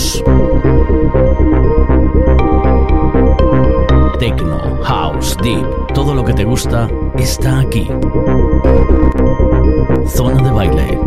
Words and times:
House. 0.00 0.24
Tecno, 4.18 4.82
House, 4.82 5.36
Deep, 5.42 5.92
todo 5.92 6.14
lo 6.14 6.24
que 6.24 6.32
te 6.32 6.44
gusta 6.44 6.88
está 7.18 7.60
aquí. 7.60 7.86
Zona 10.06 10.42
de 10.42 10.50
baile. 10.50 10.98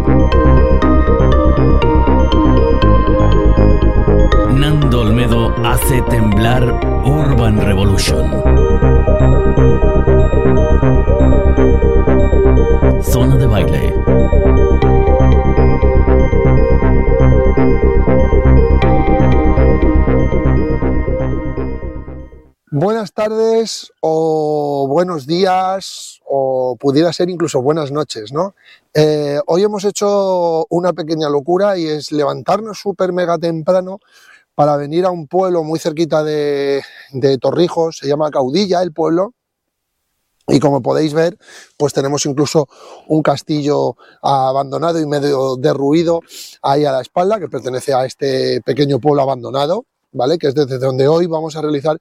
Nando 4.51 5.01
Olmedo 5.01 5.55
hace 5.65 6.01
temblar 6.04 6.64
Urban 7.04 7.61
Revolution. 7.61 8.29
Zona 13.01 13.37
de 13.37 13.47
baile. 13.47 14.04
Buenas 22.75 23.14
tardes 23.14 23.93
o 24.01 24.87
buenos 24.87 25.27
días 25.27 26.21
o 26.25 26.75
pudiera 26.79 27.14
ser 27.14 27.29
incluso 27.29 27.61
buenas 27.61 27.91
noches, 27.91 28.33
¿no? 28.33 28.55
Eh, 28.95 29.39
hoy 29.45 29.61
hemos 29.61 29.86
hecho 29.86 30.65
una 30.71 30.91
pequeña 30.91 31.29
locura 31.29 31.78
y 31.78 31.86
es 31.86 32.11
levantarnos 32.11 32.80
súper 32.80 33.14
mega 33.14 33.38
temprano 33.38 34.00
para 34.55 34.75
venir 34.75 35.05
a 35.05 35.11
un 35.11 35.28
pueblo 35.28 35.64
muy 35.64 35.78
cerquita 35.78 36.23
de, 36.23 36.81
de 37.11 37.38
Torrijos, 37.38 37.97
se 37.97 38.08
llama 38.08 38.31
Caudilla 38.31 38.81
el 38.81 38.92
pueblo, 38.92 39.33
y 40.47 40.59
como 40.59 40.81
podéis 40.81 41.14
ver, 41.14 41.38
pues 41.78 41.94
tenemos 41.94 42.25
incluso 42.25 42.67
un 43.08 43.23
castillo 43.23 43.95
abandonado 44.22 45.00
y 45.00 45.06
medio 45.06 45.56
derruido 45.56 46.22
ahí 46.61 46.86
a 46.86 46.92
la 46.92 47.02
espalda, 47.02 47.40
que 47.40 47.48
pertenece 47.48 47.94
a 47.94 48.06
este 48.06 48.62
pequeño 48.62 49.00
pueblo 49.00 49.22
abandonado, 49.22 49.86
¿vale? 50.12 50.38
Que 50.38 50.48
es 50.48 50.56
desde 50.56 50.80
donde 50.80 51.08
hoy 51.08 51.28
vamos 51.28 51.56
a 51.56 51.62
realizar 51.62 51.98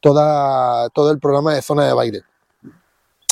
toda, 0.00 0.90
todo 0.90 1.10
el 1.10 1.18
programa 1.18 1.54
de 1.54 1.62
zona 1.62 1.86
de 1.86 1.92
baile. 1.94 2.22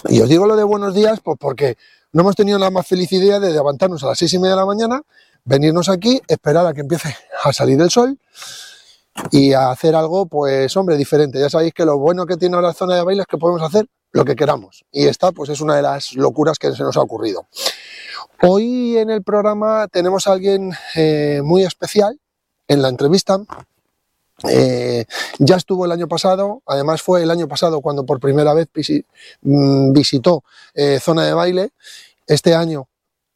Y 0.09 0.20
os 0.20 0.28
digo 0.28 0.47
lo 0.47 0.56
de 0.56 0.65
buenos 0.65 0.94
días, 0.94 1.20
pues 1.22 1.37
porque 1.39 1.77
no 2.12 2.22
hemos 2.22 2.37
tenido 2.37 2.59
la 2.59 2.70
más 2.70 2.87
feliz 2.87 3.12
idea 3.12 3.39
de 3.41 3.53
levantarnos 3.53 4.03
a 4.03 4.09
las 4.09 4.19
seis 4.19 4.33
y 4.33 4.39
media 4.39 4.55
de 4.55 4.61
la 4.61 4.67
mañana, 4.67 5.03
venirnos 5.44 5.91
aquí, 5.91 6.22
esperar 6.27 6.67
a 6.67 6.72
que 6.72 6.81
empiece 6.81 7.15
a 7.44 7.53
salir 7.53 7.81
el 7.81 7.91
sol 7.91 8.19
y 9.31 9.53
a 9.53 9.70
hacer 9.70 9.94
algo, 9.94 10.27
pues 10.27 10.75
hombre, 10.77 10.97
diferente. 10.97 11.39
Ya 11.39 11.50
sabéis 11.50 11.75
que 11.75 11.84
lo 11.84 11.98
bueno 11.98 12.25
que 12.25 12.37
tiene 12.37 12.61
la 12.62 12.72
zona 12.72 12.94
de 12.94 13.03
baile 13.03 13.22
es 13.22 13.27
que 13.27 13.37
podemos 13.37 13.62
hacer 13.62 13.87
lo 14.12 14.25
que 14.25 14.37
queramos. 14.37 14.84
Y 14.91 15.06
esta, 15.06 15.33
pues 15.33 15.51
es 15.51 15.61
una 15.61 15.77
de 15.77 15.83
las 15.83 16.14
locuras 16.14 16.59
que 16.59 16.73
se 16.73 16.83
nos 16.83 16.97
ha 16.97 17.03
ocurrido. 17.03 17.47
Hoy 18.42 18.97
en 18.98 19.11
el 19.11 19.23
programa 19.23 19.89
tenemos 19.89 20.27
a 20.27 20.33
alguien 20.33 20.73
eh, 20.95 21.41
muy 21.42 21.65
especial 21.65 22.19
en 22.69 22.83
la 22.83 22.89
entrevista, 22.89 23.39
eh, 24.48 25.05
ya 25.39 25.56
estuvo 25.56 25.84
el 25.84 25.92
año 25.92 26.06
pasado, 26.06 26.62
además 26.67 27.03
fue 27.03 27.23
el 27.23 27.31
año 27.31 27.48
pasado 27.48 27.81
cuando 27.81 28.06
por 28.06 28.20
primera 28.20 28.55
vez 28.55 28.69
mm, 29.42 29.92
visitó 29.92 30.45
eh, 30.75 31.00
zona 31.00 31.25
de 31.25 31.33
baile. 31.33 31.70
Este 32.27 32.55
año 32.55 32.88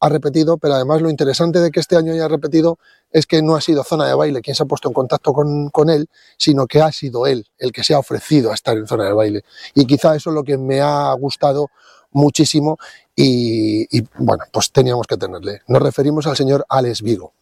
ha 0.02 0.08
repetido, 0.08 0.58
pero 0.58 0.74
además 0.74 1.00
lo 1.00 1.10
interesante 1.10 1.60
de 1.60 1.70
que 1.70 1.78
este 1.78 1.96
año 1.96 2.12
haya 2.12 2.26
repetido 2.26 2.80
es 3.12 3.24
que 3.24 3.40
no 3.40 3.54
ha 3.54 3.60
sido 3.60 3.84
zona 3.84 4.04
de 4.04 4.14
baile 4.14 4.42
quien 4.42 4.56
se 4.56 4.64
ha 4.64 4.66
puesto 4.66 4.88
en 4.88 4.94
contacto 4.94 5.32
con, 5.32 5.70
con, 5.70 5.90
él, 5.90 6.08
sino 6.36 6.66
que 6.66 6.82
ha 6.82 6.90
sido 6.90 7.24
él 7.28 7.46
el 7.56 7.70
que 7.70 7.84
se 7.84 7.94
ha 7.94 8.00
ofrecido 8.00 8.50
a 8.50 8.54
estar 8.54 8.76
en 8.76 8.88
zona 8.88 9.04
de 9.04 9.12
baile. 9.12 9.44
Y 9.76 9.86
quizá 9.86 10.16
eso 10.16 10.30
es 10.30 10.34
lo 10.34 10.42
que 10.42 10.58
me 10.58 10.80
ha 10.80 11.12
gustado 11.12 11.70
muchísimo 12.10 12.78
y, 13.14 13.86
bueno, 14.18 14.42
pues 14.52 14.72
teníamos 14.72 15.06
que 15.06 15.16
tenerle. 15.16 15.62
Nos 15.68 15.80
referimos 15.80 16.26
al 16.26 16.36
señor 16.36 16.66
Alex 16.68 17.00
Vigo. 17.02 17.32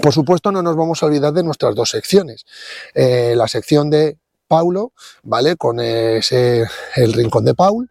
Por 0.00 0.14
supuesto, 0.14 0.50
no 0.52 0.62
nos 0.62 0.74
vamos 0.74 1.02
a 1.02 1.06
olvidar 1.06 1.34
de 1.34 1.42
nuestras 1.42 1.74
dos 1.74 1.90
secciones. 1.90 2.46
Eh, 2.94 3.34
la 3.36 3.46
sección 3.46 3.90
de 3.90 4.16
Paulo, 4.48 4.92
¿vale? 5.22 5.56
Con 5.56 5.80
ese, 5.80 6.64
el 6.96 7.12
rincón 7.12 7.44
de 7.44 7.54
Paul. 7.54 7.90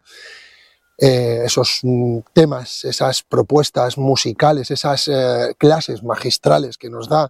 Eh, 1.04 1.42
esos 1.44 1.80
mm, 1.82 2.18
temas, 2.32 2.84
esas 2.84 3.24
propuestas 3.24 3.98
musicales, 3.98 4.70
esas 4.70 5.08
eh, 5.08 5.52
clases 5.58 6.04
magistrales 6.04 6.78
que 6.78 6.88
nos 6.88 7.08
da 7.08 7.28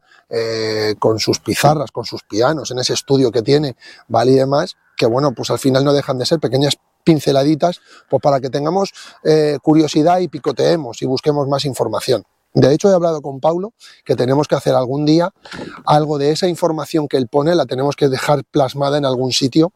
con 0.99 1.19
sus 1.19 1.39
pizarras, 1.39 1.91
con 1.91 2.05
sus 2.05 2.23
pianos, 2.23 2.71
en 2.71 2.79
ese 2.79 2.93
estudio 2.93 3.33
que 3.33 3.41
tiene, 3.41 3.77
¿vale? 4.09 4.33
Y 4.33 4.35
demás, 4.35 4.77
que 4.97 5.07
bueno, 5.07 5.33
pues 5.33 5.51
al 5.51 5.59
final 5.59 5.85
no 5.85 5.95
dejan 5.95 6.19
de 6.19 6.27
ser 6.27 6.39
pequeñas 6.39 6.77
pinceladitas, 7.03 7.81
pues 8.11 8.23
para 8.23 8.41
que 8.41 8.51
tengamos 8.51 8.93
curiosidad 9.63 10.21
y 10.21 10.29
picoteemos 10.29 11.01
y 11.03 11.07
busquemos 11.07 11.49
más 11.49 11.65
información. 11.65 12.25
De 12.55 12.73
hecho, 12.73 12.91
he 12.91 12.95
hablado 12.95 13.23
con 13.23 13.41
Paulo 13.41 13.73
que 14.05 14.17
tenemos 14.17 14.49
que 14.49 14.55
hacer 14.55 14.75
algún 14.75 15.07
día 15.07 15.31
algo 15.87 16.19
de 16.19 16.31
esa 16.31 16.49
información 16.49 17.09
que 17.09 17.17
él 17.17 17.29
pone, 17.29 17.55
la 17.55 17.67
tenemos 17.67 17.97
que 17.97 18.09
dejar 18.09 18.45
plasmada 18.45 18.99
en 18.99 19.07
algún 19.07 19.33
sitio 19.33 19.73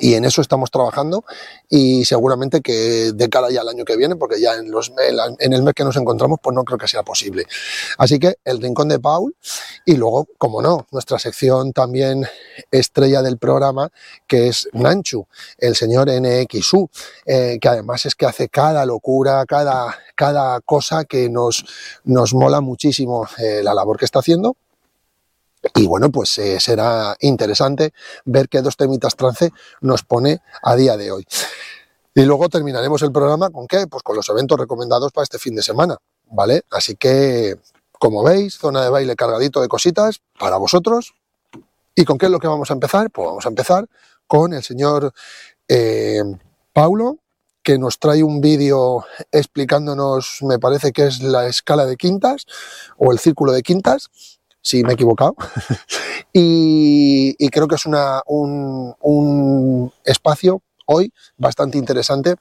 y 0.00 0.14
en 0.14 0.24
eso 0.24 0.40
estamos 0.42 0.70
trabajando 0.70 1.24
y 1.68 2.04
seguramente 2.04 2.60
que 2.60 3.12
de 3.14 3.28
cara 3.28 3.50
ya 3.50 3.62
al 3.62 3.68
año 3.68 3.84
que 3.84 3.96
viene, 3.96 4.16
porque 4.16 4.40
ya 4.40 4.54
en, 4.54 4.70
los, 4.70 4.92
en 5.38 5.52
el 5.52 5.62
mes 5.62 5.74
que 5.74 5.84
nos 5.84 5.96
encontramos, 5.96 6.38
pues 6.42 6.54
no 6.54 6.64
creo 6.64 6.78
que 6.78 6.88
sea 6.88 7.02
posible. 7.02 7.46
Así 7.96 8.18
que 8.18 8.36
el 8.44 8.60
Rincón 8.60 8.88
de 8.88 8.98
Paul 8.98 9.34
y 9.84 9.96
luego, 9.96 10.28
como 10.36 10.60
no, 10.60 10.86
nuestra 10.90 11.18
sección 11.18 11.72
también 11.72 12.26
estrella 12.70 13.22
del 13.22 13.38
programa, 13.38 13.90
que 14.26 14.48
es 14.48 14.68
Nanchu, 14.72 15.26
el 15.58 15.74
señor 15.74 16.08
NXU, 16.10 16.88
eh, 17.24 17.58
que 17.60 17.68
además 17.68 18.04
es 18.06 18.14
que 18.14 18.26
hace 18.26 18.48
cada 18.48 18.84
locura, 18.84 19.44
cada, 19.46 19.96
cada 20.14 20.60
cosa 20.60 21.04
que 21.04 21.28
nos, 21.28 21.64
nos 22.04 22.34
mola 22.34 22.60
muchísimo 22.60 23.26
eh, 23.38 23.62
la 23.62 23.74
labor 23.74 23.98
que 23.98 24.04
está 24.04 24.18
haciendo 24.18 24.56
y 25.74 25.86
bueno, 25.86 26.10
pues 26.10 26.38
eh, 26.38 26.60
será 26.60 27.16
interesante 27.20 27.92
ver 28.24 28.48
qué 28.48 28.62
dos 28.62 28.76
temitas 28.76 29.16
trance 29.16 29.50
nos 29.80 30.02
pone 30.02 30.40
a 30.62 30.76
día 30.76 30.96
de 30.96 31.10
hoy. 31.10 31.26
Y 32.14 32.22
luego 32.22 32.48
terminaremos 32.48 33.02
el 33.02 33.12
programa 33.12 33.50
con 33.50 33.66
qué? 33.66 33.86
Pues 33.86 34.02
con 34.02 34.16
los 34.16 34.28
eventos 34.28 34.58
recomendados 34.58 35.12
para 35.12 35.22
este 35.22 35.38
fin 35.38 35.54
de 35.54 35.62
semana, 35.62 35.96
¿vale? 36.30 36.62
Así 36.70 36.96
que, 36.96 37.56
como 37.92 38.24
veis, 38.24 38.58
zona 38.58 38.82
de 38.82 38.90
baile 38.90 39.14
cargadito 39.14 39.60
de 39.60 39.68
cositas 39.68 40.20
para 40.38 40.56
vosotros. 40.56 41.14
¿Y 41.94 42.04
con 42.04 42.18
qué 42.18 42.26
es 42.26 42.32
lo 42.32 42.40
que 42.40 42.48
vamos 42.48 42.70
a 42.70 42.74
empezar? 42.74 43.10
Pues 43.10 43.26
vamos 43.26 43.46
a 43.46 43.48
empezar 43.48 43.88
con 44.26 44.52
el 44.52 44.62
señor 44.62 45.12
eh, 45.68 46.22
Paulo, 46.72 47.18
que 47.62 47.78
nos 47.78 47.98
trae 47.98 48.22
un 48.22 48.40
vídeo 48.40 49.04
explicándonos, 49.30 50.38
me 50.42 50.58
parece 50.58 50.92
que 50.92 51.06
es 51.06 51.22
la 51.22 51.46
escala 51.46 51.86
de 51.86 51.96
quintas 51.96 52.46
o 52.96 53.12
el 53.12 53.18
círculo 53.18 53.52
de 53.52 53.62
quintas, 53.62 54.10
si 54.68 54.84
me 54.84 54.90
he 54.90 54.94
equivocado. 54.94 55.34
y, 56.32 57.48
creo 57.48 57.66
que 57.66 57.76
es 57.76 57.86
una, 57.86 58.20
un, 58.26 59.90
espacio 60.04 60.60
hoy 60.84 61.10
bastante 61.38 61.78
interesante 61.78 62.34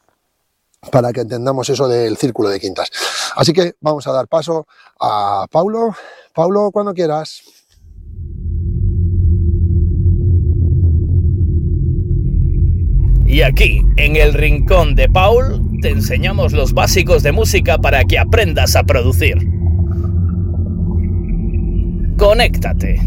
para 0.91 1.13
que 1.13 1.21
entendamos 1.21 1.69
eso 1.69 1.87
del 1.87 2.17
círculo 2.17 2.49
de 2.49 2.59
quintas. 2.59 2.89
Así 3.35 3.53
que 3.53 3.75
vamos 3.79 4.05
a 4.07 4.11
dar 4.11 4.27
paso 4.27 4.67
a 4.99 5.45
Paulo. 5.49 5.95
Paulo, 6.33 6.69
cuando 6.71 6.93
quieras. 6.93 7.43
Y 13.25 13.41
aquí, 13.41 13.81
en 13.97 14.15
el 14.15 14.33
rincón 14.33 14.95
de 14.95 15.07
Paul, 15.09 15.79
te 15.81 15.89
enseñamos 15.89 16.53
los 16.53 16.73
básicos 16.73 17.23
de 17.23 17.31
música 17.31 17.77
para 17.77 18.03
que 18.03 18.19
aprendas 18.19 18.75
a 18.75 18.83
producir. 18.83 19.37
Conéctate. 22.17 22.99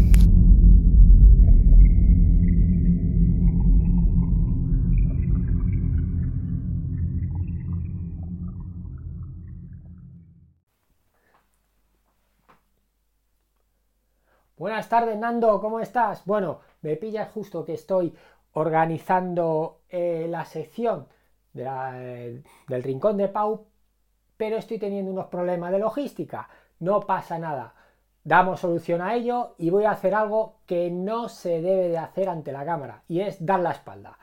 Buenas 14.55 14.87
tardes, 14.87 15.17
Nando, 15.17 15.59
¿cómo 15.59 15.81
estás? 15.81 16.23
Bueno, 16.25 16.61
me 16.81 16.95
pillas 16.95 17.29
justo 17.33 17.65
que 17.65 17.73
estoy 17.73 18.15
organizando 18.53 19.81
eh, 19.89 20.25
la 20.29 20.45
sección 20.45 21.07
del 21.51 22.43
Rincón 22.69 23.17
de 23.17 23.27
Pau, 23.27 23.67
pero 24.37 24.55
estoy 24.55 24.79
teniendo 24.79 25.11
unos 25.11 25.27
problemas 25.27 25.73
de 25.73 25.79
logística. 25.79 26.47
No 26.79 27.01
pasa 27.01 27.37
nada 27.37 27.75
damos 28.23 28.59
solución 28.59 29.01
a 29.01 29.15
ello 29.15 29.55
y 29.57 29.69
voy 29.69 29.85
a 29.85 29.91
hacer 29.91 30.13
algo 30.13 30.59
que 30.65 30.91
no 30.91 31.29
se 31.29 31.61
debe 31.61 31.89
de 31.89 31.97
hacer 31.97 32.29
ante 32.29 32.51
la 32.51 32.65
cámara 32.65 33.03
y 33.07 33.21
es 33.21 33.43
dar 33.45 33.59
la 33.59 33.71
espalda. 33.71 34.17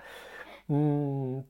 Mm, 0.69 1.41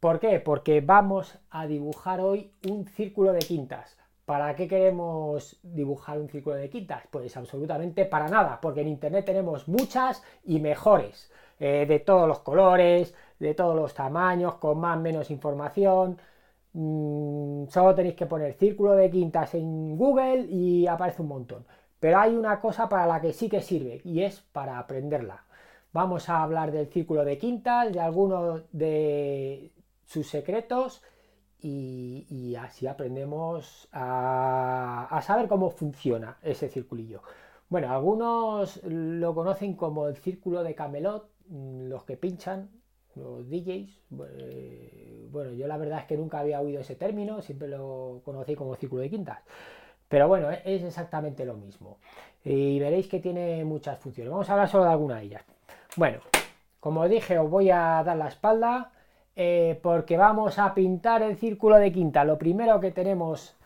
¿Por 0.00 0.20
qué? 0.20 0.40
Porque 0.40 0.80
vamos 0.80 1.38
a 1.50 1.66
dibujar 1.66 2.20
hoy 2.20 2.52
un 2.68 2.86
círculo 2.86 3.32
de 3.32 3.40
quintas. 3.40 3.96
¿Para 4.24 4.54
qué 4.56 4.68
queremos 4.68 5.58
dibujar 5.62 6.18
un 6.18 6.28
círculo 6.28 6.56
de 6.56 6.68
quintas? 6.68 7.04
Pues 7.10 7.36
absolutamente 7.36 8.04
para 8.04 8.28
nada, 8.28 8.60
porque 8.60 8.80
en 8.82 8.88
internet 8.88 9.24
tenemos 9.24 9.68
muchas 9.68 10.22
y 10.44 10.60
mejores, 10.60 11.32
eh, 11.60 11.86
de 11.86 12.00
todos 12.00 12.28
los 12.28 12.40
colores, 12.40 13.14
de 13.38 13.54
todos 13.54 13.76
los 13.76 13.94
tamaños, 13.94 14.56
con 14.56 14.78
más 14.78 14.98
menos 15.00 15.30
información. 15.30 16.18
Mm, 16.72 17.66
solo 17.68 17.94
tenéis 17.94 18.16
que 18.16 18.26
poner 18.26 18.54
círculo 18.54 18.92
de 18.94 19.10
quintas 19.10 19.54
en 19.54 19.96
Google 19.96 20.46
y 20.50 20.86
aparece 20.86 21.22
un 21.22 21.28
montón 21.28 21.66
Pero 22.00 22.18
hay 22.18 22.34
una 22.36 22.60
cosa 22.60 22.88
para 22.88 23.06
la 23.06 23.20
que 23.20 23.32
sí 23.32 23.48
que 23.48 23.62
sirve 23.62 24.00
y 24.04 24.22
es 24.22 24.40
para 24.40 24.78
aprenderla. 24.78 25.44
Vamos 25.92 26.28
a 26.28 26.42
hablar 26.42 26.72
del 26.72 26.88
círculo 26.88 27.24
de 27.24 27.38
quintas, 27.38 27.92
de 27.92 28.00
algunos 28.00 28.64
de 28.72 29.72
sus 30.04 30.28
secretos 30.28 31.02
y, 31.58 32.54
así 32.56 32.86
aprendemos 32.86 33.88
a, 33.92 35.20
saber 35.22 35.48
cómo 35.48 35.70
funciona 35.70 36.38
ese 36.42 36.68
circulillo. 36.68 37.22
Bueno, 37.68 37.90
algunos 37.92 38.80
lo 38.84 39.34
conocen 39.34 39.74
como 39.74 40.06
el 40.08 40.16
círculo 40.16 40.62
de 40.62 40.74
Camelot, 40.74 41.28
mm, 41.48 41.88
los 41.88 42.04
que 42.04 42.16
pinchan, 42.16 42.70
los 43.14 43.48
DJs. 43.48 44.00
Eh, 44.38 45.28
bueno, 45.30 45.52
yo 45.52 45.66
la 45.66 45.76
verdad 45.76 46.00
es 46.00 46.04
que 46.06 46.16
nunca 46.16 46.38
había 46.40 46.60
oído 46.60 46.80
ese 46.80 46.94
término, 46.94 47.42
siempre 47.42 47.68
lo 47.68 48.20
conocí 48.24 48.54
como 48.54 48.76
círculo 48.76 49.02
de 49.02 49.10
quintas. 49.10 49.38
Pero 50.08 50.28
bueno, 50.28 50.50
es 50.50 50.82
exactamente 50.82 51.44
lo 51.44 51.54
mismo. 51.54 51.98
Y 52.44 52.78
veréis 52.78 53.08
que 53.08 53.20
tiene 53.20 53.64
muchas 53.64 53.98
funciones. 53.98 54.30
Vamos 54.30 54.48
a 54.48 54.52
hablar 54.52 54.68
solo 54.68 54.84
de 54.84 54.90
alguna 54.90 55.16
de 55.16 55.24
ellas. 55.24 55.44
Bueno, 55.96 56.20
como 56.80 57.08
dije, 57.08 57.38
os 57.38 57.50
voy 57.50 57.70
a 57.70 58.02
dar 58.04 58.16
la 58.16 58.28
espalda 58.28 58.92
eh, 59.34 59.78
porque 59.82 60.16
vamos 60.16 60.58
a 60.58 60.72
pintar 60.72 61.22
el 61.22 61.36
círculo 61.36 61.76
de 61.76 61.92
quinta. 61.92 62.24
Lo 62.24 62.38
primero 62.38 62.80
que 62.80 62.92
tenemos 62.92 63.56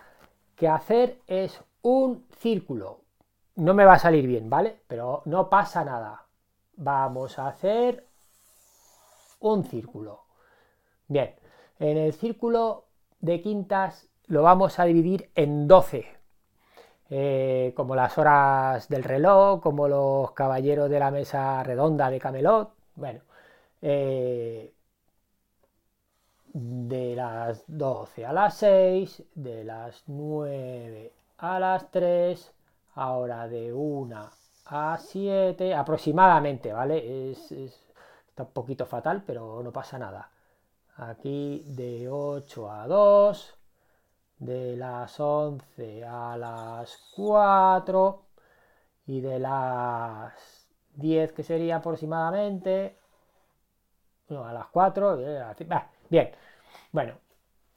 que 0.56 0.68
hacer 0.68 1.18
es 1.26 1.62
un 1.82 2.26
círculo. 2.38 3.00
No 3.56 3.74
me 3.74 3.84
va 3.84 3.94
a 3.94 3.98
salir 3.98 4.26
bien, 4.26 4.48
¿vale? 4.48 4.80
Pero 4.86 5.22
no 5.26 5.50
pasa 5.50 5.84
nada. 5.84 6.26
Vamos 6.76 7.38
a 7.38 7.48
hacer 7.48 8.06
un 9.40 9.64
círculo. 9.64 10.24
Bien, 11.08 11.34
en 11.78 11.98
el 11.98 12.12
círculo 12.12 12.86
de 13.20 13.42
quintas 13.42 14.08
lo 14.26 14.42
vamos 14.42 14.78
a 14.78 14.84
dividir 14.84 15.30
en 15.34 15.68
12. 15.68 16.19
Eh, 17.10 17.72
como 17.76 17.96
las 17.96 18.16
horas 18.18 18.88
del 18.88 19.02
reloj, 19.04 19.60
como 19.60 19.88
los 19.88 20.30
caballeros 20.32 20.88
de 20.88 21.00
la 21.00 21.10
mesa 21.10 21.62
redonda 21.64 22.08
de 22.08 22.20
Camelot. 22.20 22.72
Bueno, 22.94 23.22
eh, 23.82 24.72
de 26.52 27.16
las 27.16 27.64
12 27.66 28.26
a 28.26 28.32
las 28.32 28.56
6, 28.58 29.24
de 29.34 29.64
las 29.64 30.04
9 30.06 31.12
a 31.38 31.58
las 31.58 31.90
3, 31.90 32.52
ahora 32.94 33.48
de 33.48 33.72
1 33.72 34.30
a 34.66 34.98
7, 34.98 35.74
aproximadamente, 35.74 36.72
¿vale? 36.72 37.30
Es, 37.32 37.50
está 37.52 38.44
un 38.44 38.50
poquito 38.52 38.86
fatal, 38.86 39.22
pero 39.26 39.62
no 39.62 39.72
pasa 39.72 39.98
nada. 39.98 40.30
Aquí 40.96 41.64
de 41.66 42.08
8 42.08 42.70
a 42.70 42.86
2, 42.86 43.59
de 44.40 44.74
las 44.76 45.20
11 45.20 46.04
a 46.04 46.36
las 46.36 46.98
4 47.14 48.22
y 49.06 49.20
de 49.20 49.38
las 49.38 50.66
10 50.94 51.32
que 51.32 51.42
sería 51.42 51.76
aproximadamente 51.76 52.96
no, 54.28 54.44
a 54.46 54.52
las 54.52 54.66
4 54.68 55.18
bien 56.08 56.30
bueno 56.90 57.14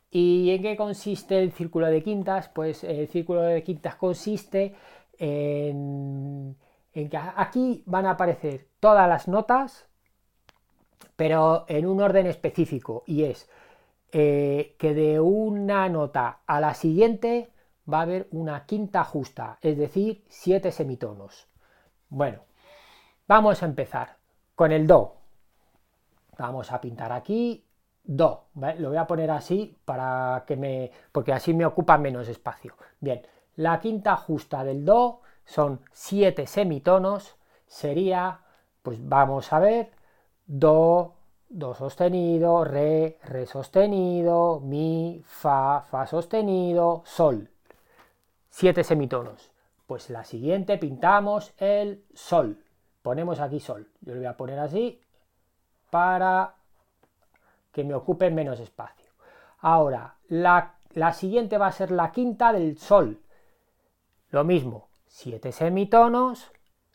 ¿y 0.09 0.51
en 0.51 0.61
qué 0.61 0.77
consiste 0.77 1.37
el 1.39 1.51
círculo 1.51 1.87
de 1.87 2.01
quintas? 2.01 2.47
pues 2.47 2.85
el 2.85 3.09
círculo 3.09 3.41
de 3.41 3.61
quintas 3.61 3.95
consiste 3.95 4.73
en, 5.17 6.55
en 6.93 7.09
que 7.09 7.17
aquí 7.17 7.83
van 7.85 8.05
a 8.05 8.11
aparecer 8.11 8.69
todas 8.79 9.09
las 9.09 9.27
notas 9.27 9.85
pero 11.17 11.65
en 11.67 11.85
un 11.87 12.01
orden 12.01 12.25
específico 12.25 13.03
y 13.05 13.25
es 13.25 13.49
eh, 14.13 14.75
que 14.77 14.93
de 14.93 15.19
una 15.19 15.89
nota 15.89 16.41
a 16.45 16.59
la 16.59 16.75
siguiente 16.75 17.49
va 17.91 17.99
a 17.99 18.03
haber 18.03 18.27
una 18.31 18.65
quinta 18.65 19.03
justa, 19.03 19.57
es 19.61 19.77
decir, 19.77 20.23
siete 20.29 20.71
semitonos. 20.71 21.47
Bueno, 22.09 22.43
vamos 23.27 23.63
a 23.63 23.65
empezar 23.65 24.17
con 24.55 24.71
el 24.71 24.85
Do. 24.85 25.15
Vamos 26.37 26.71
a 26.71 26.79
pintar 26.79 27.11
aquí 27.11 27.65
Do, 28.03 28.49
lo 28.77 28.89
voy 28.89 28.97
a 28.97 29.07
poner 29.07 29.31
así 29.31 29.77
para 29.85 30.43
que 30.45 30.57
me, 30.57 30.91
porque 31.11 31.33
así 31.33 31.53
me 31.53 31.65
ocupa 31.65 31.97
menos 31.97 32.27
espacio. 32.27 32.75
Bien, 32.99 33.25
la 33.55 33.79
quinta 33.79 34.15
justa 34.15 34.63
del 34.63 34.85
Do 34.85 35.21
son 35.45 35.81
siete 35.91 36.45
semitonos, 36.45 37.35
sería, 37.65 38.41
pues 38.81 38.99
vamos 39.07 39.51
a 39.53 39.59
ver, 39.59 39.91
Do, 40.45 41.12
do 41.53 41.75
sostenido, 41.75 42.63
re, 42.63 43.19
re 43.23 43.45
sostenido, 43.45 44.59
mi, 44.59 45.21
fa, 45.23 45.81
fa 45.81 46.07
sostenido, 46.07 47.03
sol. 47.05 47.49
Siete 48.49 48.83
semitonos. 48.83 49.51
Pues 49.85 50.09
la 50.09 50.23
siguiente 50.23 50.77
pintamos 50.77 51.53
el 51.57 52.03
sol. 52.13 52.63
Ponemos 53.01 53.39
aquí 53.39 53.59
sol. 53.59 53.87
Yo 54.01 54.13
lo 54.13 54.19
voy 54.19 54.27
a 54.27 54.37
poner 54.37 54.57
así 54.57 54.99
para 55.91 56.55
que 57.71 57.83
me 57.83 57.93
ocupe 57.93 58.31
menos 58.31 58.59
espacio. 58.59 59.11
Ahora, 59.59 60.15
la, 60.29 60.75
la 60.93 61.13
siguiente 61.13 61.57
va 61.57 61.67
a 61.67 61.71
ser 61.71 61.91
la 61.91 62.11
quinta 62.11 62.51
del 62.51 62.79
sol. 62.79 63.21
Lo 64.29 64.43
mismo, 64.43 64.89
siete 65.05 65.51
semitonos 65.51 66.51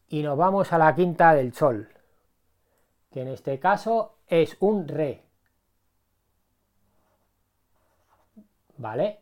y 0.09 0.23
nos 0.23 0.37
vamos 0.37 0.73
a 0.73 0.79
la 0.79 0.95
quinta 0.95 1.35
del 1.35 1.55
sol 1.55 1.89
que 3.11 3.23
en 3.23 3.29
este 3.29 3.59
caso 3.59 4.18
es 4.29 4.57
un 4.61 4.87
re. 4.89 5.23
¿Vale? 8.77 9.21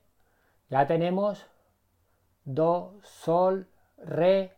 Ya 0.69 0.87
tenemos 0.87 1.47
do, 2.45 2.99
sol, 3.03 3.69
re. 3.99 4.53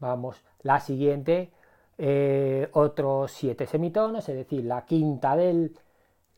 Vamos, 0.00 0.42
la 0.62 0.80
siguiente, 0.80 1.52
eh, 1.98 2.68
otros 2.72 3.32
siete 3.32 3.66
semitonos, 3.66 4.28
es 4.28 4.36
decir, 4.36 4.64
la 4.64 4.84
quinta 4.84 5.36
del 5.36 5.76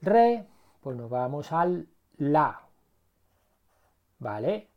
re, 0.03 0.47
pues 0.81 0.97
nos 0.97 1.11
vamos 1.11 1.53
al 1.53 1.89
la. 2.17 2.63
¿Vale? 4.19 4.69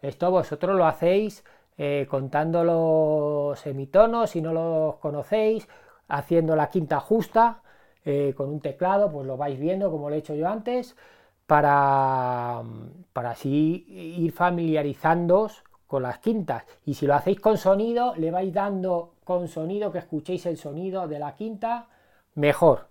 Esto 0.00 0.30
vosotros 0.30 0.76
lo 0.76 0.86
hacéis 0.86 1.44
eh, 1.76 2.06
contando 2.08 2.64
los 2.64 3.58
semitonos, 3.58 4.30
si 4.30 4.40
no 4.40 4.52
los 4.52 4.96
conocéis, 4.96 5.68
haciendo 6.08 6.56
la 6.56 6.70
quinta 6.70 7.00
justa 7.00 7.62
eh, 8.06 8.34
con 8.36 8.48
un 8.48 8.60
teclado, 8.60 9.10
pues 9.10 9.26
lo 9.26 9.36
vais 9.36 9.58
viendo 9.58 9.90
como 9.90 10.08
lo 10.08 10.14
he 10.14 10.18
hecho 10.18 10.34
yo 10.34 10.48
antes, 10.48 10.96
para, 11.46 12.62
para 13.12 13.30
así 13.30 13.84
ir 13.88 14.32
familiarizándoos 14.32 15.64
con 15.86 16.04
las 16.04 16.18
quintas. 16.20 16.64
Y 16.84 16.94
si 16.94 17.06
lo 17.06 17.14
hacéis 17.14 17.40
con 17.40 17.58
sonido, 17.58 18.14
le 18.16 18.30
vais 18.30 18.52
dando 18.52 19.14
con 19.24 19.48
sonido, 19.48 19.90
que 19.90 19.98
escuchéis 19.98 20.46
el 20.46 20.56
sonido 20.56 21.08
de 21.08 21.18
la 21.18 21.34
quinta, 21.34 21.88
mejor. 22.34 22.86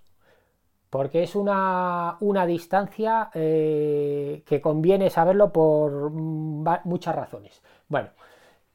Porque 0.89 1.23
es 1.23 1.35
una, 1.35 2.17
una 2.19 2.45
distancia 2.45 3.29
eh, 3.33 4.43
que 4.45 4.61
conviene 4.61 5.09
saberlo 5.09 5.51
por 5.51 6.11
muchas 6.11 7.15
razones. 7.15 7.61
Bueno, 7.87 8.09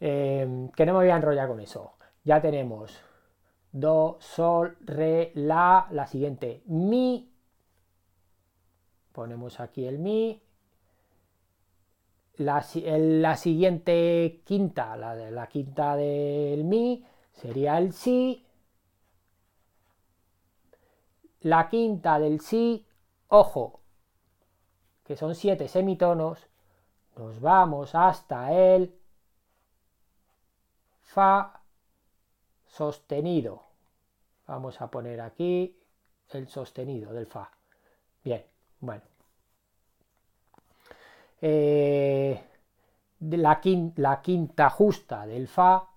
eh, 0.01 0.69
que 0.75 0.87
no 0.87 0.93
me 0.95 1.01
voy 1.01 1.11
a 1.11 1.17
enrollar 1.17 1.49
con 1.49 1.61
eso. 1.61 1.93
Ya 2.25 2.41
tenemos 2.41 2.99
do, 3.73 4.19
sol, 4.21 4.77
re, 4.81 5.33
la, 5.35 5.87
la 5.91 6.07
siguiente, 6.07 6.63
mi, 6.67 7.31
ponemos 9.13 9.61
aquí 9.61 9.87
el 9.87 9.99
mi, 9.99 10.43
la, 12.37 12.65
la 12.75 13.37
siguiente 13.37 14.43
quinta, 14.45 14.97
la, 14.97 15.15
la 15.15 15.47
quinta 15.47 15.97
del 15.97 16.65
mi, 16.65 17.05
sería 17.33 17.79
el 17.79 17.93
si, 17.93 18.45
la 21.41 21.69
quinta 21.69 22.19
del 22.19 22.41
si, 22.41 22.87
ojo, 23.29 23.81
que 25.05 25.17
son 25.17 25.35
siete 25.35 25.69
semitonos, 25.69 26.49
nos 27.17 27.41
vamos 27.41 27.95
hasta 27.95 28.53
el 28.53 28.95
fa, 31.03 31.60
sostenido. 32.71 33.63
Vamos 34.47 34.81
a 34.81 34.91
poner 34.91 35.21
aquí 35.21 35.77
el 36.31 36.49
sostenido 36.49 37.13
del 37.13 37.27
Fa. 37.27 37.51
Bien, 38.23 38.45
bueno. 38.81 39.03
Eh, 41.41 42.41
la, 43.21 43.61
quinta, 43.61 44.03
la 44.03 44.21
quinta 44.21 44.71
justa 44.71 45.27
del 45.27 45.49
Fa, 45.49 45.89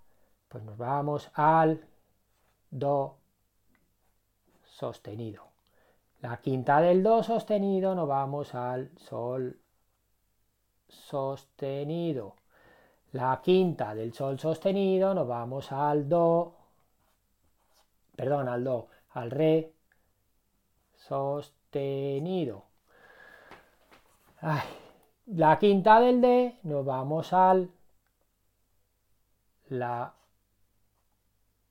pues 0.48 0.64
nos 0.64 0.78
vamos 0.78 1.30
al 1.34 1.86
Do 2.70 3.18
sostenido. 4.64 5.48
La 6.22 6.38
quinta 6.38 6.80
del 6.82 7.04
Do 7.04 7.22
sostenido 7.22 7.94
nos 7.96 8.08
vamos 8.08 8.56
al 8.56 8.92
Sol 8.98 9.60
sostenido. 10.88 12.36
La 13.12 13.42
quinta 13.44 13.94
del 13.94 14.14
Sol 14.14 14.40
sostenido 14.40 15.14
nos 15.14 15.28
vamos 15.28 15.72
al 15.72 16.10
Do 16.10 16.63
perdón, 18.16 18.48
al 18.48 18.64
do, 18.64 18.90
al 19.10 19.32
re 19.32 19.74
sostenido. 20.96 22.66
la 25.26 25.58
quinta 25.60 26.00
del 26.00 26.22
D 26.22 26.60
nos 26.64 26.86
vamos 26.86 27.34
al 27.34 27.72
La 29.70 30.14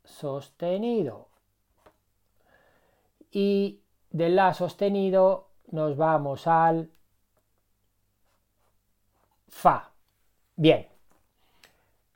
sostenido. 0.04 1.28
Y 3.30 3.82
del 4.10 4.36
La 4.36 4.52
sostenido 4.52 5.50
nos 5.70 5.96
vamos 5.96 6.46
al 6.46 6.90
Fa. 9.48 9.92
Bien. 10.56 10.91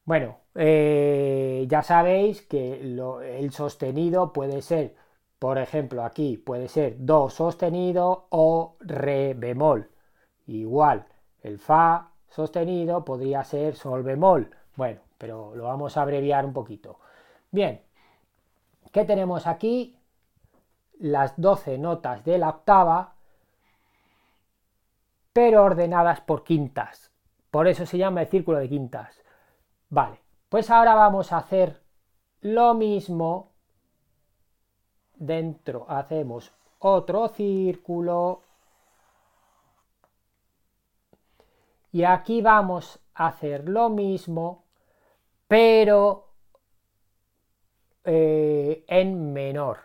Bueno, 0.06 0.38
eh, 0.54 1.66
ya 1.68 1.82
sabéis 1.82 2.42
que 2.42 2.74
el 2.80 3.52
sostenido 3.52 4.32
puede 4.32 4.62
ser, 4.62 4.94
por 5.40 5.58
ejemplo, 5.58 6.04
aquí 6.04 6.36
puede 6.38 6.68
ser 6.68 6.96
Do 6.98 7.28
sostenido 7.28 8.28
o 8.30 8.76
Re 8.80 9.34
bemol. 9.34 9.90
Igual, 10.46 11.06
el 11.42 11.58
Fa 11.58 12.12
sostenido 12.28 13.04
podría 13.04 13.42
ser 13.44 13.74
Sol 13.74 14.04
bemol. 14.04 14.50
Bueno, 14.76 15.00
pero 15.18 15.56
lo 15.56 15.64
vamos 15.64 15.96
a 15.96 16.02
abreviar 16.02 16.46
un 16.46 16.52
poquito. 16.52 17.00
Bien, 17.50 17.82
¿qué 18.92 19.04
tenemos 19.04 19.46
aquí? 19.48 19.98
Las 21.00 21.34
12 21.40 21.78
notas 21.78 22.24
de 22.24 22.38
la 22.38 22.50
octava, 22.50 23.16
pero 25.32 25.64
ordenadas 25.64 26.20
por 26.20 26.44
quintas. 26.44 27.10
Por 27.50 27.66
eso 27.66 27.86
se 27.86 27.98
llama 27.98 28.22
el 28.22 28.28
círculo 28.28 28.58
de 28.58 28.68
quintas. 28.68 29.25
Vale, 29.88 30.20
pues 30.48 30.70
ahora 30.70 30.94
vamos 30.94 31.32
a 31.32 31.38
hacer 31.38 31.82
lo 32.40 32.74
mismo. 32.74 33.52
Dentro 35.14 35.86
hacemos 35.88 36.52
otro 36.78 37.28
círculo. 37.28 38.42
Y 41.92 42.04
aquí 42.04 42.42
vamos 42.42 43.00
a 43.14 43.28
hacer 43.28 43.68
lo 43.68 43.88
mismo, 43.88 44.64
pero 45.48 46.28
eh, 48.04 48.84
en 48.86 49.32
menor. 49.32 49.78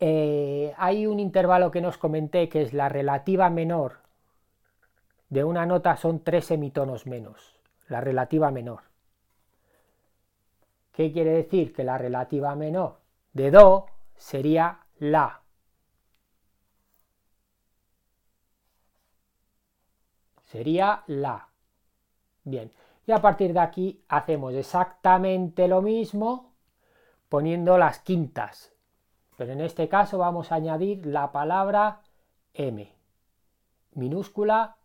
Eh, 0.00 0.74
hay 0.76 1.06
un 1.06 1.20
intervalo 1.20 1.70
que 1.70 1.80
nos 1.80 1.98
comenté 1.98 2.48
que 2.48 2.62
es 2.62 2.72
la 2.72 2.88
relativa 2.88 3.50
menor 3.50 4.00
de 5.30 5.44
una 5.44 5.64
nota 5.64 5.96
son 5.96 6.22
tres 6.22 6.46
semitonos 6.46 7.06
menos, 7.06 7.59
la 7.90 8.00
relativa 8.00 8.50
menor. 8.50 8.84
¿Qué 10.92 11.12
quiere 11.12 11.32
decir? 11.32 11.74
Que 11.74 11.84
la 11.84 11.98
relativa 11.98 12.54
menor 12.54 13.00
de 13.32 13.50
Do 13.50 13.86
sería 14.16 14.80
La. 14.98 15.42
Sería 20.42 21.04
La. 21.06 21.48
Bien, 22.44 22.72
y 23.06 23.12
a 23.12 23.20
partir 23.20 23.52
de 23.52 23.60
aquí 23.60 24.04
hacemos 24.08 24.54
exactamente 24.54 25.68
lo 25.68 25.82
mismo 25.82 26.54
poniendo 27.28 27.76
las 27.76 27.98
quintas. 28.00 28.72
Pero 29.36 29.52
en 29.52 29.60
este 29.60 29.88
caso 29.88 30.18
vamos 30.18 30.52
a 30.52 30.56
añadir 30.56 31.06
la 31.06 31.32
palabra 31.32 32.02
M. 32.54 32.92
Minúscula 33.94 34.76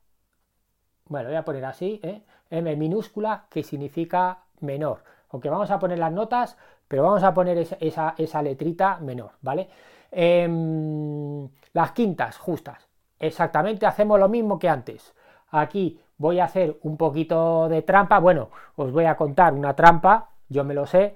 bueno, 1.08 1.30
voy 1.30 1.38
a 1.38 1.46
poner 1.46 1.66
así, 1.66 2.00
¿eh? 2.04 2.24
M 2.50 2.76
minúscula, 2.76 3.46
que 3.50 3.64
significa 3.64 4.40
menor. 4.62 5.04
Aunque 5.30 5.50
vamos 5.50 5.72
a 5.72 5.80
poner 5.80 6.00
las 6.00 6.12
notas, 6.12 6.58
pero 6.88 7.04
vamos 7.04 7.24
a 7.24 7.34
poner 7.34 7.58
esa, 7.80 8.42
letrita 8.42 9.00
menor, 9.00 9.32
¿vale? 9.42 9.68
Em, 10.12 11.48
las 11.74 11.92
quintas 11.92 12.38
justas. 12.38 12.88
Exactamente, 13.20 13.86
hacemos 13.86 14.20
lo 14.20 14.30
mismo 14.30 14.60
que 14.60 14.70
antes. 14.70 15.14
Aquí 15.50 16.00
voy 16.18 16.40
a 16.40 16.46
hacer 16.46 16.78
un 16.84 16.98
poquito 16.98 17.68
de 17.70 17.82
trampa. 17.82 18.20
Bueno, 18.20 18.50
os 18.76 18.92
voy 18.92 19.06
a 19.06 19.16
contar 19.18 19.54
una 19.54 19.76
trampa, 19.76 20.30
yo 20.50 20.64
me 20.64 20.74
lo 20.74 20.86
sé. 20.86 21.16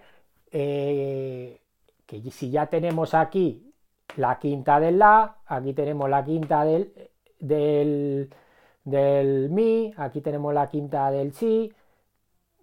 Eh, 0.51 1.62
que 2.05 2.31
si 2.31 2.50
ya 2.50 2.65
tenemos 2.65 3.13
aquí 3.13 3.71
la 4.17 4.39
quinta 4.39 4.79
del 4.79 4.98
La, 5.00 5.38
aquí 5.45 5.74
tenemos 5.74 6.09
la 6.09 6.24
quinta 6.24 6.65
del 6.65 8.33
del 8.83 9.50
mi, 9.50 9.93
aquí 9.98 10.21
tenemos 10.21 10.53
la 10.53 10.69
quinta 10.69 11.12
del 11.12 11.33
si. 11.33 11.74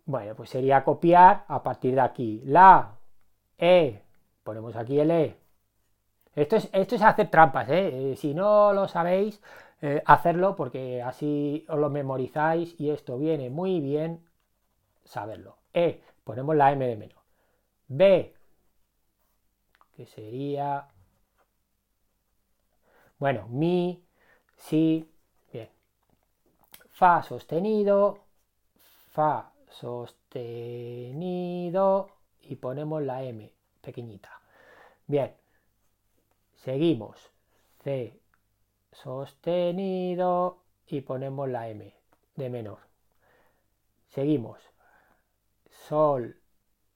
Bueno, 0.05 0.35
pues 0.37 0.51
sería 0.51 0.85
copiar 0.85 1.45
a 1.49 1.63
partir 1.63 1.95
de 1.95 2.01
aquí. 2.01 2.43
La, 2.45 2.97
e, 3.59 4.03
ponemos 4.45 4.77
aquí 4.77 5.01
el 5.01 5.11
e. 5.11 5.37
Esto 6.35 6.57
es, 6.57 6.69
esto 6.73 6.97
es 6.97 7.03
hacer 7.03 7.31
trampas, 7.31 7.69
¿eh? 7.71 8.13
eh 8.13 8.17
si 8.17 8.35
no 8.35 8.73
lo 8.73 8.89
sabéis, 8.89 9.41
eh, 9.81 10.03
hacerlo 10.07 10.55
porque 10.57 11.03
así 11.03 11.65
os 11.69 11.79
lo 11.79 11.91
memorizáis 11.91 12.79
y 12.79 12.91
esto 12.91 13.19
viene 13.19 13.51
muy 13.51 13.81
bien 13.81 14.25
saberlo. 15.05 15.59
E, 15.73 16.03
ponemos 16.25 16.57
la 16.57 16.73
M 16.73 16.87
de 16.87 16.97
menos. 16.97 17.19
B, 17.89 18.35
que 19.97 20.07
sería, 20.07 20.89
bueno, 23.19 23.49
mi, 23.49 24.05
si, 24.57 25.11
Fa 26.99 27.23
sostenido, 27.23 28.25
Fa 29.13 29.53
sostenido 29.69 30.49
y 32.41 32.57
ponemos 32.57 33.03
la 33.03 33.23
M 33.23 33.53
pequeñita. 33.83 34.31
Bien, 35.07 35.35
seguimos. 36.55 37.19
C 37.85 38.19
sostenido 38.93 40.63
y 40.87 41.03
ponemos 41.03 41.51
la 41.51 41.69
M 41.69 41.93
de 42.35 42.49
menor. 42.49 42.79
Seguimos. 44.09 44.59
Sol 45.69 46.41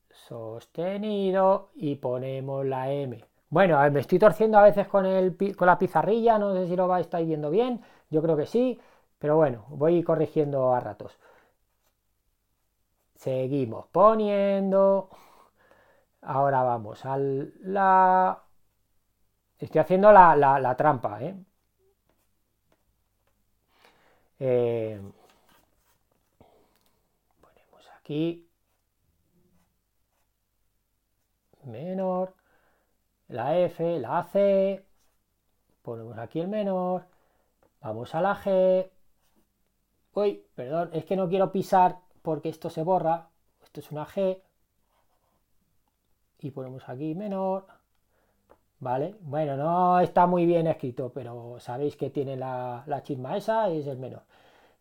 sostenido 0.09 1.73
y 1.75 1.97
ponemos 1.97 2.65
la 2.65 2.91
M. 2.91 3.23
Bueno, 3.51 3.79
me 3.91 4.01
estoy 4.01 4.19
torciendo 4.19 4.57
a 4.57 4.63
veces 4.63 4.89
con, 4.89 5.05
el, 5.05 5.37
con 5.57 5.67
la 5.67 5.79
pizarrilla, 5.79 6.39
no 6.39 6.55
sé 6.55 6.69
si 6.69 6.77
lo 6.77 6.97
estáis 6.97 7.27
viendo 7.27 7.51
bien, 7.51 7.83
yo 8.09 8.23
creo 8.23 8.39
que 8.39 8.47
sí. 8.47 8.81
Pero 9.21 9.37
bueno, 9.37 9.67
voy 9.69 10.03
corrigiendo 10.03 10.75
a 10.75 10.81
ratos. 10.81 11.19
Seguimos 13.17 13.87
poniendo. 13.89 15.11
Ahora 16.23 16.63
vamos 16.63 17.05
a 17.05 17.17
la... 17.19 18.43
Estoy 19.59 19.81
haciendo 19.81 20.11
la, 20.13 20.75
trampa, 20.77 21.23
¿eh? 21.23 21.37
¿eh? 24.39 25.01
Ponemos 27.41 27.91
aquí. 27.99 28.49
Menor. 31.65 32.35
La 33.29 33.59
F, 33.59 33.99
la 34.01 34.25
C. 34.25 34.87
Ponemos 35.83 36.19
aquí 36.19 36.41
el 36.41 36.49
menor. 36.49 37.07
Vamos 37.83 38.15
a 38.15 38.23
la 38.23 38.35
G. 38.37 38.91
Uy, 40.15 40.45
perdón, 40.55 40.91
es 40.93 41.05
que 41.05 41.17
no 41.17 41.29
quiero 41.29 41.53
pisar 41.53 41.99
porque 42.23 42.49
esto 42.49 42.71
se 42.71 42.83
borra. 42.83 43.29
Esto 43.63 43.81
es 43.81 43.91
una 43.93 44.07
G. 44.07 44.41
Y 46.41 46.51
ponemos 46.51 46.89
aquí 46.89 47.15
menor. 47.15 47.67
¿Vale? 48.81 49.15
Bueno, 49.21 49.57
no 49.57 50.01
está 50.01 50.27
muy 50.27 50.47
bien 50.47 50.67
escrito, 50.67 51.13
pero 51.13 51.61
sabéis 51.61 51.97
que 51.97 52.11
tiene 52.11 52.37
la, 52.37 52.83
la 52.87 53.03
chisma 53.03 53.37
esa, 53.37 53.69
es 53.69 53.87
el 53.87 53.99
menor. 53.99 54.23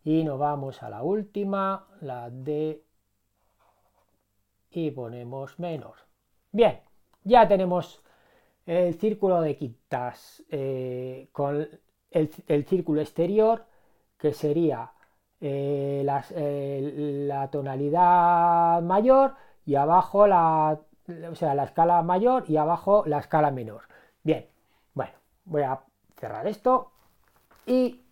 Y 0.04 0.24
nos 0.24 0.38
vamos 0.38 0.82
a 0.82 0.88
la 0.88 1.02
última, 1.02 1.86
la 2.00 2.30
D. 2.30 2.82
Y 4.70 4.90
ponemos 4.90 5.58
menor. 5.58 5.96
Bien, 6.50 6.80
ya 7.24 7.46
tenemos 7.46 8.02
el 8.66 8.94
círculo 8.94 9.42
de 9.42 9.56
quintas 9.56 10.42
eh, 10.48 11.28
con 11.32 11.68
el 12.10 12.64
círculo 12.66 13.00
exterior, 13.00 13.66
que 14.16 14.32
sería 14.32 14.92
eh, 15.40 16.06
eh, 16.36 17.24
la 17.26 17.48
tonalidad 17.48 18.82
mayor 18.82 19.34
y 19.64 19.74
abajo 19.74 20.26
la, 20.26 20.78
o 21.30 21.34
sea, 21.34 21.54
la 21.54 21.64
escala 21.64 22.02
mayor 22.02 22.44
y 22.48 22.56
abajo 22.56 23.04
la 23.06 23.18
escala 23.18 23.50
menor. 23.50 23.82
Bien, 24.22 24.46
bueno, 24.94 25.12
voy 25.44 25.62
a 25.62 25.80
cerrar 26.18 26.46
esto 26.46 26.92
y 27.66 28.02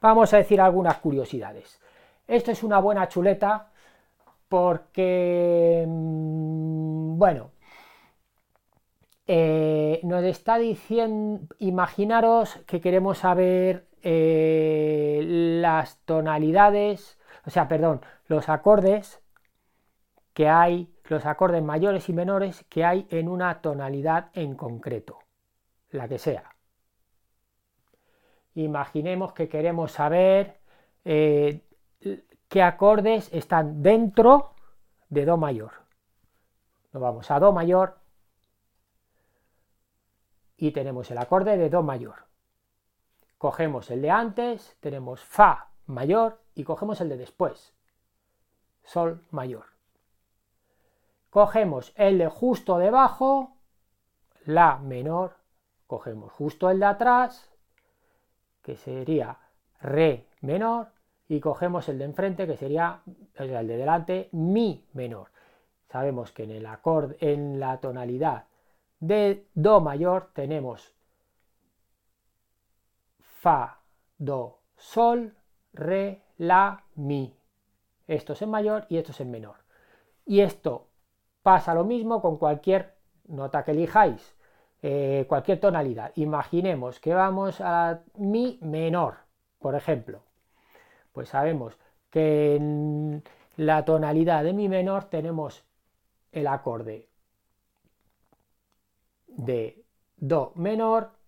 vamos 0.00 0.32
a 0.32 0.38
decir 0.38 0.60
algunas 0.60 0.98
curiosidades. 0.98 1.80
Esto 2.26 2.50
es 2.50 2.62
una 2.62 2.78
buena 2.78 3.08
chuleta 3.08 3.70
porque, 4.48 5.84
mm, 5.86 7.18
bueno, 7.18 7.50
eh, 9.26 10.00
nos 10.02 10.22
está 10.24 10.58
diciendo, 10.58 11.46
imaginaros 11.58 12.56
que 12.66 12.80
queremos 12.80 13.18
saber 13.18 13.86
eh, 14.06 15.22
las 15.24 15.96
tonalidades, 16.04 17.18
o 17.46 17.50
sea, 17.50 17.68
perdón, 17.68 18.02
los 18.26 18.50
acordes 18.50 19.22
que 20.34 20.46
hay, 20.48 20.92
los 21.04 21.24
acordes 21.24 21.62
mayores 21.62 22.10
y 22.10 22.12
menores 22.12 22.66
que 22.68 22.84
hay 22.84 23.06
en 23.08 23.28
una 23.28 23.62
tonalidad 23.62 24.28
en 24.34 24.56
concreto, 24.56 25.20
la 25.90 26.06
que 26.06 26.18
sea. 26.18 26.54
Imaginemos 28.54 29.32
que 29.32 29.48
queremos 29.48 29.92
saber 29.92 30.60
eh, 31.06 31.62
qué 32.48 32.62
acordes 32.62 33.32
están 33.32 33.82
dentro 33.82 34.54
de 35.08 35.24
Do 35.24 35.38
mayor. 35.38 35.72
Nos 36.92 37.02
vamos 37.02 37.30
a 37.30 37.40
Do 37.40 37.52
mayor 37.52 37.96
y 40.58 40.72
tenemos 40.72 41.10
el 41.10 41.16
acorde 41.16 41.56
de 41.56 41.70
Do 41.70 41.82
mayor. 41.82 42.33
Cogemos 43.44 43.90
el 43.90 44.00
de 44.00 44.10
antes, 44.10 44.74
tenemos 44.80 45.20
Fa 45.20 45.68
mayor 45.84 46.40
y 46.54 46.64
cogemos 46.64 47.02
el 47.02 47.10
de 47.10 47.18
después, 47.18 47.74
Sol 48.82 49.20
mayor. 49.30 49.66
Cogemos 51.28 51.92
el 51.96 52.16
de 52.16 52.28
justo 52.28 52.78
debajo, 52.78 53.58
La 54.46 54.78
menor, 54.78 55.36
cogemos 55.86 56.32
justo 56.32 56.70
el 56.70 56.80
de 56.80 56.86
atrás, 56.86 57.50
que 58.62 58.76
sería 58.76 59.36
Re 59.78 60.26
menor, 60.40 60.92
y 61.28 61.38
cogemos 61.38 61.90
el 61.90 61.98
de 61.98 62.06
enfrente, 62.06 62.46
que 62.46 62.56
sería 62.56 63.02
el 63.34 63.68
de 63.68 63.76
delante, 63.76 64.30
Mi 64.32 64.86
menor. 64.94 65.28
Sabemos 65.90 66.32
que 66.32 66.44
en 66.44 66.50
el 66.52 66.64
acorde, 66.64 67.18
en 67.20 67.60
la 67.60 67.78
tonalidad 67.78 68.46
de 69.00 69.46
Do 69.52 69.82
mayor 69.82 70.30
tenemos 70.32 70.94
Fa, 73.44 73.82
Do, 74.16 74.62
Sol, 74.74 75.34
Re, 75.74 76.22
La, 76.38 76.82
Mi. 76.94 77.36
Esto 78.06 78.32
es 78.32 78.40
en 78.40 78.48
mayor 78.48 78.86
y 78.88 78.96
esto 78.96 79.12
es 79.12 79.20
en 79.20 79.30
menor. 79.30 79.56
Y 80.24 80.40
esto 80.40 80.88
pasa 81.42 81.74
lo 81.74 81.84
mismo 81.84 82.22
con 82.22 82.38
cualquier 82.38 82.94
nota 83.28 83.62
que 83.62 83.72
elijáis, 83.72 84.34
eh, 84.80 85.26
cualquier 85.28 85.60
tonalidad. 85.60 86.12
Imaginemos 86.14 87.00
que 87.00 87.12
vamos 87.12 87.60
a 87.60 88.00
Mi 88.14 88.58
menor, 88.62 89.16
por 89.58 89.74
ejemplo. 89.74 90.22
Pues 91.12 91.28
sabemos 91.28 91.78
que 92.08 92.56
en 92.56 93.22
la 93.56 93.84
tonalidad 93.84 94.42
de 94.42 94.54
Mi 94.54 94.70
menor 94.70 95.04
tenemos 95.04 95.66
el 96.32 96.46
acorde 96.46 97.10
de 99.26 99.84
Do 100.16 100.52
menor, 100.54 101.23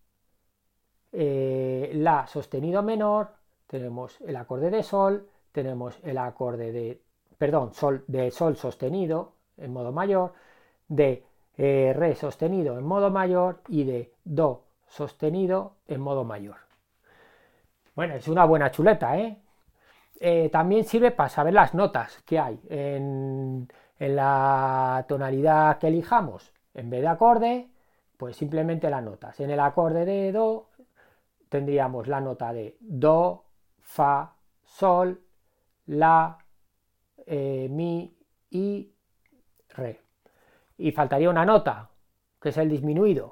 eh, 1.18 1.92
La 1.94 2.26
sostenido 2.26 2.82
menor, 2.82 3.30
tenemos 3.66 4.20
el 4.20 4.36
acorde 4.36 4.70
de 4.70 4.82
Sol, 4.82 5.26
tenemos 5.50 5.98
el 6.02 6.18
acorde 6.18 6.72
de, 6.72 7.00
perdón, 7.38 7.72
Sol, 7.72 8.04
de 8.06 8.30
Sol 8.30 8.56
sostenido 8.56 9.32
en 9.56 9.72
modo 9.72 9.92
mayor, 9.92 10.34
de 10.88 11.24
eh, 11.56 11.94
Re 11.96 12.14
sostenido 12.14 12.78
en 12.78 12.84
modo 12.84 13.10
mayor 13.10 13.60
y 13.68 13.84
de 13.84 14.12
Do 14.24 14.64
sostenido 14.86 15.76
en 15.88 16.02
modo 16.02 16.24
mayor. 16.24 16.56
Bueno, 17.94 18.14
es 18.14 18.28
una 18.28 18.44
buena 18.44 18.70
chuleta, 18.70 19.18
¿eh? 19.18 19.38
eh 20.20 20.50
también 20.50 20.84
sirve 20.84 21.12
para 21.12 21.30
saber 21.30 21.54
las 21.54 21.72
notas 21.72 22.22
que 22.26 22.38
hay 22.38 22.60
en, 22.68 23.68
en 23.98 24.16
la 24.16 25.06
tonalidad 25.08 25.78
que 25.78 25.88
elijamos. 25.88 26.52
En 26.74 26.90
vez 26.90 27.00
de 27.00 27.08
acorde, 27.08 27.70
pues 28.18 28.36
simplemente 28.36 28.90
las 28.90 29.02
notas. 29.02 29.40
En 29.40 29.50
el 29.50 29.60
acorde 29.60 30.04
de 30.04 30.32
Do 30.32 30.65
tendríamos 31.56 32.06
la 32.06 32.20
nota 32.20 32.52
de 32.52 32.76
Do, 32.80 33.44
Fa, 33.80 34.34
Sol, 34.62 35.18
La, 35.86 36.36
eh, 37.24 37.66
Mi 37.70 38.14
y 38.50 38.92
Re. 39.70 40.02
Y 40.76 40.92
faltaría 40.92 41.30
una 41.30 41.46
nota, 41.46 41.88
que 42.38 42.50
es 42.50 42.58
el 42.58 42.68
disminuido. 42.68 43.30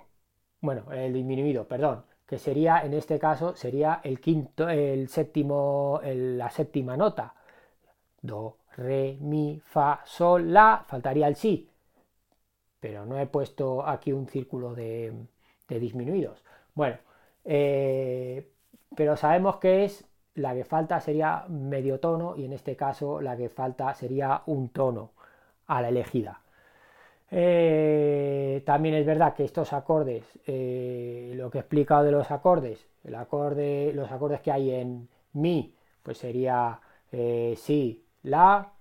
Bueno, 0.63 0.91
el 0.91 1.13
disminuido, 1.13 1.69
perdón, 1.69 2.07
que 2.27 2.39
sería, 2.39 2.81
en 2.83 2.95
este 2.95 3.19
caso, 3.19 3.55
sería 3.55 4.01
el 4.03 4.21
quinto, 4.21 4.71
el 4.71 5.09
séptimo, 5.09 6.01
la 6.03 6.49
séptima 6.49 6.97
nota. 6.97 7.35
Do, 8.23 8.57
Re, 8.75 9.19
Mi, 9.21 9.61
Fa, 9.63 10.01
Sol, 10.07 10.51
La, 10.51 10.83
faltaría 10.89 11.29
el 11.29 11.37
Si 11.37 11.69
pero 12.81 13.07
no 13.07 13.19
he 13.19 13.27
puesto 13.27 13.87
aquí 13.87 14.13
un 14.13 14.29
círculo 14.29 14.75
de, 14.75 15.11
disminuidos. 15.69 16.45
Bueno, 16.75 16.99
eh, 17.45 18.51
pero 18.97 19.17
sabemos 19.17 19.57
que 19.57 19.85
es 19.85 20.05
la 20.35 20.55
que 20.55 20.65
falta 20.65 21.01
sería 21.01 21.45
medio 21.49 22.01
tono 22.01 22.35
y 22.37 22.45
en 22.45 22.53
este 22.53 22.77
caso 22.77 23.21
la 23.21 23.37
que 23.37 23.49
falta 23.49 23.93
sería 23.95 24.43
un 24.47 24.71
tono 24.71 25.13
a 25.67 25.83
la 25.83 25.89
elegida. 25.89 26.41
Eh, 27.31 28.63
también 28.67 28.95
es 28.97 29.07
verdad 29.07 29.35
que 29.35 29.45
estos 29.45 29.73
acordes, 29.73 30.25
eh, 30.47 31.33
lo 31.37 31.51
que 31.51 31.59
he 31.59 31.61
explicado 31.61 32.05
de 32.05 32.13
los 32.13 32.31
acordes, 32.31 32.87
el 33.05 33.15
acorde, 33.15 33.93
los 33.95 34.11
acordes 34.11 34.41
que 34.41 34.53
hay 34.53 34.71
en 34.71 35.09
mi, 35.33 35.75
pues 36.03 36.19
sería 36.19 36.81
si, 37.57 38.05
la 38.25 38.73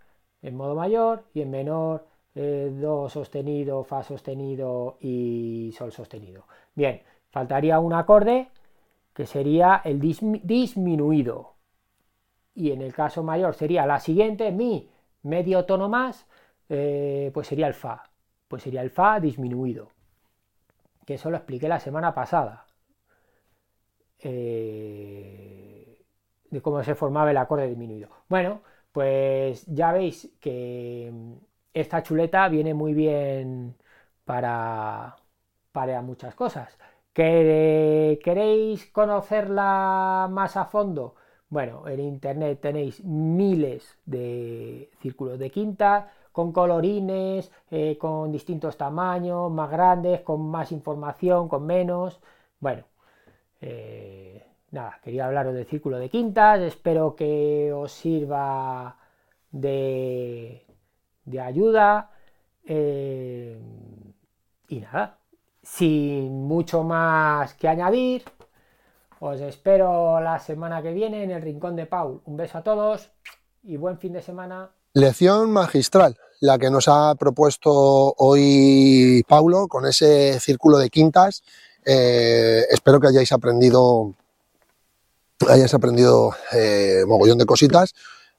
en 0.41 0.55
modo 0.55 0.75
mayor 0.75 1.25
y 1.33 1.41
en 1.41 1.51
menor 1.51 2.07
do 2.35 3.09
sostenido, 3.09 3.83
fa 3.83 4.03
sostenido 4.03 4.97
y 5.01 5.71
sol 5.77 5.91
sostenido. 5.91 6.45
Bien, 6.73 7.01
faltaría 7.33 7.79
un 7.79 7.93
acorde 7.93 8.47
que 9.13 9.25
sería 9.25 9.81
el 9.83 9.99
disminuido. 9.99 11.55
Y 12.53 12.71
en 12.71 12.81
el 12.83 12.93
caso 12.93 13.23
mayor 13.23 13.55
sería 13.55 13.87
la 13.87 13.99
siguiente, 13.99 14.51
mi, 14.51 14.91
medio 15.23 15.65
tono 15.65 15.89
más, 15.89 16.27
eh, 16.69 17.31
pues 17.33 17.47
sería 17.47 17.67
el 17.67 17.73
fa. 17.73 18.03
Pues 18.47 18.61
sería 18.61 18.81
el 18.83 18.91
fa 18.91 19.19
disminuido. 19.19 19.89
Que 21.05 21.15
eso 21.15 21.31
lo 21.31 21.37
expliqué 21.37 21.67
la 21.67 21.79
semana 21.79 22.13
pasada. 22.13 22.67
Eh, 24.19 26.05
de 26.51 26.61
cómo 26.61 26.83
se 26.83 26.93
formaba 26.93 27.31
el 27.31 27.37
acorde 27.37 27.67
disminuido. 27.67 28.09
Bueno, 28.29 28.61
pues 28.91 29.65
ya 29.65 29.91
veis 29.91 30.31
que 30.39 31.11
esta 31.73 32.03
chuleta 32.03 32.47
viene 32.47 32.75
muy 32.75 32.93
bien 32.93 33.75
para, 34.23 35.15
para 35.71 36.01
muchas 36.03 36.35
cosas. 36.35 36.77
¿Queréis 37.13 38.85
conocerla 38.91 40.27
más 40.31 40.57
a 40.57 40.65
fondo? 40.65 41.15
Bueno, 41.49 41.87
en 41.87 41.99
internet 41.99 42.59
tenéis 42.61 43.03
miles 43.03 43.99
de 44.05 44.89
círculos 45.01 45.37
de 45.39 45.51
quinta 45.51 46.11
con 46.31 46.51
colorines, 46.51 47.51
eh, 47.69 47.97
con 47.99 48.31
distintos 48.31 48.75
tamaños, 48.77 49.51
más 49.51 49.69
grandes, 49.69 50.21
con 50.21 50.41
más 50.49 50.71
información, 50.71 51.47
con 51.47 51.65
menos. 51.65 52.19
Bueno, 52.59 52.83
eh, 53.61 54.43
nada, 54.71 54.99
quería 55.03 55.27
hablaros 55.27 55.53
del 55.53 55.65
círculo 55.67 55.99
de 55.99 56.09
quintas, 56.09 56.59
espero 56.61 57.15
que 57.15 57.71
os 57.73 57.91
sirva 57.91 58.97
de, 59.51 60.65
de 61.25 61.39
ayuda. 61.41 62.11
Eh, 62.65 63.59
y 64.69 64.79
nada, 64.79 65.19
sin 65.63 66.45
mucho 66.45 66.83
más 66.83 67.53
que 67.53 67.67
añadir, 67.67 68.23
os 69.19 69.39
espero 69.39 70.19
la 70.19 70.37
semana 70.39 70.81
que 70.81 70.91
viene 70.91 71.23
en 71.23 71.31
el 71.31 71.41
Rincón 71.41 71.75
de 71.77 71.85
Paul. 71.85 72.21
Un 72.25 72.35
beso 72.35 72.57
a 72.57 72.63
todos 72.63 73.09
y 73.63 73.77
buen 73.77 73.97
fin 73.97 74.11
de 74.11 74.21
semana. 74.21 74.69
Lección 74.93 75.51
magistral, 75.51 76.17
la 76.41 76.59
que 76.59 76.69
nos 76.69 76.87
ha 76.89 77.15
propuesto 77.15 78.13
hoy 78.17 79.23
Paulo 79.27 79.67
con 79.67 79.85
ese 79.85 80.39
círculo 80.39 80.77
de 80.77 80.89
quintas. 80.89 81.41
Eh, 81.85 82.65
espero 82.69 82.99
que 82.99 83.07
hayáis 83.07 83.31
aprendido, 83.31 84.13
hayáis 85.47 85.73
aprendido 85.73 86.35
eh, 86.51 87.05
mogollón 87.07 87.37
de 87.37 87.45
cositas. 87.45 87.93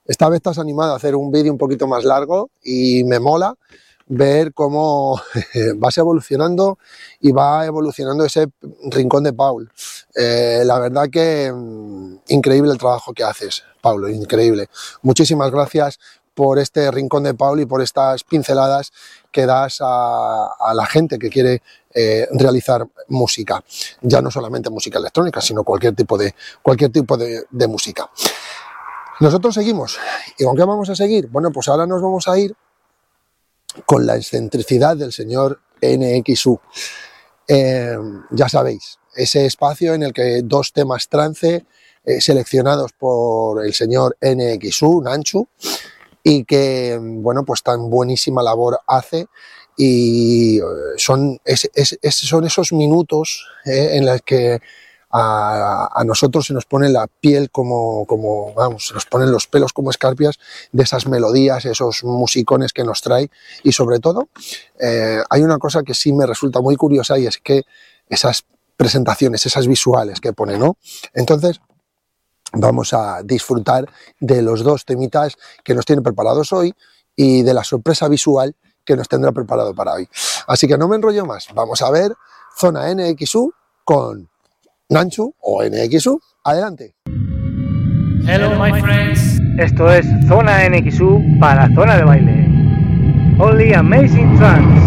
Esta 0.04 0.28
vez 0.28 0.36
estás 0.36 0.58
animado 0.58 0.92
a 0.92 0.96
hacer 0.96 1.16
un 1.16 1.32
vídeo 1.32 1.50
un 1.50 1.58
poquito 1.58 1.86
más 1.86 2.04
largo 2.04 2.50
y 2.62 3.04
me 3.04 3.20
mola 3.20 3.56
ver 4.06 4.52
cómo 4.52 5.20
vas 5.76 5.98
evolucionando 5.98 6.78
y 7.20 7.32
va 7.32 7.64
evolucionando 7.64 8.24
ese 8.24 8.48
rincón 8.90 9.24
de 9.24 9.32
Paul. 9.32 9.70
Eh, 10.14 10.62
la 10.64 10.78
verdad 10.78 11.08
que 11.10 11.52
mm, 11.52 12.16
increíble 12.28 12.72
el 12.72 12.78
trabajo 12.78 13.12
que 13.12 13.24
haces, 13.24 13.62
Paulo, 13.80 14.08
increíble. 14.08 14.68
Muchísimas 15.02 15.50
gracias 15.50 15.98
por 16.34 16.58
este 16.58 16.90
rincón 16.90 17.22
de 17.22 17.34
Paul 17.34 17.60
y 17.60 17.66
por 17.66 17.80
estas 17.80 18.24
pinceladas 18.24 18.92
que 19.30 19.46
das 19.46 19.78
a, 19.80 20.72
la 20.74 20.86
gente 20.86 21.18
que 21.18 21.30
quiere 21.30 21.62
eh, 21.94 22.26
realizar 22.32 22.86
música, 23.08 23.62
ya 24.02 24.20
no 24.20 24.32
solamente 24.32 24.68
música 24.68 24.98
electrónica, 24.98 25.40
sino 25.40 25.62
cualquier 25.62 25.94
tipo 25.94 26.18
de, 26.18 26.34
cualquier 26.60 26.90
tipo 26.90 27.16
de 27.16 27.68
música. 27.68 28.10
Nosotros 29.20 29.54
seguimos. 29.54 29.96
¿Y 30.38 30.44
con 30.44 30.56
qué 30.56 30.64
vamos 30.64 30.90
a 30.90 30.96
seguir? 30.96 31.28
Bueno, 31.28 31.52
pues 31.52 31.68
ahora 31.68 31.86
nos 31.86 32.02
vamos 32.02 32.26
a 32.26 32.36
ir 32.36 32.56
con 33.86 34.06
la 34.06 34.16
excentricidad 34.16 34.96
del 34.96 35.12
señor 35.12 35.60
NXU. 35.82 36.58
Eh, 37.46 37.96
ya 38.30 38.48
sabéis, 38.48 38.98
ese 39.14 39.46
espacio 39.46 39.94
en 39.94 40.02
el 40.02 40.12
que 40.12 40.42
dos 40.42 40.72
temas 40.72 41.08
trance 41.08 41.66
eh, 42.04 42.20
seleccionados 42.20 42.92
por 42.92 43.64
el 43.64 43.74
señor 43.74 44.16
NXU, 44.20 45.02
Nanchu, 45.02 45.48
y 46.22 46.44
que, 46.44 46.98
bueno, 47.00 47.44
pues 47.44 47.62
tan 47.62 47.90
buenísima 47.90 48.42
labor 48.42 48.80
hace 48.86 49.26
y 49.76 50.58
eh, 50.58 50.62
son, 50.96 51.40
son 52.10 52.44
esos 52.44 52.72
minutos 52.72 53.46
en 53.64 54.06
los 54.06 54.22
que 54.22 54.60
a, 55.16 56.02
nosotros 56.04 56.46
se 56.46 56.52
nos 56.54 56.64
pone 56.64 56.88
la 56.88 57.06
piel 57.06 57.48
como, 57.50 58.04
como, 58.04 58.52
vamos, 58.52 58.88
se 58.88 58.94
nos 58.94 59.06
ponen 59.06 59.30
los 59.30 59.46
pelos 59.46 59.72
como 59.72 59.90
escarpias 59.90 60.40
de 60.72 60.82
esas 60.82 61.06
melodías, 61.06 61.64
esos 61.66 62.02
musicones 62.02 62.72
que 62.72 62.82
nos 62.82 63.00
trae 63.00 63.30
y 63.62 63.70
sobre 63.70 64.00
todo 64.00 64.28
eh, 64.80 65.22
hay 65.30 65.42
una 65.42 65.58
cosa 65.58 65.84
que 65.84 65.94
sí 65.94 66.12
me 66.12 66.26
resulta 66.26 66.60
muy 66.60 66.74
curiosa 66.74 67.16
y 67.16 67.26
es 67.26 67.38
que 67.38 67.62
esas 68.08 68.44
presentaciones, 68.76 69.46
esas 69.46 69.68
visuales 69.68 70.20
que 70.20 70.32
pone, 70.32 70.58
¿no? 70.58 70.78
Entonces, 71.12 71.60
vamos 72.52 72.92
a 72.92 73.22
disfrutar 73.22 73.88
de 74.18 74.42
los 74.42 74.64
dos 74.64 74.84
temitas 74.84 75.36
que 75.62 75.74
nos 75.74 75.86
tiene 75.86 76.02
preparados 76.02 76.52
hoy 76.52 76.74
y 77.14 77.42
de 77.42 77.54
la 77.54 77.62
sorpresa 77.62 78.08
visual 78.08 78.56
que 78.84 78.96
nos 78.96 79.08
tendrá 79.08 79.30
preparado 79.30 79.74
para 79.76 79.94
hoy. 79.94 80.08
Así 80.48 80.66
que 80.66 80.76
no 80.76 80.88
me 80.88 80.96
enrollo 80.96 81.24
más, 81.24 81.46
vamos 81.54 81.82
a 81.82 81.90
ver 81.92 82.16
Zona 82.56 82.92
NXU 82.92 83.52
con 83.84 84.28
Nanchu 84.94 85.34
o 85.40 85.60
NXU. 85.64 86.20
Adelante. 86.44 86.94
Hello 88.28 88.54
my 88.56 88.80
friends. 88.80 89.40
Esto 89.58 89.90
es 89.90 90.06
Zona 90.28 90.68
NXU 90.68 91.20
para 91.40 91.68
Zona 91.74 91.96
de 91.96 92.04
Baile. 92.04 92.46
Only 93.40 93.74
Amazing 93.74 94.36
Trance 94.36 94.80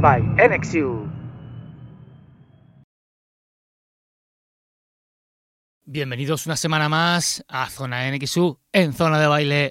by 0.00 0.22
NXU. 0.22 1.06
Bienvenidos 5.84 6.46
una 6.46 6.56
semana 6.56 6.88
más 6.88 7.44
a 7.48 7.68
Zona 7.68 8.10
NXU 8.10 8.58
en 8.72 8.94
Zona 8.94 9.20
de 9.20 9.26
Baile. 9.26 9.68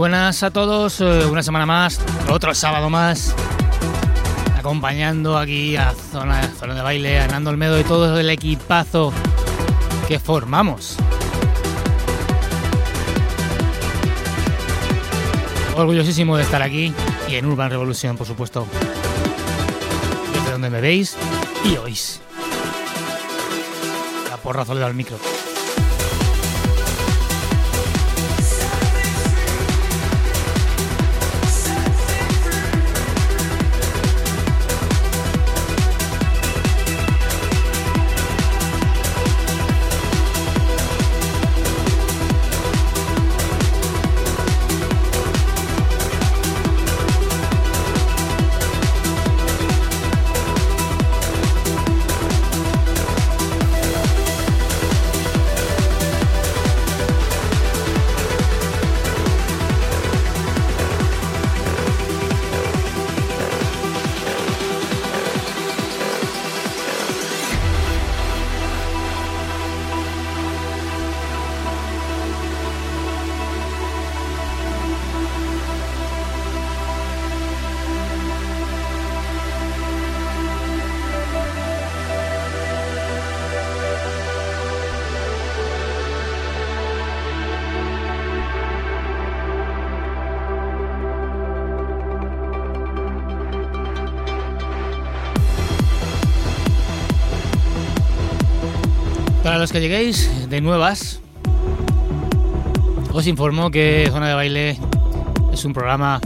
Buenas 0.00 0.42
a 0.42 0.50
todos, 0.50 1.02
eh, 1.02 1.26
una 1.26 1.42
semana 1.42 1.66
más, 1.66 2.00
otro 2.30 2.54
sábado 2.54 2.88
más, 2.88 3.34
acompañando 4.58 5.36
aquí 5.36 5.76
a 5.76 5.92
Zona, 5.92 6.40
zona 6.58 6.74
de 6.74 6.80
Baile, 6.80 7.20
a 7.20 7.28
Nando 7.28 7.50
Olmedo 7.50 7.78
y 7.78 7.84
todo 7.84 8.18
el 8.18 8.30
equipazo 8.30 9.12
que 10.08 10.18
formamos. 10.18 10.96
Orgullosísimo 15.76 16.38
de 16.38 16.44
estar 16.44 16.62
aquí 16.62 16.94
y 17.28 17.34
en 17.34 17.44
Urban 17.44 17.68
Revolution, 17.68 18.16
por 18.16 18.26
supuesto. 18.26 18.66
Desde 20.32 20.50
donde 20.50 20.70
me 20.70 20.80
veis 20.80 21.14
y 21.62 21.76
oís. 21.76 22.22
La 24.30 24.38
porrazo 24.38 24.72
le 24.72 24.80
da 24.80 24.86
al 24.86 24.94
micro. 24.94 25.18
Los 99.60 99.72
que 99.72 99.80
lleguéis 99.80 100.48
de 100.48 100.62
nuevas, 100.62 101.20
os 103.12 103.26
informo 103.26 103.70
que 103.70 104.08
Zona 104.10 104.28
de 104.28 104.34
Baile 104.34 104.78
es 105.52 105.64
un 105.66 105.74
programa 105.74 106.18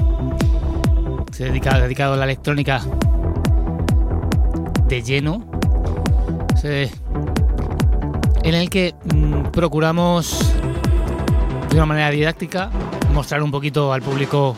dedicado 1.37 2.13
a 2.13 2.17
la 2.17 2.25
electrónica 2.25 2.81
de 4.87 5.03
lleno, 5.03 5.45
en 6.63 8.55
el 8.55 8.71
que 8.71 8.95
mm, 9.13 9.51
procuramos 9.51 10.39
de 11.71 11.75
una 11.75 11.87
manera 11.87 12.11
didáctica 12.11 12.71
mostrar 13.13 13.43
un 13.43 13.51
poquito 13.51 13.93
al 13.93 14.03
público 14.03 14.57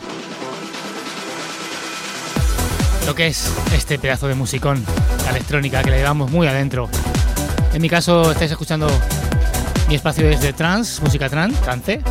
lo 3.07 3.15
que 3.15 3.25
es 3.25 3.51
este 3.73 3.97
pedazo 3.97 4.27
de 4.27 4.35
musicón, 4.35 4.85
electrónica 5.27 5.81
que 5.81 5.89
le 5.89 5.97
llevamos 5.97 6.29
muy 6.29 6.45
adentro. 6.45 6.87
En 7.77 7.81
mi 7.83 7.89
caso 7.89 8.31
estáis 8.31 8.49
escuchando 8.49 8.87
mi 9.87 9.93
espacio 9.93 10.27
es 10.27 10.41
de 10.41 10.51
trans, 10.51 10.99
música 10.99 11.29
trans, 11.29 11.61
trance. 11.61 12.01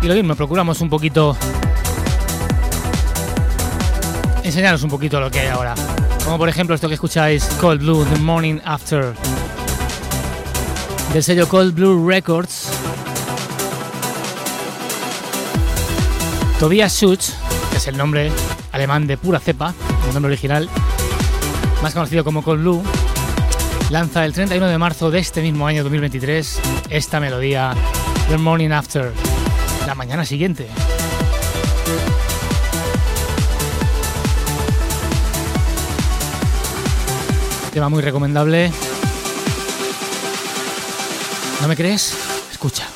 Y 0.00 0.06
lo 0.06 0.14
mismo, 0.14 0.34
procuramos 0.34 0.80
un 0.80 0.88
poquito 0.88 1.36
enseñaros 4.42 4.82
un 4.82 4.88
poquito 4.88 5.20
lo 5.20 5.30
que 5.30 5.40
hay 5.40 5.48
ahora. 5.48 5.74
Como 6.24 6.38
por 6.38 6.48
ejemplo 6.48 6.74
esto 6.74 6.88
que 6.88 6.94
escucháis, 6.94 7.44
Cold 7.60 7.82
Blue, 7.82 8.02
The 8.02 8.18
Morning 8.20 8.60
After. 8.64 9.12
Del 11.12 11.22
sello 11.22 11.46
Cold 11.46 11.74
Blue 11.74 12.08
Records. 12.08 12.70
Tobias 16.58 16.94
Schutz, 16.94 17.34
que 17.72 17.76
es 17.76 17.86
el 17.88 17.98
nombre 17.98 18.32
alemán 18.72 19.06
de 19.06 19.18
pura 19.18 19.38
cepa, 19.38 19.74
el 20.08 20.14
nombre 20.14 20.32
original, 20.32 20.66
más 21.82 21.92
conocido 21.92 22.24
como 22.24 22.42
Cold 22.42 22.62
Blue, 22.62 22.82
lanza 23.92 24.24
el 24.24 24.32
31 24.32 24.68
de 24.68 24.78
marzo 24.78 25.10
de 25.10 25.18
este 25.18 25.42
mismo 25.42 25.66
año 25.66 25.82
2023 25.82 26.60
esta 26.88 27.20
melodía 27.20 27.74
The 28.30 28.38
Morning 28.38 28.70
After, 28.70 29.12
la 29.86 29.94
mañana 29.94 30.24
siguiente. 30.24 30.66
Tema 37.74 37.90
muy 37.90 38.00
recomendable. 38.00 38.72
¿No 41.60 41.68
me 41.68 41.76
crees? 41.76 42.16
Escucha. 42.50 42.91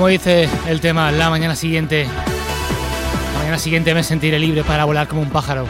Como 0.00 0.08
dice 0.08 0.48
el 0.66 0.80
tema, 0.80 1.12
la 1.12 1.28
mañana 1.28 1.54
siguiente, 1.54 2.06
la 2.06 3.38
mañana 3.38 3.58
siguiente 3.58 3.92
me 3.92 4.02
sentiré 4.02 4.38
libre 4.38 4.64
para 4.64 4.86
volar 4.86 5.06
como 5.08 5.20
un 5.20 5.28
pájaro. 5.28 5.66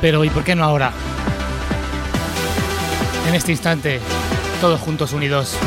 Pero 0.00 0.24
¿y 0.24 0.30
por 0.30 0.44
qué 0.44 0.54
no 0.54 0.64
ahora? 0.64 0.90
En 3.28 3.34
este 3.34 3.52
instante, 3.52 4.00
todos 4.62 4.80
juntos 4.80 5.12
unidos. 5.12 5.58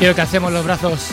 Quiero 0.00 0.16
que 0.16 0.20
hacemos 0.20 0.52
los 0.52 0.64
brazos. 0.64 1.12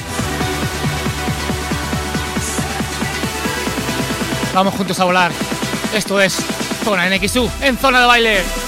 Vamos 4.53 4.73
juntos 4.75 4.99
a 4.99 5.05
volar. 5.05 5.31
Esto 5.93 6.21
es 6.21 6.37
Zona 6.83 7.09
NXU 7.09 7.49
en 7.61 7.77
zona 7.77 8.01
de 8.01 8.05
baile. 8.05 8.62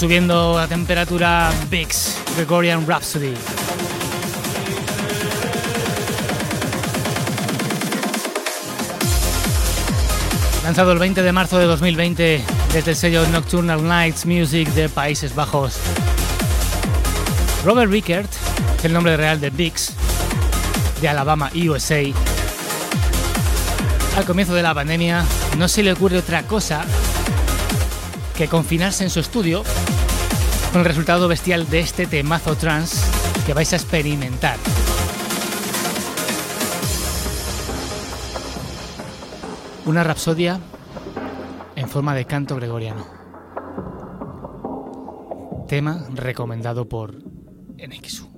Subiendo 0.00 0.56
la 0.56 0.66
temperatura 0.66 1.52
Bix 1.68 2.16
Gregorian 2.34 2.86
Rhapsody. 2.86 3.34
Lanzado 10.64 10.92
el 10.92 10.98
20 10.98 11.22
de 11.22 11.32
marzo 11.32 11.58
de 11.58 11.66
2020 11.66 12.42
desde 12.72 12.90
el 12.92 12.96
sello 12.96 13.28
Nocturnal 13.28 13.86
Nights 13.86 14.24
Music 14.24 14.70
de 14.70 14.88
Países 14.88 15.34
Bajos. 15.34 15.76
Robert 17.62 17.92
Rickert, 17.92 18.32
el 18.82 18.94
nombre 18.94 19.18
real 19.18 19.38
de 19.38 19.50
Bix, 19.50 19.92
de 21.02 21.08
Alabama, 21.10 21.50
USA, 21.54 22.00
al 24.16 24.24
comienzo 24.24 24.54
de 24.54 24.62
la 24.62 24.72
pandemia 24.72 25.26
no 25.58 25.68
se 25.68 25.82
le 25.82 25.92
ocurre 25.92 26.16
otra 26.16 26.44
cosa 26.44 26.86
que 28.40 28.48
confinarse 28.48 29.04
en 29.04 29.10
su 29.10 29.20
estudio 29.20 29.62
con 30.72 30.80
el 30.80 30.86
resultado 30.86 31.28
bestial 31.28 31.68
de 31.68 31.80
este 31.80 32.06
temazo 32.06 32.56
trans 32.56 33.04
que 33.44 33.52
vais 33.52 33.70
a 33.74 33.76
experimentar. 33.76 34.56
Una 39.84 40.04
rapsodia 40.04 40.58
en 41.76 41.86
forma 41.86 42.14
de 42.14 42.24
canto 42.24 42.56
gregoriano. 42.56 43.06
Tema 45.68 46.06
recomendado 46.14 46.88
por 46.88 47.22
NXU. 47.76 48.29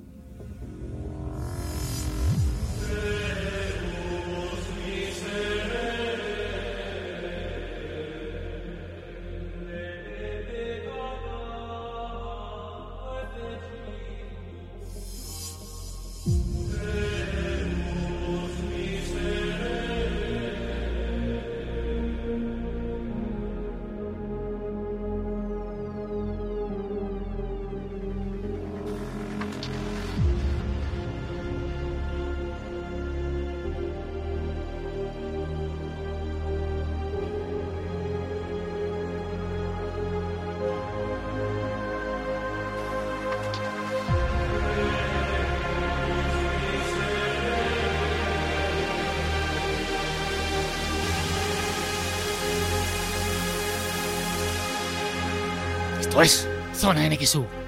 Esto 56.83 56.91
es 56.91 56.99
Zona 56.99 57.09
NXU. 57.09 57.62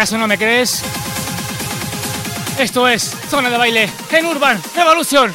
¿Acaso 0.00 0.16
no 0.16 0.26
me 0.26 0.38
crees? 0.38 0.82
Esto 2.58 2.88
es 2.88 3.14
Zona 3.28 3.50
de 3.50 3.58
Baile 3.58 3.86
en 4.12 4.24
Urban 4.24 4.58
Evolution. 4.74 5.30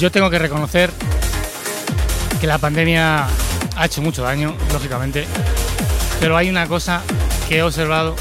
Yo 0.00 0.10
tengo 0.10 0.30
que 0.30 0.38
reconocer 0.38 0.90
que 2.40 2.46
la 2.46 2.56
pandemia 2.56 3.26
ha 3.76 3.84
hecho 3.84 4.00
mucho 4.00 4.22
daño, 4.22 4.56
lógicamente, 4.72 5.26
pero 6.18 6.38
hay 6.38 6.48
una 6.48 6.66
cosa 6.66 7.02
que 7.46 7.58
he 7.58 7.62
observado 7.62 8.16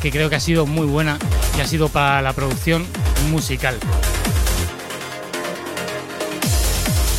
que 0.00 0.10
creo 0.10 0.30
que 0.30 0.36
ha 0.36 0.40
sido 0.40 0.64
muy 0.64 0.86
buena 0.86 1.18
y 1.58 1.60
ha 1.60 1.66
sido 1.66 1.90
para 1.90 2.22
la 2.22 2.32
producción 2.32 2.86
musical. 3.30 3.76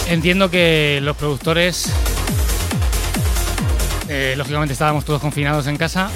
Entiendo 0.07 0.49
que 0.49 0.97
los 1.03 1.15
productores, 1.15 1.93
eh, 4.09 4.33
lógicamente 4.37 4.73
estábamos 4.73 5.05
todos 5.05 5.21
confinados 5.21 5.67
en 5.67 5.77
casa, 5.77 6.09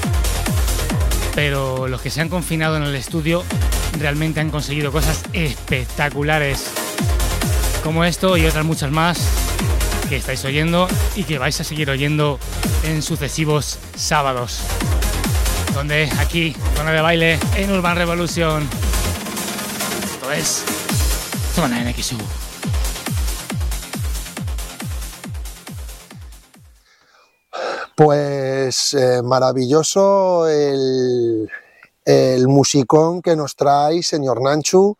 pero 1.36 1.88
los 1.88 2.02
que 2.02 2.10
se 2.10 2.22
han 2.22 2.30
confinado 2.30 2.76
en 2.78 2.82
el 2.82 2.96
estudio 2.96 3.44
realmente 4.00 4.40
han 4.40 4.50
conseguido 4.50 4.92
cosas 4.92 5.22
espectaculares, 5.34 6.69
como 7.84 8.04
esto 8.04 8.38
y 8.38 8.46
otras 8.46 8.66
muchas 8.66 8.92
más 8.92 9.20
que 10.10 10.18
estáis 10.18 10.44
oyendo 10.46 10.88
y 11.16 11.24
que 11.24 11.38
vais 11.38 11.60
a 11.62 11.64
seguir 11.64 11.90
oyendo 11.90 12.40
en 12.84 13.02
sucesivos 13.02 13.78
sábados. 13.96 14.62
Donde 15.74 16.10
aquí, 16.20 16.56
zona 16.76 16.92
de 16.92 17.02
baile 17.02 17.40
en 17.56 17.72
Urban 17.72 17.96
Revolution. 17.96 18.68
Esto 20.04 20.32
es 20.32 20.64
Zona 21.54 21.84
NXU. 21.84 22.18
Pues 27.96 28.94
eh, 28.94 29.22
maravilloso 29.24 30.48
el, 30.48 31.50
el, 32.06 32.48
musicón 32.48 33.22
que 33.22 33.36
nos 33.36 33.56
trae 33.56 34.02
señor 34.02 34.42
Nanchu, 34.42 34.98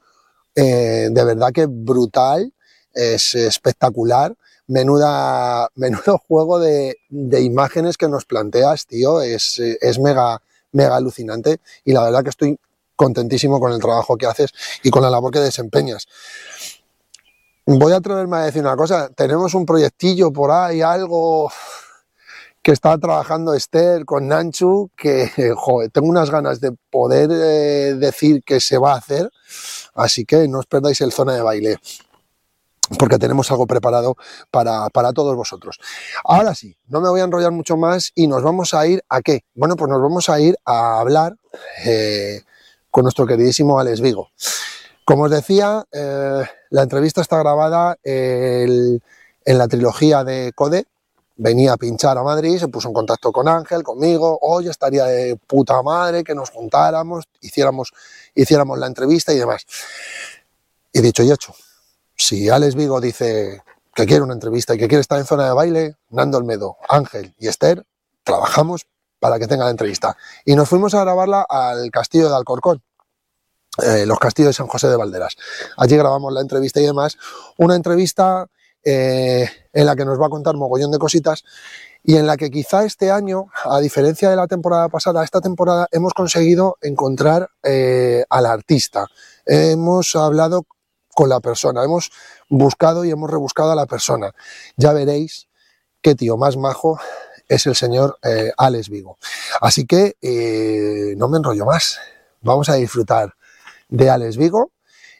eh, 0.54 1.08
de 1.10 1.24
verdad 1.24 1.52
que 1.54 1.66
brutal, 1.66 2.54
es 2.94 3.36
espectacular. 3.36 4.36
Menuda, 4.68 5.70
menudo 5.76 6.18
juego 6.28 6.60
de, 6.60 6.98
de 7.10 7.42
imágenes 7.42 7.98
que 7.98 8.08
nos 8.08 8.26
planteas, 8.26 8.86
tío, 8.86 9.22
es, 9.22 9.60
es 9.60 10.00
mega, 10.00 10.42
mega 10.72 10.96
alucinante. 10.96 11.60
Y 11.86 11.94
la 11.94 12.04
verdad 12.04 12.24
que 12.24 12.30
estoy 12.30 12.60
contentísimo 12.96 13.60
con 13.60 13.72
el 13.72 13.80
trabajo 13.80 14.18
que 14.18 14.26
haces 14.26 14.52
y 14.84 14.90
con 14.90 15.02
la 15.02 15.10
labor 15.10 15.32
que 15.32 15.40
desempeñas. 15.40 16.06
Voy 17.66 17.94
a 17.94 17.98
atreverme 17.98 18.38
a 18.38 18.42
decir 18.42 18.62
una 18.62 18.76
cosa, 18.76 19.10
tenemos 19.10 19.54
un 19.54 19.66
proyectillo 19.66 20.34
por 20.34 20.52
ahí, 20.52 20.82
algo 20.82 21.52
que 22.62 22.72
está 22.72 22.98
trabajando 22.98 23.54
Esther 23.54 24.06
con 24.06 24.28
Nanchu, 24.28 24.90
que 24.98 25.32
tengo 25.94 26.08
unas 26.08 26.30
ganas 26.30 26.60
de 26.60 26.74
poder 26.90 27.30
eh, 27.32 27.94
decir 27.96 28.44
que 28.44 28.60
se 28.60 28.78
va 28.78 28.94
a 28.94 28.98
hacer, 28.98 29.30
así 29.94 30.26
que 30.26 30.48
no 30.48 30.60
os 30.60 30.66
perdáis 30.66 31.00
el 31.02 31.12
zona 31.12 31.36
de 31.36 31.42
baile, 31.42 31.78
porque 32.98 33.18
tenemos 33.18 33.50
algo 33.52 33.68
preparado 33.68 34.16
para, 34.52 34.90
para, 34.90 35.14
todos 35.14 35.36
vosotros. 35.36 35.80
Ahora 36.24 36.56
sí, 36.56 36.76
no 36.88 37.02
me 37.02 37.10
voy 37.10 37.22
a 37.22 37.26
enrollar 37.26 37.52
mucho 37.52 37.78
más 37.78 38.12
y 38.16 38.28
nos 38.28 38.44
vamos 38.44 38.74
a 38.74 38.88
ir 38.88 39.04
a 39.10 39.22
qué? 39.22 39.44
Bueno, 39.54 39.76
pues 39.76 39.90
nos 39.90 40.02
vamos 40.02 40.30
a 40.30 40.40
ir 40.40 40.58
a 40.66 41.00
hablar 41.00 41.36
eh, 41.86 42.42
con 42.90 43.04
nuestro 43.04 43.26
queridísimo 43.26 43.80
Alex 43.80 44.02
Vigo. 44.02 44.30
Como 45.06 45.24
os 45.24 45.32
decía, 45.32 45.86
eh, 45.92 46.44
la 46.70 46.84
entrevista 46.84 47.22
está 47.22 47.40
grabada 47.40 47.98
en 48.04 49.02
la 49.46 49.68
trilogía 49.68 50.24
de 50.24 50.52
Code, 50.54 50.86
venía 51.40 51.74
a 51.74 51.78
pinchar 51.78 52.18
a 52.18 52.24
Madrid, 52.24 52.60
se 52.60 52.68
puso 52.68 52.90
en 52.90 52.94
contacto 52.94 53.32
con 53.32 53.48
Ángel, 53.48 53.82
conmigo, 53.82 54.38
hoy 54.42 54.68
estaría 54.68 55.06
de 55.06 55.38
puta 55.38 55.82
madre 55.82 56.24
que 56.24 56.36
nos 56.36 56.50
juntáramos, 56.50 57.26
hiciéramos, 57.42 57.94
hiciéramos 58.36 58.78
la 58.78 58.88
entrevista 58.88 59.34
y 59.34 59.38
demás. 59.38 59.66
Y 60.92 61.02
dicho 61.02 61.24
y 61.24 61.32
hecho, 61.32 61.56
si 62.20 62.50
Alex 62.50 62.76
Vigo 62.76 63.00
dice 63.00 63.64
que 63.96 64.06
quiere 64.06 64.22
una 64.22 64.34
entrevista 64.34 64.76
y 64.76 64.78
que 64.78 64.88
quiere 64.88 65.02
estar 65.02 65.18
en 65.18 65.26
zona 65.26 65.46
de 65.46 65.54
baile, 65.54 65.96
Nando 66.10 66.38
Olmedo, 66.38 66.78
Ángel 66.88 67.34
y 67.40 67.48
Esther, 67.48 67.86
trabajamos 68.24 68.86
para 69.20 69.40
que 69.40 69.48
tenga 69.48 69.66
la 69.66 69.72
entrevista. 69.72 70.16
Y 70.46 70.56
nos 70.56 70.70
fuimos 70.70 70.94
a 70.94 71.02
grabarla 71.02 71.46
al 71.50 71.90
castillo 71.92 72.30
de 72.30 72.36
Alcorcón. 72.36 72.84
Eh, 73.84 74.06
los 74.06 74.20
castillos 74.20 74.50
de 74.50 74.54
San 74.54 74.68
José 74.68 74.90
de 74.90 74.98
Valderas. 74.98 75.36
Allí 75.78 75.96
grabamos 75.96 76.34
la 76.34 76.42
entrevista 76.42 76.82
y 76.82 76.86
demás. 76.86 77.18
Una 77.58 77.76
entrevista 77.76 78.48
eh, 78.84 79.50
en 79.72 79.86
la 79.86 79.96
que 79.96 80.04
nos 80.06 80.20
va 80.20 80.26
a 80.26 80.30
contar 80.30 80.56
mogollón 80.56 80.92
de 80.92 81.00
cositas 81.00 81.46
y 82.04 82.18
en 82.18 82.28
la 82.28 82.36
que 82.36 82.50
quizá 82.50 82.84
este 82.84 83.12
año, 83.12 83.48
a 83.64 83.80
diferencia 83.80 84.30
de 84.30 84.36
la 84.36 84.48
temporada 84.48 84.90
pasada, 84.90 85.24
esta 85.24 85.40
temporada 85.40 85.88
hemos 85.92 86.14
conseguido 86.14 86.78
encontrar 86.82 87.50
eh, 87.64 88.26
al 88.30 88.46
artista. 88.46 89.08
Hemos 89.46 90.16
hablado 90.16 90.66
con 91.20 91.28
la 91.28 91.42
persona, 91.42 91.84
hemos 91.84 92.14
buscado 92.48 93.04
y 93.04 93.12
hemos 93.12 93.30
rebuscado 93.30 93.74
a 93.74 93.76
la 93.76 93.88
persona. 93.88 94.32
Ya 94.78 94.94
veréis 94.94 95.50
qué 96.02 96.16
tío 96.16 96.38
más 96.38 96.56
majo 96.56 96.98
es 97.50 97.68
el 97.68 97.76
señor 97.76 98.18
eh, 98.24 98.54
Alex 98.56 98.88
Vigo. 98.88 99.18
Así 99.60 99.86
que 99.86 100.16
eh, 100.22 101.16
no 101.18 101.28
me 101.28 101.36
enrollo 101.36 101.66
más. 101.66 102.00
Vamos 102.40 102.70
a 102.70 102.76
disfrutar 102.76 103.34
de 103.90 104.10
Alex 104.10 104.38
Vigo 104.38 104.72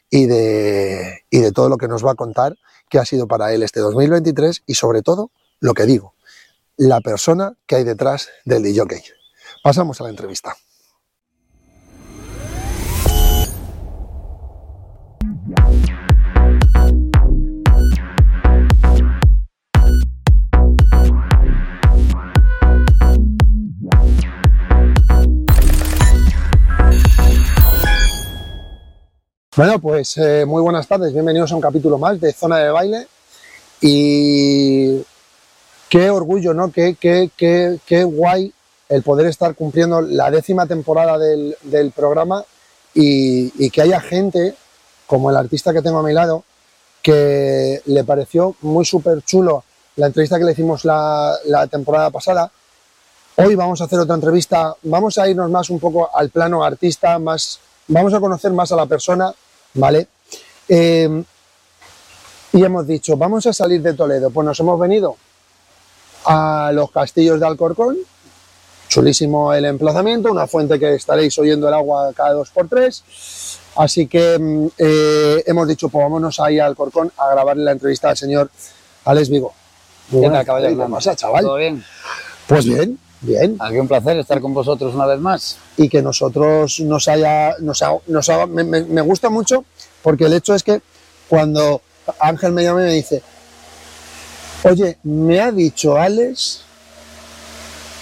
y 0.08 0.24
de, 0.24 1.26
y 1.28 1.40
de 1.40 1.52
todo 1.52 1.68
lo 1.68 1.76
que 1.76 1.86
nos 1.86 2.02
va 2.02 2.12
a 2.12 2.14
contar 2.14 2.56
que 2.88 2.98
ha 2.98 3.04
sido 3.04 3.28
para 3.28 3.52
él 3.52 3.62
este 3.62 3.80
2023 3.80 4.62
y 4.64 4.76
sobre 4.76 5.02
todo 5.02 5.30
lo 5.58 5.74
que 5.74 5.84
digo, 5.84 6.14
la 6.78 7.02
persona 7.02 7.58
que 7.66 7.76
hay 7.76 7.84
detrás 7.84 8.30
del 8.46 8.62
DJ. 8.62 8.86
Pasamos 9.62 10.00
a 10.00 10.04
la 10.04 10.08
entrevista. 10.08 10.56
Bueno, 29.60 29.78
pues 29.78 30.16
eh, 30.16 30.46
muy 30.46 30.62
buenas 30.62 30.86
tardes, 30.86 31.12
bienvenidos 31.12 31.52
a 31.52 31.54
un 31.54 31.60
capítulo 31.60 31.98
más 31.98 32.18
de 32.18 32.32
Zona 32.32 32.56
de 32.56 32.70
Baile 32.70 33.06
y 33.82 35.02
qué 35.90 36.08
orgullo, 36.08 36.54
¿no? 36.54 36.72
Qué, 36.72 36.96
qué, 36.98 37.28
qué, 37.36 37.78
qué 37.84 38.04
guay 38.04 38.54
el 38.88 39.02
poder 39.02 39.26
estar 39.26 39.54
cumpliendo 39.54 40.00
la 40.00 40.30
décima 40.30 40.64
temporada 40.64 41.18
del, 41.18 41.58
del 41.60 41.90
programa 41.90 42.42
y, 42.94 43.52
y, 43.62 43.68
que 43.68 43.82
haya 43.82 44.00
gente 44.00 44.54
como 45.06 45.28
el 45.28 45.36
artista 45.36 45.74
que 45.74 45.82
tengo 45.82 45.98
a 45.98 46.04
mi 46.04 46.14
lado 46.14 46.42
que 47.02 47.82
le 47.84 48.02
pareció 48.04 48.56
muy 48.62 48.86
súper 48.86 49.22
chulo 49.24 49.64
la 49.96 50.06
entrevista 50.06 50.38
que 50.38 50.44
le 50.46 50.52
hicimos 50.52 50.86
la, 50.86 51.36
la 51.44 51.66
temporada 51.66 52.08
pasada. 52.08 52.50
Hoy 53.36 53.56
vamos 53.56 53.82
a 53.82 53.84
hacer 53.84 53.98
otra 53.98 54.14
entrevista, 54.14 54.74
vamos 54.84 55.18
a 55.18 55.28
irnos 55.28 55.50
más 55.50 55.68
un 55.68 55.78
poco 55.78 56.08
al 56.16 56.30
plano 56.30 56.64
artista, 56.64 57.18
más, 57.18 57.60
vamos 57.88 58.14
a 58.14 58.20
conocer 58.20 58.52
más 58.52 58.72
a 58.72 58.76
la 58.76 58.86
persona 58.86 59.30
¿vale? 59.74 60.08
Eh, 60.68 61.22
y 62.52 62.64
hemos 62.64 62.86
dicho, 62.86 63.16
vamos 63.16 63.46
a 63.46 63.52
salir 63.52 63.80
de 63.82 63.94
Toledo. 63.94 64.30
Pues 64.30 64.44
nos 64.44 64.58
hemos 64.60 64.78
venido 64.78 65.16
a 66.24 66.70
los 66.74 66.90
castillos 66.90 67.38
de 67.38 67.46
Alcorcón, 67.46 67.96
chulísimo 68.88 69.52
el 69.54 69.64
emplazamiento, 69.64 70.30
una 70.30 70.46
fuente 70.46 70.78
que 70.78 70.94
estaréis 70.94 71.38
oyendo 71.38 71.68
el 71.68 71.74
agua 71.74 72.12
cada 72.12 72.32
dos 72.32 72.50
por 72.50 72.68
tres. 72.68 73.04
Así 73.76 74.06
que 74.08 74.68
eh, 74.76 75.42
hemos 75.46 75.68
dicho, 75.68 75.88
pues 75.88 76.02
vámonos 76.02 76.40
ahí 76.40 76.58
a 76.58 76.66
Alcorcón 76.66 77.12
a 77.16 77.30
grabarle 77.30 77.64
la 77.64 77.72
entrevista 77.72 78.10
al 78.10 78.16
señor 78.16 78.50
Alex 79.04 79.28
Vigo. 79.28 79.54
Muy 80.10 80.22
¿Qué 80.22 80.30
tal, 80.30 80.44
caballero? 80.44 80.86
¿Qué 80.86 80.92
pasa, 80.92 81.14
chaval? 81.14 81.44
¿Todo 81.44 81.56
bien? 81.56 81.84
Pues 82.48 82.64
bien, 82.64 82.98
bien. 83.20 83.56
Aquí 83.58 83.78
un 83.78 83.88
placer 83.88 84.18
estar 84.18 84.40
con 84.40 84.54
vosotros 84.54 84.94
una 84.94 85.06
vez 85.06 85.20
más. 85.20 85.58
Y 85.76 85.88
que 85.88 86.02
nosotros 86.02 86.80
nos 86.80 87.08
haya, 87.08 87.54
nos, 87.60 87.82
ha, 87.82 87.92
nos 88.06 88.28
ha, 88.28 88.46
me, 88.46 88.64
me, 88.64 89.00
gusta 89.00 89.30
mucho 89.30 89.64
porque 90.02 90.24
el 90.24 90.34
hecho 90.34 90.54
es 90.54 90.62
que 90.62 90.80
cuando 91.28 91.82
Ángel 92.18 92.52
me 92.52 92.62
llama 92.62 92.82
y 92.82 92.86
me 92.86 92.92
dice, 92.92 93.22
oye, 94.64 94.98
me 95.02 95.40
ha 95.40 95.52
dicho 95.52 95.96
Alex 95.96 96.62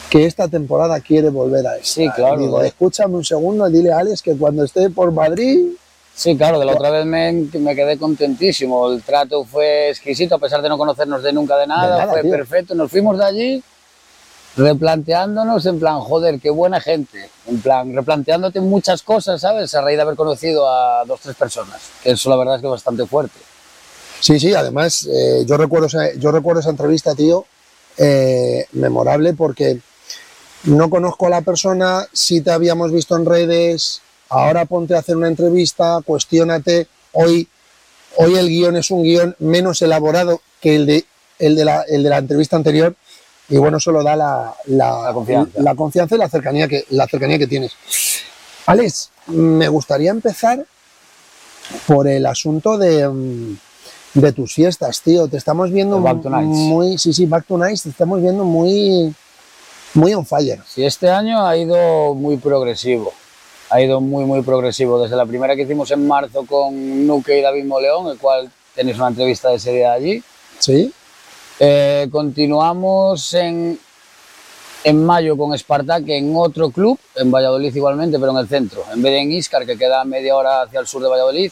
que 0.08 0.24
esta 0.24 0.48
temporada 0.48 1.00
quiere 1.00 1.28
volver 1.28 1.66
a 1.66 1.76
eso. 1.76 1.94
Sí, 1.94 2.08
claro. 2.14 2.38
Digo, 2.38 2.62
escúchame 2.62 3.16
un 3.16 3.24
segundo, 3.24 3.68
dile 3.68 3.92
a 3.92 3.98
Alex 3.98 4.22
que 4.22 4.36
cuando 4.36 4.64
esté 4.64 4.90
por 4.90 5.12
Madrid... 5.12 5.66
Sí, 6.14 6.36
claro, 6.36 6.58
de 6.58 6.64
la 6.64 6.72
otra 6.72 6.90
vez 6.90 7.06
me, 7.06 7.30
me, 7.32 7.76
quedé 7.76 7.96
contentísimo. 7.96 8.90
El 8.90 9.02
trato 9.02 9.44
fue 9.44 9.90
exquisito, 9.90 10.34
a 10.34 10.38
pesar 10.38 10.60
de 10.60 10.68
no 10.68 10.76
conocernos 10.76 11.22
de 11.22 11.32
nunca 11.32 11.56
de 11.56 11.68
nada, 11.68 11.82
de 11.84 12.00
nada 12.00 12.12
fue 12.12 12.22
tío. 12.22 12.32
perfecto. 12.32 12.74
Nos 12.74 12.90
fuimos 12.90 13.16
de 13.18 13.24
allí 13.24 13.62
replanteándonos 14.58 15.64
en 15.66 15.78
plan, 15.78 16.00
joder, 16.00 16.40
qué 16.40 16.50
buena 16.50 16.80
gente, 16.80 17.30
en 17.46 17.60
plan, 17.60 17.94
replanteándote 17.94 18.60
muchas 18.60 19.02
cosas, 19.02 19.40
¿sabes? 19.40 19.72
A 19.74 19.82
raíz 19.82 19.96
de 19.96 20.02
haber 20.02 20.16
conocido 20.16 20.68
a 20.68 21.04
dos, 21.06 21.20
tres 21.20 21.36
personas, 21.36 21.80
que 22.02 22.10
eso 22.10 22.28
la 22.28 22.36
verdad 22.36 22.56
es 22.56 22.60
que 22.60 22.66
es 22.66 22.72
bastante 22.72 23.06
fuerte. 23.06 23.38
Sí, 24.20 24.40
sí, 24.40 24.52
además 24.54 25.08
eh, 25.10 25.44
yo, 25.46 25.56
recuerdo 25.56 25.86
esa, 25.86 26.12
yo 26.14 26.32
recuerdo 26.32 26.60
esa 26.60 26.70
entrevista, 26.70 27.14
tío, 27.14 27.46
eh, 27.96 28.66
memorable 28.72 29.32
porque 29.32 29.78
no 30.64 30.90
conozco 30.90 31.26
a 31.26 31.30
la 31.30 31.42
persona, 31.42 32.04
sí 32.12 32.40
te 32.40 32.50
habíamos 32.50 32.90
visto 32.90 33.16
en 33.16 33.26
redes, 33.26 34.02
ahora 34.28 34.64
ponte 34.64 34.96
a 34.96 34.98
hacer 34.98 35.16
una 35.16 35.28
entrevista, 35.28 36.00
cuestiónate, 36.04 36.88
hoy 37.12 37.48
hoy 38.16 38.34
el 38.34 38.48
guion 38.48 38.76
es 38.76 38.90
un 38.90 39.04
guion 39.04 39.36
menos 39.38 39.80
elaborado 39.82 40.40
que 40.60 40.74
el 40.74 40.86
de, 40.86 41.04
el 41.38 41.54
de, 41.54 41.64
la, 41.64 41.82
el 41.82 42.02
de 42.02 42.08
la 42.08 42.18
entrevista 42.18 42.56
anterior 42.56 42.96
y 43.48 43.56
bueno, 43.56 43.78
eso 43.78 43.92
lo 43.92 44.02
da 44.02 44.14
la, 44.14 44.54
la, 44.66 45.02
La 45.02 45.12
confianza. 45.12 45.62
la 45.62 45.74
confianza 45.74 46.14
y 46.14 46.18
la 46.18 46.28
cercanía 46.28 46.68
que, 46.68 46.84
la 46.90 47.06
cercanía 47.06 47.38
que 47.38 47.46
tienes. 47.46 47.72
Alex, 48.66 49.10
me 49.28 49.68
gustaría 49.68 50.10
empezar 50.10 50.64
por 51.86 52.06
el 52.08 52.26
asunto 52.26 52.76
de, 52.76 53.08
mm, 53.08 53.56
de 54.14 54.32
tus 54.32 54.52
fiestas, 54.54 55.00
tío. 55.00 55.28
Te 55.28 55.38
estamos 55.38 55.70
viendo 55.70 56.00
Back 56.00 56.22
to 56.22 56.30
muy, 56.30 56.98
sí, 56.98 57.12
sí, 57.12 57.26
Back 57.26 57.46
to 57.46 57.56
Nights, 57.56 57.84
te 57.84 57.90
estamos 57.90 58.20
viendo 58.20 58.44
muy, 58.44 59.14
muy 59.94 60.12
on 60.14 60.26
fire. 60.26 60.60
Sí, 60.66 60.84
este 60.84 61.08
año 61.10 61.46
ha 61.46 61.56
ido 61.56 62.14
muy 62.14 62.36
progresivo. 62.36 63.12
Ha 63.70 63.80
ido 63.80 64.00
muy, 64.00 64.24
muy 64.24 64.42
progresivo. 64.42 65.00
Desde 65.02 65.16
la 65.16 65.26
primera 65.26 65.54
que 65.56 65.62
hicimos 65.62 65.90
en 65.90 66.06
marzo 66.06 66.44
con 66.46 67.06
Nuque 67.06 67.38
y 67.38 67.42
David 67.42 67.64
Moleón, 67.64 68.08
el 68.08 68.18
cual 68.18 68.50
tenéis 68.74 68.98
una 68.98 69.08
entrevista 69.08 69.50
de 69.50 69.56
ese 69.56 69.72
día 69.72 69.92
allí. 69.92 70.22
Sí, 70.58 70.92
Eh, 71.60 72.08
continuamos 72.12 73.34
en, 73.34 73.78
en 74.84 75.04
mayo 75.04 75.36
con 75.36 75.56
Spartak 75.58 76.08
en 76.08 76.32
otro 76.36 76.70
club, 76.70 76.98
en 77.16 77.30
Valladolid 77.30 77.74
igualmente, 77.74 78.18
pero 78.18 78.30
en 78.32 78.38
el 78.38 78.48
centro. 78.48 78.84
En 78.92 79.02
vez 79.02 79.12
de 79.12 79.18
en 79.18 79.32
Iscar, 79.32 79.66
que 79.66 79.76
queda 79.76 80.04
media 80.04 80.36
hora 80.36 80.62
hacia 80.62 80.80
el 80.80 80.86
sur 80.86 81.02
de 81.02 81.08
Valladolid, 81.08 81.50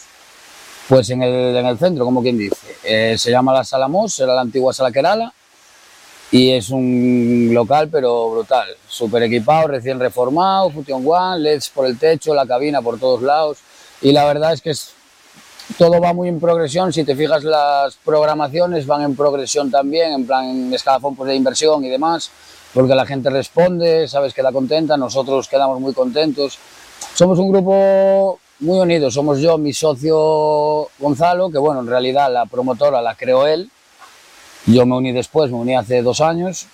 pues 0.89 1.11
en 1.11 1.23
el, 1.23 1.57
en 1.57 1.67
el 1.67 1.79
centro, 1.79 2.05
como 2.05 2.23
quien 2.23 2.39
dice. 2.39 2.57
Eh, 2.85 3.17
se 3.19 3.31
llama 3.31 3.53
la 3.53 3.65
Sala 3.65 3.89
Mos, 3.89 4.19
era 4.21 4.35
la 4.35 4.43
antigua 4.43 4.73
Sala 4.73 4.93
Kerala, 4.93 5.33
y 6.31 6.53
es 6.53 6.71
un 6.71 7.51
local, 7.53 7.89
pero 7.91 8.31
brutal. 8.31 8.69
Súper 8.89 9.25
equipado, 9.25 9.69
recién 9.69 9.99
reformado, 9.99 10.71
Fusion 10.71 11.03
One, 11.05 11.41
LEDs 11.41 11.69
por 11.71 11.87
el 11.87 11.99
techo, 11.99 12.35
la 12.35 12.47
cabina 12.47 12.81
por 12.81 12.99
todos 13.01 13.23
lados. 13.23 13.59
Y 14.03 14.13
la 14.13 14.25
verdad 14.25 14.53
es 14.53 14.61
que 14.61 14.71
es, 14.71 14.93
todo 15.79 16.01
va 16.01 16.13
muy 16.13 16.29
en 16.29 16.41
progresión. 16.41 16.93
Si 16.93 17.05
te 17.05 17.17
fijas, 17.17 17.45
las 17.45 17.97
programaciones 17.97 18.87
van 18.87 19.03
en 19.03 19.17
progresión 19.17 19.71
también, 19.71 20.13
en 20.13 20.27
plan 20.27 20.45
en 20.45 20.75
escalafón 20.75 21.17
pues, 21.17 21.29
de 21.29 21.37
inversión 21.37 21.85
y 21.85 21.89
demás, 21.89 22.31
porque 22.73 22.95
la 22.95 23.07
gente 23.07 23.31
responde, 23.31 24.09
sabes, 24.09 24.33
queda 24.33 24.53
contenta, 24.53 24.97
nosotros 24.97 25.49
quedamos 25.49 25.81
muy 25.81 25.93
contentos. 25.93 26.59
Somos 27.15 27.39
un 27.39 27.51
grupo 27.51 28.39
muy 28.61 28.79
unido, 28.79 29.11
somos 29.11 29.39
yo, 29.39 29.59
mi 29.59 29.73
socio 29.73 30.89
Gonzalo, 30.99 31.51
que 31.51 31.59
bueno, 31.59 31.81
en 31.81 31.87
realidad 31.87 32.33
la 32.33 32.47
promotora 32.47 33.03
la 33.03 33.15
creó 33.15 33.47
él, 33.47 33.71
yo 34.67 34.87
me 34.87 34.97
uní 34.97 35.13
después, 35.13 35.51
me 35.51 35.59
uní 35.59 35.77
hace 35.77 36.03
dos 36.03 36.21
años. 36.21 36.67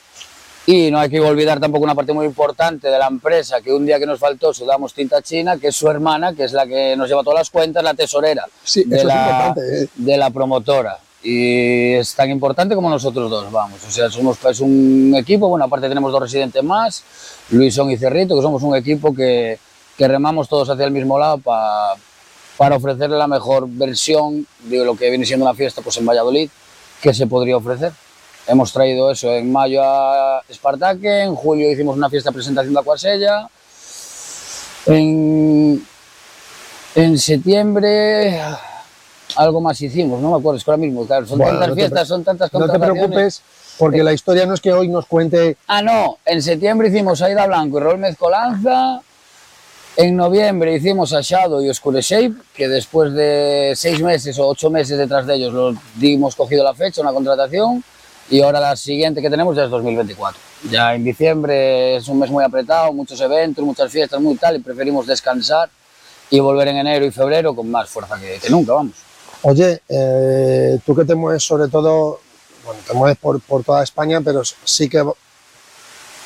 Y 0.64 0.92
no 0.92 0.98
hay 1.00 1.10
que 1.10 1.20
olvidar 1.20 1.58
tampoco 1.58 1.82
una 1.84 1.94
parte 1.96 2.12
muy 2.12 2.24
importante 2.24 2.88
de 2.88 2.96
la 2.98 3.08
empresa, 3.08 3.60
que 3.60 3.72
un 3.72 3.84
día 3.84 3.98
que 3.98 4.06
nos 4.06 4.20
faltó 4.20 4.54
sudamos 4.54 4.94
tinta 4.94 5.20
china, 5.20 5.56
que 5.58 5.68
es 5.68 5.76
su 5.76 5.88
hermana, 5.88 6.34
que 6.34 6.44
es 6.44 6.52
la 6.52 6.66
que 6.66 6.94
nos 6.96 7.08
lleva 7.08 7.22
todas 7.24 7.40
las 7.40 7.50
cuentas, 7.50 7.82
la 7.82 7.94
tesorera 7.94 8.46
Sí, 8.62 8.84
de, 8.84 9.02
la, 9.02 9.54
eh. 9.56 9.88
de 9.96 10.16
la 10.16 10.30
promotora. 10.30 10.98
Y 11.24 11.94
es 11.94 12.14
tan 12.14 12.30
importante 12.30 12.74
como 12.76 12.88
nosotros 12.90 13.28
dos, 13.30 13.50
vamos. 13.50 13.80
O 13.86 13.90
sea, 13.90 14.08
somos 14.10 14.38
pues, 14.38 14.60
un 14.60 15.14
equipo, 15.16 15.48
bueno, 15.48 15.64
aparte 15.64 15.88
tenemos 15.88 16.12
dos 16.12 16.20
residentes 16.22 16.62
más, 16.62 17.02
Luisón 17.50 17.90
y 17.90 17.96
Cerrito, 17.96 18.36
que 18.36 18.42
somos 18.42 18.62
un 18.62 18.76
equipo 18.76 19.12
que, 19.14 19.58
que 19.98 20.08
remamos 20.08 20.48
todos 20.48 20.68
hacia 20.70 20.84
el 20.84 20.90
mismo 20.92 21.18
lado 21.18 21.38
pa- 21.38 21.94
para 22.56 22.76
ofrecerle 22.76 23.16
la 23.18 23.26
mejor 23.26 23.66
versión 23.68 24.46
de 24.64 24.84
lo 24.84 24.94
que 24.94 25.10
viene 25.10 25.26
siendo 25.26 25.44
una 25.44 25.54
fiesta 25.54 25.82
pues, 25.82 25.96
en 25.96 26.06
Valladolid 26.06 26.48
que 27.00 27.12
se 27.14 27.26
podría 27.26 27.56
ofrecer. 27.56 27.92
Hemos 28.46 28.72
traído 28.72 29.10
eso 29.10 29.32
en 29.32 29.52
mayo 29.52 29.82
a 29.82 30.42
Espartaque, 30.48 31.22
en 31.22 31.34
julio 31.34 31.70
hicimos 31.70 31.96
una 31.96 32.10
fiesta 32.10 32.30
de 32.30 32.34
presentación 32.34 32.74
de 32.74 32.80
Acuasella, 32.80 33.48
en, 34.86 35.86
en 36.96 37.18
septiembre 37.18 38.40
algo 39.36 39.60
más 39.60 39.80
hicimos, 39.80 40.20
no 40.20 40.30
me 40.30 40.36
acuerdo, 40.36 40.58
es 40.58 40.64
que 40.64 40.70
ahora 40.70 40.80
mismo, 40.80 41.06
claro, 41.06 41.26
son 41.26 41.38
Bueno, 41.38 41.52
tantas 41.52 41.68
no 41.68 41.74
fiestas, 41.74 42.08
son 42.08 42.24
tantas 42.24 42.52
No 42.52 42.68
te 42.68 42.78
preocupes, 42.78 43.42
porque 43.78 44.02
la 44.02 44.12
historia 44.12 44.44
no 44.44 44.54
es 44.54 44.60
que 44.60 44.72
hoy 44.72 44.88
nos 44.88 45.06
cuente 45.06 45.56
Ah, 45.66 45.82
no, 45.82 46.18
en 46.26 46.42
septiembre 46.42 46.88
hicimos 46.88 47.22
Aida 47.22 47.46
Blanco 47.46 47.78
y 47.78 47.80
Rol 47.80 47.98
Mezcolanza. 47.98 49.00
En 49.94 50.16
noviembre 50.16 50.74
hicimos 50.74 51.12
a 51.12 51.20
Shadow 51.20 51.60
y 51.60 51.68
Oscure 51.68 52.00
Shape, 52.00 52.32
que 52.54 52.66
después 52.66 53.12
de 53.12 53.74
seis 53.76 54.00
meses 54.00 54.38
o 54.38 54.48
ocho 54.48 54.70
meses 54.70 54.96
detrás 54.96 55.26
de 55.26 55.34
ellos 55.34 55.52
los 55.52 55.76
dimos 55.96 56.34
cogido 56.34 56.64
la 56.64 56.74
fecha, 56.74 57.02
una 57.02 57.12
contratación. 57.12 57.84
Y 58.30 58.40
ahora 58.40 58.60
la 58.60 58.76
siguiente 58.76 59.20
que 59.20 59.28
tenemos 59.28 59.56
ya 59.56 59.64
es 59.64 59.70
2024. 59.70 60.40
Ya 60.70 60.94
en 60.94 61.04
diciembre 61.04 61.96
es 61.96 62.08
un 62.08 62.18
mes 62.18 62.30
muy 62.30 62.44
apretado, 62.44 62.92
muchos 62.92 63.20
eventos, 63.20 63.64
muchas 63.64 63.90
fiestas, 63.90 64.20
muy 64.20 64.36
tal, 64.36 64.56
y 64.56 64.58
preferimos 64.60 65.06
descansar 65.06 65.68
y 66.30 66.40
volver 66.40 66.68
en 66.68 66.78
enero 66.78 67.04
y 67.04 67.10
febrero 67.10 67.54
con 67.54 67.70
más 67.70 67.88
fuerza 67.88 68.18
que, 68.18 68.38
que 68.40 68.48
nunca, 68.48 68.72
vamos. 68.72 68.94
Oye, 69.42 69.82
eh, 69.88 70.78
tú 70.86 70.94
que 70.94 71.04
te 71.04 71.14
mueves 71.14 71.42
sobre 71.42 71.68
todo, 71.68 72.20
bueno, 72.64 72.80
te 72.86 72.94
mueves 72.94 73.18
por, 73.18 73.40
por 73.40 73.64
toda 73.64 73.82
España, 73.82 74.20
pero 74.20 74.42
sí 74.64 74.88
que 74.88 75.04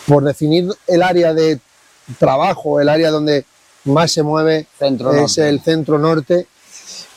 por 0.07 0.23
definir 0.23 0.69
el 0.87 1.03
área 1.03 1.33
de 1.33 1.59
trabajo, 2.19 2.81
el 2.81 2.89
área 2.89 3.11
donde 3.11 3.45
más 3.85 4.13
se 4.13 4.23
mueve 4.23 4.67
Centro 4.79 5.13
es 5.13 5.21
norte. 5.21 5.49
el 5.49 5.61
centro 5.61 5.99
norte. 5.99 6.47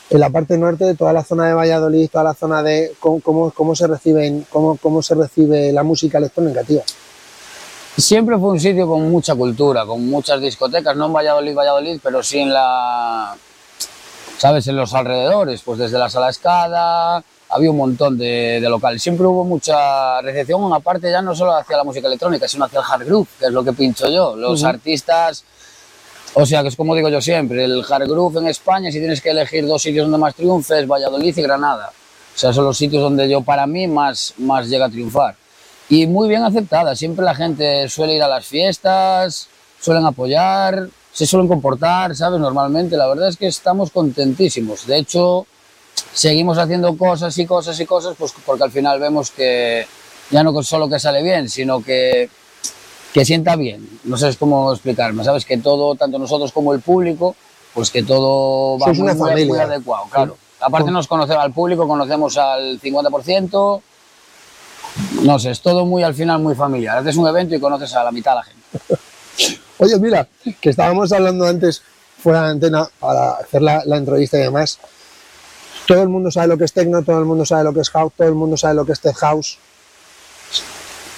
En 0.09 0.19
la 0.19 0.29
parte 0.29 0.57
norte 0.57 0.85
de 0.85 0.95
toda 0.95 1.13
la 1.13 1.23
zona 1.23 1.47
de 1.47 1.53
Valladolid, 1.53 2.09
toda 2.09 2.23
la 2.23 2.33
zona 2.33 2.63
de 2.63 2.93
cómo, 2.99 3.19
cómo, 3.21 3.51
cómo 3.51 3.75
se 3.75 3.85
reciben, 3.85 4.45
cómo, 4.49 4.75
cómo 4.77 5.03
se 5.03 5.13
recibe 5.13 5.71
la 5.71 5.83
música 5.83 6.17
electrónica, 6.17 6.63
tío. 6.63 6.81
Siempre 7.95 8.37
fue 8.37 8.49
un 8.49 8.59
sitio 8.59 8.87
con 8.87 9.11
mucha 9.11 9.35
cultura, 9.35 9.85
con 9.85 10.09
muchas 10.09 10.41
discotecas, 10.41 10.95
no 10.95 11.07
en 11.07 11.13
Valladolid, 11.13 11.53
Valladolid, 11.53 11.99
pero 12.01 12.23
sí 12.23 12.39
en 12.39 12.53
la, 12.53 13.35
¿sabes? 14.37 14.65
En 14.67 14.77
los 14.77 14.93
alrededores, 14.93 15.61
pues 15.63 15.77
desde 15.77 15.99
la 15.99 16.09
Sala 16.09 16.29
Escada, 16.29 17.21
había 17.49 17.69
un 17.69 17.77
montón 17.77 18.17
de, 18.17 18.59
de 18.61 18.69
locales. 18.69 19.03
Siempre 19.03 19.27
hubo 19.27 19.43
mucha 19.43 20.21
recepción, 20.21 20.71
aparte 20.73 21.11
ya 21.11 21.21
no 21.21 21.35
solo 21.35 21.55
hacia 21.55 21.77
la 21.77 21.83
música 21.83 22.07
electrónica, 22.07 22.47
sino 22.47 22.65
hacia 22.65 22.79
el 22.79 22.85
hard 22.89 23.05
groove, 23.05 23.27
que 23.37 23.45
es 23.45 23.51
lo 23.51 23.63
que 23.63 23.73
pincho 23.73 24.07
yo. 24.07 24.35
Los 24.35 24.63
artistas, 24.63 25.43
o 26.33 26.45
sea, 26.45 26.61
que 26.61 26.69
es 26.69 26.75
como 26.75 26.95
digo 26.95 27.09
yo 27.09 27.21
siempre, 27.21 27.63
el 27.63 27.83
hard 27.87 28.07
groove 28.07 28.37
en 28.37 28.47
España, 28.47 28.91
si 28.91 28.99
tienes 28.99 29.21
que 29.21 29.31
elegir 29.31 29.65
dos 29.65 29.81
sitios 29.81 30.05
donde 30.05 30.17
más 30.17 30.35
triunfes, 30.35 30.87
Valladolid 30.87 31.37
y 31.37 31.41
Granada. 31.41 31.91
O 32.35 32.37
sea, 32.37 32.53
son 32.53 32.65
los 32.65 32.77
sitios 32.77 33.01
donde 33.01 33.27
yo, 33.27 33.41
para 33.41 33.67
mí, 33.67 33.87
más, 33.87 34.33
más 34.37 34.67
llega 34.69 34.85
a 34.85 34.89
triunfar. 34.89 35.35
Y 35.89 36.05
muy 36.07 36.29
bien 36.29 36.43
aceptada, 36.43 36.95
siempre 36.95 37.25
la 37.25 37.35
gente 37.35 37.89
suele 37.89 38.15
ir 38.15 38.23
a 38.23 38.27
las 38.27 38.45
fiestas, 38.45 39.49
suelen 39.81 40.05
apoyar, 40.05 40.87
se 41.11 41.25
suelen 41.25 41.47
comportar, 41.47 42.15
¿sabes? 42.15 42.39
Normalmente, 42.39 42.95
la 42.95 43.07
verdad 43.07 43.29
es 43.29 43.37
que 43.37 43.47
estamos 43.47 43.89
contentísimos. 43.91 44.85
De 44.85 44.97
hecho, 44.97 45.47
seguimos 46.13 46.57
haciendo 46.57 46.95
cosas 46.95 47.37
y 47.37 47.45
cosas 47.45 47.79
y 47.79 47.85
cosas, 47.85 48.15
pues 48.17 48.33
porque 48.45 48.63
al 48.63 48.71
final 48.71 48.99
vemos 48.99 49.31
que 49.31 49.85
ya 50.29 50.43
no 50.43 50.61
solo 50.63 50.87
que 50.87 50.99
sale 50.99 51.23
bien, 51.23 51.49
sino 51.49 51.81
que, 51.81 52.29
que 53.13 53.25
sienta 53.25 53.55
bien. 53.55 53.87
No 54.03 54.17
sé 54.17 54.35
cómo 54.37 54.71
explicarme, 54.71 55.23
¿sabes? 55.23 55.45
Que 55.45 55.57
todo, 55.57 55.95
tanto 55.95 56.19
nosotros 56.19 56.51
como 56.51 56.73
el 56.73 56.79
público, 56.81 57.35
pues 57.73 57.89
que 57.91 58.03
todo 58.03 58.77
va 58.79 58.87
muy, 58.87 58.99
una 59.01 59.13
muy- 59.13 59.29
familia. 59.29 59.47
muy 59.47 59.59
adecuado, 59.59 60.05
claro. 60.11 60.37
Aparte 60.61 60.91
nos 60.91 61.07
conocemos 61.07 61.41
al 61.43 61.53
público, 61.53 61.87
conocemos 61.87 62.37
al 62.37 62.79
50%, 62.81 63.81
no 65.23 65.39
sé, 65.39 65.51
es 65.51 65.61
todo 65.61 65.85
muy 65.85 66.03
al 66.03 66.13
final 66.13 66.39
muy 66.39 66.53
familiar. 66.55 66.97
Haces 66.97 67.15
un 67.15 67.27
evento 67.27 67.55
y 67.55 67.59
conoces 67.61 67.93
a 67.95 68.03
la 68.03 68.11
mitad 68.11 68.31
de 68.31 68.35
la 68.35 68.43
gente. 68.43 69.09
Oye, 69.77 69.97
mira, 69.99 70.27
que 70.59 70.69
estábamos 70.69 71.11
hablando 71.13 71.45
antes 71.47 71.81
fuera 72.21 72.43
de 72.43 72.49
antena 72.51 72.89
para 72.99 73.31
hacer 73.35 73.61
la, 73.61 73.81
la 73.85 73.95
entrevista 73.95 74.37
y 74.37 74.41
demás. 74.41 74.77
Todo 75.87 76.03
el 76.03 76.09
mundo 76.09 76.29
sabe 76.29 76.47
lo 76.47 76.57
que 76.57 76.65
es 76.65 76.73
techno, 76.73 77.01
todo 77.03 77.19
el 77.19 77.25
mundo 77.25 77.45
sabe 77.45 77.63
lo 77.63 77.73
que 77.73 77.79
es 77.79 77.89
house, 77.91 78.11
todo 78.17 78.27
el 78.27 78.35
mundo 78.35 78.57
sabe 78.57 78.73
lo 78.75 78.85
que 78.85 78.91
es 78.91 78.99
tech 78.99 79.15
house. 79.15 79.57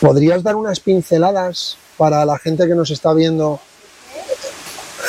¿Podrías 0.01 0.41
dar 0.41 0.55
unas 0.55 0.79
pinceladas 0.79 1.77
para 1.95 2.25
la 2.25 2.39
gente 2.39 2.67
que 2.67 2.73
nos 2.73 2.89
está 2.89 3.13
viendo 3.13 3.59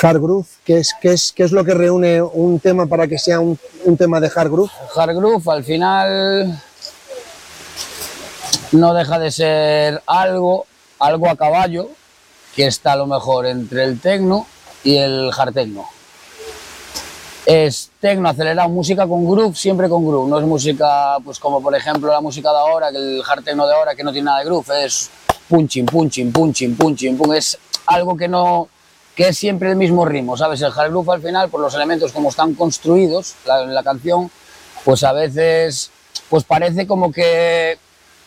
hard 0.02 0.20
groove? 0.20 0.46
¿Qué 0.66 0.80
es, 0.80 0.94
qué 1.00 1.14
es, 1.14 1.32
qué 1.32 1.44
es 1.44 1.52
lo 1.52 1.64
que 1.64 1.72
reúne 1.72 2.20
un 2.20 2.60
tema 2.60 2.84
para 2.84 3.08
que 3.08 3.18
sea 3.18 3.40
un, 3.40 3.58
un 3.86 3.96
tema 3.96 4.20
de 4.20 4.30
hard 4.34 4.50
groove? 4.50 4.70
Al 5.50 5.64
final 5.64 6.62
no 8.72 8.92
deja 8.92 9.18
de 9.18 9.30
ser 9.30 10.02
algo, 10.06 10.66
algo 10.98 11.30
a 11.30 11.36
caballo 11.36 11.88
que 12.54 12.66
está 12.66 12.92
a 12.92 12.96
lo 12.96 13.06
mejor 13.06 13.46
entre 13.46 13.84
el 13.84 13.98
techno 13.98 14.46
y 14.84 14.98
el 14.98 15.30
hard 15.34 15.54
techno. 15.54 15.86
Es 17.44 17.90
techno 18.00 18.28
acelerado, 18.28 18.68
música 18.68 19.06
con 19.06 19.28
groove, 19.28 19.56
siempre 19.56 19.88
con 19.88 20.06
groove. 20.06 20.28
No 20.30 20.38
es 20.38 20.44
música, 20.46 21.16
pues 21.24 21.38
como 21.40 21.60
por 21.60 21.74
ejemplo 21.74 22.10
la 22.12 22.20
música 22.20 22.50
de 22.50 22.58
ahora, 22.58 22.90
que 22.92 22.98
el 22.98 23.22
hard 23.28 23.42
techno 23.42 23.66
de 23.66 23.74
ahora 23.74 23.94
que 23.94 24.04
no 24.04 24.12
tiene 24.12 24.26
nada 24.26 24.38
de 24.38 24.44
groove, 24.44 24.84
es 24.84 25.10
punching, 25.48 25.86
punching, 25.86 26.30
punching, 26.32 26.76
punching, 26.76 27.16
pum. 27.16 27.32
Es 27.32 27.58
algo 27.86 28.16
que 28.16 28.28
no, 28.28 28.68
que 29.16 29.28
es 29.28 29.38
siempre 29.38 29.70
el 29.70 29.76
mismo 29.76 30.04
ritmo, 30.04 30.36
¿sabes? 30.36 30.60
El 30.62 30.70
hard 30.74 30.90
groove 30.90 31.10
al 31.10 31.20
final, 31.22 31.48
por 31.50 31.60
los 31.60 31.74
elementos 31.74 32.12
como 32.12 32.28
están 32.28 32.54
construidos 32.54 33.34
la- 33.44 33.66
la 33.66 33.82
canción, 33.82 34.30
pues 34.84 35.02
a 35.02 35.12
veces 35.12 35.90
pues 36.28 36.44
parece 36.44 36.86
como 36.86 37.10
que 37.12 37.76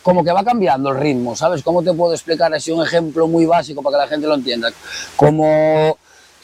como 0.03 0.23
que 0.23 0.31
va 0.31 0.43
cambiando 0.43 0.89
el 0.91 0.97
ritmo, 0.99 1.35
¿sabes? 1.35 1.63
¿Cómo 1.63 1.81
te 1.81 1.91
puedo 1.93 2.13
explicar 2.13 2.53
así 2.53 2.69
un 2.69 2.83
ejemplo 2.85 3.27
muy 3.27 3.45
básico 3.47 3.81
para 3.81 3.97
que 3.97 4.01
la 4.03 4.07
gente 4.07 4.27
lo 4.27 4.35
entienda? 4.35 4.71
Como 5.15 5.97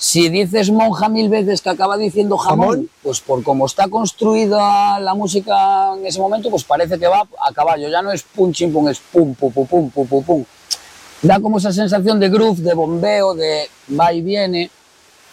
Si 0.03 0.29
dices 0.29 0.71
monja 0.71 1.09
mil 1.09 1.29
veces 1.29 1.61
que 1.61 1.69
acaba 1.69 1.95
diciendo 1.95 2.35
jamón, 2.35 2.69
¿Jamón? 2.69 2.89
pues 3.03 3.19
por 3.19 3.43
cómo 3.43 3.67
está 3.67 3.87
construida 3.87 4.99
la 4.99 5.13
música 5.13 5.93
en 5.95 6.07
ese 6.07 6.19
momento, 6.19 6.49
pues 6.49 6.63
parece 6.63 6.97
que 6.97 7.05
va 7.05 7.27
a 7.39 7.53
caballo. 7.53 7.87
Ya 7.87 8.01
no 8.01 8.11
es 8.11 8.23
pum 8.23 8.51
chim 8.51 8.73
pum, 8.73 8.89
es 8.89 8.99
pum 8.99 9.35
pum 9.35 9.53
pum 9.53 9.67
pum 9.67 9.91
pum 9.91 10.07
pum 10.07 10.23
pum. 10.23 10.45
Da 11.21 11.39
como 11.39 11.59
esa 11.59 11.71
sensación 11.71 12.19
de 12.19 12.29
groove, 12.29 12.63
de 12.63 12.73
bombeo, 12.73 13.35
de 13.35 13.69
va 13.91 14.11
y 14.11 14.23
viene, 14.23 14.71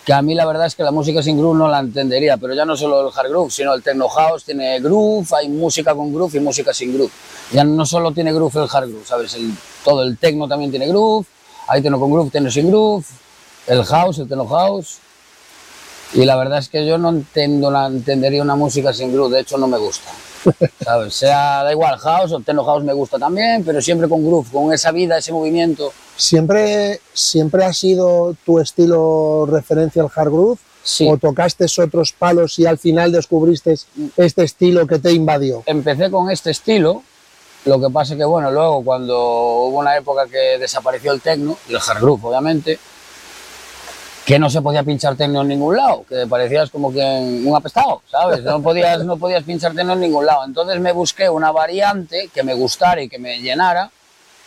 que 0.05 0.13
a 0.13 0.21
mí 0.21 0.35
la 0.35 0.45
verdad 0.45 0.67
es 0.67 0.75
que 0.75 0.83
la 0.83 0.91
música 0.91 1.23
sin 1.23 1.39
groove 1.39 1.57
no 1.57 1.67
la 1.67 1.79
entendería, 1.79 2.37
pero 2.37 2.53
ya 2.53 2.67
no 2.67 2.77
solo 2.77 3.09
el 3.09 3.19
hard 3.19 3.31
groove, 3.31 3.51
sino 3.51 3.73
el 3.73 3.83
techno 3.83 4.07
house 4.11 4.45
tiene 4.45 4.81
groove, 4.81 5.29
hay 5.35 5.49
música 5.49 5.95
con 5.95 6.13
groove 6.13 6.37
y 6.37 6.41
música 6.41 6.75
sin 6.75 6.93
groove. 6.93 7.11
Ya 7.53 7.65
no 7.65 7.87
solo 7.87 8.13
tiene 8.13 8.35
groove 8.35 8.55
el 8.57 8.69
hard 8.71 8.91
groove, 8.91 9.07
¿sabes? 9.07 9.33
El, 9.33 9.51
todo 9.83 10.03
el 10.03 10.19
techno 10.19 10.47
también 10.47 10.71
tiene 10.71 10.89
groove, 10.89 11.27
hay 11.69 11.81
techno 11.81 11.99
con 11.99 12.13
groove, 12.13 12.31
techno 12.31 12.51
sin 12.51 12.69
groove, 12.69 13.07
el 13.69 13.85
house, 13.85 14.19
el 14.19 14.29
techno 14.29 14.47
house. 14.47 14.99
Y 16.15 16.25
la 16.25 16.37
verdad 16.37 16.59
es 16.59 16.69
que 16.69 16.87
yo 16.87 16.97
no 16.97 17.11
entiendo, 17.11 17.71
entendería 17.87 18.43
una 18.43 18.57
música 18.57 18.93
sin 18.95 19.13
groove, 19.13 19.35
de 19.35 19.41
hecho 19.41 19.59
no 19.59 19.69
me 19.69 19.77
gusta. 19.77 20.11
¿Sabes? 20.83 21.15
Sea, 21.15 21.63
da 21.63 21.71
igual, 21.71 21.99
house 21.99 22.33
o 22.33 22.41
techno 22.41 22.65
house 22.65 22.83
me 22.83 22.95
gusta 22.95 23.19
también, 23.19 23.63
pero 23.63 23.83
siempre 23.83 24.09
con 24.09 24.25
groove, 24.25 24.49
con 24.51 24.73
esa 24.73 24.91
vida, 24.91 25.19
ese 25.19 25.33
movimiento. 25.33 25.93
¿Siempre, 26.17 27.01
¿Siempre 27.13 27.65
ha 27.65 27.73
sido 27.75 28.35
tu 28.47 28.59
estilo 28.59 29.47
referencia 29.47 30.03
al 30.03 30.11
hard 30.15 30.31
groove? 30.31 30.59
Sí. 30.83 31.07
¿O 31.07 31.19
tocaste 31.19 31.67
otros 31.83 32.13
palos 32.13 32.59
y 32.59 32.65
al 32.65 32.79
final 32.79 33.13
descubriste 33.13 33.75
este 34.17 34.45
estilo 34.45 34.87
que 34.87 34.99
te 34.99 35.13
invadió? 35.13 35.63
empecé 35.67 36.11
con 36.11 36.31
este 36.31 36.51
estilo, 36.51 37.03
lo 37.67 37.79
que 37.79 37.91
pasa 37.93 38.17
que, 38.17 38.25
bueno, 38.25 38.51
luego 38.51 38.83
cuando 38.83 39.19
hubo 39.19 39.79
una 39.79 39.95
época 39.99 40.27
que 40.27 40.57
desapareció 40.59 41.13
el 41.13 41.21
techno, 41.21 41.59
el 41.69 41.77
hard 41.77 42.01
groove, 42.01 42.25
obviamente, 42.25 42.79
que 44.29 44.39
no 44.39 44.51
se 44.51 44.61
podía 44.61 44.83
pinchar 44.83 45.17
techno 45.17 45.41
en 45.41 45.49
ningún 45.49 45.75
lado, 45.75 46.05
que 46.07 46.27
parecías 46.27 46.69
como 46.69 46.93
que 46.93 47.01
un 47.01 47.57
apestado, 47.57 48.03
¿sabes? 48.11 48.43
No 48.45 48.61
podías, 48.61 49.03
no 49.03 49.17
podías 49.17 49.43
pinchar 49.43 49.73
techno 49.75 49.95
en 49.95 50.01
ningún 50.01 50.27
lado. 50.27 50.45
Entonces 50.45 50.79
me 50.81 50.93
busqué 50.93 51.31
una 51.31 51.51
variante 51.51 52.29
que 52.35 52.43
me 52.43 52.53
gustara 52.53 53.01
y 53.01 53.09
que 53.09 53.19
me 53.19 53.39
llenara 53.41 53.91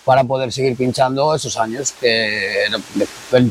para 0.05 0.23
poder 0.23 0.51
seguir 0.53 0.77
pinchando 0.77 1.33
esos 1.33 1.57
años, 1.57 1.93
que 1.99 2.67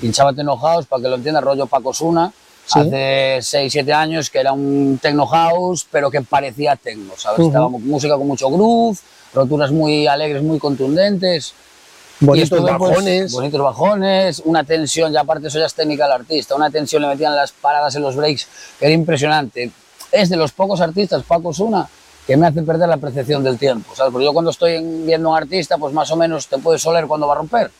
pinchaba 0.01 0.33
techno 0.33 0.57
house, 0.57 0.87
para 0.87 1.03
que 1.03 1.09
lo 1.09 1.17
entiendas, 1.17 1.43
rollo 1.43 1.67
Paco 1.67 1.93
Suna, 1.93 2.33
Sí. 2.65 2.79
hace 2.79 3.39
6, 3.43 3.73
7 3.73 3.93
años, 3.93 4.31
que 4.31 4.39
era 4.39 4.53
un 4.53 5.01
techno 5.03 5.27
house, 5.27 5.85
pero 5.91 6.13
que 6.13 6.21
parecía 6.21 6.77
techno, 6.77 7.15
¿sabes? 7.17 7.41
Ujú. 7.41 7.49
Estaba 7.49 7.69
mu- 7.69 7.81
música 7.81 8.17
con 8.17 8.29
mucho 8.29 8.49
groove, 8.49 8.97
roturas 9.35 9.73
muy 9.73 10.07
alegres, 10.07 10.45
muy 10.45 10.61
contundentes. 10.61 11.53
Bonitos 12.21 12.61
pues, 12.61 12.63
bajones. 12.79 13.33
bonitos 13.33 13.61
bajones, 13.63 14.43
una 14.45 14.63
tensión, 14.65 15.13
ya 15.13 15.21
aparte 15.21 15.49
eso 15.49 15.59
ya 15.59 15.67
es 15.67 15.75
técnica 15.75 16.05
del 16.05 16.13
artista, 16.13 16.55
una 16.55 16.71
tensión 16.71 17.01
le 17.03 17.09
metían 17.09 17.35
las 17.35 17.53
paradas 17.53 17.95
en 17.97 18.03
los 18.03 18.15
breaks, 18.17 18.47
que 18.79 18.85
era 18.87 18.95
impresionante. 18.95 19.71
Es 20.13 20.29
de 20.29 20.37
los 20.37 20.53
pocos 20.53 20.81
artistas, 20.81 21.23
Paco 21.23 21.53
Suna, 21.55 21.89
que 22.27 22.37
me 22.37 22.47
hace 22.47 22.63
perder 22.63 22.89
la 22.89 22.99
percepción 22.99 23.43
del 23.43 23.59
tiempo, 23.59 23.95
¿sabes? 23.95 24.13
Porque 24.13 24.25
yo 24.27 24.33
cuando 24.33 24.51
estoy 24.51 24.75
en- 24.75 25.07
viendo 25.07 25.29
a 25.29 25.33
un 25.33 25.39
artista, 25.39 25.79
pues 25.79 25.95
más 25.95 26.11
o 26.11 26.17
menos 26.17 26.47
te 26.47 26.59
puedes 26.59 26.85
oler 26.87 27.07
cuando 27.07 27.27
va 27.27 27.35
a 27.35 27.37
romper. 27.39 27.71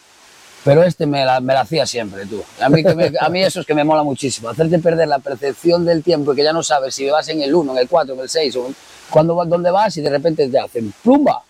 Pero 0.65 0.83
este 0.85 1.07
me 1.07 1.25
la, 1.25 1.41
me 1.41 1.55
la 1.55 1.61
hacía 1.63 1.87
siempre, 1.87 2.27
tú. 2.27 2.43
A 2.61 2.69
mí, 2.69 2.83
que 2.83 2.95
me- 2.95 3.13
a 3.19 3.29
mí 3.29 3.43
eso 3.43 3.61
es 3.61 3.67
que 3.67 3.75
me 3.75 3.85
mola 3.85 4.03
muchísimo, 4.03 4.49
hacerte 4.49 4.79
perder 4.79 5.09
la 5.09 5.19
percepción 5.19 5.85
del 5.85 6.03
tiempo 6.03 6.33
y 6.33 6.37
que 6.37 6.45
ya 6.45 6.53
no 6.53 6.63
sabes 6.63 6.95
si 6.95 7.09
vas 7.11 7.29
en 7.29 7.43
el 7.43 7.55
1, 7.55 7.73
en 7.73 7.79
el 7.79 7.89
4, 7.89 8.15
en 8.15 8.21
el 8.21 8.29
6, 8.29 8.57
o 8.57 8.73
cuando, 9.11 9.43
dónde 9.47 9.71
vas 9.71 9.97
y 9.99 10.01
de 10.03 10.11
repente 10.11 10.49
te 10.49 10.59
hacen 10.59 10.93
plumba. 11.03 11.43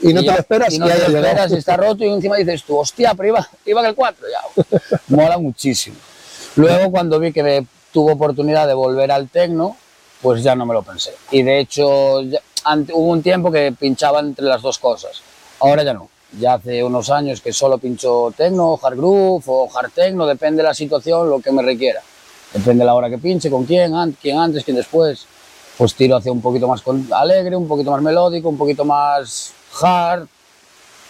Y 0.00 0.12
no 0.12 0.20
te 0.20 0.26
ya- 0.26 0.32
lo 0.34 0.38
esperas 0.40 0.72
y 0.74 0.78
no 0.78 0.86
te 0.86 0.98
lo 0.98 1.18
esperas 1.18 1.52
y 1.52 1.56
está 1.56 1.76
roto 1.76 2.04
y 2.04 2.08
encima 2.12 2.36
dices 2.36 2.62
tú, 2.64 2.76
hostia, 2.78 3.14
pero 3.14 3.28
iba, 3.30 3.48
iba 3.64 3.80
en 3.80 3.86
el 3.86 3.94
4 3.94 4.26
ya. 4.28 4.98
Mola 5.08 5.38
muchísimo. 5.38 5.96
Luego 6.56 6.90
cuando 6.90 7.18
vi 7.18 7.32
que 7.32 7.42
me 7.42 7.66
tuvo 7.92 8.12
oportunidad 8.12 8.66
de 8.66 8.74
volver 8.74 9.10
al 9.10 9.28
tecno, 9.28 9.76
pues 10.22 10.42
ya 10.42 10.54
no 10.54 10.66
me 10.66 10.74
lo 10.74 10.82
pensé. 10.82 11.12
Y 11.30 11.42
de 11.42 11.60
hecho 11.60 12.22
ya- 12.22 12.40
ante- 12.64 12.92
hubo 12.92 13.10
un 13.12 13.22
tiempo 13.22 13.50
que 13.50 13.72
pinchaba 13.78 14.20
entre 14.20 14.44
las 14.46 14.62
dos 14.62 14.78
cosas. 14.78 15.20
Ahora 15.60 15.82
ya 15.82 15.94
no. 15.94 16.08
Ya 16.38 16.54
hace 16.54 16.82
unos 16.82 17.08
años 17.10 17.40
que 17.40 17.52
solo 17.52 17.78
pincho 17.78 18.32
tecno, 18.36 18.78
hard 18.82 18.96
groove 18.96 19.44
o 19.46 19.68
hard 19.74 19.92
techno, 19.92 20.26
depende 20.26 20.58
de 20.62 20.64
la 20.68 20.74
situación, 20.74 21.30
lo 21.30 21.40
que 21.40 21.52
me 21.52 21.62
requiera. 21.62 22.02
Depende 22.52 22.80
de 22.80 22.86
la 22.86 22.94
hora 22.94 23.08
que 23.08 23.18
pinche, 23.18 23.48
con 23.50 23.64
quién, 23.64 23.94
an- 23.94 24.16
quién 24.20 24.38
antes, 24.38 24.64
quién 24.64 24.76
después. 24.76 25.24
Pues 25.78 25.94
tiro 25.94 26.16
hacia 26.16 26.32
un 26.32 26.40
poquito 26.40 26.66
más 26.66 26.82
alegre, 27.12 27.54
un 27.54 27.68
poquito 27.68 27.90
más 27.90 28.02
melódico, 28.02 28.48
un 28.48 28.56
poquito 28.58 28.84
más 28.84 29.52
hard. 29.80 30.26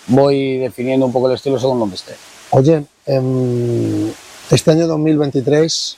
Voy 0.09 0.59
definiendo 0.59 1.07
un 1.07 1.13
poco 1.13 1.29
el 1.29 1.35
estilo 1.35 1.59
según 1.59 1.81
donde 1.81 1.97
esté. 1.97 2.15
Oye, 2.51 2.85
em, 3.07 4.11
este 4.51 4.71
año 4.71 4.87
2023, 4.87 5.97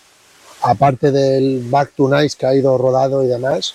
aparte 0.62 1.12
del 1.12 1.62
Back 1.68 1.92
to 1.96 2.08
Nice 2.08 2.36
que 2.36 2.46
ha 2.46 2.54
ido 2.54 2.78
rodado 2.78 3.22
y 3.22 3.26
demás, 3.26 3.74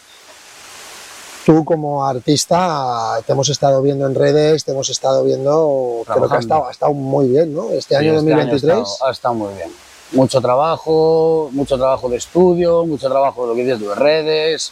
tú 1.45 1.63
como 1.65 2.05
artista 2.05 3.19
te 3.25 3.33
hemos 3.33 3.49
estado 3.49 3.81
viendo 3.81 4.07
en 4.07 4.15
redes, 4.15 4.63
te 4.63 4.71
hemos 4.71 4.89
estado 4.89 5.23
viendo, 5.23 6.01
creo 6.05 6.05
que 6.05 6.11
ha 6.11 6.13
Trabajando. 6.15 6.39
estado, 6.39 6.67
ha 6.67 6.71
estado 6.71 6.93
muy 6.93 7.27
bien, 7.27 7.53
¿no? 7.53 7.69
Este 7.71 7.95
año 7.95 8.11
Sí, 8.11 8.17
este 8.17 8.29
2023. 8.31 8.73
ha, 8.73 8.81
estado, 8.81 9.07
ha 9.07 9.11
estado 9.11 9.33
muy 9.35 9.53
bien. 9.53 9.69
Mucho 10.13 10.41
trabajo, 10.41 11.49
mucho 11.51 11.75
trabajo 11.77 12.07
de 12.09 12.17
estudio, 12.17 12.85
mucho 12.85 13.09
trabajo 13.09 13.43
de 13.43 13.47
lo 13.49 13.55
que 13.55 13.63
dices 13.63 13.79
de 13.81 13.95
redes, 13.95 14.71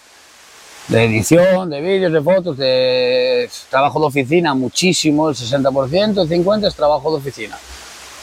de 0.87 1.05
edición, 1.05 1.69
de 1.69 1.81
vídeos, 1.81 2.11
de 2.11 2.21
fotos, 2.21 2.57
de 2.57 3.49
trabajo 3.69 3.99
de 3.99 4.05
oficina, 4.07 4.53
muchísimo, 4.53 5.29
el 5.29 5.35
60%, 5.35 6.21
el 6.21 6.29
50% 6.29 6.67
es 6.67 6.75
trabajo 6.75 7.11
de 7.11 7.17
oficina. 7.17 7.57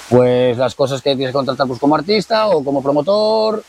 Pues 0.09 0.57
las 0.57 0.75
cosas 0.75 1.03
que 1.03 1.15
tienes 1.15 1.29
que 1.29 1.35
contratar 1.35 1.67
pues, 1.67 1.79
como 1.79 1.95
artista 1.95 2.49
o 2.49 2.65
como 2.65 2.83
promotor, 2.83 3.63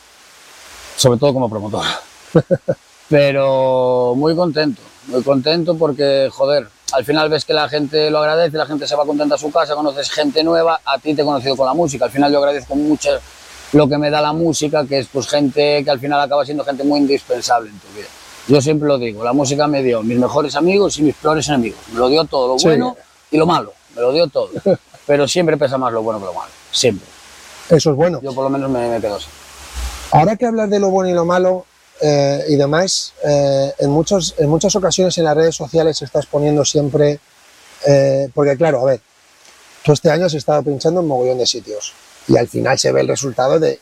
sobre 0.96 1.20
todo 1.20 1.34
como 1.34 1.50
promotor. 1.50 1.86
Pero 3.10 4.14
muy 4.16 4.36
contento, 4.36 4.82
muy 5.08 5.24
contento 5.24 5.78
porque, 5.78 6.30
joder, 6.32 6.68
al 6.92 7.06
final 7.06 7.30
ves 7.30 7.46
que 7.46 7.54
la 7.54 7.68
gente 7.70 8.10
lo 8.10 8.20
agradece, 8.20 8.58
la 8.58 8.66
gente 8.66 8.88
se 8.88 8.96
va 8.96 9.06
contenta 9.06 9.36
a 9.36 9.38
su 9.38 9.52
casa, 9.52 9.76
conoces 9.76 10.12
gente 10.12 10.44
nueva, 10.44 10.80
a 10.86 10.98
ti 11.00 11.14
te 11.14 11.22
he 11.22 11.26
conocido 11.26 11.56
con 11.56 11.66
la 11.66 11.74
música. 11.74 12.06
Al 12.06 12.12
final 12.12 12.32
yo 12.32 12.40
agradezco 12.40 12.76
mucho 12.76 13.10
lo 13.74 13.88
que 13.88 13.98
me 13.98 14.10
da 14.10 14.22
la 14.22 14.34
música, 14.34 14.86
que 14.86 15.00
es 15.00 15.08
pues 15.08 15.28
gente 15.28 15.84
que 15.84 15.90
al 15.90 16.00
final 16.00 16.20
acaba 16.22 16.46
siendo 16.46 16.64
gente 16.64 16.84
muy 16.84 17.00
indispensable 17.00 17.70
en 17.70 17.80
tu 17.80 17.88
vida. 17.96 18.08
Yo 18.50 18.60
siempre 18.62 18.88
lo 18.88 18.98
digo, 18.98 19.24
la 19.24 19.32
música 19.32 19.68
me 19.68 19.84
dio 19.84 20.02
mis 20.04 20.18
mejores 20.18 20.56
amigos 20.56 20.98
y 20.98 21.04
mis 21.04 21.16
peores 21.16 21.48
enemigos. 21.50 21.80
Me 21.94 22.00
lo 22.00 22.10
dio 22.10 22.26
todo, 22.26 22.54
lo 22.54 22.60
Sí. 22.60 22.66
bueno 22.68 22.98
y 23.32 23.38
lo 23.38 23.46
malo, 23.46 23.74
me 23.96 24.02
lo 24.02 24.12
dio 24.12 24.28
todo. 24.28 24.50
Pero 25.06 25.28
siempre 25.28 25.56
pesa 25.56 25.78
más 25.78 25.94
lo 25.94 26.02
bueno 26.02 26.20
que 26.20 26.26
lo 26.26 26.34
malo, 26.34 26.52
siempre. 26.72 27.08
Eso 27.70 27.92
es 27.92 27.96
bueno. 27.96 28.20
Yo 28.22 28.34
por 28.34 28.44
lo 28.44 28.50
menos 28.50 28.70
me, 28.70 28.90
me 28.90 29.00
quedo 29.00 29.16
así. 29.16 29.28
Ahora 30.12 30.36
que 30.36 30.48
hablas 30.48 30.70
de 30.70 30.80
lo 30.80 30.90
bueno 30.90 31.10
y 31.12 31.14
lo 31.14 31.26
malo 31.26 31.66
eh, 32.02 32.44
y 32.50 32.56
demás, 32.56 33.14
eh, 33.24 33.72
en, 33.78 33.92
muchos, 33.92 34.34
en 34.40 34.50
muchas 34.50 34.76
ocasiones 34.76 35.16
en 35.20 35.26
las 35.26 35.36
redes 35.38 35.56
sociales 35.56 36.02
estás 36.02 36.26
poniendo 36.26 36.66
siempre, 36.66 37.20
eh, 37.86 38.30
porque 38.34 38.58
claro, 38.58 38.82
a 38.82 38.86
ver, 38.86 39.02
tú 39.84 39.92
este 39.92 40.10
año 40.10 40.26
has 40.26 40.34
estado 40.34 40.64
pinchando 40.64 41.02
en 41.02 41.08
mogollón 41.08 41.38
de 41.38 41.46
sitios 41.46 41.94
y 42.28 42.36
al 42.38 42.48
final 42.48 42.80
se 42.80 42.92
ve 42.92 43.02
el 43.02 43.08
resultado 43.08 43.60
de 43.60 43.80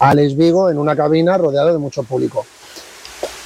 Alex 0.00 0.36
Vigo 0.36 0.70
en 0.70 0.78
una 0.78 0.96
cabina 0.96 1.38
rodeado 1.38 1.72
de 1.72 1.78
mucho 1.78 2.02
público. 2.02 2.44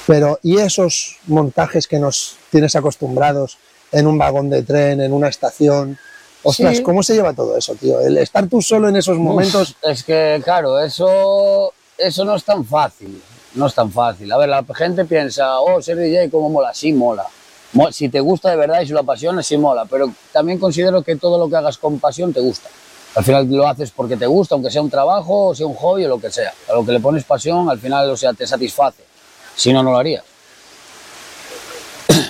Pero, 0.07 0.39
¿y 0.43 0.57
esos 0.57 1.17
montajes 1.27 1.87
que 1.87 1.99
nos 1.99 2.35
tienes 2.51 2.75
acostumbrados 2.75 3.57
en 3.91 4.07
un 4.07 4.17
vagón 4.17 4.49
de 4.49 4.63
tren, 4.63 5.01
en 5.01 5.13
una 5.13 5.29
estación? 5.29 5.97
Ostras, 6.43 6.77
Sí. 6.77 6.83
¿cómo 6.83 7.01
se 7.01 7.15
lleva 7.15 7.33
todo 7.33 7.57
eso, 7.57 7.73
tío? 7.75 7.99
El 8.01 8.17
estar 8.19 8.47
tú 8.47 8.61
solo 8.61 8.87
en 8.89 8.95
esos 8.97 9.17
momentos. 9.17 9.71
Uf, 9.71 9.89
es 9.89 10.03
que, 10.03 10.39
claro, 10.43 10.79
eso, 10.79 11.73
eso 11.97 12.23
no 12.23 12.35
es 12.35 12.43
tan 12.43 12.63
fácil. 12.65 13.19
No 13.55 13.65
es 13.67 13.73
tan 13.73 13.91
fácil. 13.91 14.31
A 14.31 14.37
ver, 14.37 14.49
la 14.49 14.63
gente 14.75 15.05
piensa, 15.05 15.59
oh, 15.59 15.81
ser 15.81 15.97
DJ, 15.97 16.29
¿cómo 16.29 16.49
mola? 16.49 16.73
Sí, 16.73 16.93
mola. 16.93 17.25
Mo- 17.73 17.91
Si 17.91 18.09
te 18.09 18.19
gusta 18.19 18.51
de 18.51 18.57
verdad 18.57 18.81
y 18.81 18.85
si 18.85 18.91
lo 18.93 18.99
apasionas, 18.99 19.47
sí 19.47 19.57
mola. 19.57 19.85
Pero 19.85 20.11
también 20.31 20.59
considero 20.59 21.01
que 21.01 21.15
todo 21.15 21.39
lo 21.39 21.49
que 21.49 21.55
hagas 21.55 21.77
con 21.79 21.97
pasión 21.99 22.31
te 22.31 22.41
gusta. 22.41 22.69
Al 23.15 23.23
final 23.23 23.47
lo 23.49 23.65
haces 23.67 23.91
porque 23.91 24.17
te 24.17 24.27
gusta, 24.27 24.53
aunque 24.55 24.69
sea 24.69 24.81
un 24.81 24.89
trabajo, 24.89 25.45
o 25.47 25.55
sea 25.55 25.65
un 25.65 25.73
hobby 25.73 26.03
o 26.05 26.09
lo 26.09 26.19
que 26.19 26.29
sea. 26.29 26.53
A 26.69 26.73
lo 26.73 26.85
que 26.85 26.91
le 26.91 26.99
pones 26.99 27.23
pasión, 27.23 27.69
al 27.69 27.79
final, 27.79 28.09
o 28.09 28.17
sea, 28.17 28.33
te 28.33 28.45
satisface. 28.45 29.03
Si 29.55 29.71
no, 29.71 29.83
no 29.83 29.91
lo 29.91 29.97
harías. 29.97 30.23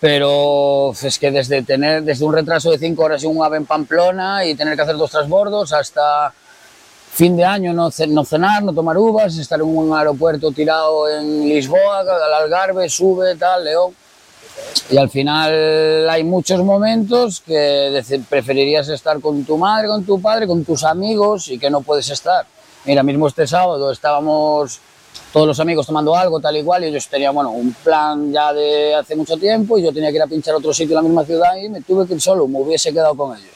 Pero 0.00 0.92
es 0.92 1.18
que 1.18 1.30
desde 1.30 1.62
tener 1.62 2.02
desde 2.02 2.24
un 2.24 2.32
retraso 2.32 2.70
de 2.70 2.78
cinco 2.78 3.04
horas 3.04 3.22
en 3.24 3.36
un 3.36 3.44
ave 3.44 3.56
en 3.56 3.66
Pamplona 3.66 4.44
y 4.44 4.54
tener 4.54 4.76
que 4.76 4.82
hacer 4.82 4.96
dos 4.96 5.10
transbordos 5.10 5.72
hasta 5.72 6.34
fin 7.12 7.36
de 7.36 7.44
año 7.44 7.74
no, 7.74 7.90
no 8.08 8.24
cenar, 8.24 8.62
no 8.62 8.72
tomar 8.72 8.96
uvas, 8.96 9.36
estar 9.36 9.60
en 9.60 9.66
un 9.66 9.94
aeropuerto 9.94 10.50
tirado 10.50 11.08
en 11.08 11.46
Lisboa, 11.46 12.00
al 12.00 12.34
Algarve, 12.34 12.88
sube, 12.88 13.36
tal, 13.36 13.64
León. 13.64 13.94
Y 14.90 14.96
al 14.96 15.10
final 15.10 16.08
hay 16.08 16.24
muchos 16.24 16.62
momentos 16.62 17.40
que 17.40 18.02
preferirías 18.28 18.88
estar 18.88 19.20
con 19.20 19.44
tu 19.44 19.58
madre, 19.58 19.88
con 19.88 20.04
tu 20.04 20.20
padre, 20.20 20.46
con 20.46 20.64
tus 20.64 20.84
amigos 20.84 21.48
y 21.48 21.58
que 21.58 21.70
no 21.70 21.82
puedes 21.82 22.08
estar. 22.08 22.46
Mira, 22.84 23.02
mismo 23.02 23.28
este 23.28 23.46
sábado 23.46 23.92
estábamos 23.92 24.80
todos 25.32 25.46
los 25.46 25.58
amigos 25.60 25.86
tomando 25.86 26.14
algo, 26.14 26.40
tal 26.40 26.56
y 26.56 26.62
cual, 26.62 26.84
y 26.84 26.88
ellos 26.88 27.08
tenían, 27.08 27.34
bueno, 27.34 27.50
un 27.50 27.72
plan 27.72 28.30
ya 28.32 28.52
de 28.52 28.94
hace 28.94 29.16
mucho 29.16 29.36
tiempo 29.36 29.78
y 29.78 29.82
yo 29.82 29.92
tenía 29.92 30.10
que 30.10 30.16
ir 30.16 30.22
a 30.22 30.26
pinchar 30.26 30.54
a 30.54 30.58
otro 30.58 30.74
sitio 30.74 30.98
en 30.98 31.02
la 31.04 31.08
misma 31.08 31.24
ciudad 31.24 31.56
y 31.56 31.68
me 31.68 31.80
tuve 31.80 32.06
que 32.06 32.14
ir 32.14 32.20
solo, 32.20 32.46
me 32.46 32.60
hubiese 32.60 32.92
quedado 32.92 33.14
con 33.14 33.36
ellos. 33.36 33.54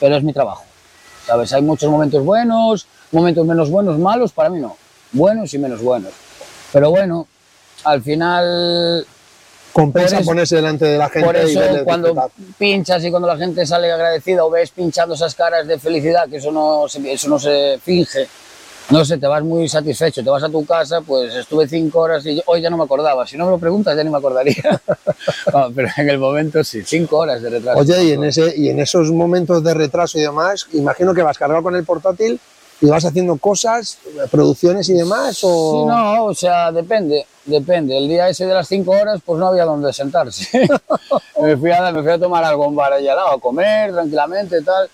Pero 0.00 0.16
es 0.16 0.22
mi 0.22 0.32
trabajo, 0.32 0.64
¿sabes? 1.26 1.52
Hay 1.52 1.62
muchos 1.62 1.90
momentos 1.90 2.24
buenos, 2.24 2.86
momentos 3.12 3.46
menos 3.46 3.70
buenos, 3.70 3.98
malos, 3.98 4.32
para 4.32 4.48
mí 4.48 4.58
no. 4.58 4.76
Buenos 5.12 5.52
y 5.52 5.58
menos 5.58 5.82
buenos. 5.82 6.12
Pero 6.72 6.90
bueno, 6.90 7.26
al 7.84 8.02
final 8.02 9.06
Compensa 9.72 10.20
ponerse 10.22 10.56
delante 10.56 10.86
de 10.86 10.98
la 10.98 11.08
gente 11.08 11.26
por 11.26 11.36
eso 11.36 11.60
cuando 11.84 12.08
disfrutar. 12.08 12.30
pinchas 12.58 13.04
y 13.04 13.10
cuando 13.10 13.28
la 13.28 13.36
gente 13.36 13.64
sale 13.66 13.92
agradecida 13.92 14.44
o 14.44 14.50
ves 14.50 14.70
pinchando 14.70 15.14
esas 15.14 15.34
caras 15.34 15.66
de 15.66 15.78
felicidad, 15.78 16.28
que 16.28 16.38
eso 16.38 16.50
no 16.50 16.88
se, 16.88 17.12
eso 17.12 17.28
no 17.28 17.38
se 17.38 17.78
finge, 17.82 18.26
no 18.90 19.04
sé, 19.04 19.18
te 19.18 19.26
vas 19.26 19.42
muy 19.42 19.68
satisfecho, 19.68 20.22
te 20.24 20.30
vas 20.30 20.42
a 20.42 20.48
tu 20.48 20.64
casa, 20.64 21.00
pues 21.02 21.34
estuve 21.34 21.68
cinco 21.68 22.00
horas 22.00 22.24
y 22.26 22.36
yo- 22.36 22.42
hoy 22.46 22.60
ya 22.62 22.70
no 22.70 22.76
me 22.78 22.84
acordaba, 22.84 23.26
si 23.26 23.36
no 23.36 23.44
me 23.44 23.50
lo 23.50 23.58
preguntas 23.58 23.96
ya 23.96 24.02
ni 24.04 24.10
me 24.10 24.18
acordaría, 24.18 24.80
No, 25.52 25.70
pero 25.74 25.88
en 25.96 26.08
el 26.10 26.18
momento 26.18 26.64
sí, 26.64 26.82
cinco 26.84 27.18
horas 27.18 27.42
de 27.42 27.50
retraso. 27.50 27.78
Oye, 27.80 28.04
y 28.04 28.12
en, 28.12 28.24
ese, 28.24 28.54
y 28.56 28.68
en 28.70 28.80
esos 28.80 29.10
momentos 29.12 29.62
de 29.62 29.74
retraso 29.74 30.18
y 30.18 30.22
demás, 30.22 30.66
imagino 30.72 31.12
que 31.14 31.22
vas 31.22 31.36
cargado 31.38 31.62
con 31.62 31.76
el 31.76 31.84
portátil 31.84 32.40
y 32.80 32.86
vas 32.86 33.04
haciendo 33.04 33.36
cosas, 33.38 33.98
producciones 34.30 34.88
y 34.88 34.94
demás, 34.94 35.40
o... 35.42 35.72
Sí, 35.72 35.84
no, 35.88 36.24
o 36.26 36.34
sea, 36.34 36.70
depende, 36.70 37.26
depende. 37.44 37.98
El 37.98 38.06
día 38.08 38.28
ese 38.28 38.46
de 38.46 38.54
las 38.54 38.68
cinco 38.68 38.92
horas, 38.92 39.20
pues 39.26 39.38
no 39.38 39.48
había 39.48 39.64
donde 39.64 39.92
sentarse. 39.92 40.46
me, 41.42 41.56
fui 41.56 41.72
a, 41.72 41.90
me 41.90 42.02
fui 42.02 42.12
a 42.12 42.18
tomar 42.18 42.44
algo 42.44 42.62
en 42.64 42.70
un 42.70 42.76
bar 42.76 42.92
allá 42.92 43.10
al 43.12 43.16
lado, 43.16 43.30
a 43.32 43.40
comer 43.40 43.92
tranquilamente 43.92 44.58
y 44.60 44.64
tal. 44.64 44.88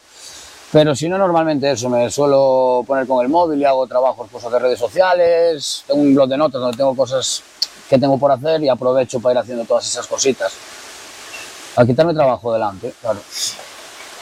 Pero 0.75 0.93
si 0.97 1.09
no, 1.09 1.17
normalmente 1.17 1.71
eso, 1.71 1.89
me 1.89 2.11
suelo 2.11 2.83
poner 2.85 3.07
con 3.07 3.25
el 3.25 3.31
móvil 3.31 3.61
y 3.61 3.65
hago 3.65 3.87
trabajos 3.87 4.29
cosas 4.29 4.51
de 4.51 4.59
redes 4.59 4.81
sociales, 4.81 5.85
tengo 5.87 6.01
un 6.01 6.13
blog 6.17 6.29
de 6.29 6.37
notas 6.37 6.61
donde 6.61 6.77
tengo 6.77 6.97
cosas 6.97 7.45
que 7.89 7.97
tengo 7.97 8.19
por 8.19 8.33
hacer 8.33 8.61
y 8.61 8.69
aprovecho 8.69 9.21
para 9.21 9.35
ir 9.35 9.39
haciendo 9.39 9.65
todas 9.67 9.87
esas 9.87 10.05
cositas. 10.09 10.53
A 11.77 11.87
quitarme 11.87 12.13
trabajo 12.13 12.53
delante, 12.53 12.93
claro. 13.01 13.21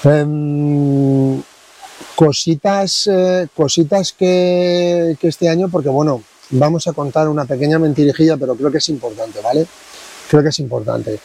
Em, 0.04 1.42
cositas, 2.14 3.06
eh, 3.06 3.48
cositas 3.56 4.12
que, 4.12 5.16
que 5.18 5.28
este 5.28 5.48
año, 5.48 5.70
porque 5.70 5.88
bueno, 5.88 6.22
vamos 6.50 6.86
a 6.86 6.92
contar 6.92 7.30
una 7.30 7.46
pequeña 7.46 7.78
mentirijilla, 7.78 8.36
pero 8.36 8.56
creo 8.56 8.70
que 8.70 8.76
es 8.76 8.88
importante, 8.90 9.40
¿vale? 9.40 9.66
Creo 10.28 10.42
que 10.42 10.50
es 10.50 10.58
importante. 10.58 11.18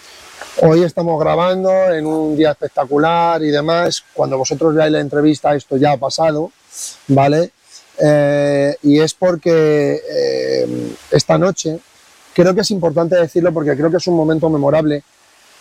Hoy 0.62 0.84
estamos 0.84 1.20
grabando 1.20 1.72
en 1.94 2.06
un 2.06 2.36
día 2.36 2.52
espectacular 2.52 3.44
y 3.44 3.50
demás. 3.50 4.04
Cuando 4.14 4.38
vosotros 4.38 4.74
veáis 4.74 4.92
la 4.92 5.00
entrevista, 5.00 5.54
esto 5.56 5.78
ya 5.78 5.92
ha 5.92 5.98
pasado, 5.98 6.52
¿vale? 7.08 7.52
Eh, 8.00 8.76
y 8.84 9.00
es 9.00 9.14
porque 9.14 10.02
eh, 10.10 10.96
esta 11.12 11.38
noche, 11.38 11.80
creo 12.34 12.56
que 12.56 12.62
es 12.62 12.72
importante 12.72 13.16
decirlo 13.16 13.54
porque 13.54 13.76
creo 13.76 13.92
que 13.92 13.98
es 13.98 14.08
un 14.08 14.16
momento 14.16 14.50
memorable 14.50 15.04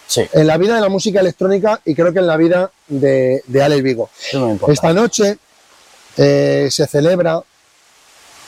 Sí, 0.08 0.22
en 0.32 0.46
la 0.46 0.56
vida 0.56 0.76
de 0.76 0.80
la 0.80 0.88
música 0.88 1.18
electrónica 1.18 1.80
y 1.84 1.92
creo 1.94 2.12
que 2.12 2.20
en 2.20 2.28
la 2.28 2.36
vida 2.36 2.70
de, 2.86 3.42
de 3.44 3.62
Alex 3.62 3.82
Vigo. 3.82 4.08
no. 4.34 4.56
Esta 4.68 4.92
noche 4.92 5.36
eh, 6.16 6.68
se 6.70 6.86
celebra 6.86 7.42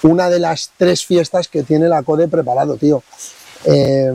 una 0.02 0.30
de 0.30 0.38
las 0.38 0.70
tres 0.76 1.04
fiestas 1.04 1.48
que 1.48 1.64
tiene 1.64 1.88
la 1.88 2.04
CODE 2.04 2.28
preparado, 2.28 2.76
tío. 2.76 3.02
Eh, 3.64 4.12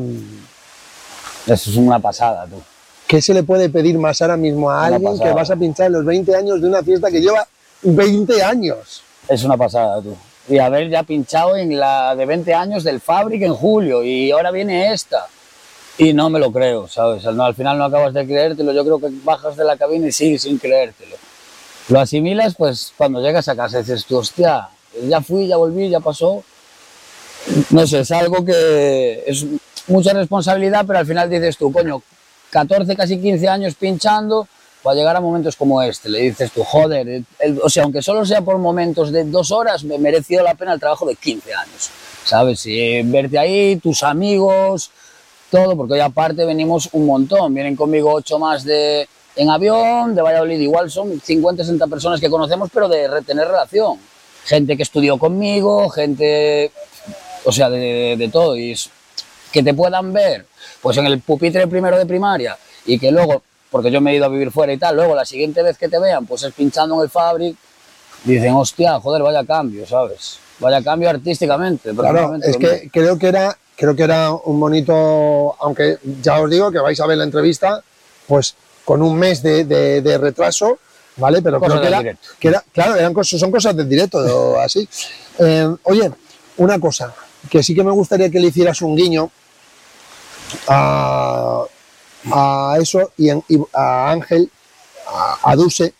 Eso 1.46 1.70
es 1.70 1.76
una 1.76 2.00
pasada, 2.00 2.46
tú. 2.48 2.62
¿Qué 3.08 3.22
se 3.22 3.34
le 3.34 3.44
puede 3.44 3.70
pedir 3.70 3.98
más 3.98 4.22
ahora 4.22 4.38
mismo 4.38 4.72
a 4.72 4.88
Una 4.88 4.96
alguien 4.96 5.20
que 5.20 5.32
vas 5.32 5.52
a 5.52 5.56
pinchar 5.56 5.88
en 5.88 5.94
los 5.94 6.06
20 6.06 6.36
años 6.36 6.62
de 6.62 6.68
una 6.68 6.82
fiesta 6.82 7.12
que 7.12 7.22
lleva 7.22 7.48
20 7.82 8.42
años? 8.42 9.04
Es 9.28 9.44
una 9.44 9.58
pasada, 9.58 10.02
tú. 10.02 10.16
Y 10.48 10.58
haber 10.58 10.90
ya 10.90 11.04
pinchado 11.04 11.56
en 11.56 11.80
la 11.80 12.16
de 12.16 12.26
20 12.26 12.54
años 12.54 12.84
del 12.84 13.00
Fabric 13.00 13.44
en 13.44 13.54
julio 13.54 14.04
y 14.04 14.32
ahora 14.32 14.52
viene 14.52 14.92
esta. 14.94 15.28
Y 15.98 16.14
no 16.14 16.30
me 16.30 16.40
lo 16.40 16.52
creo, 16.52 16.88
¿sabes? 16.88 17.24
No, 17.26 17.44
al 17.44 17.56
final 17.56 17.78
no 17.78 17.86
acabas 17.86 18.14
de 18.14 18.26
creértelo. 18.26 18.72
Yo 18.72 18.84
creo 18.84 19.00
que 19.00 19.10
bajas 19.24 19.56
de 19.56 19.64
la 19.64 19.78
cabina 19.78 20.08
y 20.08 20.12
sigues 20.12 20.42
sin 20.42 20.58
creértelo. 20.58 21.16
Lo 21.90 22.00
asimilas, 22.00 22.56
pues 22.56 22.94
cuando 22.98 23.22
llegas 23.22 23.48
a 23.48 23.56
casa 23.56 23.80
dices 23.80 24.06
tú, 24.06 24.18
hostia, 24.18 24.70
ya 25.08 25.22
fui, 25.22 25.48
ya 25.48 25.58
volví, 25.58 25.90
ya 25.90 26.00
pasó. 26.00 26.44
No 27.70 27.86
sé, 27.86 28.00
es 28.00 28.12
algo 28.12 28.44
que 28.44 29.24
es 29.28 29.46
mucha 29.88 30.14
responsabilidad, 30.14 30.86
pero 30.88 31.00
al 31.00 31.06
final 31.06 31.30
dices 31.30 31.58
tú, 31.58 31.72
coño, 31.72 32.02
14, 32.50 32.96
casi 32.96 33.20
15 33.20 33.48
años 33.48 33.76
pinchando, 33.76 34.48
para 34.84 34.96
llegar 34.98 35.16
a 35.16 35.22
momentos 35.22 35.56
como 35.56 35.82
este. 35.82 36.10
Le 36.10 36.20
dices 36.22 36.52
tú, 36.52 36.64
joder, 36.64 37.24
o 37.64 37.70
sea, 37.70 37.84
aunque 37.84 38.02
solo 38.02 38.26
sea 38.26 38.42
por 38.42 38.58
momentos 38.58 39.12
de 39.12 39.24
dos 39.24 39.52
horas, 39.52 39.84
me 39.86 39.98
mereció 39.98 40.44
la 40.44 40.56
pena 40.56 40.74
el 40.74 40.80
trabajo 40.80 41.06
de 41.06 41.16
15 41.16 41.54
años, 41.54 41.90
¿sabes? 42.26 42.66
Y 42.66 42.80
eh, 42.80 43.02
verte 43.06 43.40
ahí, 43.40 43.78
tus 43.78 44.04
amigos, 44.04 44.92
todo, 45.50 45.78
porque 45.78 45.94
hoy 45.94 46.00
aparte 46.02 46.44
venimos 46.46 46.90
un 46.92 47.06
montón. 47.06 47.54
Vienen 47.54 47.76
conmigo 47.78 48.12
ocho 48.14 48.38
más 48.40 48.64
de, 48.66 49.08
en 49.38 49.50
avión, 49.50 50.16
de 50.16 50.22
Valladolid, 50.22 50.60
igual 50.60 50.92
son 50.92 51.20
50, 51.22 51.64
60 51.64 51.88
personas 51.88 52.20
que 52.20 52.30
conocemos, 52.30 52.70
pero 52.74 52.90
de 52.90 53.08
re- 53.08 53.22
tener 53.22 53.48
relación. 53.48 53.98
Gente 54.46 54.76
que 54.76 54.84
estudió 54.84 55.18
conmigo, 55.18 55.88
gente, 55.90 56.72
o 57.46 57.52
sea, 57.54 57.70
de, 57.70 58.16
de 58.18 58.28
todo. 58.30 58.58
Y 58.58 58.72
es- 58.74 58.90
que 59.54 59.62
te 59.64 59.74
puedan 59.76 60.12
ver, 60.12 60.48
pues 60.82 60.98
en 60.98 61.06
el 61.06 61.22
pupitre 61.22 61.68
primero 61.68 61.98
de 61.98 62.06
primaria, 62.08 62.58
y 62.86 62.98
que 63.00 63.12
luego, 63.12 63.44
porque 63.70 63.92
yo 63.92 64.02
me 64.02 64.12
he 64.12 64.16
ido 64.16 64.26
a 64.26 64.30
vivir 64.30 64.52
fuera 64.52 64.74
y 64.74 64.78
tal, 64.80 64.96
luego 64.96 65.16
la 65.16 65.24
siguiente 65.26 65.62
vez 65.62 65.78
que 65.78 65.88
te 65.88 66.00
vean, 66.00 66.26
pues 66.26 66.42
es 66.44 66.52
pinchando 66.54 66.96
en 66.96 67.02
el 67.04 67.10
Fabric, 67.10 67.56
dicen, 68.24 68.54
hostia, 68.56 69.00
joder, 69.00 69.22
vaya 69.22 69.46
cambio, 69.46 69.86
¿sabes? 69.86 70.40
Vaya 70.60 70.82
cambio 70.84 71.10
artísticamente. 71.12 71.92
Claro, 71.94 72.36
es 72.44 72.58
que 72.58 72.90
creo 72.92 73.18
que 73.20 73.28
era, 73.28 73.56
creo 73.76 73.96
que 73.96 74.04
era 74.04 74.32
un 74.32 74.60
bonito, 74.60 75.56
aunque 75.60 75.98
ya 76.22 76.42
os 76.42 76.50
digo 76.50 76.72
que 76.72 76.80
vais 76.80 77.00
a 77.00 77.06
ver 77.06 77.18
la 77.20 77.24
entrevista, 77.26 77.82
pues 78.28 78.56
con 78.84 79.02
un 79.04 79.16
mes 79.18 79.44
de, 79.44 79.66
de- 79.66 80.02
de 80.02 80.18
retraso, 80.18 80.80
¿vale? 81.18 81.42
Pero 81.44 81.60
creo 81.60 81.74
que 81.76 81.80
del 81.80 81.88
era, 81.90 82.00
directo. 82.00 82.28
que 82.40 82.48
era- 82.48 82.64
claro, 82.74 82.96
eran 82.96 83.14
cosas, 83.14 83.40
son 83.40 83.52
cosas 83.52 83.76
del 83.76 83.88
directo, 83.88 84.60
así. 84.60 84.88
Eh, 85.40 85.68
oye, 85.84 86.12
una 86.58 86.80
cosa, 86.80 87.14
que 87.50 87.62
sí 87.62 87.76
que 87.76 87.84
me 87.84 87.92
gustaría 87.92 88.30
que 88.30 88.40
le 88.40 88.48
hicieras 88.48 88.82
un 88.82 88.96
guiño 88.96 89.30
a, 90.68 91.64
a 92.32 92.76
eso 92.80 93.12
y, 93.18 93.30
en- 93.30 93.44
y 93.48 93.58
a 93.74 94.12
Ángel, 94.12 94.50
a, 95.08 95.52
a 95.52 95.56
Duse, 95.56 95.94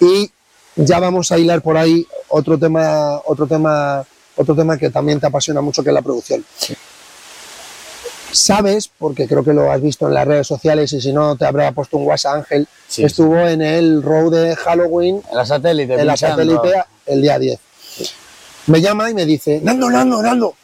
y 0.00 0.30
ya 0.76 0.98
vamos 1.00 1.30
a 1.32 1.38
hilar 1.38 1.60
por 1.62 1.76
ahí 1.76 2.06
otro 2.28 2.58
tema, 2.58 3.20
otro 3.26 3.46
tema, 3.46 4.04
otro 4.36 4.54
tema 4.54 4.78
que 4.78 4.90
también 4.90 5.20
te 5.20 5.26
apasiona 5.26 5.60
mucho, 5.60 5.82
que 5.82 5.90
es 5.90 5.94
la 5.94 6.02
producción. 6.02 6.44
Sabes, 8.32 8.88
porque 8.98 9.28
creo 9.28 9.44
que 9.44 9.52
lo 9.52 9.70
has 9.70 9.82
visto 9.82 10.08
en 10.08 10.14
las 10.14 10.26
redes 10.26 10.46
sociales 10.46 10.90
y 10.94 11.00
si 11.02 11.12
no 11.12 11.36
te 11.36 11.44
habrá 11.44 11.70
puesto 11.72 11.98
un 11.98 12.06
WhatsApp 12.06 12.36
Ángel, 12.36 12.66
Sí, 12.88 13.04
estuvo 13.04 13.38
en 13.38 13.60
el 13.60 14.02
row 14.02 14.30
de 14.30 14.56
Halloween 14.56 15.22
En 15.30 15.36
la 15.36 15.44
satélite. 15.46 15.94
en 15.94 16.06
la 16.06 16.16
satélite 16.16 16.72
el 17.06 17.20
día 17.22 17.38
10. 17.38 17.58
Me 18.68 18.80
llama 18.80 19.10
y 19.10 19.14
me 19.14 19.26
dice, 19.26 19.60
Nando, 19.62 19.90
Nando, 19.90 20.22
Nando, 20.22 20.54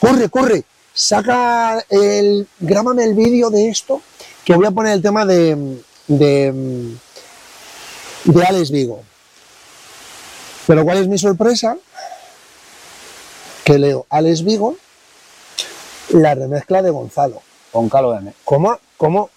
corre, 0.00 0.28
corre, 0.28 0.64
saca 0.98 1.84
el, 1.88 2.48
grábame 2.58 3.04
el 3.04 3.14
vídeo 3.14 3.50
de 3.50 3.68
esto, 3.68 4.02
que 4.44 4.56
voy 4.56 4.66
a 4.66 4.72
poner 4.72 4.94
el 4.94 5.02
tema 5.02 5.24
de, 5.24 5.80
de, 6.08 6.92
de 8.24 8.44
Alex 8.44 8.72
Vigo. 8.72 9.00
Pero 10.66 10.84
¿cuál 10.84 10.98
es 10.98 11.06
mi 11.06 11.16
sorpresa? 11.16 11.76
Que 13.62 13.78
leo 13.78 14.06
Alex 14.10 14.42
Vigo, 14.42 14.76
la 16.10 16.34
remezcla 16.34 16.82
de 16.82 16.90
Gonzalo. 16.90 17.42
Con 17.70 17.88
Calo 17.88 18.16
M. 18.16 18.32
¿Cómo, 18.44 18.76
cómo, 18.96 19.30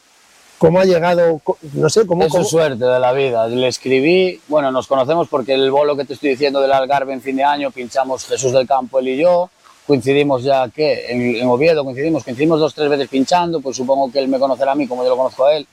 cómo 0.57 0.79
ha 0.79 0.85
llegado? 0.85 1.41
No 1.73 1.89
sé, 1.89 2.07
cómo... 2.07 2.23
Es 2.23 2.49
suerte 2.49 2.85
de 2.85 2.99
la 2.99 3.11
vida. 3.11 3.47
Le 3.47 3.67
escribí, 3.67 4.41
bueno, 4.47 4.71
nos 4.71 4.87
conocemos 4.87 5.27
porque 5.27 5.53
el 5.53 5.69
bolo 5.69 5.95
que 5.95 6.05
te 6.05 6.13
estoy 6.13 6.31
diciendo 6.31 6.59
del 6.59 6.71
Algarve 6.71 7.13
en 7.13 7.21
fin 7.21 7.35
de 7.35 7.43
año 7.43 7.69
pinchamos 7.69 8.25
Jesús 8.25 8.53
del 8.53 8.65
Campo, 8.65 8.99
él 8.99 9.09
y 9.09 9.17
yo. 9.17 9.51
Coincidimos 9.87 10.43
ya 10.43 10.69
que 10.69 11.11
en, 11.11 11.35
en 11.35 11.47
Oviedo 11.47 11.83
coincidimos, 11.83 12.23
coincidimos 12.23 12.59
dos 12.59 12.73
tres 12.73 12.89
veces 12.89 13.07
pinchando, 13.07 13.59
pues 13.59 13.77
supongo 13.77 14.11
que 14.11 14.19
él 14.19 14.27
me 14.27 14.39
conocerá 14.39 14.71
a 14.73 14.75
mí 14.75 14.87
como 14.87 15.03
yo 15.03 15.09
lo 15.09 15.17
conozco 15.17 15.45
a 15.45 15.55
él. 15.55 15.67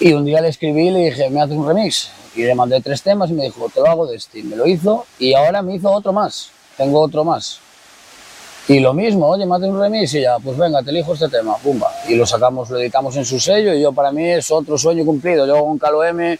Y 0.00 0.12
un 0.12 0.24
día 0.24 0.40
le 0.40 0.48
escribí 0.48 0.88
y 0.88 0.90
le 0.90 1.04
dije, 1.06 1.30
¿me 1.30 1.40
haces 1.40 1.56
un 1.56 1.66
remix? 1.66 2.10
Y 2.34 2.42
le 2.42 2.54
mandé 2.54 2.80
tres 2.80 3.02
temas 3.02 3.30
y 3.30 3.34
me 3.34 3.44
dijo, 3.44 3.68
te 3.72 3.80
lo 3.80 3.86
hago 3.86 4.06
de 4.06 4.16
este. 4.16 4.40
Y 4.40 4.42
me 4.42 4.56
lo 4.56 4.66
hizo 4.66 5.06
y 5.18 5.34
ahora 5.34 5.62
me 5.62 5.74
hizo 5.74 5.90
otro 5.90 6.12
más. 6.12 6.50
Tengo 6.76 7.00
otro 7.00 7.24
más. 7.24 7.60
Y 8.68 8.78
lo 8.78 8.94
mismo, 8.94 9.26
oye, 9.26 9.44
haces 9.44 9.68
un 9.68 9.80
remix 9.80 10.14
y 10.14 10.22
ya, 10.22 10.38
pues 10.38 10.56
venga, 10.56 10.82
te 10.82 10.90
elijo 10.90 11.14
este 11.14 11.28
tema, 11.28 11.56
pumba. 11.56 11.92
Y 12.08 12.14
lo 12.14 12.24
sacamos, 12.24 12.70
lo 12.70 12.78
editamos 12.78 13.16
en 13.16 13.24
su 13.24 13.40
sello 13.40 13.74
y 13.74 13.82
yo 13.82 13.92
para 13.92 14.12
mí 14.12 14.28
es 14.28 14.50
otro 14.50 14.78
sueño 14.78 15.04
cumplido. 15.04 15.46
Yo 15.46 15.64
con 15.64 15.78
Calo 15.78 16.04
M, 16.04 16.38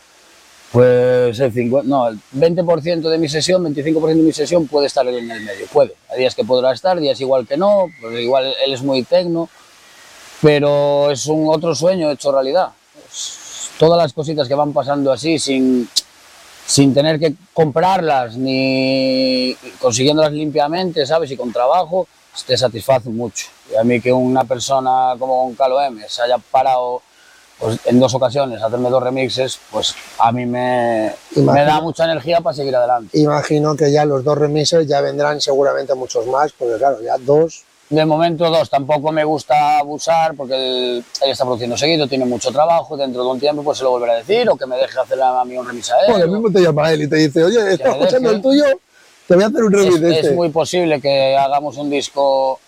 pues 0.72 1.38
el, 1.38 1.52
50, 1.52 1.86
no, 1.86 2.08
el 2.08 2.18
20% 2.34 3.02
de 3.10 3.18
mi 3.18 3.28
sesión, 3.28 3.62
25% 3.62 4.06
de 4.06 4.14
mi 4.14 4.32
sesión 4.32 4.66
puede 4.66 4.86
estar 4.86 5.06
en 5.06 5.30
el 5.30 5.42
medio, 5.42 5.66
puede. 5.70 5.94
Hay 6.08 6.20
días 6.20 6.34
que 6.34 6.44
podrá 6.44 6.72
estar, 6.72 6.98
días 6.98 7.20
igual 7.20 7.46
que 7.46 7.58
no, 7.58 7.88
pues 8.00 8.18
igual 8.18 8.54
él 8.64 8.72
es 8.72 8.82
muy 8.82 9.02
tecno, 9.02 9.50
pero 10.40 11.10
es 11.10 11.26
un 11.26 11.46
otro 11.48 11.74
sueño 11.74 12.10
hecho 12.10 12.32
realidad. 12.32 12.70
Todas 13.78 13.98
las 13.98 14.14
cositas 14.14 14.48
que 14.48 14.54
van 14.54 14.72
pasando 14.72 15.12
así 15.12 15.38
sin, 15.38 15.86
sin 16.64 16.94
tener 16.94 17.18
que 17.18 17.34
comprarlas 17.52 18.38
ni 18.38 19.54
consiguiéndolas 19.78 20.32
limpiamente, 20.32 21.04
¿sabes? 21.04 21.30
Y 21.32 21.36
con 21.36 21.52
trabajo, 21.52 22.08
te 22.46 22.56
satisface 22.56 23.10
mucho. 23.10 23.48
Y 23.70 23.76
a 23.76 23.84
mí 23.84 24.00
que 24.00 24.10
una 24.10 24.44
persona 24.44 25.14
como 25.18 25.54
Calo 25.54 25.82
M 25.82 26.02
se 26.08 26.22
haya 26.22 26.38
parado 26.38 27.02
pues 27.62 27.78
en 27.84 28.00
dos 28.00 28.12
ocasiones 28.12 28.60
hacerme 28.60 28.90
dos 28.90 29.00
remixes, 29.00 29.60
pues 29.70 29.94
a 30.18 30.32
mí 30.32 30.46
me, 30.46 31.14
me 31.36 31.64
da 31.64 31.80
mucha 31.80 32.04
energía 32.04 32.40
para 32.40 32.56
seguir 32.56 32.74
adelante. 32.74 33.16
Imagino 33.16 33.76
que 33.76 33.92
ya 33.92 34.04
los 34.04 34.24
dos 34.24 34.36
remixes 34.36 34.88
ya 34.88 35.00
vendrán 35.00 35.40
seguramente 35.40 35.94
muchos 35.94 36.26
más, 36.26 36.50
porque 36.52 36.74
claro, 36.76 37.00
ya 37.00 37.16
dos 37.18 37.64
de 37.88 38.04
momento 38.04 38.50
dos, 38.50 38.68
tampoco 38.68 39.12
me 39.12 39.22
gusta 39.22 39.78
abusar 39.78 40.34
porque 40.34 40.54
él, 40.54 41.04
está 41.24 41.44
produciendo 41.44 41.76
seguido, 41.76 42.08
tiene 42.08 42.24
mucho 42.24 42.50
trabajo, 42.50 42.96
dentro 42.96 43.22
de 43.22 43.30
un 43.30 43.38
tiempo 43.38 43.62
pues 43.62 43.78
se 43.78 43.84
lo 43.84 43.90
volverá 43.90 44.14
a 44.14 44.16
decir 44.16 44.48
o 44.48 44.56
que 44.56 44.66
me 44.66 44.76
deje 44.76 44.98
hacer 44.98 45.20
a 45.22 45.44
mí 45.44 45.56
un 45.56 45.66
remix 45.66 45.90
a 45.92 46.00
él. 46.00 46.06
Bueno, 46.08 46.26
mismo 46.26 46.50
te 46.50 46.62
llama 46.62 46.90
él 46.90 47.02
y 47.02 47.08
te 47.08 47.16
dice, 47.16 47.44
oye, 47.44 47.74
estás 47.74 47.94
escuchando 47.94 48.30
el 48.30 48.42
tuyo, 48.42 48.64
te 49.28 49.34
voy 49.34 49.44
a 49.44 49.46
hacer 49.46 49.62
un 49.62 49.72
remix 49.72 49.94
es, 49.94 50.00
de 50.00 50.14
este. 50.14 50.26
Es 50.28 50.34
muy 50.34 50.48
posible 50.48 51.00
que 51.00 51.36
hagamos 51.36 51.76
un 51.76 51.90
disco, 51.90 52.58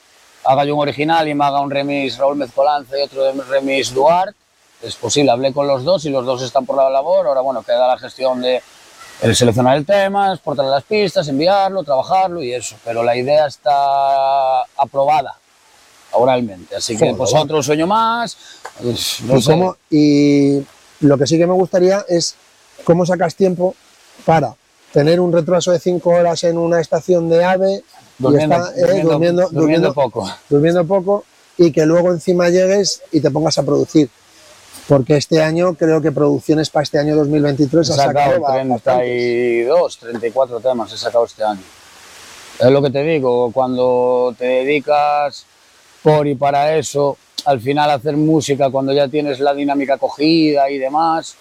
haga 0.45 0.65
yo 0.65 0.77
un 0.77 0.83
original 0.83 1.27
y 1.27 1.35
me 1.35 1.45
haga 1.45 1.61
un 1.61 1.71
remix 1.71 2.17
Raúl 2.17 2.37
Mezcolanza 2.37 2.97
y 2.97 3.03
otro 3.03 3.33
remix 3.49 3.93
Duarte. 3.93 4.44
Es 4.85 4.97
posible, 4.97 5.31
hablé 5.31 5.53
con 5.53 5.67
los 5.67 5.85
dos 5.85 6.05
y 6.05 6.11
los 6.11 6.27
dos 6.27 6.43
están 6.43 6.67
por 6.67 6.77
la 6.77 6.91
labor, 6.91 7.27
ahora 7.27 7.41
bueno, 7.41 7.63
queda 7.63 7.87
la 7.87 7.99
gestión 7.99 8.41
de 8.41 8.63
el 9.23 9.35
seleccionar 9.35 9.77
el 9.77 9.87
tema, 9.87 10.33
exportar 10.33 10.67
las 10.67 10.83
pistas, 10.83 11.29
enviarlo, 11.29 11.83
trabajarlo 11.83 12.43
y 12.43 12.53
eso. 12.53 12.77
Pero 12.85 13.03
la 13.03 13.17
idea 13.17 13.47
está 13.47 14.63
aprobada 14.77 15.37
oralmente. 16.13 16.77
Así 16.77 16.97
que 16.97 17.15
pues 17.15 17.33
otro 17.35 17.63
sueño 17.63 17.87
más. 17.87 18.37
Pues, 18.83 19.21
¿Y, 19.91 19.97
y 19.97 20.67
lo 21.01 21.17
que 21.17 21.27
sí 21.27 21.39
que 21.39 21.47
me 21.47 21.55
gustaría 21.55 22.05
es 22.09 22.35
cómo 22.85 23.07
sacas 23.07 23.35
tiempo 23.35 23.75
para 24.25 24.55
tener 24.93 25.21
un 25.21 25.33
retraso 25.33 25.73
de 25.73 25.81
cinco 25.81 26.11
horas 26.11 26.45
en 26.45 26.59
una 26.59 26.81
estación 26.81 27.29
de 27.29 27.45
AVE 27.45 27.83
durmiendo, 28.19 28.57
y 28.77 28.81
eh, 28.81 29.03
durmiendo, 29.03 29.49
durmiendo, 29.51 29.95
poco. 29.95 30.31
durmiendo 30.49 30.85
poco 30.87 31.25
y 31.57 31.73
que 31.73 31.87
luego 31.87 32.11
encima 32.13 32.49
llegues 32.49 33.03
y 33.11 33.21
te 33.21 33.31
pongas 33.31 33.59
a 33.59 33.63
producir 33.63 34.09
porque 34.89 35.17
este 35.17 35.43
año 35.43 35.75
creo 35.75 36.01
que 36.03 36.13
producciones 36.13 36.71
para 36.71 36.83
este 36.83 36.99
año 36.99 37.17
2023 37.17 37.89
he 37.89 37.93
ha 37.93 37.97
sacado, 37.97 38.47
32, 38.83 39.99
34 39.99 40.61
temas 40.61 40.93
he 40.93 40.99
sacado 40.99 41.25
este 41.25 41.43
año. 41.43 41.63
Es 42.59 42.71
lo 42.71 42.83
que 42.83 42.91
te 42.91 43.03
digo, 43.03 43.51
cuando 43.53 44.35
te 44.39 44.45
dedicas 44.45 45.47
por 46.03 46.27
y 46.27 46.35
para 46.35 46.77
eso, 46.77 47.17
al 47.47 47.61
final 47.61 47.91
hacer 47.91 48.17
música 48.17 48.71
cuando 48.71 48.93
ya 48.93 49.09
tienes 49.09 49.41
la 49.41 49.55
dinámica 49.55 49.97
cogida 49.97 50.71
y 50.71 50.79
demás, 50.79 51.35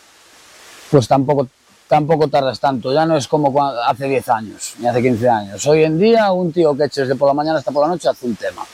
pues 0.89 1.07
tampoco 1.07 1.47
tampoco 1.87 2.27
tardas 2.27 2.59
tanto, 2.59 2.91
ya 2.91 3.05
no 3.05 3.17
es 3.17 3.27
como 3.27 3.53
hace 3.61 4.07
10 4.07 4.29
años, 4.29 4.73
ni 4.79 4.87
hace 4.87 5.01
15 5.01 5.29
años. 5.29 5.67
Hoy 5.67 5.83
en 5.83 5.99
día 5.99 6.31
un 6.31 6.51
tío 6.51 6.75
que 6.75 6.85
eches 6.85 7.07
desde 7.07 7.15
por 7.15 7.27
la 7.27 7.35
mañana 7.35 7.59
hasta 7.59 7.71
por 7.71 7.83
la 7.83 7.89
noche 7.89 8.09
hace 8.09 8.25
un 8.25 8.35
tema, 8.35 8.65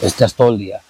estás 0.00 0.34
todo 0.34 0.50
el 0.50 0.58
día. 0.58 0.80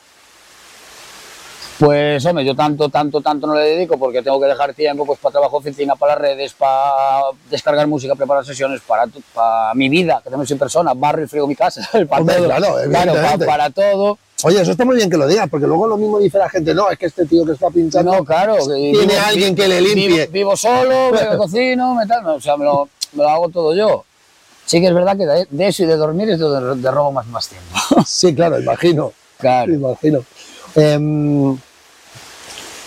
Pues 1.80 2.26
hombre, 2.26 2.44
yo 2.44 2.54
tanto, 2.54 2.90
tanto, 2.90 3.22
tanto 3.22 3.46
no 3.46 3.54
le 3.54 3.62
dedico 3.62 3.96
porque 3.96 4.20
tengo 4.20 4.38
que 4.38 4.48
dejar 4.48 4.74
tiempo 4.74 5.06
pues 5.06 5.18
para 5.18 5.32
trabajo 5.32 5.56
oficina, 5.56 5.96
para 5.96 6.12
las 6.12 6.20
redes, 6.20 6.52
para 6.52 7.22
descargar 7.48 7.86
música, 7.86 8.14
preparar 8.14 8.44
sesiones, 8.44 8.82
para, 8.86 9.06
para 9.32 9.72
mi 9.72 9.88
vida, 9.88 10.20
que 10.22 10.28
también 10.28 10.46
soy 10.46 10.58
persona, 10.58 10.92
barro 10.92 11.24
y 11.24 11.26
frigo 11.26 11.46
mi 11.46 11.56
casa, 11.56 11.80
para, 12.06 12.22
todo, 12.22 12.44
claro, 12.44 12.74
claro 12.86 13.46
para, 13.46 13.70
todo. 13.70 14.18
Oye, 14.42 14.60
eso 14.60 14.72
está 14.72 14.84
muy 14.84 14.96
bien 14.96 15.08
que 15.08 15.16
lo 15.16 15.26
digas, 15.26 15.48
porque 15.48 15.66
luego 15.66 15.86
lo 15.86 15.96
mismo 15.96 16.18
dice 16.18 16.36
la 16.36 16.50
gente, 16.50 16.74
no, 16.74 16.90
es 16.90 16.98
que 16.98 17.06
este 17.06 17.24
tío 17.24 17.46
que 17.46 17.52
está 17.52 17.70
pinchando 17.70 18.12
no, 18.12 18.24
claro, 18.26 18.56
tiene 18.74 19.16
alguien 19.16 19.56
que 19.56 19.66
le 19.66 19.80
limpie. 19.80 20.26
Vivo, 20.26 20.58
solo, 20.58 21.10
me 21.30 21.34
cocino, 21.38 21.94
me 21.94 22.06
tal, 22.06 22.26
o 22.26 22.40
sea, 22.42 22.58
me 22.58 22.66
lo, 22.66 22.90
me 23.12 23.22
lo, 23.22 23.28
hago 23.30 23.48
todo 23.48 23.74
yo. 23.74 24.04
Sí 24.66 24.82
que 24.82 24.88
es 24.88 24.94
verdad 24.94 25.16
que 25.16 25.24
de, 25.24 25.66
eso 25.66 25.84
y 25.84 25.86
de 25.86 25.96
dormir 25.96 26.28
es 26.28 26.38
de 26.38 26.44
donde 26.44 26.90
robo 26.90 27.10
más, 27.10 27.26
más 27.28 27.48
tiempo. 27.48 28.04
Sí, 28.06 28.34
claro, 28.34 28.60
imagino. 28.60 29.14
Claro. 29.38 29.72
Imagino. 29.72 30.22
Eh, 30.76 31.56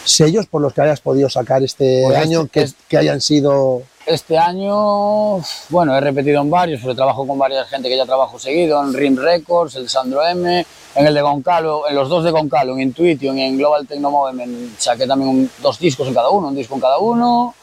sellos 0.06 0.48
por 0.48 0.62
los 0.62 0.74
que 0.74 0.82
hayas 0.82 1.02
podido 1.02 1.30
sacar 1.30 1.64
este 1.64 2.04
pues 2.06 2.18
año 2.18 2.48
que, 2.48 2.70
que, 2.88 2.98
hayan 2.98 3.22
sido... 3.22 3.84
Este 4.06 4.38
año, 4.38 5.38
bueno, 5.70 5.96
he 5.96 6.02
repetido 6.02 6.42
en 6.42 6.50
varios, 6.50 6.82
porque 6.82 6.96
trabajo 6.96 7.26
con 7.26 7.38
varias 7.38 7.70
gente 7.70 7.88
que 7.88 7.96
ya 7.96 8.06
trabajo 8.06 8.38
seguido, 8.38 8.84
en 8.84 8.94
RIM 8.94 9.16
Records, 9.18 9.76
el 9.76 9.88
Sandro 9.88 10.28
M, 10.28 10.66
en 10.96 11.08
el 11.08 11.14
de 11.14 11.22
Goncalo, 11.22 11.88
en 11.88 11.96
los 11.96 12.10
dos 12.10 12.24
de 12.26 12.32
Goncalo, 12.32 12.74
en 12.74 12.82
Intuition 12.82 13.38
y 13.38 13.44
en 13.44 13.58
Global 13.58 13.88
Techno 13.88 14.12
Movement, 14.12 14.78
saqué 14.78 15.08
también 15.08 15.50
dos 15.62 15.80
discos 15.80 16.08
en 16.08 16.14
cada 16.14 16.30
uno, 16.30 16.50
un 16.50 16.56
disco 16.56 16.76
en 16.76 16.82
cada 16.82 16.98
uno. 16.98 17.56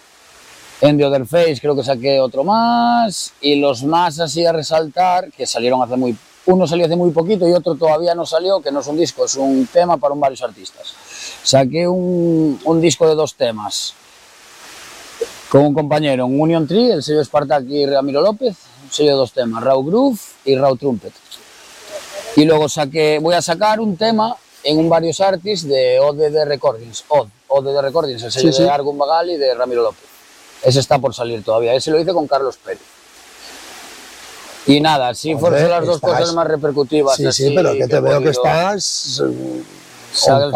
En 0.80 0.96
The 0.96 1.04
Other 1.04 1.26
Face 1.26 1.58
creo 1.60 1.76
que 1.76 1.84
saqué 1.84 2.20
otro 2.20 2.42
más. 2.42 3.34
Y 3.42 3.56
los 3.56 3.84
más 3.84 4.18
así 4.18 4.46
a 4.46 4.52
resaltar, 4.52 5.30
que 5.30 5.46
salieron 5.46 5.82
hace 5.82 5.96
muy... 5.96 6.16
Uno 6.46 6.66
salió 6.66 6.86
hace 6.86 6.96
muy 6.96 7.10
poquito 7.10 7.46
y 7.46 7.52
otro 7.52 7.74
todavía 7.74 8.14
no 8.14 8.24
salió, 8.24 8.62
que 8.62 8.72
no 8.72 8.80
es 8.80 8.86
un 8.86 8.96
disco, 8.96 9.26
es 9.26 9.36
un 9.36 9.68
tema 9.70 9.98
para 9.98 10.14
un 10.14 10.20
varios 10.20 10.40
artistas 10.42 10.94
saqué 11.42 11.88
un, 11.88 12.60
un, 12.64 12.80
disco 12.80 13.08
de 13.08 13.14
dos 13.14 13.34
temas 13.34 13.94
con 15.48 15.62
un 15.62 15.74
compañero, 15.74 16.26
un 16.26 16.40
Union 16.40 16.66
Tree, 16.66 16.92
el 16.92 17.02
sello 17.02 17.24
Spartak 17.24 17.64
y 17.68 17.86
Ramiro 17.86 18.20
López, 18.20 18.56
un 18.84 18.90
sello 18.90 19.10
de 19.10 19.16
dos 19.16 19.32
temas, 19.32 19.62
Raw 19.64 19.82
Groove 19.84 20.18
y 20.44 20.56
Raw 20.56 20.76
Trumpet. 20.76 21.12
Y 22.36 22.44
luego 22.44 22.68
saqué, 22.68 23.18
voy 23.20 23.34
a 23.34 23.42
sacar 23.42 23.80
un 23.80 23.96
tema 23.96 24.36
en 24.62 24.78
un 24.78 24.88
varios 24.88 25.20
artists 25.20 25.66
de 25.66 25.98
ODD 25.98 26.44
Recordings, 26.44 27.04
OD, 27.08 27.28
ODD 27.48 27.80
Recordings, 27.80 28.22
el 28.22 28.32
sello 28.32 28.52
de 28.52 28.70
Argun 28.70 28.96
Bagal 28.96 29.30
y 29.30 29.36
de 29.36 29.54
Ramiro 29.54 29.82
López. 29.82 30.04
Ese 30.62 30.80
está 30.80 30.98
por 30.98 31.14
salir 31.14 31.42
todavía, 31.42 31.74
ese 31.74 31.90
lo 31.90 31.98
hice 31.98 32.12
con 32.12 32.26
Carlos 32.26 32.56
Pérez. 32.58 32.80
Y 34.66 34.80
nada, 34.80 35.14
sí 35.14 35.34
fueron 35.34 35.68
las 35.68 35.84
dos 35.84 36.00
cosas 36.00 36.32
más 36.34 36.46
repercutivas. 36.46 37.16
Sí, 37.16 37.32
sí, 37.32 37.52
pero 37.54 37.72
que 37.72 37.88
te 37.88 37.98
veo 37.98 38.20
que 38.20 38.28
estás 38.28 39.20
on 40.28 40.52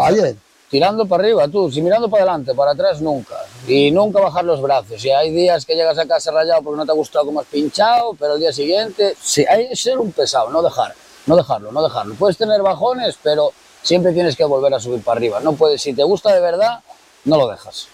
tirando 0.69 1.05
para 1.05 1.23
arriba, 1.23 1.47
tú, 1.47 1.71
si 1.71 1.81
mirando 1.81 2.09
para 2.09 2.23
adelante, 2.23 2.53
para 2.53 2.71
atrás 2.71 3.01
nunca. 3.01 3.35
Y 3.67 3.91
nunca 3.91 4.19
bajar 4.19 4.45
los 4.45 4.61
brazos. 4.61 5.03
Y 5.03 5.11
hay 5.11 5.31
días 5.31 5.65
que 5.65 5.75
llegas 5.75 5.97
a 5.97 6.05
casa 6.05 6.31
rayado 6.31 6.61
porque 6.61 6.77
no 6.77 6.85
te 6.85 6.91
ha 6.91 6.95
gustado 6.95 7.25
cómo 7.25 7.39
has 7.39 7.47
pinchado, 7.47 8.13
pero 8.13 8.33
el 8.33 8.39
día 8.39 8.53
siguiente, 8.53 9.15
sí, 9.21 9.45
hay 9.47 9.69
que 9.69 9.75
ser 9.75 9.99
un 9.99 10.11
pesado, 10.11 10.49
no 10.49 10.61
dejar, 10.61 10.93
no 11.25 11.35
dejarlo, 11.35 11.71
no 11.71 11.83
dejarlo. 11.83 12.15
Puedes 12.15 12.37
tener 12.37 12.61
bajones, 12.61 13.17
pero 13.21 13.51
siempre 13.81 14.13
tienes 14.13 14.35
que 14.35 14.43
volver 14.43 14.73
a 14.73 14.79
subir 14.79 15.01
para 15.01 15.17
arriba. 15.17 15.39
No 15.39 15.53
puedes, 15.53 15.81
si 15.81 15.93
te 15.93 16.03
gusta 16.03 16.33
de 16.33 16.41
verdad, 16.41 16.79
no 17.25 17.37
lo 17.37 17.47
dejas. 17.47 17.87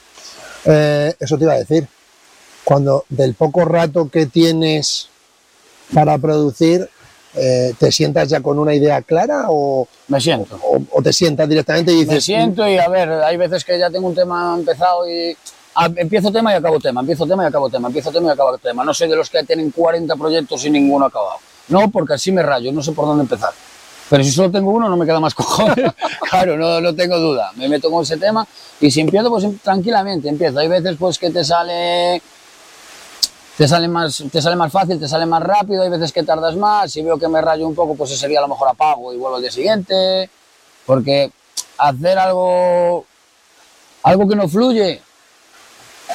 Eh, 0.66 1.16
eso 1.20 1.38
te 1.38 1.44
iba 1.44 1.54
a 1.54 1.58
decir. 1.58 1.88
Cuando 2.64 3.06
del 3.10 3.34
poco 3.34 3.66
rato 3.66 4.10
que 4.10 4.28
tienes 4.28 5.10
para 5.94 6.18
producir, 6.18 6.90
eh, 7.36 7.74
¿te 7.78 7.92
sientas 7.92 8.28
ya 8.28 8.42
con 8.42 8.60
una 8.60 8.74
idea 8.74 9.02
clara 9.02 9.46
o, 9.50 9.88
me 10.08 10.20
siento. 10.20 10.60
O, 10.92 11.02
te 11.02 11.14
sientas 11.14 11.48
directamente 11.48 11.92
y 11.92 12.02
dices... 12.02 12.14
Me 12.16 12.22
siento 12.22 12.68
y 12.68 12.78
a 12.78 12.88
ver, 12.90 13.10
hay 13.10 13.38
veces 13.38 13.64
que 13.64 13.80
ya 13.80 13.90
tengo 13.90 14.08
un 14.08 14.16
tema 14.16 14.56
empezado 14.58 15.10
y 15.10 15.36
empiezo 15.96 16.32
tema 16.32 16.52
y 16.52 16.56
acabo 16.56 16.80
tema, 16.80 17.00
empiezo 17.00 17.26
tema 17.26 17.44
y 17.44 17.48
acabo 17.48 17.70
tema, 17.70 17.88
empiezo 17.88 18.12
tema 18.12 18.30
y 18.30 18.32
acabo 18.32 18.58
tema. 18.58 18.84
No 18.84 18.94
soy 18.94 19.10
de 19.10 19.16
los 19.16 19.30
que 19.30 19.44
tienen 19.44 19.72
40 19.72 20.16
proyectos 20.16 20.66
y 20.66 20.70
ninguno 20.70 21.06
acabado. 21.06 21.38
No, 21.70 21.90
porque 21.90 22.14
así 22.14 22.32
me 22.32 22.44
rayo, 22.44 22.72
no 22.72 22.84
sé 22.84 22.92
por 22.92 23.06
dónde 23.06 23.24
empezar. 23.24 23.54
Pero 24.10 24.26
si 24.26 24.32
solo 24.32 24.52
tengo 24.52 24.72
uno, 24.72 24.90
no 24.90 24.98
me 24.98 25.06
queda 25.06 25.22
más 25.22 25.34
cojones. 25.36 25.94
claro, 26.30 26.58
no, 26.58 26.82
no 26.82 26.94
tengo 26.94 27.18
duda. 27.18 27.52
Me 27.56 27.70
meto 27.70 27.90
con 27.90 28.04
ese 28.04 28.18
tema 28.18 28.46
y 28.82 28.92
si 28.92 29.00
empiezo, 29.00 29.30
pues 29.30 29.46
tranquilamente 29.64 30.28
empiezo. 30.28 30.60
Hay 30.60 30.68
veces 30.68 30.98
pues 31.00 31.18
que 31.18 31.30
te 31.30 31.46
sale 31.46 32.22
te 33.62 33.68
sale, 33.68 33.88
más, 33.88 34.24
te 34.32 34.42
sale 34.42 34.56
más 34.56 34.72
fácil, 34.72 35.00
te 35.00 35.08
sale 35.08 35.28
más 35.28 35.44
rápido, 35.44 35.84
hay 35.84 35.90
veces 35.92 36.12
que 36.12 36.24
tardas 36.24 36.56
más, 36.56 36.92
si 36.92 37.04
veo 37.04 37.20
que 37.20 37.28
me 37.28 37.40
rayo 37.42 37.68
un 37.68 37.76
poco, 37.76 37.94
pues 37.94 38.10
ese 38.10 38.28
día 38.28 38.40
a 38.40 38.42
lo 38.42 38.48
mejor 38.48 38.68
apago 38.68 39.14
y 39.14 39.18
vuelvo 39.18 39.36
al 39.36 39.44
día 39.44 39.52
siguiente, 39.52 40.28
porque 40.84 41.32
hacer 41.78 42.18
algo, 42.18 43.06
algo 44.02 44.28
que 44.28 44.36
no 44.36 44.50
fluye, 44.50 45.00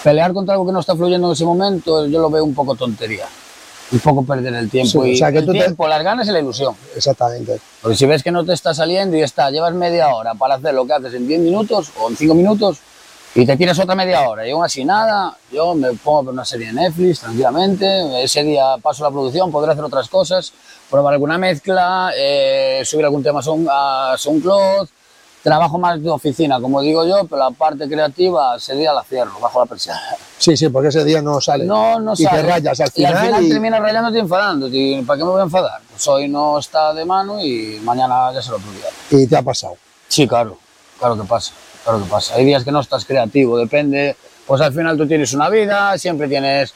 pelear 0.03 0.33
contra 0.33 0.55
algo 0.55 0.67
que 0.67 0.73
no 0.73 0.81
está 0.81 0.97
fluyendo 0.97 1.29
en 1.29 1.35
ese 1.35 1.45
momento, 1.45 2.05
yo 2.07 2.19
lo 2.19 2.31
veo 2.31 2.43
un 2.43 2.53
poco 2.53 2.75
tontería, 2.75 3.27
un 3.93 4.01
poco 4.01 4.25
perder 4.25 4.53
el 4.55 4.69
tiempo, 4.69 5.07
y 5.07 5.15
o 5.15 5.17
sea, 5.17 5.31
que 5.31 5.39
el 5.39 5.49
tiempo, 5.49 5.87
las 5.87 6.03
ganas 6.03 6.27
y 6.27 6.33
la 6.33 6.41
ilusión. 6.41 6.75
Exactamente. 6.97 7.61
Porque 7.81 7.97
si 7.97 8.07
ves 8.07 8.25
que 8.25 8.33
no 8.33 8.45
te 8.45 8.55
está 8.55 8.75
saliendo 8.75 9.17
y 9.17 9.23
está, 9.23 9.53
llevas 9.53 9.73
media 9.73 10.13
hora 10.13 10.35
para 10.35 10.57
hacer 10.57 10.75
lo 10.75 10.85
que 10.85 10.95
haces 10.95 11.15
en 11.15 11.29
10 11.29 11.43
minutos 11.43 11.93
o 12.01 12.11
en 12.11 12.17
5 12.17 12.35
minutos, 12.35 12.81
y 13.37 13.45
te 13.45 13.55
tienes 13.55 13.79
otra 13.79 13.95
media 13.95 14.27
hora 14.27 14.49
y 14.49 14.51
aún 14.51 14.65
así 14.65 14.83
nada, 14.83 15.37
yo 15.53 15.75
me 15.75 15.93
pongo 15.93 16.21
a 16.21 16.23
ver 16.23 16.33
una 16.33 16.45
serie 16.45 16.69
de 16.69 16.73
Netflix 16.73 17.21
tranquilamente, 17.21 18.25
ese 18.25 18.43
día 18.43 18.77
paso 18.81 19.05
la 19.05 19.11
producción, 19.11 19.53
podré 19.53 19.73
hacer 19.73 19.85
otras 19.85 20.09
cosas, 20.09 20.55
probar 20.91 21.13
alguna 21.13 21.37
mezcla, 21.37 22.13
eh, 22.17 22.81
subir 22.83 23.05
algún 23.05 23.23
tema 23.23 23.41
a 23.71 24.15
SoundCloud, 24.17 24.89
trabajo 25.43 25.77
más 25.77 26.03
de 26.03 26.09
oficina, 26.09 26.59
como 26.63 26.81
digo 26.81 27.07
yo, 27.07 27.27
pero 27.27 27.43
la 27.43 27.51
parte 27.51 27.87
creativa 27.87 28.57
ese 28.57 28.75
día 28.75 28.95
la 28.95 29.05
cierro, 29.05 29.39
bajo 29.39 29.61
la 29.61 29.67
persiana. 29.67 30.01
Sí, 30.39 30.57
sí, 30.57 30.71
porque 30.71 30.89
ese 30.89 31.05
día 31.05 31.21
no 31.21 31.39
sale. 31.39 31.67
No, 31.67 32.01
no 32.01 32.17
sale. 32.17 32.39
Y 32.39 32.43
te 32.43 32.49
rayas 32.49 32.81
al 32.81 32.91
final. 32.91 33.13
Y 33.13 33.17
al 33.17 33.27
final 33.27 33.49
terminas 33.51 33.81
rayándote 33.81 34.17
y 34.17 34.21
enfadando. 34.21 34.67
¿Para 35.07 35.19
qué 35.19 35.25
me 35.25 35.31
voy 35.31 35.41
a 35.41 35.45
enfadar? 35.45 35.81
Pues 35.91 36.09
hoy 36.09 36.29
no 36.29 36.59
está 36.59 36.95
de 36.95 37.05
mano 37.05 37.39
y 37.41 37.79
mañana 37.85 38.33
ya 38.33 38.41
se 38.41 38.51
lo 38.51 38.59
día. 38.59 38.89
¿Y 39.11 39.27
te 39.27 39.37
ha 39.37 39.43
pasado? 39.43 39.77
Sí, 40.09 40.27
claro, 40.27 40.59
claro 40.99 41.17
que 41.17 41.25
pasa. 41.29 41.53
Claro 41.87 42.03
que 42.03 42.11
pasa. 42.11 42.35
Hay 42.35 42.45
días 42.45 42.65
que 42.65 42.73
no 42.73 42.81
estás 42.81 43.05
creativo, 43.05 43.57
depende. 43.57 44.17
Pues 44.45 44.61
al 44.61 44.73
final 44.73 44.97
tú 44.97 45.07
tienes 45.07 45.33
una 45.35 45.49
vida, 45.49 45.97
siempre 45.99 46.27
tienes 46.27 46.75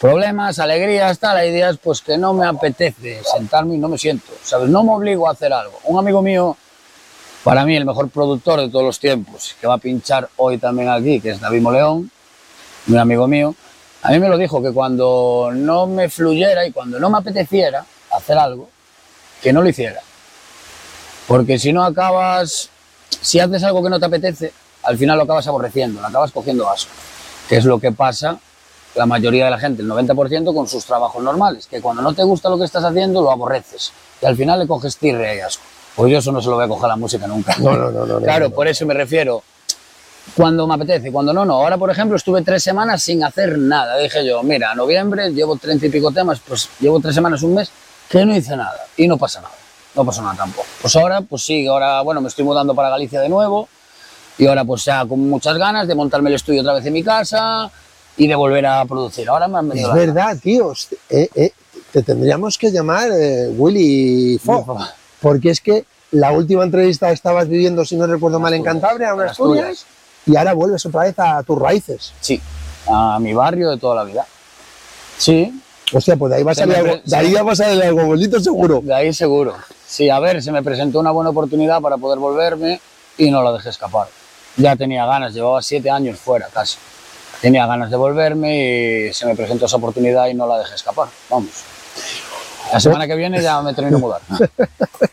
problemas, 0.00 0.58
alegrías, 0.58 1.18
tal. 1.18 1.36
Hay 1.36 1.52
días 1.52 1.76
pues 1.76 2.00
que 2.00 2.16
no 2.16 2.32
me 2.32 2.46
apetece 2.46 3.20
sentarme 3.22 3.74
y 3.74 3.78
no 3.78 3.90
me 3.90 3.98
siento, 3.98 4.32
¿sabes? 4.42 4.70
No 4.70 4.82
me 4.82 4.92
obligo 4.92 5.28
a 5.28 5.32
hacer 5.32 5.52
algo. 5.52 5.78
Un 5.84 5.98
amigo 5.98 6.22
mío 6.22 6.56
Para 7.44 7.66
mí, 7.66 7.76
el 7.76 7.84
mejor 7.84 8.08
productor 8.08 8.60
de 8.60 8.70
todos 8.70 8.84
los 8.86 8.98
tiempos, 8.98 9.54
que 9.60 9.66
va 9.66 9.74
a 9.74 9.78
pinchar 9.78 10.26
hoy 10.36 10.56
también 10.56 10.88
aquí, 10.88 11.20
que 11.20 11.32
es 11.32 11.40
David 11.40 11.60
Moleón, 11.60 12.10
un 12.88 12.98
amigo 12.98 13.28
mío, 13.28 13.54
a 14.02 14.10
mí 14.10 14.18
me 14.18 14.28
lo 14.28 14.38
dijo 14.38 14.62
que 14.62 14.72
cuando 14.72 15.50
no 15.52 15.86
me 15.86 16.08
fluyera 16.08 16.66
y 16.66 16.72
cuando 16.72 16.98
no 16.98 17.10
me 17.10 17.18
apeteciera 17.18 17.84
hacer 18.10 18.38
algo, 18.38 18.70
que 19.42 19.52
no 19.52 19.60
lo 19.60 19.68
hiciera. 19.68 20.00
Porque 21.28 21.58
si 21.58 21.72
no 21.72 21.84
acabas, 21.84 22.70
si 23.26 23.40
haces 23.40 23.64
algo 23.64 23.82
que 23.82 23.90
no 23.90 23.98
te 23.98 24.06
apetece, 24.06 24.52
al 24.84 24.96
final 24.96 25.16
lo 25.16 25.24
acabas 25.24 25.44
aborreciendo, 25.48 26.00
lo 26.00 26.06
acabas 26.06 26.30
cogiendo 26.30 26.70
asco, 26.70 26.92
que 27.48 27.56
es 27.56 27.64
lo 27.64 27.80
que 27.80 27.90
pasa 27.90 28.38
la 28.94 29.04
mayoría 29.04 29.46
de 29.46 29.50
la 29.50 29.58
gente, 29.58 29.82
el 29.82 29.88
90%, 29.88 30.54
con 30.54 30.68
sus 30.68 30.84
trabajos 30.84 31.20
normales, 31.20 31.66
que 31.66 31.80
cuando 31.80 32.02
no 32.02 32.14
te 32.14 32.22
gusta 32.22 32.48
lo 32.48 32.56
que 32.56 32.64
estás 32.64 32.84
haciendo, 32.84 33.20
lo 33.20 33.32
aborreces 33.32 33.92
y 34.22 34.26
al 34.26 34.36
final 34.36 34.60
le 34.60 34.68
coges 34.68 34.96
tirre 34.96 35.38
y 35.38 35.40
asco. 35.40 35.64
Pues 35.96 36.12
yo 36.12 36.18
eso 36.18 36.30
no 36.30 36.40
se 36.40 36.48
lo 36.48 36.54
voy 36.54 36.66
a 36.66 36.68
coger 36.68 36.84
a 36.84 36.88
la 36.88 36.96
música 36.96 37.26
nunca. 37.26 37.56
No, 37.58 37.76
no, 37.76 37.90
no. 37.90 38.06
no 38.06 38.20
claro, 38.20 38.48
no. 38.48 38.54
por 38.54 38.68
eso 38.68 38.86
me 38.86 38.94
refiero. 38.94 39.42
Cuando 40.36 40.64
me 40.68 40.74
apetece, 40.74 41.10
cuando 41.10 41.32
no, 41.32 41.44
no. 41.44 41.54
Ahora, 41.54 41.78
por 41.78 41.90
ejemplo, 41.90 42.16
estuve 42.16 42.42
tres 42.42 42.62
semanas 42.62 43.02
sin 43.02 43.24
hacer 43.24 43.58
nada. 43.58 43.96
Dije 43.96 44.24
yo, 44.24 44.40
mira, 44.44 44.72
noviembre 44.76 45.32
llevo 45.32 45.56
treinta 45.56 45.86
y 45.86 45.88
pico 45.88 46.12
temas, 46.12 46.40
pues 46.46 46.68
llevo 46.78 47.00
tres 47.00 47.14
semanas, 47.14 47.42
un 47.42 47.54
mes, 47.54 47.70
que 48.08 48.24
no 48.24 48.36
hice 48.36 48.56
nada. 48.56 48.86
Y 48.96 49.08
no 49.08 49.18
pasa 49.18 49.40
nada. 49.40 49.65
No 49.96 50.04
pasa 50.04 50.20
nada 50.22 50.34
tampoco. 50.34 50.66
Pues 50.82 50.94
ahora, 50.96 51.22
pues 51.22 51.42
sí, 51.42 51.66
ahora, 51.66 52.02
bueno, 52.02 52.20
me 52.20 52.28
estoy 52.28 52.44
mudando 52.44 52.74
para 52.74 52.90
Galicia 52.90 53.20
de 53.20 53.28
nuevo. 53.30 53.68
Y 54.38 54.46
ahora, 54.46 54.64
pues 54.64 54.84
ya 54.84 55.06
con 55.06 55.28
muchas 55.28 55.56
ganas 55.56 55.88
de 55.88 55.94
montarme 55.94 56.28
el 56.28 56.36
estudio 56.36 56.60
otra 56.60 56.74
vez 56.74 56.84
en 56.84 56.92
mi 56.92 57.02
casa 57.02 57.70
y 58.18 58.26
de 58.26 58.34
volver 58.34 58.66
a 58.66 58.84
producir. 58.84 59.28
Ahora 59.30 59.48
me 59.48 59.58
han 59.58 59.66
Es 59.68 59.72
venido 59.72 59.94
verdad, 59.94 60.36
tío. 60.42 60.72
Eh, 61.08 61.28
eh, 61.34 61.50
te 61.90 62.02
tendríamos 62.02 62.58
que 62.58 62.70
llamar 62.70 63.08
eh, 63.10 63.48
Willy 63.56 64.38
Fo. 64.38 64.78
Porque 65.22 65.50
es 65.50 65.62
que 65.62 65.86
la 66.10 66.32
última 66.32 66.62
entrevista 66.62 67.10
estabas 67.10 67.48
viviendo, 67.48 67.84
si 67.86 67.96
no 67.96 68.06
recuerdo 68.06 68.38
mal, 68.38 68.52
en 68.52 68.62
Cantabria, 68.62 69.10
en 69.10 69.20
Asturias, 69.22 69.86
y 70.26 70.36
ahora 70.36 70.52
vuelves 70.52 70.84
otra 70.84 71.04
vez 71.04 71.18
a 71.18 71.42
tus 71.42 71.58
raíces. 71.58 72.12
Sí, 72.20 72.40
a 72.86 73.18
mi 73.18 73.32
barrio 73.32 73.70
de 73.70 73.78
toda 73.78 73.96
la 73.96 74.04
vida. 74.04 74.26
Sí, 75.16 75.52
Hostia, 75.92 76.16
pues 76.16 76.30
de 76.30 76.36
ahí 76.36 76.42
va 76.42 76.52
a 76.52 76.54
salir 76.54 76.76
algo, 76.76 77.00
de 77.04 77.16
ahí 77.16 77.32
va 77.32 77.52
a 77.52 77.56
salir 77.56 77.82
algo 77.82 78.06
bonito 78.06 78.40
seguro. 78.40 78.80
de 78.82 78.94
ahí 78.94 79.12
seguro. 79.12 79.54
Sí, 79.86 80.10
a 80.10 80.18
ver, 80.18 80.42
se 80.42 80.50
me 80.52 80.62
presentó 80.62 81.00
una 81.00 81.10
buena 81.10 81.30
oportunidad 81.30 81.80
para 81.80 81.96
poder 81.96 82.18
volverme 82.18 82.80
y 83.18 83.30
no 83.30 83.42
la 83.42 83.52
dejé 83.52 83.70
escapar. 83.70 84.08
Ya 84.56 84.74
tenía 84.74 85.06
ganas, 85.06 85.32
llevaba 85.34 85.62
siete 85.62 85.90
años 85.90 86.18
fuera 86.18 86.48
casi. 86.52 86.78
Tenía 87.40 87.66
ganas 87.66 87.90
de 87.90 87.96
volverme 87.96 89.08
y 89.08 89.12
se 89.12 89.26
me 89.26 89.36
presentó 89.36 89.66
esa 89.66 89.76
oportunidad 89.76 90.26
y 90.26 90.34
no 90.34 90.46
la 90.46 90.58
dejé 90.58 90.74
escapar. 90.74 91.08
Vamos. 91.28 91.50
La 92.72 92.80
semana 92.80 93.06
que 93.06 93.14
viene 93.14 93.40
ya 93.42 93.60
me 93.62 93.74
termino 93.74 93.98
de 93.98 94.02
mudar. 94.02 94.20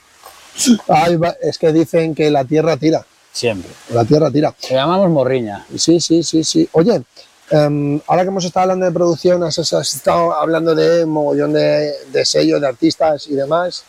Ay, 0.88 1.20
es 1.42 1.58
que 1.58 1.72
dicen 1.74 2.16
que 2.16 2.30
la 2.32 2.46
tierra 2.46 2.78
tira, 2.78 3.06
Siempre. 3.32 3.70
la 3.90 4.06
tierra 4.06 4.32
tira. 4.32 4.54
Se 4.58 4.74
llamamos 4.76 5.10
Morriña. 5.10 5.66
Sí, 5.78 6.00
sí, 6.00 6.24
sí, 6.24 6.44
sí. 6.44 6.68
Oye, 6.72 7.04
em, 7.50 8.00
ahora 8.08 8.22
que 8.24 8.30
hemos 8.30 8.46
estado 8.46 8.64
hablando 8.64 8.86
de 8.86 8.92
producción, 8.92 9.44
has, 9.44 9.60
has 9.60 9.96
estado 9.96 10.34
hablando 10.34 10.74
de 10.74 11.06
mogollón 11.06 11.54
de, 11.54 11.94
de 12.12 12.26
sellos, 12.26 12.62
de 12.62 12.68
artistas 12.68 13.28
y 13.28 13.34
demás. 13.34 13.84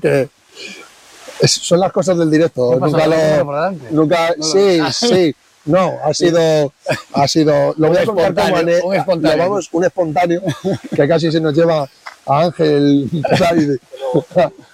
Que 0.00 0.28
son 1.46 1.80
las 1.80 1.92
cosas 1.92 2.18
del 2.18 2.30
directo. 2.30 2.78
Nunca 2.78 3.06
¿Lo 3.06 3.72
nunca, 3.90 4.34
No 4.36 4.44
sí, 4.44 4.80
sí. 4.92 5.34
No, 5.66 5.98
ha 6.02 6.14
sido, 6.14 6.72
ha 7.12 7.28
sido, 7.28 7.74
lo 7.76 7.88
voy 7.88 7.98
a 7.98 8.00
Un 8.02 8.08
espontáneo, 8.18 8.56
ane- 8.56 8.80
un 8.82 8.94
espontáneo. 8.94 9.36
lo 9.36 9.42
vamos, 9.50 9.68
un 9.72 9.84
espontáneo 9.84 10.42
que 10.96 11.06
casi 11.06 11.30
se 11.30 11.38
nos 11.38 11.54
lleva 11.54 11.86
a 12.26 12.40
Ángel 12.44 13.08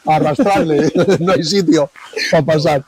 a 0.07 0.15
arrastrarle, 0.15 0.93
no 1.21 1.33
hay 1.33 1.43
sitio 1.43 1.91
para 2.31 2.45
pasar. 2.45 2.85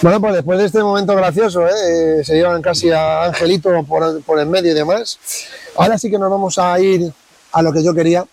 Bueno, 0.00 0.20
pues 0.20 0.34
después 0.34 0.58
de 0.60 0.64
este 0.66 0.82
momento 0.82 1.14
gracioso, 1.16 1.66
¿eh? 1.66 2.20
Eh, 2.20 2.24
se 2.24 2.34
llevan 2.34 2.62
casi 2.62 2.90
a 2.90 3.24
Angelito 3.24 3.82
por, 3.82 4.22
por 4.22 4.38
en 4.38 4.48
medio 4.48 4.70
y 4.70 4.74
demás. 4.74 5.18
Ahora 5.76 5.98
sí 5.98 6.08
que 6.08 6.18
nos 6.18 6.30
vamos 6.30 6.56
a 6.56 6.78
ir 6.80 7.12
a 7.52 7.62
lo 7.62 7.72
que 7.72 7.82
yo 7.82 7.94
quería. 7.94 8.24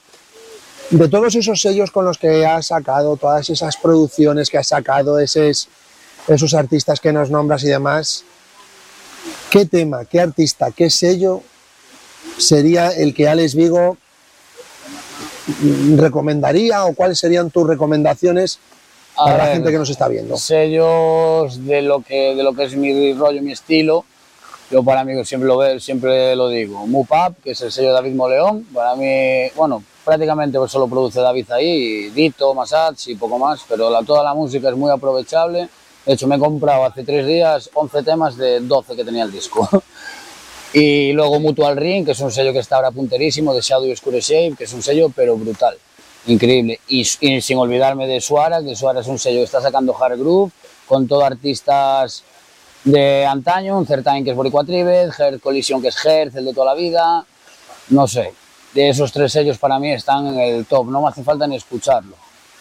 De 0.89 1.09
todos 1.09 1.35
esos 1.35 1.59
sellos 1.59 1.91
con 1.91 2.05
los 2.05 2.17
que 2.17 2.45
has 2.45 2.67
sacado, 2.67 3.17
todas 3.17 3.49
esas 3.49 3.75
producciones 3.77 4.49
que 4.49 4.57
has 4.57 4.67
sacado, 4.67 5.19
esos, 5.19 5.67
esos 6.27 6.53
artistas 6.53 6.99
que 7.01 7.11
nos 7.11 7.29
nombras 7.29 7.63
y 7.63 7.67
demás, 7.67 8.23
¿qué 9.49 9.65
tema, 9.65 10.05
qué 10.05 10.21
artista, 10.21 10.71
qué 10.71 10.89
sello 10.89 11.43
sería 12.37 12.89
el 12.89 13.13
que 13.13 13.27
Alex 13.27 13.55
Vigo 13.55 13.97
recomendaría 15.95 16.85
o 16.85 16.93
cuáles 16.93 17.19
serían 17.19 17.49
tus 17.51 17.67
recomendaciones 17.67 18.59
A 19.15 19.25
para 19.25 19.37
la 19.37 19.53
gente 19.53 19.71
que 19.71 19.77
nos 19.77 19.89
está 19.89 20.07
viendo? 20.07 20.37
sellos 20.37 21.65
de 21.65 21.81
lo 21.81 22.01
que 22.01 22.35
de 22.35 22.43
lo 22.43 22.53
que 22.53 22.63
es 22.65 22.75
mi 22.75 23.13
rollo, 23.13 23.41
mi 23.41 23.51
estilo. 23.51 24.05
Yo 24.69 24.83
para 24.83 25.05
mí 25.05 25.13
siempre 25.23 25.47
lo 25.47 25.57
veo, 25.57 25.79
siempre 25.79 26.35
lo 26.35 26.49
digo. 26.49 26.85
Mupap, 26.85 27.41
que 27.41 27.51
es 27.51 27.61
el 27.61 27.71
sello 27.71 27.89
de 27.89 27.93
David 27.93 28.15
Moleón, 28.15 28.65
para 28.73 28.95
mí, 28.95 29.49
bueno, 29.55 29.81
prácticamente 30.03 30.57
solo 30.67 30.87
produce 30.87 31.21
David 31.21 31.51
ahí, 31.51 32.09
Dito, 32.09 32.53
Masats 32.53 33.07
y 33.07 33.15
poco 33.15 33.39
más, 33.39 33.61
pero 33.67 33.89
toda 34.03 34.23
la 34.23 34.33
música 34.33 34.69
es 34.69 34.75
muy 34.75 34.91
aprovechable. 34.91 35.69
De 36.05 36.13
hecho, 36.13 36.27
me 36.27 36.35
he 36.35 36.39
comprado 36.39 36.83
hace 36.83 37.03
tres 37.03 37.25
días 37.25 37.69
11 37.73 38.03
temas 38.03 38.35
de 38.35 38.59
12 38.59 38.95
que 38.95 39.05
tenía 39.05 39.23
el 39.23 39.31
disco. 39.31 39.69
y 40.73 41.13
luego 41.13 41.39
Mutual 41.39 41.77
Ring, 41.77 42.05
que 42.05 42.11
es 42.11 42.19
un 42.19 42.31
sello 42.31 42.51
que 42.51 42.59
está 42.59 42.75
ahora 42.75 42.91
punterísimo, 42.91 43.53
de 43.53 43.61
Shadow 43.61 43.85
y 43.85 43.93
Oscure 43.93 44.19
Shape, 44.19 44.55
que 44.57 44.65
es 44.65 44.73
un 44.73 44.81
sello 44.81 45.09
pero 45.15 45.37
brutal, 45.37 45.77
increíble. 46.25 46.81
Y, 46.89 47.07
y 47.21 47.41
sin 47.41 47.57
olvidarme 47.57 48.05
de 48.05 48.19
Suara, 48.19 48.61
que 48.61 48.75
Suara 48.75 48.99
es 48.99 49.07
un 49.07 49.17
sello 49.17 49.39
que 49.39 49.45
está 49.45 49.61
sacando 49.61 49.95
Hard 49.97 50.19
Groove, 50.19 50.51
con 50.87 51.07
todo 51.07 51.23
artistas 51.23 52.23
de 52.91 53.25
antaño, 53.25 53.77
un 53.77 53.85
certamen 53.85 54.23
que 54.23 54.31
es 54.31 54.35
Boricua 54.35 54.63
Tribet, 54.63 55.11
Hertz 55.17 55.41
Collision 55.41 55.81
que 55.81 55.89
es 55.89 56.05
Hertz, 56.05 56.35
el 56.35 56.45
de 56.45 56.53
toda 56.53 56.67
la 56.67 56.73
vida, 56.73 57.25
no 57.89 58.07
sé. 58.07 58.33
De 58.73 58.89
esos 58.89 59.11
tres 59.11 59.31
sellos 59.31 59.57
para 59.57 59.79
mí 59.79 59.91
están 59.91 60.27
en 60.27 60.39
el 60.39 60.65
top, 60.65 60.87
no 60.89 61.01
me 61.01 61.09
hace 61.09 61.23
falta 61.23 61.47
ni 61.47 61.55
escucharlo, 61.55 62.15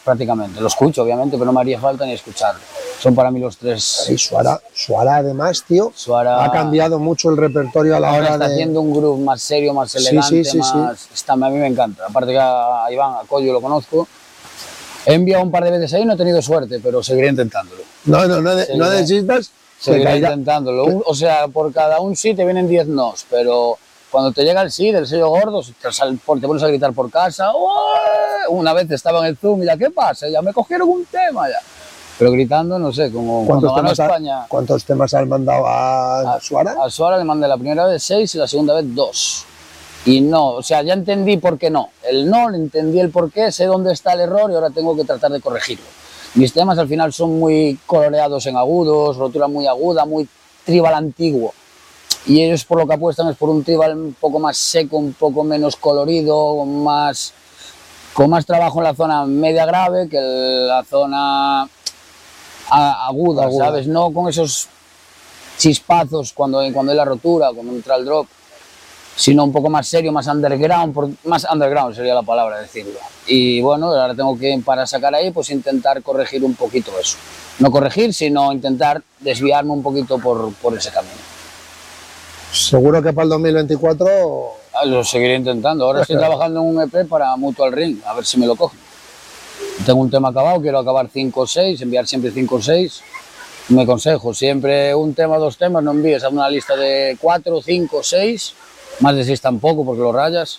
prácticamente. 0.04 0.60
Lo 0.60 0.66
escucho, 0.68 1.02
obviamente, 1.02 1.36
pero 1.36 1.46
no 1.46 1.52
me 1.52 1.60
haría 1.60 1.78
falta 1.78 2.04
ni 2.06 2.12
escucharlo. 2.12 2.60
Son 3.00 3.14
para 3.14 3.30
mí 3.30 3.38
los 3.38 3.56
tres. 3.56 4.06
Y 4.08 4.16
Suara, 4.18 4.60
Suara 4.74 5.16
además, 5.16 5.62
tío, 5.66 5.92
Suara 5.94 6.44
ha 6.44 6.50
cambiado 6.50 6.98
mucho 6.98 7.30
el 7.30 7.36
repertorio 7.36 7.96
a 7.96 8.00
la 8.00 8.08
ahora 8.08 8.18
hora 8.20 8.32
está 8.34 8.48
de... 8.48 8.54
haciendo 8.54 8.80
un 8.80 8.92
groove 8.92 9.20
más 9.22 9.42
serio, 9.42 9.74
más 9.74 9.94
elegante, 9.94 10.44
sí, 10.44 10.44
sí, 10.44 10.62
sí. 10.62 10.76
más... 10.76 11.08
Está, 11.12 11.34
a 11.34 11.36
mí 11.36 11.50
me 11.50 11.66
encanta. 11.66 12.04
Aparte 12.08 12.32
que 12.32 12.38
a 12.40 12.86
Iván, 12.90 13.14
a 13.22 13.26
Coyo 13.28 13.52
lo 13.52 13.60
conozco. 13.60 14.08
He 15.04 15.14
enviado 15.14 15.44
un 15.44 15.50
par 15.52 15.62
de 15.64 15.70
veces 15.70 15.92
ahí, 15.94 16.04
no 16.04 16.14
he 16.14 16.16
tenido 16.16 16.40
suerte, 16.42 16.80
pero 16.82 17.00
seguiré 17.02 17.28
intentándolo. 17.28 17.82
No, 18.06 18.26
no, 18.26 18.40
no, 18.40 18.56
de- 18.56 18.76
no 18.76 18.88
desistas. 18.90 19.50
Caerá. 20.04 20.16
intentándolo. 20.16 20.84
Un- 20.84 21.02
o 21.06 21.14
sea, 21.14 21.48
por 21.48 21.72
cada 21.72 22.00
un 22.00 22.16
sí 22.16 22.34
te 22.34 22.44
vienen 22.44 22.68
10 22.68 22.86
nos, 22.88 23.24
pero 23.30 23.76
cuando 24.10 24.32
te 24.32 24.42
llega 24.44 24.62
el 24.62 24.70
sí 24.70 24.90
del 24.92 25.06
sello 25.06 25.28
gordo, 25.28 25.62
te, 25.80 25.92
sal- 25.92 26.18
te 26.18 26.46
pones 26.46 26.62
a 26.62 26.68
gritar 26.68 26.92
por 26.92 27.10
casa. 27.10 27.50
Una 28.48 28.72
vez 28.72 28.90
estaba 28.90 29.20
en 29.20 29.26
el 29.26 29.36
Zoom 29.36 29.62
y 29.62 29.66
ya, 29.66 29.76
¿qué 29.76 29.90
pasa? 29.90 30.28
Ya 30.28 30.40
me 30.42 30.52
cogieron 30.52 30.88
un 30.88 31.04
tema 31.06 31.48
ya. 31.48 31.58
Pero 32.18 32.30
gritando, 32.32 32.78
no 32.78 32.92
sé, 32.92 33.12
como 33.12 33.44
¿Cuántos 33.46 33.72
cuando 33.72 33.88
ganó 33.88 33.88
ha- 33.90 34.06
España. 34.06 34.46
¿Cuántos 34.48 34.84
temas 34.84 35.12
has 35.12 35.26
mandado 35.26 35.66
a, 35.66 36.38
Suara? 36.40 36.76
A 36.82 36.88
Suara 36.88 37.18
le 37.18 37.24
mandé 37.24 37.46
la 37.46 37.58
primera 37.58 37.84
vez 37.86 38.02
6 38.04 38.34
y 38.36 38.38
la 38.38 38.48
segunda 38.48 38.74
vez 38.74 38.84
2. 38.94 39.44
Y 40.06 40.20
no, 40.22 40.50
o 40.52 40.62
sea, 40.62 40.82
ya 40.82 40.94
entendí 40.94 41.36
por 41.36 41.58
qué 41.58 41.68
no. 41.68 41.90
El 42.02 42.30
no, 42.30 42.48
entendí 42.54 43.00
el 43.00 43.10
por 43.10 43.30
qué, 43.30 43.50
sé 43.52 43.66
dónde 43.66 43.92
está 43.92 44.12
el 44.12 44.20
error 44.20 44.50
y 44.50 44.54
ahora 44.54 44.70
tengo 44.70 44.96
que 44.96 45.04
tratar 45.04 45.30
de 45.32 45.40
corregirlo. 45.40 45.84
Mis 46.36 46.52
temas 46.52 46.78
al 46.78 46.86
final 46.86 47.12
son 47.14 47.38
muy 47.38 47.78
coloreados 47.86 48.44
en 48.46 48.56
agudos, 48.56 49.16
rotura 49.16 49.48
muy 49.48 49.66
aguda, 49.66 50.04
muy 50.04 50.28
tribal 50.64 50.94
antiguo. 50.94 51.54
Y 52.26 52.42
ellos 52.42 52.64
por 52.64 52.78
lo 52.78 52.86
que 52.86 52.92
apuestan 52.92 53.28
es 53.28 53.36
por 53.36 53.48
un 53.48 53.64
tribal 53.64 53.96
un 53.96 54.14
poco 54.20 54.38
más 54.38 54.58
seco, 54.58 54.98
un 54.98 55.14
poco 55.14 55.44
menos 55.44 55.76
colorido, 55.76 56.56
con 56.58 56.84
más, 56.84 57.32
con 58.12 58.28
más 58.28 58.44
trabajo 58.44 58.80
en 58.80 58.84
la 58.84 58.94
zona 58.94 59.24
media 59.24 59.64
grave 59.64 60.08
que 60.10 60.20
la 60.20 60.84
zona 60.84 61.68
Aguda. 62.68 63.50
¿sabes? 63.50 63.86
No 63.86 64.12
con 64.12 64.28
esos 64.28 64.68
chispazos 65.56 66.34
cuando, 66.34 66.60
cuando 66.74 66.92
hay 66.92 66.98
la 66.98 67.04
rotura, 67.06 67.50
cuando 67.54 67.72
entra 67.72 67.96
el 67.96 68.04
drop, 68.04 68.26
sino 69.16 69.42
un 69.44 69.52
poco 69.52 69.68
más 69.70 69.88
serio, 69.88 70.12
más 70.12 70.26
underground, 70.26 70.94
por- 70.94 71.08
más 71.24 71.46
underground 71.50 71.94
sería 71.96 72.14
la 72.14 72.22
palabra 72.22 72.60
decirlo. 72.60 72.98
Y 73.26 73.60
bueno, 73.62 73.86
ahora 73.88 74.14
tengo 74.14 74.38
que, 74.38 74.60
para 74.64 74.86
sacar 74.86 75.14
ahí, 75.14 75.30
pues 75.30 75.50
intentar 75.50 76.02
corregir 76.02 76.44
un 76.44 76.54
poquito 76.54 76.92
eso. 77.00 77.16
No 77.58 77.70
corregir, 77.70 78.12
sino 78.12 78.52
intentar 78.52 79.02
desviarme 79.20 79.72
un 79.72 79.82
poquito 79.82 80.18
por, 80.18 80.52
por 80.54 80.76
ese 80.76 80.90
camino. 80.90 81.14
Seguro 82.52 83.02
que 83.02 83.12
para 83.12 83.24
el 83.24 83.30
2024 83.30 84.06
Ah, 84.78 84.84
Lo 84.84 85.02
seguiré 85.02 85.36
intentando. 85.36 85.86
Ahora 85.86 86.02
estoy 86.02 86.16
trabajando 86.18 86.60
en 86.60 86.66
un 86.76 86.82
EP 86.82 87.08
para 87.08 87.34
Mutual 87.36 87.72
Ring, 87.72 87.98
a 88.06 88.12
ver 88.14 88.26
si 88.26 88.38
me 88.38 88.46
lo 88.46 88.56
cogen. 88.56 88.78
Tengo 89.86 90.00
un 90.00 90.10
tema 90.10 90.28
acabado, 90.28 90.60
quiero 90.60 90.78
acabar 90.78 91.08
5 91.10 91.40
o 91.40 91.46
6, 91.46 91.80
enviar 91.80 92.06
siempre 92.06 92.30
5 92.30 92.54
o 92.56 92.62
6. 92.62 93.00
Me 93.70 93.82
aconsejo, 93.82 94.32
siempre 94.34 94.94
un 94.94 95.14
tema, 95.14 95.38
dos 95.38 95.56
temas, 95.56 95.82
no 95.82 95.90
envíes 95.92 96.22
a 96.24 96.28
una 96.28 96.48
lista 96.50 96.76
de 96.76 97.16
4, 97.20 97.62
5, 97.62 98.00
6, 98.02 98.52
más 99.00 99.14
de 99.16 99.24
6 99.24 99.40
tampoco 99.40 99.84
porque 99.84 100.02
lo 100.02 100.12
rayas. 100.12 100.58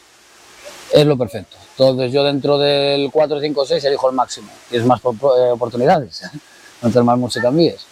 es 0.94 1.06
lo 1.06 1.18
perfecto. 1.18 1.58
Entonces 1.72 2.12
yo 2.12 2.24
dentro 2.24 2.58
del 2.58 3.10
4, 3.12 3.40
5, 3.40 3.66
6 3.66 3.84
elijo 3.86 4.10
el 4.10 4.16
máximo. 4.16 4.50
Tienes 4.70 4.88
más 4.88 5.00
eh, 5.04 5.52
oportunidades, 5.52 6.22
no 6.82 7.04
más 7.04 7.18
música 7.18 7.50
envíes. 7.50 7.86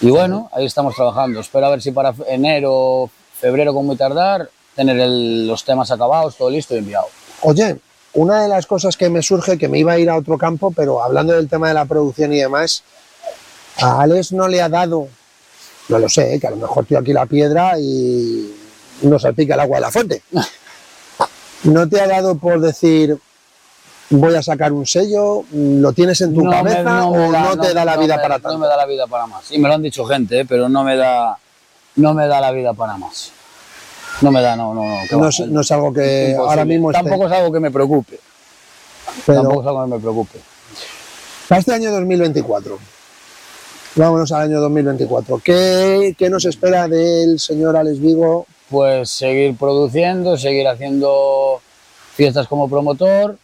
Y 0.00 0.10
bueno, 0.10 0.50
ahí 0.52 0.66
estamos 0.66 0.94
trabajando. 0.94 1.40
Espero 1.40 1.66
a 1.66 1.70
ver 1.70 1.82
si 1.82 1.92
para 1.92 2.12
enero, 2.28 3.08
febrero, 3.38 3.72
con 3.72 3.86
muy 3.86 3.96
tardar, 3.96 4.48
tener 4.74 4.98
el- 4.98 5.46
los 5.46 5.64
temas 5.64 5.90
acabados, 5.90 6.36
todo 6.36 6.50
listo 6.50 6.74
y 6.74 6.78
enviado. 6.78 7.06
Oye, 7.42 7.76
una 8.14 8.42
de 8.42 8.48
las 8.48 8.66
cosas 8.66 8.96
que 8.96 9.08
me 9.08 9.22
surge, 9.22 9.56
que 9.58 9.68
me 9.68 9.78
iba 9.78 9.92
a 9.92 9.98
ir 9.98 10.10
a 10.10 10.16
otro 10.16 10.36
campo, 10.36 10.72
pero 10.74 11.02
hablando 11.02 11.32
del 11.34 11.48
tema 11.48 11.68
de 11.68 11.74
la 11.74 11.84
producción 11.84 12.32
y 12.32 12.38
demás, 12.40 12.82
a 13.80 14.02
Alex 14.02 14.32
no 14.32 14.48
le 14.48 14.60
ha 14.60 14.68
dado, 14.68 15.08
no 15.88 15.98
lo 15.98 16.08
sé, 16.08 16.38
que 16.40 16.46
a 16.46 16.50
lo 16.50 16.56
mejor 16.56 16.84
tío 16.84 16.98
aquí 16.98 17.12
la 17.12 17.26
piedra 17.26 17.74
y 17.78 18.54
no 19.02 19.18
salpica 19.18 19.54
el 19.54 19.60
agua 19.60 19.76
de 19.76 19.80
la 19.80 19.90
fuente. 19.90 20.22
¿No 21.64 21.88
te 21.88 22.00
ha 22.00 22.08
dado 22.08 22.36
por 22.36 22.60
decir, 22.60 23.16
voy 24.10 24.34
a 24.34 24.42
sacar 24.42 24.72
un 24.72 24.84
sello, 24.86 25.44
lo 25.52 25.92
tienes 25.92 26.20
en 26.20 26.34
tu 26.34 26.42
No 26.42 26.50
me- 26.50 26.56
cabeza 26.56 26.82
no 26.82 27.10
o 27.10 27.32
da- 27.32 27.40
no 27.42 27.56
te 27.58 27.72
da 27.72 27.84
la 27.84 27.94
no 27.96 28.02
vida 28.02 28.16
me- 28.16 28.22
para 28.22 28.38
No 28.38 28.42
tanto? 28.42 28.58
me 28.58 28.66
da 28.66 28.76
la 28.76 28.86
vida 28.86 29.06
para 29.06 29.26
más. 29.26 29.50
Y 29.52 29.58
me 29.58 29.68
lo 29.68 29.74
han 29.74 29.82
dicho 29.82 30.04
gente, 30.04 30.40
¿eh? 30.40 30.44
pero 30.44 30.68
no 30.68 30.82
me 30.84 30.96
da, 30.96 31.36
no 31.96 32.14
me 32.14 32.26
da 32.26 32.40
la 32.40 32.50
vida 32.50 32.72
para 32.74 32.96
más. 32.96 33.30
No 34.20 34.30
me 34.30 34.42
da, 34.42 34.56
no, 34.56 34.74
no, 34.74 34.82
no. 34.84 35.18
No 35.18 35.28
es, 35.28 35.40
no 35.40 35.60
es 35.60 35.70
algo 35.72 35.92
que 35.92 36.34
ahora 36.38 36.64
mismo 36.64 36.90
esté, 36.90 37.02
Tampoco 37.02 37.26
es 37.26 37.32
algo 37.32 37.52
que 37.52 37.60
me 37.60 37.70
preocupe. 37.70 38.18
pero 39.26 39.42
Tampoco 39.42 39.62
es 39.62 39.66
algo 39.68 39.84
que 39.84 39.90
me 39.90 39.98
preocupe. 40.00 40.38
para 41.48 41.58
este 41.60 41.72
año 41.74 41.90
2024, 41.92 42.78
vámonos 43.96 44.30
al 44.32 44.42
año 44.42 44.60
2024, 44.60 45.40
¿qué, 45.44 46.14
qué 46.18 46.28
nos 46.30 46.44
espera 46.44 46.88
del 46.88 47.38
señor 47.38 47.76
Alex 47.76 48.00
Vigo? 48.00 48.46
Pues 48.72 49.10
seguir 49.10 49.54
produciendo, 49.54 50.38
seguir 50.38 50.66
haciendo 50.66 51.60
fiestas 52.14 52.48
como 52.48 52.70
promotor, 52.70 53.36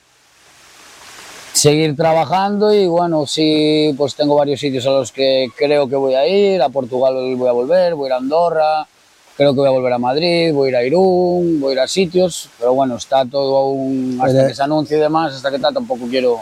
seguir 1.53 1.95
trabajando 1.95 2.73
y 2.73 2.87
bueno, 2.87 3.27
sí, 3.27 3.95
pues 3.99 4.15
tengo 4.15 4.37
varios 4.37 4.59
sitios 4.59 4.87
a 4.87 4.91
los 4.91 5.13
que 5.13 5.49
creo 5.55 5.87
que 5.87 5.97
voy 5.97 6.15
a 6.15 6.27
ir, 6.27 6.63
a 6.63 6.71
Portugal 6.71 7.13
voy 7.37 7.47
a 7.47 7.53
volver, 7.53 7.95
voy 7.95 8.07
a 8.07 8.09
ir 8.09 8.13
a 8.15 8.17
Andorra, 8.17 8.89
creo 9.37 9.53
que 9.53 9.61
voy 9.61 9.69
a 9.69 9.73
volver 9.73 9.93
a 9.93 9.99
Madrid, 9.99 10.55
voy 10.55 10.69
a 10.69 10.71
ir 10.71 10.77
a 10.77 10.83
Irún, 10.85 11.61
voy 11.61 11.73
a 11.73 11.75
ir 11.75 11.81
a 11.81 11.89
sitios, 11.89 12.49
pero 12.59 12.73
bueno, 12.73 12.97
está 12.97 13.27
todo 13.27 13.55
aún, 13.59 14.19
hasta 14.23 14.49
que 14.49 14.55
se 14.55 14.63
anuncie 14.63 14.97
y 14.97 15.01
demás, 15.01 15.35
hasta 15.35 15.51
que 15.51 15.59
tal, 15.59 15.75
tampoco 15.75 16.07
quiero... 16.09 16.41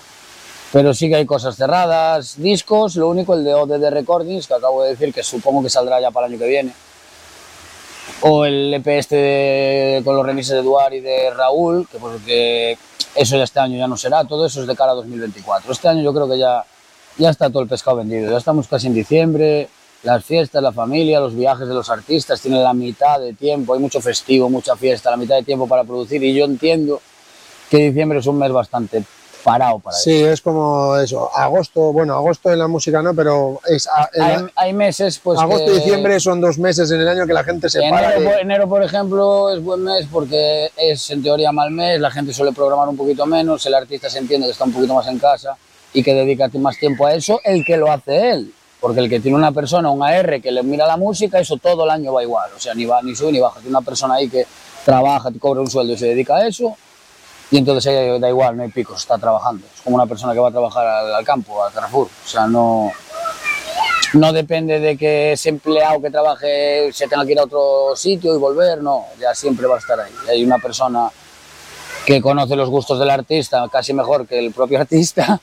Pero 0.73 0.95
sí 0.95 1.09
que 1.09 1.17
hay 1.17 1.27
cosas 1.27 1.57
cerradas, 1.57 2.41
discos, 2.41 2.95
lo 2.95 3.09
único 3.09 3.35
el 3.35 3.43
de 3.43 3.53
ODD 3.53 3.91
Recordings, 3.91 4.47
que 4.47 4.55
acabo 4.55 4.85
de 4.85 4.91
decir 4.91 5.13
que 5.13 5.25
supongo 5.25 5.65
que 5.65 5.71
saldrá 5.71 6.01
ya 6.01 6.13
para 6.13 6.29
el 6.29 6.35
año 6.35 6.39
que 6.39 6.49
viene 6.49 6.86
o 8.21 8.45
el 8.45 8.73
EP 8.75 8.87
este 8.87 10.03
con 10.05 10.17
los 10.17 10.25
remises 10.25 10.53
de 10.53 10.61
Eduard 10.61 10.95
y 10.95 11.01
de 11.01 11.31
Raúl, 11.31 11.87
que 11.91 11.99
porque 11.99 12.79
eso 13.15 13.37
ya 13.37 13.45
este 13.45 13.61
año 13.61 13.79
ya 13.79 13.89
no 13.89 13.97
será, 13.97 14.25
todo 14.25 14.47
eso 14.47 14.61
es 14.61 14.67
de 14.67 14.77
cara 14.77 14.93
a 14.93 14.95
2024. 14.95 15.73
Este 15.73 15.89
año 15.89 16.03
yo 16.03 16.13
creo 16.13 16.29
que 16.29 16.39
ya, 16.39 16.65
ya 17.19 17.31
está 17.31 17.51
todo 17.51 17.63
el 17.63 17.69
pescado 17.69 17.99
vendido, 17.99 18.31
ya 18.31 18.39
estamos 18.39 18.69
casi 18.69 18.87
en 18.87 18.95
diciembre, 18.95 19.69
las 20.03 20.25
fiestas, 20.25 20.63
la 20.63 20.73
familia, 20.73 21.21
los 21.21 21.35
viajes 21.35 21.67
de 21.67 21.75
los 21.75 21.91
artistas 21.91 22.41
tienen 22.41 22.63
la 22.63 22.75
mitad 22.75 23.19
de 23.19 23.33
tiempo, 23.33 23.75
hay 23.75 23.81
mucho 23.81 24.01
festivo, 24.01 24.49
mucha 24.49 24.77
fiesta, 24.77 25.11
la 25.11 25.17
mitad 25.17 25.37
de 25.37 25.43
tiempo 25.43 25.67
para 25.67 25.85
producir. 25.85 26.23
Y 26.23 26.33
yo 26.35 26.45
entiendo 26.45 27.01
que 27.71 27.79
diciembre 27.79 28.21
es 28.21 28.27
un 28.27 28.39
mes 28.39 28.53
bastante 28.53 29.03
parado 29.47 29.79
para 29.79 29.97
Sí, 29.97 30.25
es 30.25 30.41
como 30.41 30.97
eso, 30.97 31.31
agosto, 31.33 31.93
bueno, 31.93 32.15
agosto 32.15 32.51
en 32.53 32.59
la 32.59 32.67
música 32.67 33.01
no, 33.01 33.15
pero 33.15 33.61
es 33.69 33.87
a- 33.87 34.11
eso. 34.13 34.43
la- 34.43 34.51
Hay, 34.57 34.73
meses 34.73 35.21
pues 35.23 35.39
agosto 35.39 35.71
y 35.71 35.77
diciembre 35.77 36.19
son 36.19 36.41
dos 36.41 36.59
meses 36.59 36.91
en 36.91 37.01
el 37.01 37.07
año 37.09 37.27
que 37.29 37.33
la 37.33 37.45
gente 37.45 37.71
se 37.71 37.81
para. 37.89 38.17
Por- 38.17 38.41
enero, 38.41 38.69
por 38.69 38.83
ejemplo, 38.83 39.49
es 39.55 39.63
buen 39.63 39.85
mes 39.85 40.07
porque 40.11 40.71
es 40.77 41.09
en 41.11 41.23
teoría 41.23 41.53
mal 41.53 41.71
mes, 41.71 42.01
la 42.01 42.11
gente 42.11 42.33
suele 42.35 42.53
programar 42.53 42.89
un 42.89 42.97
poquito 42.97 43.25
menos, 43.25 43.65
el 43.67 43.75
artista 43.75 44.11
se 44.11 44.19
entiende 44.19 44.47
que 44.49 44.53
está 44.53 44.65
un 44.65 44.73
poquito 44.73 44.95
más 44.95 45.07
en 45.07 45.19
casa 45.21 45.57
y 45.93 46.03
que 46.03 46.13
dedica 46.13 46.51
más 46.59 46.77
tiempo 46.79 47.07
a 47.07 47.15
eso, 47.15 47.41
el 47.45 47.65
que 47.65 47.77
lo 47.77 47.91
hace 47.91 48.31
él. 48.33 48.53
Porque 48.81 49.01
el 49.01 49.09
que 49.09 49.21
tiene 49.21 49.37
una 49.39 49.53
persona, 49.53 49.91
un 49.91 50.03
AR, 50.03 50.41
que 50.43 50.51
le 50.53 50.63
mira 50.65 50.87
la 50.87 50.97
música, 50.97 51.39
eso 51.39 51.57
todo 51.57 51.85
el 51.85 51.91
año 51.91 52.13
va 52.13 52.23
igual. 52.23 52.51
O 52.55 52.61
sea, 52.61 52.75
ni 52.75 52.85
va 52.85 53.01
ni 53.01 53.15
sube 53.17 53.33
ni 53.33 53.39
baja. 53.41 53.55
Tiene 53.61 53.71
una 53.71 53.81
persona 53.81 54.15
ahí 54.15 54.29
que 54.29 54.45
trabaja, 54.85 55.31
te 55.31 55.39
cobra 55.39 55.61
un 55.63 55.71
sueldo 55.71 55.95
y 55.95 55.99
se 55.99 56.07
dedica 56.09 56.37
a 56.37 56.47
eso. 56.47 56.77
Y 57.51 57.59
entonces 57.59 57.87
ahí 57.87 58.19
da 58.19 58.29
igual, 58.29 58.57
no 58.57 58.63
hay 58.65 58.71
picos, 58.71 59.01
está 59.01 59.19
trabajando. 59.19 59.67
Es 59.73 59.83
como 59.83 59.97
una 59.97 60.07
persona 60.07 60.33
que 60.33 60.41
va 60.41 60.49
a 60.49 60.53
trabajar 60.53 60.87
al, 60.87 61.15
al 61.15 61.25
campo, 61.25 61.63
a 61.63 61.71
Carrefour. 61.71 62.09
O 62.09 62.29
sea, 62.29 62.47
no, 62.47 62.91
no 64.15 64.33
depende 64.33 64.81
de 64.81 64.97
que 64.97 65.33
ese 65.33 65.51
empleado 65.51 66.01
que 66.01 66.11
trabaje 66.11 66.91
se 66.93 67.07
tenga 67.07 67.25
que 67.25 67.33
ir 67.33 67.39
a 67.39 67.45
otro 67.45 67.95
sitio 67.95 68.35
y 68.35 68.39
volver, 68.39 68.83
no, 68.83 69.07
ya 69.21 69.35
siempre 69.35 69.67
va 69.67 69.77
a 69.77 69.79
estar 69.79 70.01
ahí. 70.01 70.13
Hay 70.29 70.45
una 70.45 70.59
persona 70.59 71.11
que 72.05 72.21
conoce 72.21 72.57
los 72.57 72.69
gustos 72.69 72.99
del 72.99 73.11
artista 73.11 73.69
casi 73.71 73.93
mejor 73.93 74.27
que 74.27 74.39
el 74.39 74.53
propio 74.53 74.81
artista, 74.81 75.41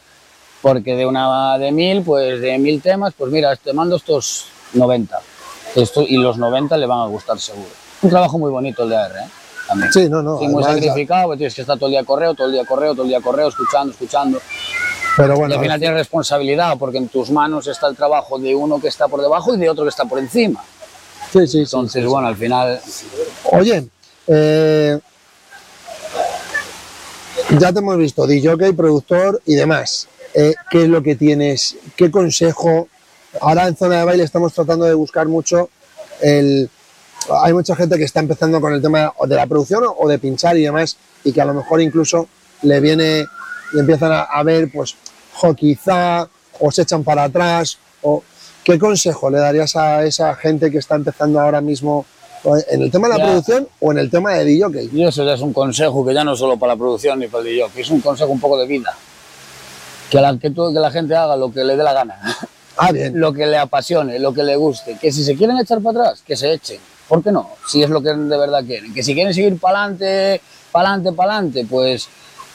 porque 0.61 0.95
de 0.95 1.05
una 1.05 1.57
de 1.57 1.71
mil, 1.71 2.03
pues 2.03 2.41
de 2.41 2.57
mil 2.57 2.81
temas, 2.81 3.13
pues 3.17 3.31
mira, 3.31 3.55
te 3.55 3.73
mando 3.73 3.97
estos 3.97 4.47
90. 4.73 5.19
Esto, 5.75 6.03
y 6.07 6.17
los 6.17 6.37
90 6.37 6.77
le 6.77 6.85
van 6.85 6.99
a 6.99 7.05
gustar 7.05 7.39
seguro. 7.39 7.69
Un 8.01 8.09
trabajo 8.09 8.37
muy 8.37 8.51
bonito 8.51 8.83
el 8.83 8.89
de 8.89 8.95
AR, 8.95 9.11
¿eh? 9.11 9.29
También. 9.73 9.93
Sí, 9.93 10.09
no, 10.09 10.21
no. 10.21 10.39
Sí, 10.39 10.47
muy 10.47 10.63
sacrificado, 10.63 11.23
porque 11.25 11.37
tienes 11.39 11.55
que 11.55 11.61
estar 11.61 11.77
todo 11.77 11.87
el 11.87 11.93
día 11.93 12.03
correo, 12.03 12.33
todo 12.33 12.47
el 12.47 12.53
día 12.53 12.65
correo, 12.65 12.93
todo 12.93 13.03
el 13.03 13.09
día 13.09 13.21
correo, 13.21 13.47
escuchando, 13.47 13.91
escuchando. 13.91 14.39
pero 15.17 15.33
Y 15.33 15.37
bueno, 15.37 15.55
al 15.55 15.61
final 15.61 15.79
tienes 15.79 15.97
responsabilidad, 15.97 16.77
porque 16.77 16.99
en 16.99 17.07
tus 17.07 17.31
manos 17.31 17.67
está 17.67 17.87
el 17.87 17.95
trabajo 17.95 18.37
de 18.37 18.53
uno 18.53 18.79
que 18.79 18.87
está 18.87 19.07
por 19.07 19.21
debajo 19.21 19.55
y 19.55 19.57
de 19.57 19.69
otro 19.69 19.83
que 19.83 19.89
está 19.89 20.05
por 20.05 20.19
encima. 20.19 20.63
sí, 21.31 21.39
sí, 21.39 21.47
sí. 21.47 21.59
Entonces, 21.59 22.05
bueno, 22.05 22.27
al 22.27 22.35
final, 22.35 22.79
Oye, 23.51 23.87
eh, 24.27 24.99
ya 27.59 27.73
te 27.73 27.79
hemos 27.79 27.97
visto, 27.97 28.27
DJ, 28.27 28.73
productor 28.73 29.41
y 29.45 29.55
demás. 29.55 30.07
Eh, 30.33 30.53
¿Qué 30.69 30.83
es 30.83 30.89
lo 30.89 31.03
que 31.03 31.15
tienes? 31.15 31.77
¿Qué 31.95 32.09
consejo? 32.09 32.87
Ahora 33.41 33.67
en 33.67 33.75
zona 33.75 33.99
de 33.99 34.05
baile 34.05 34.23
estamos 34.23 34.53
tratando 34.53 34.85
de 34.85 34.93
buscar 34.93 35.27
mucho 35.27 35.69
el... 36.21 36.69
Hay 37.43 37.53
mucha 37.53 37.75
gente 37.75 37.97
que 37.97 38.03
está 38.03 38.19
empezando 38.19 38.59
con 38.59 38.73
el 38.73 38.81
tema 38.81 39.13
de 39.25 39.35
la 39.35 39.45
producción 39.47 39.83
o 39.97 40.07
de 40.07 40.19
pinchar 40.19 40.57
y 40.57 40.63
demás 40.63 40.97
y 41.23 41.31
que 41.31 41.41
a 41.41 41.45
lo 41.45 41.53
mejor 41.53 41.81
incluso 41.81 42.27
le 42.63 42.79
viene 42.79 43.25
y 43.73 43.79
empiezan 43.79 44.11
a, 44.11 44.21
a 44.23 44.43
ver, 44.43 44.69
pues, 44.73 44.95
jo, 45.33 45.53
quizá, 45.53 46.27
o 46.59 46.71
se 46.71 46.83
echan 46.83 47.03
para 47.03 47.23
atrás, 47.25 47.77
o 48.01 48.23
¿qué 48.63 48.77
consejo 48.77 49.29
le 49.29 49.39
darías 49.39 49.75
a 49.75 50.03
esa 50.05 50.35
gente 50.35 50.69
que 50.69 50.77
está 50.77 50.95
empezando 50.95 51.39
ahora 51.39 51.61
mismo 51.61 52.05
en 52.69 52.81
el 52.81 52.91
tema 52.91 53.07
de 53.07 53.13
la 53.13 53.19
Ya. 53.19 53.25
producción 53.31 53.67
o 53.79 53.91
en 53.93 53.97
el 53.99 54.09
tema 54.09 54.33
de 54.33 54.43
DJ? 54.45 54.89
y 54.91 55.03
eso 55.05 55.23
ya 55.25 55.33
es 55.33 55.41
un 55.41 55.53
consejo 55.53 56.05
que 56.05 56.13
ya 56.13 56.23
no 56.23 56.33
es 56.33 56.39
solo 56.39 56.57
para 56.57 56.73
la 56.73 56.77
producción 56.77 57.19
ni 57.19 57.27
para 57.27 57.43
el 57.43 57.55
DJ, 57.55 57.67
es 57.77 57.89
un 57.89 58.01
consejo 58.01 58.31
un 58.31 58.39
poco 58.39 58.57
de 58.59 58.67
vida. 58.67 58.93
Que 60.09 60.19
la, 60.21 60.37
que, 60.37 60.51
todo- 60.51 60.71
que 60.73 60.79
la 60.79 60.91
gente 60.91 61.15
haga 61.15 61.35
lo 61.35 61.51
que 61.51 61.63
le 61.63 61.75
dé 61.75 61.83
la 61.83 61.93
gana, 61.93 62.19
Ah, 62.77 62.91
bien. 62.91 63.19
lo 63.19 63.33
que 63.33 63.47
le 63.47 63.57
apasione, 63.57 64.19
lo 64.19 64.33
que 64.33 64.43
le 64.43 64.55
guste. 64.55 64.97
Que 65.01 65.11
si 65.11 65.23
se 65.23 65.35
quieren 65.35 65.57
echar 65.57 65.79
para 65.81 66.01
atrás, 66.01 66.23
que 66.25 66.35
se 66.35 66.51
echen. 66.53 66.79
¿Por 67.13 67.23
qué 67.23 67.31
no? 67.31 67.47
Si 67.67 67.83
es 67.83 67.91
lo 67.91 68.01
que 68.01 68.09
de 68.09 68.37
verdad 68.39 68.63
quieren. 68.65 68.91
Que 68.91 69.03
si 69.03 69.13
quieren 69.13 69.35
seguir 69.35 69.59
para 69.59 69.83
adelante, 69.83 70.41
para 70.71 70.89
adelante, 70.89 71.15
para 71.15 71.33
adelante, 71.33 71.67
pues 71.69 72.09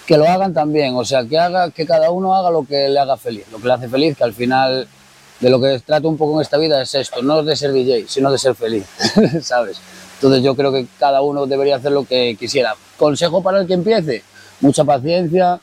que 0.04 0.18
lo 0.18 0.28
hagan 0.28 0.52
también. 0.52 0.96
O 0.96 1.04
sea, 1.04 1.24
que, 1.24 1.38
haga, 1.38 1.70
que 1.70 1.86
cada 1.86 2.11
uno 2.11 2.34
haga 2.34 2.50
lo 2.50 2.66
que 2.66 2.88
le 2.88 2.98
haga 2.98 3.16
feliz, 3.16 3.44
lo 3.52 3.59
que 3.59 3.68
le 3.68 3.74
hace 3.74 3.88
feliz, 3.88 4.16
que 4.16 4.24
al 4.24 4.34
final 4.34 4.88
de 5.38 5.48
lo 5.48 5.61
que 5.61 5.78
trato 5.86 6.09
un 6.09 6.16
poco 6.16 6.34
en 6.34 6.42
esta 6.42 6.56
vida 6.56 6.82
es 6.82 6.92
esto, 6.92 7.22
no 7.22 7.40
de 7.44 7.54
ser 7.54 7.70
DJ, 7.70 8.06
sino 8.09 8.32
de 8.32 8.38
ser 8.38 8.56
feliz, 8.56 8.84
¿sabes? 9.42 9.80
Entonces 10.14 10.42
yo 10.42 10.56
creo 10.56 10.72
que 10.72 10.88
cada 10.98 11.22
uno 11.22 11.46
debería 11.46 11.76
hacer 11.76 11.92
lo 11.92 12.04
que 12.04 12.34
quisiera. 12.36 12.74
Consejo 12.96 13.40
para 13.40 13.61
el 13.61 13.68
que 13.68 13.74
empiece, 13.74 14.24
mucha 14.61 14.82
paciencia, 14.82 15.61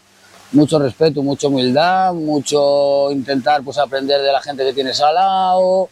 mucho 0.53 0.79
respeto, 0.79 1.21
mucha 1.21 1.49
humildad, 1.49 2.13
mucho 2.13 3.11
intentar 3.11 3.61
pues 3.61 3.77
aprender 3.77 4.21
de 4.21 4.31
la 4.31 4.41
gente 4.41 4.63
que 4.63 4.71
tienes 4.71 5.01
al 5.01 5.15
lado. 5.15 5.89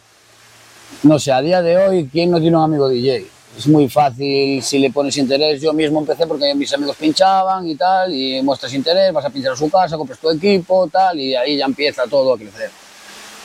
No 1.01 1.19
sé, 1.19 1.31
a 1.31 1.41
día 1.41 1.61
de 1.61 1.77
hoy, 1.77 2.09
¿quién 2.11 2.31
no 2.31 2.39
tiene 2.39 2.55
un 2.55 2.63
amigo 2.63 2.87
DJ? 2.87 3.27
Es 3.57 3.67
muy 3.67 3.89
fácil 3.89 4.63
si 4.63 4.79
le 4.79 4.91
pones 4.91 5.17
interés. 5.17 5.61
Yo 5.61 5.73
mismo 5.73 5.99
empecé 5.99 6.25
porque 6.25 6.53
mis 6.55 6.73
amigos 6.73 6.95
pinchaban 6.95 7.67
y 7.67 7.75
tal, 7.75 8.13
y 8.13 8.41
muestras 8.41 8.73
interés, 8.73 9.11
vas 9.11 9.25
a 9.25 9.29
pinchar 9.29 9.53
a 9.53 9.55
su 9.55 9.69
casa, 9.69 9.97
compras 9.97 10.19
tu 10.19 10.29
equipo, 10.29 10.87
tal, 10.87 11.19
y 11.19 11.35
ahí 11.35 11.57
ya 11.57 11.65
empieza 11.65 12.03
todo 12.09 12.33
a 12.33 12.37
crecer. 12.37 12.71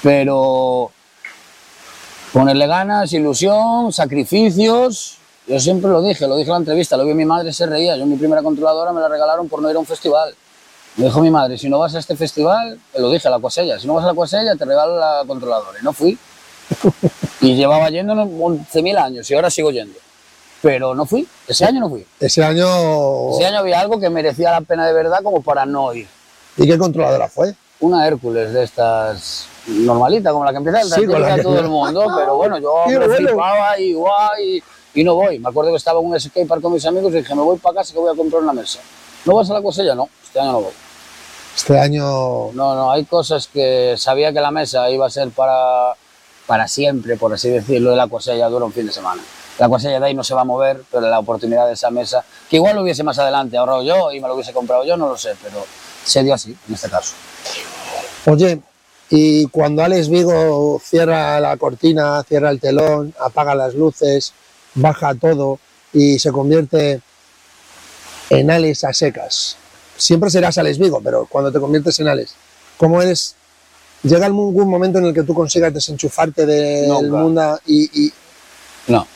Pero 0.03 0.91
ponerle 2.33 2.67
ganas, 2.67 3.13
ilusión, 3.13 3.93
sacrificios. 3.93 5.19
Yo 5.47 5.59
siempre 5.59 5.91
lo 5.91 6.03
dije, 6.03 6.27
lo 6.27 6.37
dije 6.37 6.49
en 6.49 6.53
la 6.53 6.59
entrevista, 6.59 6.97
lo 6.97 7.05
vi 7.05 7.15
mi 7.15 7.25
madre, 7.25 7.53
se 7.53 7.67
reía. 7.67 7.97
Yo 7.97 8.07
mi 8.07 8.17
primera 8.17 8.43
controladora 8.43 8.93
me 8.93 9.01
la 9.01 9.09
regalaron 9.09 9.49
por 9.49 9.61
no 9.61 9.71
ir 9.71 9.77
a 9.77 9.79
un 9.79 9.87
festival. 9.87 10.35
Me 10.97 11.07
dijo 11.07 11.21
mi 11.21 11.31
madre, 11.31 11.57
si 11.59 11.69
no 11.69 11.79
vas 11.79 11.95
a 11.95 11.99
este 11.99 12.17
festival, 12.17 12.79
te 12.93 13.01
lo 13.01 13.11
dije 13.11 13.29
a 13.29 13.31
la 13.31 13.39
Cuasella, 13.39 13.79
si 13.79 13.87
no 13.87 13.95
vas 13.95 14.05
a 14.05 14.09
la 14.09 14.15
Cuasella 14.15 14.57
te 14.57 14.65
regalo 14.65 14.99
la 14.99 15.23
controladora. 15.27 15.79
Y 15.81 15.85
no 15.85 15.93
fui. 15.93 16.19
Y 17.41 17.55
llevaba 17.55 17.89
yendo 17.91 18.15
11.000 18.15 18.99
años 18.99 19.31
y 19.31 19.35
ahora 19.35 19.51
sigo 19.51 19.71
yendo. 19.71 19.99
Pero 20.61 20.95
no 20.95 21.07
fui, 21.07 21.27
ese 21.47 21.65
año 21.65 21.79
no 21.81 21.89
fui. 21.89 22.05
Ese 22.19 22.43
año... 22.43 23.31
Ese 23.31 23.47
año 23.47 23.59
había 23.59 23.79
algo 23.81 24.01
que 24.01 24.11
merecía 24.11 24.51
la 24.51 24.61
pena 24.61 24.87
de 24.87 24.93
verdad 24.93 25.21
como 25.23 25.41
para 25.41 25.65
no 25.65 25.95
ir. 25.95 26.09
¿Y 26.57 26.67
qué 26.67 26.77
controladora 26.77 27.29
fue? 27.29 27.55
Una 27.81 28.07
Hércules 28.09 28.53
de 28.53 28.65
estas 28.65 29.47
normalita, 29.69 30.33
como 30.33 30.45
la 30.45 30.51
que 30.51 30.57
empieza 30.57 30.81
el 30.81 30.89
Sí, 30.89 31.07
con 31.07 31.23
la 31.23 31.37
que- 31.37 31.43
todo 31.43 31.61
el 31.61 31.69
mundo, 31.69 32.05
pero 32.17 32.37
bueno, 32.37 32.59
yo 32.59 32.75
me 32.89 32.99
bueno. 32.99 33.15
flipaba 33.15 33.79
y 33.79 33.93
guay 33.93 34.63
y 34.95 35.05
no 35.05 35.15
voy. 35.15 35.39
Me 35.39 35.49
acuerdo 35.51 35.71
que 35.71 35.77
estaba 35.77 36.01
en 36.01 36.07
un 36.07 36.19
skatepark 36.21 36.61
con 36.61 36.73
mis 36.73 36.85
amigos 36.87 37.13
y 37.13 37.19
dije, 37.19 37.35
me 37.37 37.43
voy 37.43 37.57
para 37.59 37.77
casa 37.77 37.93
que 37.93 38.01
voy 38.01 38.13
a 38.13 38.17
comprar 38.17 38.43
una 38.43 38.53
mesa. 38.53 38.81
¿No 39.25 39.37
vas 39.37 39.49
a 39.51 39.55
la 39.55 39.63
cosella? 39.63 39.95
No, 39.95 40.09
este 40.25 40.41
año 40.41 40.53
no 40.53 40.61
voy. 40.63 40.73
Este 41.55 41.79
año... 41.79 42.05
No, 42.53 42.75
no, 42.75 42.91
hay 42.91 43.05
cosas 43.05 43.47
que 43.47 43.95
sabía 43.97 44.33
que 44.33 44.41
la 44.41 44.51
mesa 44.51 44.91
iba 44.91 45.07
a 45.07 45.11
ser 45.11 45.29
para, 45.31 45.93
para 46.49 46.67
siempre, 46.67 47.19
por 47.19 47.35
así 47.35 47.51
decirlo, 47.51 47.91
de 47.91 47.97
la 47.97 48.09
cosella 48.09 48.49
dura 48.49 48.65
un 48.65 48.73
fin 48.73 48.87
de 48.87 48.93
semana. 48.93 49.21
La 49.59 49.69
cosella 49.69 50.01
de 50.01 50.07
ahí 50.07 50.15
no 50.15 50.25
se 50.25 50.33
va 50.33 50.41
a 50.41 50.45
mover, 50.45 50.83
pero 50.91 51.03
la 51.03 51.19
oportunidad 51.19 51.67
de 51.67 51.75
esa 51.75 51.91
mesa, 51.91 52.25
que 52.49 52.57
igual 52.57 52.75
lo 52.75 52.83
hubiese 52.83 53.05
más 53.05 53.19
adelante 53.19 53.59
ahorrado 53.59 53.83
yo 53.83 54.11
y 54.13 54.19
me 54.19 54.29
lo 54.29 54.35
hubiese 54.35 54.55
comprado 54.55 54.83
yo, 54.83 54.97
no 54.97 55.11
lo 55.11 55.19
sé, 55.19 55.35
pero 55.43 55.67
se 56.05 56.23
dio 56.23 56.33
así, 56.33 56.57
en 56.67 56.75
este 56.75 56.89
caso. 56.89 57.13
Oye, 58.25 58.63
y 59.11 59.47
cuando 59.49 59.85
Alex 59.85 60.09
Vigo 60.09 60.81
cierra 60.83 61.39
la 61.39 61.55
cortina, 61.59 62.25
cierra 62.27 62.49
el 62.49 62.61
telón, 62.61 63.15
apaga 63.21 63.55
las 63.55 63.75
luces, 63.75 64.33
baja 64.75 65.15
todo 65.15 65.59
y 65.93 66.19
se 66.19 66.33
convierte 66.33 67.03
en 68.31 68.51
Alex 68.51 68.85
a 68.85 68.95
secas. 68.95 69.57
Siempre 69.99 70.31
serás 70.31 70.57
Alex 70.57 70.79
Vigo, 70.79 71.03
pero 71.05 71.27
cuando 71.27 71.53
te 71.53 71.61
conviertes 71.61 72.01
en 72.01 72.09
Alex, 72.09 72.35
¿cómo 72.79 73.03
eres? 73.03 73.35
¿Llega 74.03 74.27
algún 74.27 74.69
momento 74.69 74.99
en 74.99 75.07
el 75.07 75.15
que 75.15 75.23
tú 75.25 75.35
consigas 75.35 75.75
desenchufarte 75.75 76.47
del 76.47 76.89
Nunca. 76.89 77.17
mundo 77.17 77.61
y, 77.67 78.07
y 78.07 78.13
No. 78.87 79.07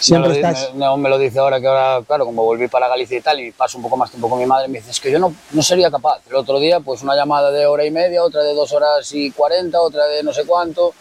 siempre 0.00 0.30
me 0.32 0.40
lo, 0.40 0.48
estás... 0.48 0.74
me- 0.74 0.80
no, 0.84 0.96
me 0.96 1.08
lo 1.08 1.18
dice 1.18 1.38
ahora 1.38 1.60
que 1.60 1.68
ahora, 1.68 2.02
claro, 2.04 2.24
como 2.24 2.42
volví 2.44 2.66
para 2.66 2.88
Galicia 2.88 3.18
y 3.18 3.20
tal, 3.20 3.38
y 3.40 3.52
paso 3.52 3.78
un 3.78 3.84
poco 3.84 3.96
más 3.96 4.10
tiempo 4.10 4.28
con 4.28 4.38
mi 4.40 4.46
madre, 4.46 4.66
me 4.68 4.78
dice, 4.78 4.90
es 4.90 4.98
que 5.00 5.10
yo 5.12 5.18
no, 5.20 5.32
no 5.52 5.62
sería 5.62 5.88
capaz. 5.90 6.20
El 6.28 6.34
otro 6.34 6.58
día, 6.58 6.80
pues 6.80 7.02
una 7.02 7.14
llamada 7.14 7.52
de 7.52 7.64
hora 7.66 7.84
y 7.84 7.90
media, 7.92 8.24
otra 8.24 8.42
de 8.42 8.54
dos 8.54 8.72
horas 8.72 9.08
y 9.12 9.30
cuarenta, 9.30 9.80
otra 9.80 10.06
de 10.06 10.22
no 10.24 10.32
sé 10.32 10.44
cuánto. 10.44 10.92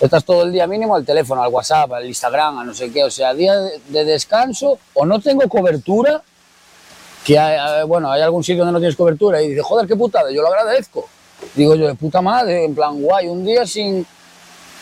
Estás 0.00 0.24
todo 0.24 0.42
el 0.44 0.52
día 0.52 0.66
mínimo 0.66 0.94
al 0.94 1.04
teléfono, 1.04 1.42
al 1.42 1.50
WhatsApp, 1.52 1.90
al 1.92 2.06
Instagram, 2.06 2.58
a 2.58 2.64
no 2.64 2.72
sé 2.74 2.92
qué. 2.92 3.02
O 3.02 3.10
sea, 3.10 3.34
día 3.34 3.58
de, 3.58 3.80
de 3.88 4.04
descanso, 4.04 4.78
o 4.94 5.04
no 5.06 5.20
tengo 5.20 5.48
cobertura, 5.48 6.22
que 7.24 7.36
hay, 7.38 7.80
eh, 7.80 7.84
bueno, 7.84 8.10
hay 8.12 8.20
algún 8.22 8.44
sitio 8.44 8.58
donde 8.58 8.74
no 8.74 8.78
tienes 8.78 8.94
cobertura, 8.94 9.42
y 9.42 9.48
dice, 9.48 9.62
joder, 9.62 9.88
qué 9.88 9.96
putada, 9.96 10.30
yo 10.30 10.42
lo 10.42 10.48
agradezco. 10.48 11.08
Digo 11.54 11.74
yo, 11.74 11.86
de 11.86 11.94
puta 11.94 12.20
madre, 12.20 12.64
en 12.64 12.74
plan, 12.74 13.00
guay, 13.00 13.26
un 13.28 13.44
día 13.44 13.66
sin, 13.66 14.04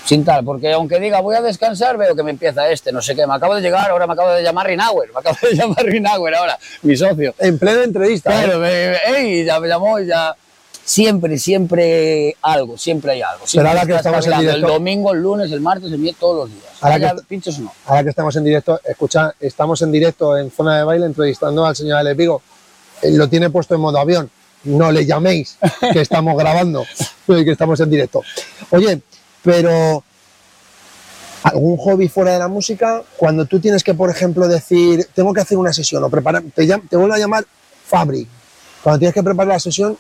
sin 0.05 0.25
tal, 0.25 0.45
porque 0.45 0.73
aunque 0.73 0.99
diga 1.01 1.21
voy 1.21 1.37
a 1.37 1.43
descansar, 1.43 1.97
veo 1.97 2.15
que 2.15 2.23
me 2.23 2.31
empieza 2.31 2.69
este, 2.71 2.93
no 2.93 3.01
sé 3.03 3.15
qué, 3.15 3.27
me 3.27 3.35
acabo 3.35 3.55
de 3.55 3.61
llegar, 3.61 3.91
ahora 3.91 4.07
me 4.07 4.13
acabo 4.15 4.31
de 4.31 4.43
llamar 4.43 4.67
Rinauer, 4.67 5.11
me 5.13 5.21
acabo 5.21 5.37
de 5.43 5.55
llamar 5.55 5.85
Rinauer 5.85 6.35
ahora, 6.35 6.59
mi 6.83 6.97
socio. 6.97 7.35
En 7.39 7.59
plena 7.59 7.85
entrevista. 7.85 8.31
¿eh? 8.31 8.45
Claro, 8.45 8.59
me, 8.61 8.97
ey, 9.19 9.45
ya 9.45 9.61
me 9.61 9.69
llamó 9.69 9.99
ya... 10.01 10.35
Siempre, 10.85 11.37
siempre 11.37 12.37
algo, 12.43 12.79
siempre 12.79 13.11
hay 13.11 13.21
algo. 13.23 13.45
Siempre 13.45 13.69
ahora 13.71 13.85
que 13.87 13.97
estamos 13.97 14.25
en 14.25 14.39
directo- 14.39 14.55
El 14.69 14.73
domingo, 14.73 15.13
el 15.13 15.21
lunes, 15.21 15.51
el 15.51 15.61
martes, 15.61 15.91
el 15.91 15.99
miércoles, 15.99 16.21
todos 16.21 16.37
los 16.37 16.49
días. 16.51 16.73
Ahora 16.81 17.01
que 17.01 17.23
pinchos 17.27 17.59
no. 17.59 17.73
Ahora 17.87 18.05
que 18.05 18.11
estamos 18.11 18.37
en 18.37 18.45
directo, 18.45 18.81
escucha, 18.85 19.35
estamos 19.41 19.83
en 19.83 19.91
directo 19.91 20.39
en 20.39 20.49
zona 20.53 20.79
de 20.79 20.85
baile 20.85 21.07
entrevistando 21.07 21.67
al 21.67 21.75
señor 21.75 21.99
Alex 21.99 22.17
Vigo. 22.17 22.41
Eh, 23.03 23.11
Lo 23.11 23.29
tiene 23.29 23.51
puesto 23.51 23.75
en 23.75 23.81
modo 23.81 23.99
avión. 23.99 24.31
No 24.67 24.93
le 24.93 25.07
llaméis, 25.07 25.57
que 25.93 26.01
estamos 26.01 26.37
grabando, 26.39 26.85
y 27.29 27.45
que 27.45 27.53
estamos 27.53 27.81
en 27.81 27.91
directo. 27.91 28.23
Oye, 28.71 29.01
pero 29.43 30.03
algún 31.43 31.77
hobby 31.77 32.09
fuera 32.09 32.33
de 32.33 32.39
la 32.41 32.49
música, 32.49 33.03
cuando 33.17 33.45
tú 33.45 33.61
tienes 33.61 33.85
que, 33.85 33.95
por 33.95 34.11
ejemplo, 34.11 34.49
decir, 34.49 35.09
tengo 35.15 35.33
que 35.33 35.41
hacer 35.41 35.57
una 35.57 35.73
sesión 35.73 36.03
o 36.03 36.11
preparar, 36.11 36.43
te, 36.55 36.67
te 36.67 36.97
vuelvo 36.97 37.15
a 37.15 37.19
llamar 37.19 37.45
Fabri. 37.87 38.27
Cuando 38.83 38.99
tienes 38.99 39.15
que 39.15 39.23
preparar 39.23 39.55
la 39.55 39.61
sesión, 39.61 39.97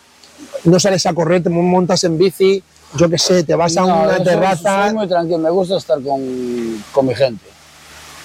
no 0.64 0.80
sales 0.80 1.06
a 1.06 1.14
correr, 1.14 1.42
te 1.42 1.48
montas 1.50 2.02
en 2.04 2.18
bici, 2.18 2.62
yo 2.96 3.08
qué 3.08 3.18
sé, 3.18 3.44
te 3.44 3.54
vas 3.54 3.76
a 3.76 3.84
una 3.84 4.22
terraza. 4.22 4.86
Soy 4.86 4.94
muy 4.94 5.08
tranquilo, 5.08 5.38
me 5.38 5.50
gusta 5.50 5.76
estar 5.76 6.00
con, 6.02 6.84
con 6.92 7.06
mi 7.06 7.14
gente. 7.14 7.55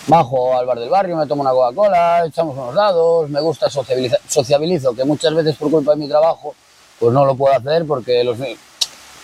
Bajo 0.08 0.58
al 0.58 0.66
bar 0.66 0.80
del 0.80 0.90
barrio, 0.90 1.16
me 1.16 1.28
tomo 1.28 1.42
una 1.42 1.52
Coca-Cola, 1.52 2.26
echamos 2.26 2.58
unos 2.58 2.74
dados, 2.74 3.30
me 3.30 3.40
gusta 3.40 3.70
sociabilizar, 3.70 4.20
sociabilizo, 4.28 4.94
que 4.96 5.06
muchas 5.06 5.34
veces 5.34 5.56
por 5.56 5.70
culpa 5.70 5.92
de 5.92 5.98
mi 5.98 6.08
trabajo, 6.08 6.56
pues 7.00 7.14
no 7.14 7.24
lo 7.24 7.36
puedo 7.36 7.56
hacer 7.56 7.86
porque 7.86 8.24
los, 8.24 8.38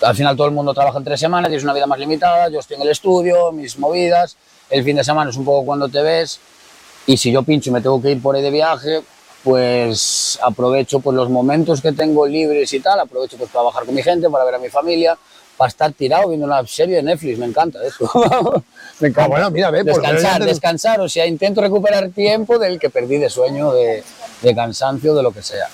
al 0.02 0.16
final 0.16 0.38
todo 0.38 0.48
el 0.48 0.54
mundo 0.54 0.74
trabaja 0.74 1.00
en 1.00 1.04
tres 1.04 1.20
semanas, 1.20 1.50
tienes 1.50 1.64
una 1.64 1.74
vida 1.74 1.88
más 1.88 1.98
limitada, 1.98 2.50
yo 2.50 2.60
estoy 2.60 2.76
en 2.76 2.84
el 2.84 2.90
estudio, 2.90 3.52
mis 3.52 3.78
movidas, 3.80 4.38
el 4.70 4.84
fin 4.84 4.96
de 4.96 5.04
semana 5.04 5.32
es 5.32 5.38
un 5.38 5.46
poco 5.46 5.66
cuando 5.66 5.90
te 5.90 6.02
ves, 6.02 6.40
y 7.08 7.18
si 7.18 7.32
yo 7.32 7.42
pincho 7.42 7.70
y 7.70 7.74
me 7.74 7.82
tengo 7.82 8.02
que 8.02 8.12
ir 8.12 8.22
por 8.22 8.36
ahí 8.36 8.44
de 8.44 8.52
viaje, 8.52 9.02
pues 9.44 10.38
aprovecho 10.44 11.00
pues, 11.00 11.16
los 11.16 11.30
momentos 11.30 11.82
que 11.82 11.92
tengo 11.92 12.28
libres 12.28 12.72
y 12.74 12.80
tal, 12.82 13.00
aprovecho 13.00 13.38
pues, 13.38 13.50
para 13.50 13.64
bajar 13.64 13.86
con 13.86 13.96
mi 13.96 14.04
gente, 14.04 14.30
para 14.30 14.44
ver 14.44 14.56
a 14.56 14.60
mi 14.60 14.70
familia, 14.70 15.18
para 15.56 15.70
estar 15.70 15.92
tirado 15.94 16.28
viendo 16.30 16.46
una 16.46 16.66
serie 16.68 16.98
de 16.98 17.04
Netflix, 17.04 17.40
me 17.40 17.46
encanta 17.46 17.80
eso. 17.84 18.10
me 19.00 19.10
encanta. 19.10 19.26
Ah, 19.26 19.28
bueno, 19.28 19.52
mira, 19.52 19.72
ve, 19.72 19.84
descansar, 19.84 20.44
descansar, 20.44 21.02
o 21.02 21.10
sea, 21.10 21.26
intento 21.26 21.62
recuperar 21.62 22.10
tiempo 22.10 22.58
del 22.58 22.80
que 22.80 22.90
perdí 22.90 23.18
de 23.18 23.30
sueño, 23.30 23.72
de, 23.74 24.04
de 24.42 24.56
cansancio, 24.56 25.14
de 25.16 25.24
lo 25.24 25.32
que 25.32 25.42
sea. 25.42 25.68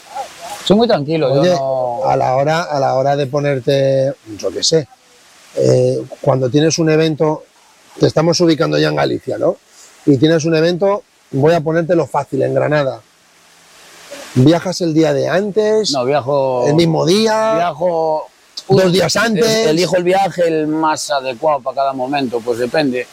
Soy 0.66 0.78
muy 0.78 0.88
tranquilo, 0.88 1.32
Oye, 1.32 1.50
yo 1.50 1.56
no... 1.56 2.10
a 2.10 2.16
la 2.16 2.36
hora, 2.36 2.64
a 2.64 2.80
la 2.80 2.96
hora 2.96 3.16
de 3.16 3.28
ponerte, 3.28 4.14
yo 4.38 4.52
qué 4.52 4.64
sé, 4.64 4.88
eh, 5.56 6.02
cuando 6.22 6.50
tienes 6.50 6.80
un 6.80 6.90
evento, 6.90 7.44
te 8.00 8.08
estamos 8.08 8.40
ubicando 8.42 8.78
ya 8.78 8.88
en 8.88 8.96
Galicia, 8.96 9.38
¿no? 9.38 9.58
Y 10.06 10.18
tienes 10.18 10.46
un 10.46 10.56
evento, 10.56 11.04
voy 11.32 11.54
a 11.54 11.62
ponértelo 11.62 12.08
fácil, 12.08 12.42
en 12.42 12.54
Granada. 12.54 13.02
Viajas 14.36 14.82
el 14.82 14.94
día 14.94 15.14
de 15.14 15.28
antes, 15.30 15.92
No, 15.92 16.06
viajo... 16.06 16.66
el 16.68 16.76
mismo 16.76 17.06
día, 17.06 17.56
Viajo... 17.56 18.28
dos 18.68 18.92
días 18.92 19.16
antes. 19.16 19.46
El- 19.46 19.70
Elijo 19.70 19.96
el 19.98 20.04
viaje 20.04 20.48
el 20.48 20.68
más 20.68 21.10
adecuado 21.10 21.60
para 21.62 21.76
cada 21.76 21.94
momento, 21.94 22.40
pues 22.42 22.60
depende. 22.60 23.08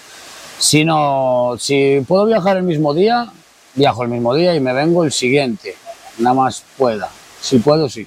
Si 0.59 0.85
no, 0.85 1.55
si 1.59 2.05
puedo 2.07 2.27
viajar 2.27 2.57
el 2.59 2.63
mismo 2.65 2.93
día, 2.95 3.31
viajo 3.75 4.03
el 4.03 4.09
mismo 4.11 4.35
día 4.35 4.55
y 4.55 4.61
me 4.61 4.73
vengo 4.73 5.05
el 5.05 5.13
siguiente, 5.13 5.75
nada 6.19 6.35
más 6.35 6.63
pueda. 6.77 7.09
Si 7.41 7.59
puedo, 7.59 7.89
sí. 7.89 8.07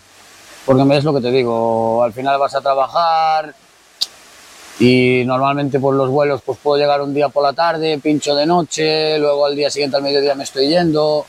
Porque 0.65 0.84
me 0.86 0.98
es 0.98 1.03
lo 1.03 1.14
que 1.14 1.22
te 1.22 1.32
digo, 1.32 2.03
al 2.03 2.14
final 2.14 2.38
vas 2.40 2.53
a 2.56 2.61
trabajar 2.61 3.53
y 4.80 5.24
normalmente 5.26 5.80
por 5.80 5.94
los 5.95 6.10
vuelos 6.10 6.41
pues 6.45 6.57
puedo 6.61 6.78
llegar 6.80 7.02
un 7.02 7.14
día 7.14 7.30
por 7.30 7.44
la 7.44 7.53
tarde, 7.53 7.98
pincho 7.99 8.34
de 8.36 8.45
noche, 8.45 9.18
luego 9.20 9.45
al 9.45 9.56
día 9.56 9.70
siguiente 9.70 9.98
al 9.98 10.03
mediodía 10.03 10.36
me 10.36 10.44
estoy 10.44 10.68
yendo. 10.70 11.26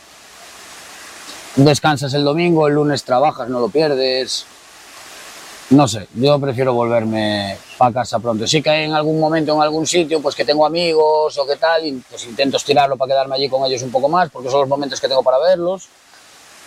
Descansas 1.57 2.13
el 2.15 2.25
domingo, 2.25 2.67
el 2.69 2.75
lunes 2.75 3.05
trabajas, 3.05 3.49
no 3.49 3.61
lo 3.61 3.69
pierdes. 3.69 4.45
No 5.71 5.89
sé, 5.89 6.07
yo 6.15 6.39
prefiero 6.39 6.75
volverme 6.75 7.57
para 7.79 7.93
casa 7.93 8.19
pronto. 8.19 8.47
Sí 8.47 8.61
que 8.61 8.71
en 8.71 8.93
algún 8.93 9.19
momento, 9.19 9.55
en 9.55 9.63
algún 9.63 9.87
sitio, 9.87 10.21
pues 10.21 10.35
que 10.35 10.45
tengo 10.45 10.67
amigos 10.67 11.39
o 11.39 11.47
qué 11.47 11.57
tal, 11.57 11.83
pues 12.11 12.25
intento 12.27 12.59
estirarlo 12.59 12.97
para 12.97 13.13
quedarme 13.13 13.37
allí 13.37 13.49
con 13.49 13.65
ellos 13.65 13.83
un 13.83 13.91
poco 13.91 14.09
más, 14.09 14.29
porque 14.31 14.51
son 14.51 14.61
los 14.61 14.69
momentos 14.69 15.01
que 15.01 15.09
tengo 15.09 15.23
para 15.23 15.39
verlos. 15.39 15.89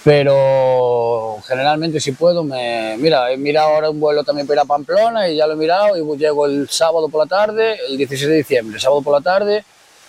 Pero 0.04 1.38
generalmente 1.46 2.00
si 2.00 2.14
puedo, 2.14 2.44
me... 2.44 2.96
Mira, 2.98 3.32
he 3.32 3.38
mirado 3.38 3.70
ahora 3.70 3.90
un 3.90 4.00
vuelo 4.00 4.24
también 4.24 4.48
para 4.48 4.62
ir 4.62 4.62
a 4.62 4.66
Pamplona 4.66 5.28
y 5.28 5.36
ya 5.36 5.46
lo 5.46 5.54
he 5.54 5.58
mirado 5.58 5.98
y 5.98 6.18
llego 6.18 6.46
el 6.46 6.68
sábado 6.70 7.10
por 7.10 7.26
la 7.26 7.30
tarde, 7.30 7.78
el 7.88 7.98
16 7.98 8.30
de 8.30 8.38
diciembre, 8.38 8.80
sábado 8.80 9.02
por 9.02 9.14
la 9.14 9.22
tarde. 9.22 9.64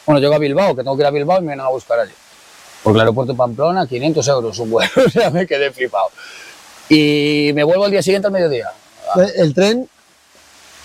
Bueno, 0.06 0.20
llego 0.20 0.35
a 0.35 0.39
Bilbao, 0.39 0.74
que 0.74 0.82
tengo 0.82 0.97
que 0.97 1.02
ir 1.02 1.06
a 1.06 1.10
Bilbao 1.10 1.39
y 1.39 1.40
me 1.40 1.48
vienen 1.48 1.66
a 1.66 1.69
buscar 1.69 2.01
allí. 2.01 2.12
Porque 2.82 2.97
el 2.97 3.01
aeropuerto 3.01 3.32
de 3.32 3.36
Pamplona, 3.36 3.86
500 3.86 4.28
euros 4.28 4.59
un 4.59 4.70
vuelo, 4.70 4.90
o 5.27 5.31
me 5.31 5.47
quedé 5.47 5.73
flipado. 5.73 6.10
Y 6.89 7.51
me 7.55 7.65
vuelvo 7.65 7.85
al 7.85 7.90
día 7.90 8.02
siguiente 8.02 8.27
al 8.27 8.32
mediodía. 8.32 8.70
Eh, 9.16 9.32
el 9.36 9.55
tren, 9.55 9.89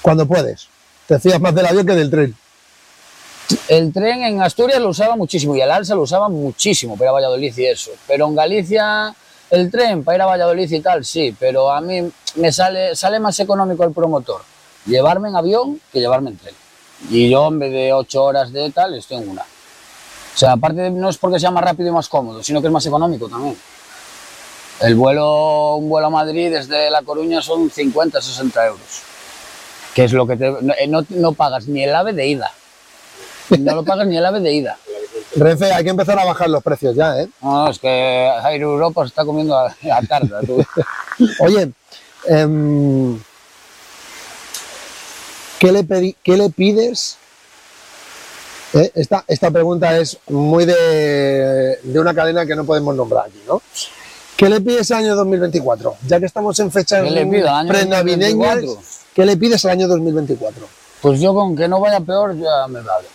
cuando 0.02 0.26
puedes. 0.26 0.68
Te 1.08 1.20
fías 1.20 1.40
más 1.40 1.54
del 1.56 1.66
avión 1.66 1.86
que 1.86 1.96
del 1.96 2.10
tren. 2.10 2.36
El 3.68 3.92
tren 3.94 4.24
en 4.24 4.42
Asturias 4.42 4.80
lo 4.80 4.90
usaba 4.90 5.16
muchísimo 5.16 5.56
y 5.56 5.62
el 5.62 5.70
Alsa 5.70 5.96
lo 5.96 6.02
usaba 6.02 6.30
muchísimo 6.30 6.96
para 6.96 7.06
ir 7.06 7.10
a 7.10 7.14
Valladolid 7.14 7.58
y 7.58 7.66
eso. 7.66 7.92
Pero 8.08 8.28
en 8.28 8.36
Galicia, 8.36 9.14
el 9.50 9.70
tren 9.70 10.04
para 10.04 10.16
ir 10.16 10.22
a 10.22 10.26
Valladolid 10.26 10.72
y 10.72 10.80
tal, 10.80 11.06
sí, 11.06 11.36
pero 11.38 11.72
a 11.72 11.82
mí 11.82 12.10
me 12.36 12.52
sale, 12.52 12.96
sale 12.96 13.20
más 13.20 13.40
económico 13.40 13.84
el 13.84 13.92
promotor 13.92 14.42
llevarme 14.86 15.30
en 15.30 15.36
avión 15.36 15.82
que 15.92 16.00
llevarme 16.00 16.32
en 16.32 16.38
tren. 16.38 16.56
Y 17.10 17.30
yo 17.30 17.48
en 17.48 17.60
vez 17.60 17.72
de 17.72 17.94
ocho 17.94 18.24
horas 18.24 18.52
de 18.52 18.72
tal, 18.72 18.94
estoy 18.96 19.18
en 19.18 19.30
una. 19.30 19.42
O 19.42 20.38
sea, 20.38 20.54
aparte 20.54 20.90
no 20.90 21.10
es 21.10 21.18
porque 21.18 21.40
sea 21.40 21.52
más 21.52 21.64
rápido 21.64 21.90
y 21.90 21.92
más 21.92 22.10
cómodo, 22.10 22.44
sino 22.44 22.62
que 22.62 22.68
es 22.68 22.74
más 22.74 22.86
económico 22.86 23.28
también. 23.28 23.58
El 24.82 24.96
vuelo, 24.96 25.76
un 25.76 25.88
vuelo 25.90 26.08
a 26.08 26.10
Madrid 26.10 26.52
desde 26.52 26.90
La 26.90 27.02
Coruña 27.04 27.42
son 27.42 27.70
50, 27.70 28.22
60 28.22 28.66
euros. 28.68 29.02
Que 29.94 30.04
es 30.06 30.14
lo 30.14 30.26
que 30.28 30.36
te, 30.36 30.50
no, 30.50 30.74
eh, 30.74 30.88
no- 30.88 31.06
no 31.10 31.32
pagas 31.34 31.68
ni 31.68 31.84
el 31.84 31.94
ave 31.96 32.14
de 32.14 32.28
ida. 32.28 32.52
No 33.60 33.76
lo 33.76 33.84
pagas 33.84 34.08
ni 34.08 34.18
el 34.18 34.26
ave 34.26 34.40
de 34.40 34.52
ida. 34.54 34.78
Renfe, 35.36 35.72
hay 35.72 35.84
que 35.84 35.90
empezar 35.92 36.18
a 36.20 36.26
bajar 36.26 36.50
los 36.50 36.64
precios 36.64 36.96
ya, 36.96 37.20
¿eh? 37.22 37.28
No, 37.42 37.70
es 37.70 37.80
que 37.80 37.88
Air 37.88 38.62
Europa 38.62 39.04
se 39.04 39.08
está 39.10 39.24
comiendo 39.26 39.56
a, 39.58 39.68
a 39.68 40.02
tarta. 40.08 40.42
tú. 40.42 40.64
Oye, 41.40 41.72
em, 42.28 43.20
¿qué, 45.60 45.72
le 45.72 45.84
pedi- 45.84 46.16
qué 46.24 46.38
le 46.38 46.50
pides? 46.50 47.18
Eh, 48.74 48.92
esta, 48.96 49.24
esta 49.28 49.52
pregunta 49.52 49.98
es 49.98 50.18
muy 50.30 50.66
de, 50.66 51.78
de 51.84 52.00
una 52.00 52.14
cadena 52.16 52.46
que 52.46 52.56
no 52.56 52.66
podemos 52.66 52.96
nombrar 52.96 53.28
aquí, 53.28 53.40
¿no? 53.48 53.62
¿Qué 54.44 54.50
le 54.50 54.60
pides 54.60 54.92
al 54.92 55.06
año 55.06 55.16
2024? 55.16 55.96
Ya 56.06 56.20
que 56.20 56.26
estamos 56.26 56.60
en 56.60 56.70
fechas 56.70 57.02
¿Qué 57.02 57.08
prenavideñas, 57.66 58.56
2024? 58.62 58.78
¿qué 59.14 59.26
le 59.26 59.38
pides 59.38 59.64
al 59.64 59.72
año 59.72 59.88
2024? 59.88 60.68
Pues 61.02 61.22
yo 61.22 61.34
con 61.34 61.56
que 61.56 61.66
no 61.70 61.80
vaya 61.80 62.02
peor 62.02 62.36
ya 62.38 62.68
me 62.68 62.82
vale. 62.82 63.08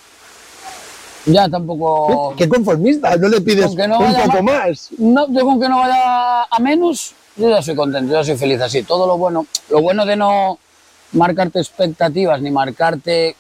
Ya 1.27 1.47
tampoco... 1.51 2.33
Qué 2.35 2.49
conformista, 2.49 3.15
no 3.19 3.29
le 3.29 3.43
pides 3.43 3.75
no 3.77 3.99
un 3.99 4.15
poco 4.15 4.43
ma- 4.43 4.65
más. 4.69 4.89
No, 4.97 5.31
yo 5.31 5.45
con 5.45 5.61
que 5.61 5.69
no 5.69 5.77
vaya 5.81 6.45
a 6.45 6.59
menos, 6.61 7.13
yo 7.37 7.51
ya 7.51 7.61
soy 7.61 7.77
contento, 7.77 8.11
yo 8.15 8.25
soy 8.25 8.39
feliz 8.39 8.63
así. 8.63 8.83
Todo 8.85 9.07
lo 9.07 9.19
bueno, 9.19 9.45
lo 9.69 9.83
bueno 9.83 10.07
de 10.07 10.17
no 10.17 10.59
marcarte 11.13 11.59
expectativas, 11.59 12.41
ni 12.41 12.51
marcarte 12.51 13.37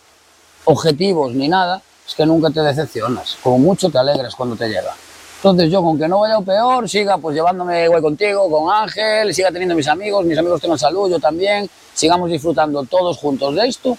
objetivos, 0.66 1.32
ni 1.32 1.48
nada, 1.48 1.80
es 2.06 2.14
que 2.14 2.26
nunca 2.26 2.50
te 2.50 2.60
decepcionas. 2.60 3.38
Como 3.42 3.58
mucho 3.58 3.88
te 3.88 3.96
alegras 3.96 4.34
cuando 4.34 4.56
te 4.56 4.68
llega. 4.68 4.94
Entonces 5.38 5.70
yo 5.70 5.82
con 5.82 5.98
que 5.98 6.08
no 6.08 6.20
vaya 6.20 6.40
peor, 6.40 6.88
siga 6.88 7.18
pues 7.18 7.34
llevándome 7.34 7.84
igual 7.84 8.02
contigo, 8.02 8.50
con 8.50 8.72
Ángel, 8.72 9.32
siga 9.32 9.50
teniendo 9.50 9.74
mis 9.74 9.86
amigos, 9.86 10.24
mis 10.24 10.36
amigos 10.36 10.60
tengan 10.60 10.78
salud, 10.78 11.10
yo 11.10 11.20
también, 11.20 11.68
sigamos 11.94 12.30
disfrutando 12.30 12.82
todos 12.84 13.16
juntos 13.18 13.54
de 13.54 13.68
esto, 13.68 13.96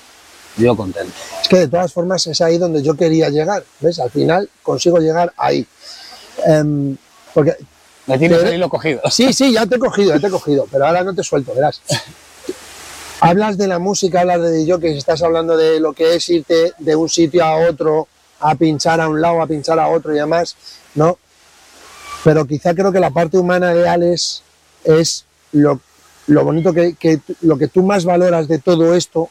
yo 0.57 0.75
contento. 0.75 1.13
Es 1.41 1.47
que 1.47 1.57
de 1.57 1.67
todas 1.67 1.93
formas 1.93 2.25
es 2.27 2.41
ahí 2.41 2.57
donde 2.57 2.81
yo 2.81 2.95
quería 2.95 3.29
llegar. 3.29 3.63
¿Ves? 3.79 3.99
Al 3.99 4.11
final 4.11 4.49
consigo 4.61 4.99
llegar 4.99 5.33
ahí. 5.37 5.65
Em, 6.45 6.97
porque 7.33 7.55
Me 8.07 8.17
tienes 8.17 8.43
el 8.43 8.55
hilo 8.55 8.69
cogido. 8.69 9.01
Sí, 9.09 9.31
sí, 9.33 9.53
ya 9.53 9.65
te 9.65 9.75
he 9.75 9.79
cogido, 9.79 10.15
ya 10.15 10.19
te 10.19 10.27
he 10.27 10.31
cogido, 10.31 10.65
pero 10.71 10.87
ahora 10.87 11.03
no 11.03 11.13
te 11.13 11.23
suelto, 11.23 11.53
verás. 11.53 11.81
Hablas 13.21 13.57
de 13.57 13.67
la 13.67 13.79
música, 13.79 14.21
hablas 14.21 14.41
de 14.49 14.65
yo 14.65 14.79
que 14.79 14.97
estás 14.97 15.21
hablando 15.21 15.57
de 15.57 15.81
lo 15.81 15.91
que 15.91 16.15
es 16.15 16.29
irte 16.29 16.71
de 16.77 16.95
un 16.95 17.09
sitio 17.09 17.43
a 17.43 17.69
otro, 17.69 18.07
a 18.39 18.55
pinchar 18.55 19.01
a 19.01 19.09
un 19.09 19.19
lado, 19.19 19.41
a 19.41 19.45
pinchar 19.45 19.77
a 19.77 19.89
otro 19.89 20.13
y 20.13 20.15
demás, 20.15 20.55
¿no? 20.95 21.17
Pero 22.23 22.45
quizá 22.45 22.73
creo 22.73 22.91
que 22.91 22.99
la 22.99 23.11
parte 23.11 23.37
humana 23.37 23.73
de 23.73 23.87
Alex 23.87 24.43
es 24.83 25.25
lo, 25.51 25.79
lo 26.27 26.43
bonito 26.43 26.73
que, 26.73 26.95
lo 27.41 27.57
que 27.57 27.67
tú 27.67 27.83
más 27.83 28.05
valoras 28.05 28.47
de 28.47 28.59
todo 28.59 28.93
esto, 28.95 29.29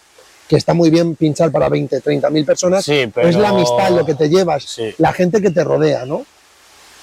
que 0.49 0.57
está 0.57 0.73
muy 0.73 0.89
bien 0.91 1.15
pinchar 1.15 1.53
para 1.53 1.69
20, 1.69 2.01
30 2.01 2.31
mil 2.31 2.45
personas, 2.47 2.85
Sí, 2.85 3.11
pero- 3.15 3.29
es 3.29 3.37
la 3.37 3.51
amistad, 3.51 3.91
lo 3.91 4.07
que 4.07 4.15
te 4.15 4.29
llevas, 4.31 4.65
Sí. 4.65 4.95
la 4.99 5.13
gente 5.13 5.43
que 5.43 5.51
te 5.51 5.63
rodea, 5.65 6.07
¿no? 6.07 6.25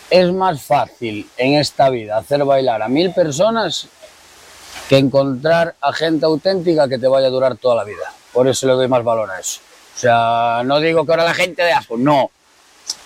Es 0.09 0.31
más 0.31 0.61
fácil 0.61 1.29
en 1.37 1.53
esta 1.55 1.89
vida 1.89 2.17
hacer 2.17 2.43
bailar 2.43 2.81
a 2.81 2.87
mil 2.87 3.11
personas 3.13 3.87
que 4.89 4.97
encontrar 4.97 5.75
a 5.81 5.93
gente 5.93 6.25
auténtica 6.25 6.87
que 6.87 6.99
te 6.99 7.07
vaya 7.07 7.27
a 7.27 7.31
durar 7.31 7.55
toda 7.57 7.75
la 7.75 7.83
vida. 7.83 8.11
Por 8.33 8.47
eso 8.47 8.67
le 8.67 8.73
doy 8.73 8.87
más 8.87 9.03
valor 9.03 9.29
a 9.31 9.39
eso. 9.39 9.61
O 9.95 9.99
sea, 9.99 10.61
no 10.65 10.79
digo 10.79 11.05
que 11.05 11.11
ahora 11.11 11.23
la 11.23 11.33
gente 11.33 11.63
de 11.63 11.71
asco, 11.71 11.97
no. 11.97 12.29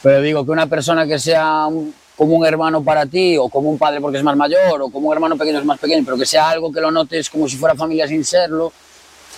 Pero 0.01 0.21
digo 0.21 0.43
que 0.43 0.51
una 0.51 0.67
persona 0.67 1.05
que 1.05 1.19
sea 1.19 1.67
un- 1.67 1.93
como 2.19 2.35
un 2.35 2.45
hermano 2.45 2.83
para 2.83 3.05
ti, 3.05 3.37
o 3.37 3.47
como 3.47 3.69
un 3.69 3.77
padre 3.77 4.01
porque 4.01 4.17
es 4.17 4.23
más 4.25 4.35
mayor, 4.35 4.81
o 4.81 4.89
como 4.89 5.07
un 5.07 5.13
hermano 5.13 5.37
pequeño 5.37 5.59
es 5.59 5.63
más 5.65 5.79
pequeño, 5.79 6.03
pero 6.03 6.17
que 6.17 6.25
sea 6.25 6.49
algo 6.49 6.69
que 6.69 6.81
lo 6.81 6.91
notes 6.91 7.29
como 7.29 7.47
si 7.47 7.55
fuera 7.55 7.75
familia 7.75 8.09
sin 8.09 8.25
serlo, 8.25 8.73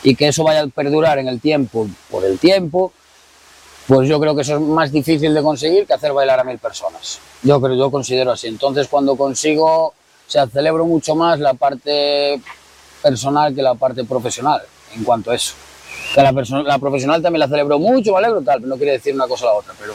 y 0.02 0.16
que 0.16 0.30
eso 0.30 0.44
vaya 0.44 0.64
a 0.64 0.68
perdurar 0.68 1.20
en 1.20 1.28
el 1.28 1.40
tiempo, 1.40 1.88
por 2.10 2.26
el 2.26 2.40
tiempo, 2.40 2.92
pues 3.88 4.10
yo 4.10 4.20
creo 4.20 4.36
que 4.36 4.42
eso 4.42 4.56
es 4.56 4.62
más 4.62 4.92
difícil 4.92 5.32
de 5.32 5.44
conseguir 5.44 5.86
que 5.86 5.94
hacer 5.94 6.12
bailar 6.12 6.40
a 6.40 6.44
mil 6.44 6.58
personas. 6.58 7.20
Yo 7.44 7.62
creo, 7.62 7.76
yo 7.76 7.92
considero 7.92 8.32
así. 8.32 8.48
Entonces, 8.48 8.88
cuando 8.88 9.16
consigo, 9.16 9.88
o 9.88 9.94
sea, 10.26 10.48
celebro 10.48 10.86
mucho 10.86 11.14
más 11.14 11.40
la 11.40 11.54
parte 11.54 12.42
personal 13.04 13.54
que 13.54 13.62
la 13.62 13.76
parte 13.76 14.04
profesional, 14.06 14.62
en 14.96 15.04
cuanto 15.04 15.30
a 15.30 15.36
eso. 15.36 15.54
Que 16.16 16.22
la, 16.24 16.32
perso- 16.32 16.64
la 16.64 16.80
profesional 16.80 17.22
también 17.22 17.42
la 17.42 17.48
celebro 17.48 17.78
mucho, 17.78 18.12
me 18.14 18.18
alegro, 18.18 18.42
tal, 18.42 18.58
pero 18.62 18.70
no 18.70 18.78
quiere 18.78 18.94
decir 18.94 19.14
una 19.14 19.28
cosa 19.28 19.46
o 19.46 19.50
la 19.50 19.54
otra, 19.60 19.74
pero 19.80 19.94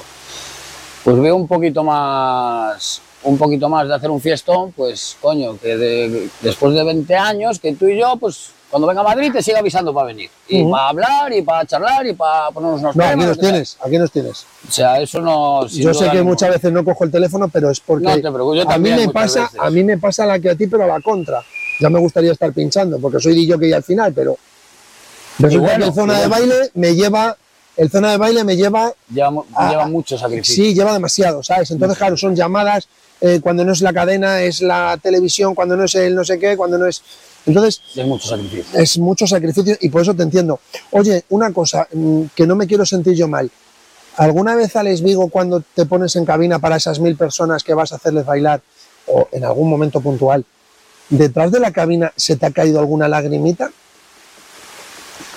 pues 1.07 1.20
veo 1.20 1.37
un 1.37 1.47
poquito 1.47 1.85
más 1.85 3.01
un 3.23 3.39
poquito 3.39 3.69
más 3.69 3.87
de 3.87 3.95
hacer 3.95 4.11
un 4.11 4.20
fiestón, 4.20 4.73
pues 4.73 5.16
coño, 5.20 5.57
que 5.59 5.77
de- 5.77 6.28
después 6.43 6.74
de 6.74 6.83
20 6.85 7.15
años, 7.16 7.59
que 7.61 7.74
tú 7.74 7.87
y 7.87 7.99
yo, 7.99 8.16
pues 8.16 8.51
cuando 8.70 8.89
venga 8.89 9.03
a 9.03 9.05
Madrid 9.05 9.31
te 9.33 9.41
siga 9.43 9.61
avisando 9.61 9.95
para 9.95 10.09
venir. 10.09 10.28
Y 10.49 10.65
para 10.69 10.89
hablar, 10.89 11.33
y 11.33 11.43
para 11.43 11.65
charlar, 11.65 12.05
y 12.07 12.12
para 12.15 12.51
ponernos 12.51 12.81
unos 12.81 12.97
No, 12.97 13.03
temas, 13.05 13.15
aquí 13.16 13.24
nos 13.27 13.37
que 13.37 13.43
sea. 13.43 13.51
tienes, 13.53 13.77
aquí 13.85 13.99
nos 13.99 14.11
tienes. 14.12 14.47
O 14.69 14.73
sea, 14.73 15.01
eso 15.01 15.20
no. 15.20 15.66
Yo 15.69 15.95
sé 15.95 16.11
que 16.11 16.23
muchas 16.23 16.51
veces 16.51 16.73
no 16.73 16.85
cojo 16.85 17.05
el 17.05 17.11
teléfono, 17.12 17.49
pero 17.49 17.70
es 17.70 17.78
porque 17.81 18.05
No 18.05 18.15
te 18.15 18.20
preocupes, 18.33 18.65
yo 18.65 18.70
a 18.70 18.78
mí 18.78 18.91
me 18.91 19.09
pasa, 19.09 19.43
veces. 19.43 19.61
a 19.61 19.70
mí 19.70 19.85
me 19.85 19.99
pasa 19.99 20.27
la 20.27 20.39
que 20.41 20.51
a 20.51 20.55
ti, 20.57 20.66
pero 20.66 20.83
a 20.85 20.89
la 20.89 21.01
contra. 21.01 21.43
Ya 21.81 21.89
me 21.91 21.99
gustaría 22.01 22.33
estar 22.33 22.53
pinchando, 22.53 22.99
porque 22.99 23.20
soy 23.20 23.35
DJ 23.35 23.74
al 23.74 23.83
final, 23.85 24.12
pero 24.12 24.37
resulta 25.39 25.69
bueno, 25.69 25.87
que 25.87 25.93
zona 25.93 26.20
de 26.20 26.27
baile 26.28 26.70
me 26.74 26.95
lleva, 26.95 27.37
el 27.77 27.90
zona 27.90 28.11
de 28.12 28.16
baile 28.16 28.44
me 28.44 28.57
lleva, 28.57 28.93
Lleva, 29.12 29.31
mu- 29.31 29.44
lleva 29.69 29.86
mucho 29.86 30.16
sacrificio. 30.19 30.55
sí, 30.65 30.74
lleva 30.74 30.93
demasiado, 30.93 31.43
¿sabes? 31.43 31.70
Entonces, 31.70 31.98
claro, 31.98 32.16
son 32.16 32.35
llamadas, 32.35 32.89
eh, 33.20 33.40
cuando 33.43 33.65
no 33.65 33.73
es 33.73 33.81
la 33.82 33.93
cadena, 33.93 34.43
es 34.43 34.61
la 34.61 34.98
televisión, 35.03 35.55
cuando 35.55 35.77
no 35.77 35.85
es 35.85 35.94
el 35.94 36.15
no 36.15 36.24
sé 36.24 36.39
qué, 36.39 36.57
cuando 36.57 36.78
no 36.78 36.86
es... 36.86 37.03
Entonces, 37.47 37.81
Es 37.94 38.05
mucho 38.07 38.28
sacrificio. 38.28 38.78
es 38.81 38.98
mucho 38.98 39.27
sacrificio 39.27 39.77
y 39.81 39.89
por 39.89 40.03
eso 40.03 40.15
te 40.15 40.23
entiendo. 40.24 40.59
Oye, 40.90 41.24
una 41.28 41.53
cosa, 41.53 41.86
mm, 41.93 42.23
que 42.35 42.47
no 42.47 42.57
me 42.57 42.66
quiero 42.66 42.85
sentir 42.85 43.15
yo 43.15 43.28
mal. 43.28 43.51
¿Alguna 44.16 44.55
vez, 44.57 44.74
Alex 44.74 45.03
Vigo, 45.03 45.28
cuando 45.28 45.61
te 45.74 45.86
pones 45.86 46.16
en 46.16 46.24
cabina 46.24 46.59
para 46.59 46.77
esas 46.77 46.98
mil 46.98 47.16
personas 47.16 47.62
que 47.62 47.74
vas 47.74 47.93
a 47.93 47.97
hacerles 47.97 48.24
bailar, 48.27 48.62
o 49.07 49.28
en 49.31 49.44
algún 49.44 49.69
momento 49.70 50.01
puntual, 50.01 50.44
detrás 51.11 51.53
de 51.53 51.61
la 51.61 51.70
cabina 51.70 52.12
se 52.16 52.35
te 52.36 52.47
ha 52.47 52.51
caído 52.51 52.81
alguna 52.81 53.07
lagrimita? 53.09 53.70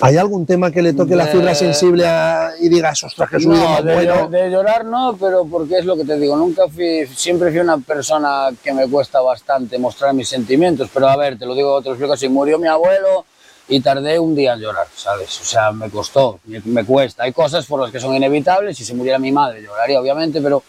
¿Hay 0.02 0.16
algún 0.16 0.46
tema 0.46 0.70
que 0.70 0.80
le 0.80 0.92
toque 0.94 1.14
la 1.14 1.26
fibra 1.26 1.54
sensible 1.54 2.06
a- 2.06 2.52
y 2.58 2.68
digas, 2.68 3.04
ostras, 3.04 3.28
que 3.30 3.38
No, 3.40 3.54
más 3.54 3.84
de, 3.84 3.94
bueno"? 3.94 4.28
de 4.28 4.50
llorar 4.50 4.84
no, 4.84 5.16
pero 5.20 5.44
porque 5.44 5.78
es 5.78 5.84
lo 5.84 5.96
que 5.96 6.04
te 6.04 6.18
digo, 6.18 6.36
nunca 6.36 6.68
fui, 6.68 7.06
siempre 7.14 7.50
fui 7.50 7.60
una 7.60 7.78
persona 7.78 8.48
que 8.62 8.72
me 8.72 8.88
cuesta 8.88 9.20
bastante 9.20 9.78
mostrar 9.78 10.14
mis 10.14 10.28
sentimientos, 10.28 10.88
pero 10.92 11.08
a 11.08 11.16
ver, 11.16 11.38
te 11.38 11.44
lo 11.44 11.54
digo, 11.54 11.80
te 11.82 11.88
lo 11.90 11.94
explico 11.94 12.14
así, 12.14 12.28
murió 12.28 12.58
mi 12.58 12.66
abuelo 12.68 13.24
y 13.68 13.80
tardé 13.80 14.18
un 14.18 14.34
día 14.34 14.54
en 14.54 14.60
llorar, 14.60 14.86
¿sabes? 14.96 15.38
O 15.42 15.44
sea, 15.44 15.70
me 15.70 15.90
costó, 15.90 16.40
me, 16.46 16.60
me 16.64 16.84
cuesta, 16.84 17.24
hay 17.24 17.32
cosas 17.32 17.66
por 17.66 17.80
las 17.82 17.90
que 17.92 18.00
son 18.00 18.14
inevitables, 18.14 18.76
si 18.78 18.84
se 18.84 18.94
muriera 18.94 19.18
mi 19.18 19.32
madre 19.32 19.62
lloraría 19.62 20.00
obviamente, 20.00 20.40
pero 20.40 20.62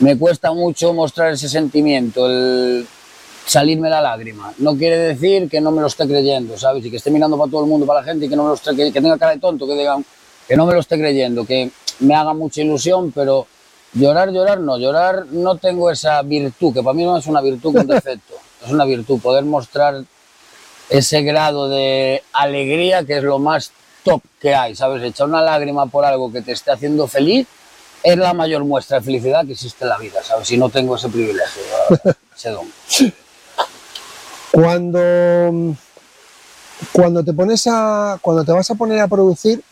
me 0.00 0.18
cuesta 0.18 0.52
mucho 0.52 0.92
mostrar 0.92 1.32
ese 1.32 1.48
sentimiento, 1.48 2.26
el 2.26 2.86
salirme 3.46 3.88
la 3.88 4.00
lágrima. 4.00 4.52
No 4.58 4.76
quiere 4.76 4.98
decir 4.98 5.48
que 5.48 5.60
no 5.60 5.70
me 5.70 5.80
lo 5.80 5.86
esté 5.86 6.06
creyendo, 6.06 6.58
¿sabes? 6.58 6.84
Y 6.84 6.90
que 6.90 6.96
esté 6.96 7.10
mirando 7.10 7.38
para 7.38 7.50
todo 7.50 7.62
el 7.62 7.70
mundo, 7.70 7.86
para 7.86 8.00
la 8.00 8.06
gente, 8.06 8.26
y 8.26 8.28
que 8.28 8.36
no 8.36 8.42
me 8.42 8.48
lo 8.50 8.54
esté, 8.54 8.74
que, 8.74 8.92
que 8.92 9.00
tenga 9.00 9.16
cara 9.16 9.32
de 9.32 9.38
tonto, 9.38 9.66
que 9.66 9.74
digan 9.74 10.04
que 10.46 10.56
no 10.56 10.66
me 10.66 10.74
lo 10.74 10.80
esté 10.80 10.98
creyendo, 10.98 11.44
que 11.44 11.70
me 12.00 12.14
haga 12.14 12.34
mucha 12.34 12.60
ilusión, 12.60 13.12
pero 13.12 13.46
llorar, 13.92 14.30
llorar, 14.30 14.60
no, 14.60 14.78
llorar 14.78 15.26
no 15.30 15.56
tengo 15.56 15.90
esa 15.90 16.20
virtud, 16.22 16.74
que 16.74 16.82
para 16.82 16.94
mí 16.94 17.04
no 17.04 17.16
es 17.16 17.26
una 17.26 17.40
virtud 17.40 17.74
con 17.74 17.86
defecto, 17.86 18.34
es 18.64 18.70
una 18.70 18.84
virtud, 18.84 19.20
poder 19.20 19.44
mostrar 19.44 20.04
ese 20.88 21.22
grado 21.22 21.68
de 21.68 22.22
alegría 22.32 23.04
que 23.04 23.18
es 23.18 23.22
lo 23.24 23.38
más 23.38 23.72
top 24.04 24.22
que 24.40 24.54
hay, 24.54 24.76
¿sabes? 24.76 25.02
Echar 25.02 25.26
una 25.26 25.42
lágrima 25.42 25.86
por 25.86 26.04
algo 26.04 26.32
que 26.32 26.42
te 26.42 26.52
esté 26.52 26.70
haciendo 26.70 27.08
feliz 27.08 27.46
es 28.02 28.16
la 28.16 28.34
mayor 28.34 28.64
muestra 28.64 28.98
de 28.98 29.04
felicidad 29.04 29.44
que 29.44 29.52
existe 29.52 29.84
en 29.84 29.88
la 29.88 29.98
vida, 29.98 30.22
¿sabes? 30.22 30.48
Y 30.52 30.58
no 30.58 30.68
tengo 30.68 30.94
ese 30.94 31.08
privilegio, 31.08 31.62
ese 32.36 32.50
don. 32.50 32.70
Cuando, 34.56 35.76
cuando 36.90 37.22
te 37.22 37.34
pones 37.34 37.66
a, 37.66 38.18
cuando 38.22 38.42
te 38.42 38.52
vas 38.52 38.70
a 38.70 38.74
poner 38.74 38.98
a 39.00 39.06
producir, 39.06 39.62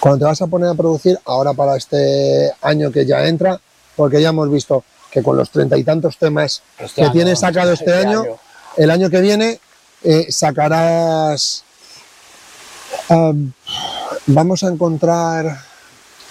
cuando 0.00 0.18
te 0.18 0.24
vas 0.24 0.42
a 0.42 0.48
poner 0.48 0.70
a 0.70 0.74
producir, 0.74 1.16
ahora 1.24 1.52
para 1.52 1.76
este 1.76 2.50
año 2.62 2.90
que 2.90 3.06
ya 3.06 3.24
entra, 3.28 3.60
porque 3.94 4.20
ya 4.20 4.30
hemos 4.30 4.50
visto 4.50 4.82
que 5.08 5.22
con 5.22 5.36
los 5.36 5.50
treinta 5.50 5.78
y 5.78 5.84
tantos 5.84 6.16
temas 6.18 6.64
Este 6.80 6.96
que 6.96 7.02
año, 7.02 7.12
tienes 7.12 7.38
sacado 7.38 7.70
este, 7.72 7.84
este 7.84 8.08
año, 8.08 8.22
año. 8.22 8.36
el 8.76 8.90
año 8.90 9.08
que 9.08 9.20
viene 9.20 9.60
eh, 10.02 10.26
sacarás, 10.32 11.62
am, 13.08 13.52
vamos 14.26 14.64
a 14.64 14.66
encontrar, 14.66 15.60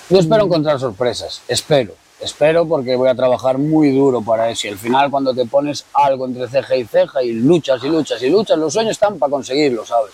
Yo 0.10 0.20
espero 0.20 0.44
encontrar 0.44 0.78
sorpresas, 0.78 1.40
espero, 1.48 1.94
espero 2.20 2.68
porque 2.68 2.96
voy 2.96 3.10
a 3.10 3.16
trabajar 3.16 3.58
muy 3.58 3.96
duro 3.96 4.22
para 4.22 4.50
eso 4.50 4.68
y 4.68 4.72
al 4.72 4.78
final 4.78 5.10
cuando 5.10 5.34
te 5.34 5.46
pones 5.46 5.86
algo 5.94 6.26
entre 6.26 6.48
ceja 6.48 6.76
y 6.76 6.86
ceja 6.86 7.24
y 7.24 7.32
luchas 7.32 7.82
y 7.84 7.88
luchas 7.88 8.22
y 8.22 8.30
luchas, 8.30 8.58
los 8.58 8.74
sueños 8.74 8.91
están 8.91 9.18
para 9.18 9.30
conseguirlo, 9.30 9.86
¿sabes? 9.86 10.12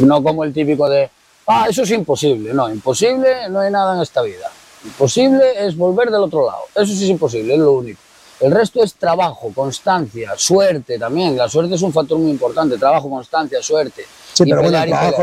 No 0.00 0.22
como 0.22 0.44
el 0.44 0.52
típico 0.52 0.88
de, 0.88 1.08
ah, 1.46 1.66
eso 1.68 1.82
es 1.82 1.90
imposible, 1.90 2.52
no, 2.52 2.68
imposible 2.68 3.48
no 3.48 3.60
hay 3.60 3.70
nada 3.70 3.94
en 3.94 4.02
esta 4.02 4.22
vida, 4.22 4.50
imposible 4.84 5.66
es 5.66 5.76
volver 5.76 6.10
del 6.10 6.22
otro 6.22 6.46
lado, 6.46 6.62
eso 6.74 6.86
sí 6.86 7.04
es 7.04 7.10
imposible, 7.10 7.54
es 7.54 7.60
lo 7.60 7.72
único. 7.72 8.00
El 8.38 8.52
resto 8.52 8.82
es 8.82 8.94
trabajo, 8.94 9.50
constancia, 9.54 10.32
suerte 10.36 10.98
también, 10.98 11.36
la 11.36 11.48
suerte 11.48 11.76
es 11.76 11.82
un 11.82 11.92
factor 11.92 12.18
muy 12.18 12.30
importante, 12.30 12.76
trabajo, 12.76 13.08
constancia, 13.08 13.62
suerte. 13.62 14.04
sí, 14.34 14.42
Y 14.44 14.50
pero 14.50 14.62
bueno, 14.62 14.82
el 14.82 14.90
trabajo, 14.90 15.22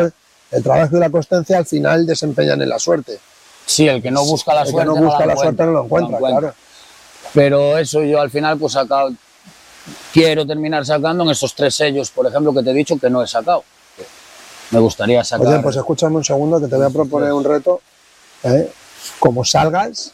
el 0.49 0.63
trabajo 0.63 0.97
y 0.97 0.99
la 0.99 1.09
constancia 1.11 1.57
al 1.59 1.65
final 1.65 2.07
desempeñan 2.07 2.61
en 2.61 2.69
la 2.69 2.79
suerte. 2.79 3.19
Sí, 3.65 3.87
el 3.87 4.01
que 4.01 4.11
no 4.11 4.23
busca 4.25 4.53
la 4.53 4.61
el 4.61 4.65
que 4.67 4.71
suerte 4.71 4.89
no 4.89 4.95
busca 5.05 5.25
la 5.25 5.35
suerte 5.35 5.63
no 5.65 5.71
lo 5.71 5.83
encuentra, 5.85 6.17
claro. 6.17 6.53
Pero 7.33 7.77
eso 7.77 8.03
yo 8.03 8.21
al 8.21 8.29
final 8.29 8.57
pues 8.57 8.73
sacado, 8.73 9.11
quiero 10.11 10.45
terminar 10.45 10.85
sacando 10.85 11.23
en 11.23 11.31
esos 11.31 11.55
tres 11.55 11.73
sellos, 11.75 12.11
por 12.11 12.27
ejemplo, 12.27 12.53
que 12.53 12.61
te 12.61 12.71
he 12.71 12.73
dicho 12.73 12.97
que 12.99 13.09
no 13.09 13.23
he 13.23 13.27
sacado. 13.27 13.63
Me 14.71 14.79
gustaría 14.79 15.23
sacar. 15.23 15.47
Oye, 15.47 15.59
pues 15.59 15.75
escúchame 15.75 16.15
un 16.17 16.23
segundo 16.23 16.59
que 16.59 16.67
te 16.67 16.75
voy 16.75 16.85
a 16.85 16.89
proponer 16.89 17.31
un 17.33 17.43
reto. 17.43 17.81
¿eh? 18.43 18.71
Como 19.19 19.43
salgas, 19.45 20.11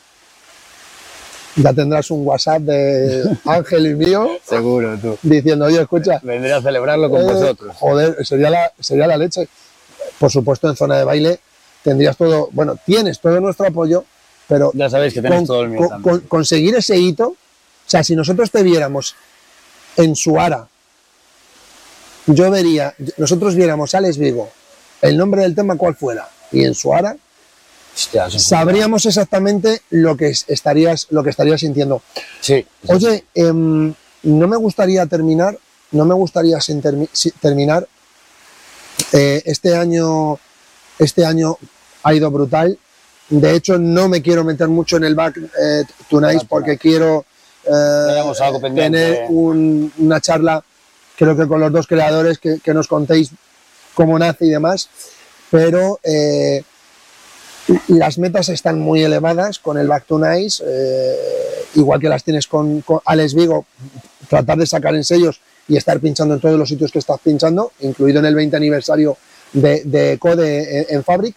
ya 1.56 1.74
tendrás 1.74 2.12
un 2.12 2.26
WhatsApp 2.28 2.62
de 2.62 3.38
Ángel 3.46 3.88
y 3.88 3.96
mío 3.96 4.30
Seguro, 4.44 4.98
tú. 4.98 5.18
diciendo, 5.22 5.66
oye, 5.66 5.82
escucha, 5.82 6.20
Vendré 6.24 6.54
a 6.54 6.62
celebrarlo 6.62 7.10
con 7.10 7.22
eh, 7.22 7.24
vosotros. 7.24 7.76
joder, 7.78 8.26
sería 8.26 8.50
la, 8.50 8.72
sería 8.80 9.08
la 9.08 9.18
leche. 9.18 9.48
Por 10.18 10.32
supuesto, 10.32 10.70
en 10.70 10.76
zona 10.76 10.98
de 10.98 11.04
baile 11.06 11.40
tendrías 11.84 12.18
todo, 12.18 12.50
bueno, 12.52 12.76
tienes 12.86 13.20
todo 13.20 13.40
nuestro 13.40 13.68
apoyo 13.68 14.04
pero 14.48 14.72
Ya 14.74 14.90
sabéis 14.90 15.14
que 15.14 15.22
tenéis 15.22 15.46
todo 15.48 15.62
el 15.62 15.70
mío 15.70 15.88
con- 15.88 16.02
con- 16.02 16.20
conseguir 16.22 16.76
ese 16.76 16.98
hito, 16.98 17.28
o 17.30 17.36
sea, 17.86 18.04
si 18.04 18.16
nosotros 18.16 18.50
te 18.50 18.64
viéramos 18.64 19.16
en 19.96 20.16
Suara, 20.16 20.68
yo 22.26 22.50
vería, 22.52 22.94
nosotros 23.18 23.56
viéramos 23.56 23.94
a 23.94 24.00
Alex 24.00 24.18
Vigo, 24.18 24.50
el 25.02 25.18
nombre 25.18 25.42
del 25.44 25.54
tema 25.56 25.76
cual 25.78 25.96
fuera, 25.96 26.28
y 26.52 26.64
en 26.64 26.72
Hostia, 26.72 28.28
eso 28.28 28.38
es- 28.38 28.44
sabríamos 28.44 29.06
exactamente 29.06 29.82
lo 29.92 30.16
que 30.18 30.30
es- 30.30 30.46
estarías, 30.48 31.08
lo 31.10 31.24
que 31.24 31.30
estarías 31.32 31.60
sintiendo. 31.60 32.02
Sí. 32.42 32.66
sí, 32.84 32.92
Oye, 32.92 33.26
em, 33.36 33.94
no 34.24 34.48
me 34.48 34.58
gustaría 34.58 35.06
terminar, 35.06 35.58
no 35.92 36.06
me 36.06 36.14
gustaría 36.16 36.60
sin 36.62 36.82
termi- 36.82 37.10
si- 37.12 37.32
terminar. 37.32 37.88
eh, 39.14 39.42
este 39.46 39.76
año, 39.76 40.38
este 41.00 41.26
año 41.26 41.58
ha 42.04 42.14
ido 42.14 42.30
brutal. 42.30 42.78
De 43.30 43.56
hecho, 43.56 43.78
no 43.80 44.08
me 44.10 44.22
quiero 44.22 44.44
meter 44.44 44.68
mucho 44.68 44.98
en 44.98 45.04
el 45.06 45.16
back 45.16 45.38
eh, 45.38 45.84
tonight 46.10 46.44
porque 46.48 46.78
quiero 46.78 47.26
eh, 47.66 47.72
algo 48.46 48.60
tener 48.92 49.14
un- 49.30 49.92
una 49.98 50.20
charla, 50.22 50.64
creo 51.18 51.36
que 51.38 51.48
con 51.48 51.60
los 51.60 51.72
dos 51.72 51.88
creadores, 51.88 52.38
que, 52.40 52.60
que 52.60 52.74
nos 52.74 52.88
contéis 52.88 53.32
cómo 53.94 54.18
nace 54.20 54.46
y 54.46 54.50
demás. 54.50 54.90
Pero 55.52 56.00
eh, 56.04 56.64
las 57.88 58.18
metas 58.18 58.50
están 58.50 58.80
muy 58.80 59.04
elevadas 59.04 59.60
con 59.60 59.78
el 59.78 59.88
Back 59.88 60.06
to 60.08 60.18
Nice, 60.18 60.64
eh, 60.66 61.16
igual 61.76 62.00
que 62.00 62.10
las 62.10 62.24
tienes 62.24 62.48
con, 62.48 62.82
con 62.82 63.00
Alex 63.06 63.36
Vigo, 63.36 63.66
tratar 64.28 64.58
de 64.58 64.66
sacar 64.66 64.96
en 64.96 65.04
sellos 65.04 65.40
y 65.68 65.78
estar 65.78 66.00
pinchando 66.00 66.34
en 66.34 66.40
todos 66.42 66.58
los 66.58 66.68
sitios 66.68 66.92
que 66.92 66.98
estás 67.00 67.20
pinchando, 67.24 67.72
incluido 67.82 68.20
en 68.20 68.26
el 68.26 68.34
20 68.36 68.58
aniversario 68.58 69.18
de, 69.54 69.84
de 69.84 70.18
Code 70.20 70.82
en, 70.82 70.96
en 70.98 71.04
Fabric. 71.04 71.36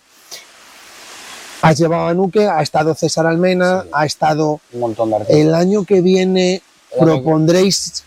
Has 1.63 1.79
llevado 1.79 2.09
a 2.09 2.15
Nuke, 2.15 2.49
ha 2.49 2.61
estado 2.61 2.95
César 2.95 3.27
Almena, 3.27 3.83
Sí. 3.83 3.89
ha 3.93 4.05
estado... 4.07 4.61
Un 4.73 4.81
montón 4.81 5.11
de 5.11 5.17
artistas 5.17 5.37
El 5.37 5.55
año 5.55 5.85
que 5.85 6.01
viene 6.01 6.55
El 6.55 6.63
que- 6.99 7.05
propondréis 7.05 8.03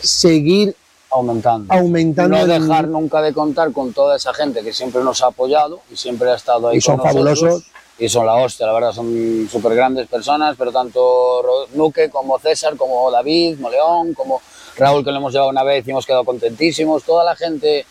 seguir 0.00 0.74
aumentando. 1.10 1.72
aumentando 1.72 2.36
no 2.38 2.42
el- 2.52 2.60
dejar 2.66 2.88
nunca 2.88 3.20
de 3.20 3.34
contar 3.34 3.72
con 3.72 3.92
toda 3.92 4.16
esa 4.16 4.32
gente 4.32 4.62
que 4.62 4.72
siempre 4.72 5.04
nos 5.04 5.22
ha 5.22 5.26
apoyado 5.26 5.80
y 5.92 5.96
siempre 5.96 6.30
ha 6.30 6.34
estado 6.34 6.68
ahí 6.68 6.78
Y 6.78 6.80
son 6.80 6.96
con 6.96 7.06
fabulosos. 7.08 7.64
Y 7.98 8.08
son 8.08 8.26
la 8.26 8.34
hostia, 8.34 8.66
la 8.66 8.72
verdad, 8.72 8.92
son 8.92 9.48
súper 9.52 9.74
grandes 9.76 10.08
personas, 10.08 10.56
pero 10.58 10.72
tanto 10.72 11.66
Nuque 11.74 12.10
como 12.10 12.38
César, 12.40 12.76
como 12.76 13.08
David, 13.10 13.58
Moleón, 13.60 14.14
como 14.14 14.40
Raúl, 14.76 15.04
que 15.04 15.12
lo 15.12 15.18
hemos 15.18 15.32
llevado 15.32 15.50
una 15.50 15.62
vez 15.62 15.86
y 15.86 15.90
hemos 15.92 16.04
quedado 16.04 16.24
contentísimos. 16.24 17.04
Toda 17.04 17.22
la 17.22 17.36
gente 17.36 17.86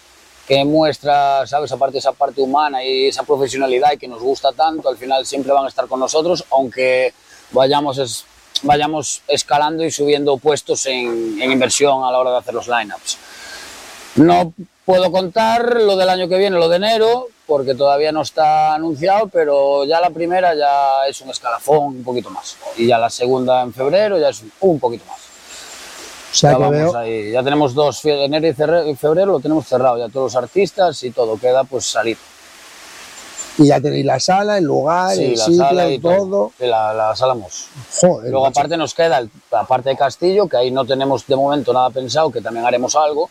que 0.48 0.66
muestra, 0.66 1.48
¿sabes? 1.48 1.72
Aparte 1.72 1.98
esa 1.98 2.12
parte 2.12 2.42
humana 2.42 2.84
y 2.84 3.08
esa 3.08 3.24
profesionalidad 3.24 3.94
y 3.94 3.98
que 3.98 4.08
nos 4.08 4.22
gusta 4.22 4.52
tanto, 4.52 4.90
al 4.90 4.98
final 4.98 5.26
siempre 5.26 5.54
van 5.54 5.66
a 5.66 5.70
estar 5.70 5.88
con 5.88 6.00
nosotros, 6.00 6.44
aunque 6.52 7.14
vayamos, 7.52 8.26
vayamos 8.64 9.22
escalando 9.28 9.84
y 9.84 9.92
subiendo 9.92 10.38
puestos 10.38 10.86
en, 10.86 11.42
en 11.42 11.52
inversión 11.52 12.04
a 12.04 12.12
la 12.12 12.20
hora 12.20 12.32
de 12.32 12.38
hacer 12.38 12.54
los 12.54 12.68
lineups. 12.68 13.18
No 14.16 14.54
puedo 14.86 15.12
contar 15.12 15.82
lo 15.82 15.96
del 15.96 16.10
año 16.10 16.28
que 16.28 16.38
viene, 16.38 16.58
lo 16.58 16.70
de 16.70 16.76
enero, 16.76 17.28
porque 17.48 17.76
todavía 17.76 18.12
no 18.12 18.22
está 18.22 18.74
anunciado, 18.74 19.28
pero 19.28 19.86
ya 19.86 20.00
la 20.00 20.10
primera 20.10 20.54
ya 20.56 21.08
es 21.08 21.20
un 21.22 21.30
escalafón 21.30 21.98
un 21.98 22.04
poquito 22.04 22.30
más. 22.30 22.58
Y 22.78 22.88
ya 22.88 22.98
la 22.98 23.10
segunda 23.10 23.62
en 23.62 23.74
febrero 23.74 24.20
ya 24.20 24.30
es 24.30 24.44
un 24.60 24.80
poquito 24.80 25.06
más. 25.06 25.23
O 26.34 26.36
sea 26.36 26.52
Ya, 26.54 26.58
que 26.58 26.70
veo, 26.72 26.96
ahí. 26.98 27.32
ya 27.32 27.44
tenemos 27.44 27.76
dos, 27.76 28.04
enero 28.06 28.48
y 28.48 28.90
y 28.92 28.96
febrero 28.96 29.34
lo 29.34 29.40
tenemos 29.40 29.68
cerrado, 29.68 30.00
ya 30.00 30.10
todos 30.10 30.34
los 30.34 30.36
artistas 30.44 31.04
y 31.04 31.12
todo, 31.12 31.38
queda 31.38 31.64
pues 31.64 31.86
salir. 31.86 32.18
y 33.60 33.68
ya 33.68 33.80
tenéis 33.80 34.04
la 34.04 34.20
sala, 34.20 34.58
el 34.58 34.64
lugar, 34.64 35.16
Sí, 35.16 35.26
el 35.26 35.36
la 35.36 35.46
sitio, 35.46 35.64
sala 35.64 35.90
y 35.92 36.00
todo. 36.00 36.52
Sí, 36.58 36.66
la, 36.66 36.92
la 36.92 37.16
sala 37.16 37.36
Mos. 37.36 37.68
Joder, 38.02 38.32
Luego 38.32 38.46
macho. 38.48 38.60
aparte 38.60 38.78
nos 38.78 38.96
queda 38.96 39.22
la 39.52 39.64
parte 39.66 39.90
de 39.92 39.96
Castillo, 39.98 40.48
que 40.48 40.58
ahí 40.58 40.72
no 40.72 40.86
tenemos 40.86 41.28
de 41.28 41.36
momento 41.36 41.72
nada 41.72 41.92
pensado, 41.92 42.32
que 42.32 42.42
también 42.42 42.66
haremos 42.66 42.96
algo, 42.96 43.30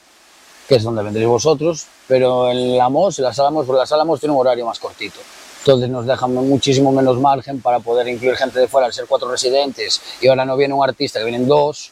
que 0.69 0.77
es 0.77 0.85
donde 0.85 1.03
vendréis 1.03 1.27
vosotros, 1.29 1.87
pero 2.07 2.49
en 2.53 2.79
la 2.79 2.89
MOS, 2.89 3.19
la 3.19 3.33
sala 3.35 3.51
MOS, 3.51 3.67
la 3.67 3.85
sala 3.85 4.05
MOS 4.05 4.21
tiene 4.21 4.33
un 4.33 4.41
horario 4.43 4.65
más 4.65 4.79
cortito. 4.79 5.19
Entonces 5.59 5.91
nos 5.91 6.07
dejan 6.07 6.33
muchísimo 6.35 6.93
menos 6.93 7.19
margen 7.19 7.61
para 7.61 7.81
poder 7.81 8.07
incluir 8.07 8.37
gente 8.37 8.61
de 8.61 8.69
fuera, 8.69 8.87
al 8.87 8.93
ser 8.93 9.07
cuatro 9.09 9.29
residentes, 9.29 10.01
y 10.21 10.29
ahora 10.29 10.45
no 10.45 10.57
viene 10.57 10.73
un 10.73 10.85
artista, 10.85 11.19
que 11.19 11.25
vienen 11.25 11.49
dos, 11.49 11.91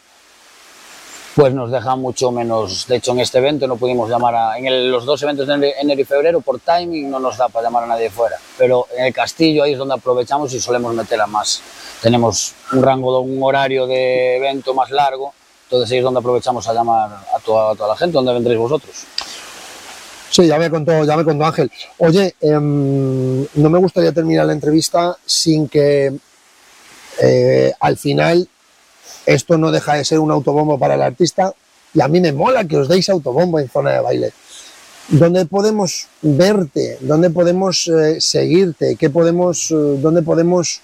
pues 1.36 1.55
nos 1.55 1.70
deja 1.70 1.94
mucho 1.97 2.31
menos. 2.32 2.86
De 2.89 2.97
hecho, 2.97 3.12
en 3.12 3.20
este 3.20 3.39
evento 3.39 3.66
no 3.66 3.77
pudimos 3.77 4.11
llamar 4.11 4.35
a. 4.35 4.59
En 4.59 4.66
el- 4.66 4.90
los 4.90 5.05
dos 5.05 5.23
eventos 5.23 5.47
de 5.47 5.55
enero- 5.55 6.01
y 6.01 6.05
febrero, 6.05 6.40
por 6.40 6.59
timing, 6.61 7.09
no 7.11 7.19
nos 7.20 7.36
da 7.36 7.48
para 7.48 7.66
llamar 7.66 7.85
a 7.85 7.86
nadie 7.86 8.11
fuera. 8.11 8.36
Pero 8.59 8.86
en 8.97 9.07
el 9.07 9.12
castillo 9.15 9.62
ahí 9.62 9.73
es 9.73 9.78
donde 9.78 9.94
aprovechamos 9.94 10.52
y 10.55 10.61
solemos 10.61 10.94
meter 10.94 11.20
a 11.20 11.27
más. 11.27 11.62
Tenemos 12.02 12.55
un 12.73 12.82
rango, 12.82 13.12
de 13.23 13.31
un 13.31 13.43
horario 13.43 13.86
de 13.86 14.36
evento 14.39 14.74
más 14.74 14.90
largo, 14.90 15.32
entonces 15.65 15.90
ahí 15.93 15.98
es 15.98 16.05
donde 16.05 16.19
aprovechamos 16.20 16.66
a 16.69 16.73
llamar 16.74 17.11
a 17.12 17.39
toda, 17.44 17.73
a 17.73 17.74
toda 17.77 17.90
la 17.90 17.97
gente, 17.97 18.12
donde 18.15 18.32
vendréis 18.32 18.59
vosotros. 18.59 18.94
Sí, 20.31 20.47
ya 20.47 20.59
me 20.59 20.70
contó, 20.70 21.05
ya 21.05 21.16
me 21.16 21.24
contó 21.24 21.44
Ángel. 21.44 21.70
Oye, 21.98 22.35
em, 22.40 23.43
no 23.55 23.69
me 23.70 23.78
gustaría 23.78 24.12
terminar 24.12 24.47
la 24.47 24.52
entrevista 24.52 25.16
sin 25.27 25.69
que 25.69 26.12
eh, 27.23 27.73
al 27.81 27.97
final 27.98 28.48
esto 29.26 29.56
no 29.59 29.70
deja 29.70 29.94
de 29.94 30.05
ser 30.05 30.18
un 30.18 30.30
autobombo 30.30 30.78
para 30.78 30.94
el 30.94 31.02
artista 31.02 31.52
y 31.94 32.01
a 32.01 32.09
mí 32.09 32.20
me 32.20 32.32
mola 32.32 32.64
que 32.64 32.76
os 32.76 32.88
deis 32.88 33.09
autobombo 33.09 33.59
en 33.59 33.68
zona 33.68 33.92
de 33.92 34.01
baile. 34.01 34.32
¿Dónde 35.09 35.44
podemos 35.47 36.06
verte? 36.22 36.98
¿Dónde 37.01 37.30
podemos 37.30 37.88
eh, 37.88 38.20
seguirte? 38.20 38.94
¿Qué 38.97 39.10
podemos, 39.10 39.70
eh, 39.72 39.74
¿Dónde 39.74 40.22
podemos 40.22 40.80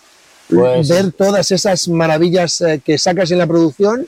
Pues- 0.49 0.89
ver 0.89 1.13
todas 1.13 1.51
esas 1.53 1.87
maravillas 1.89 2.61
eh, 2.61 2.81
que 2.85 2.99
sacas 2.99 3.31
en 3.31 3.39
la 3.39 3.47
producción 3.47 4.03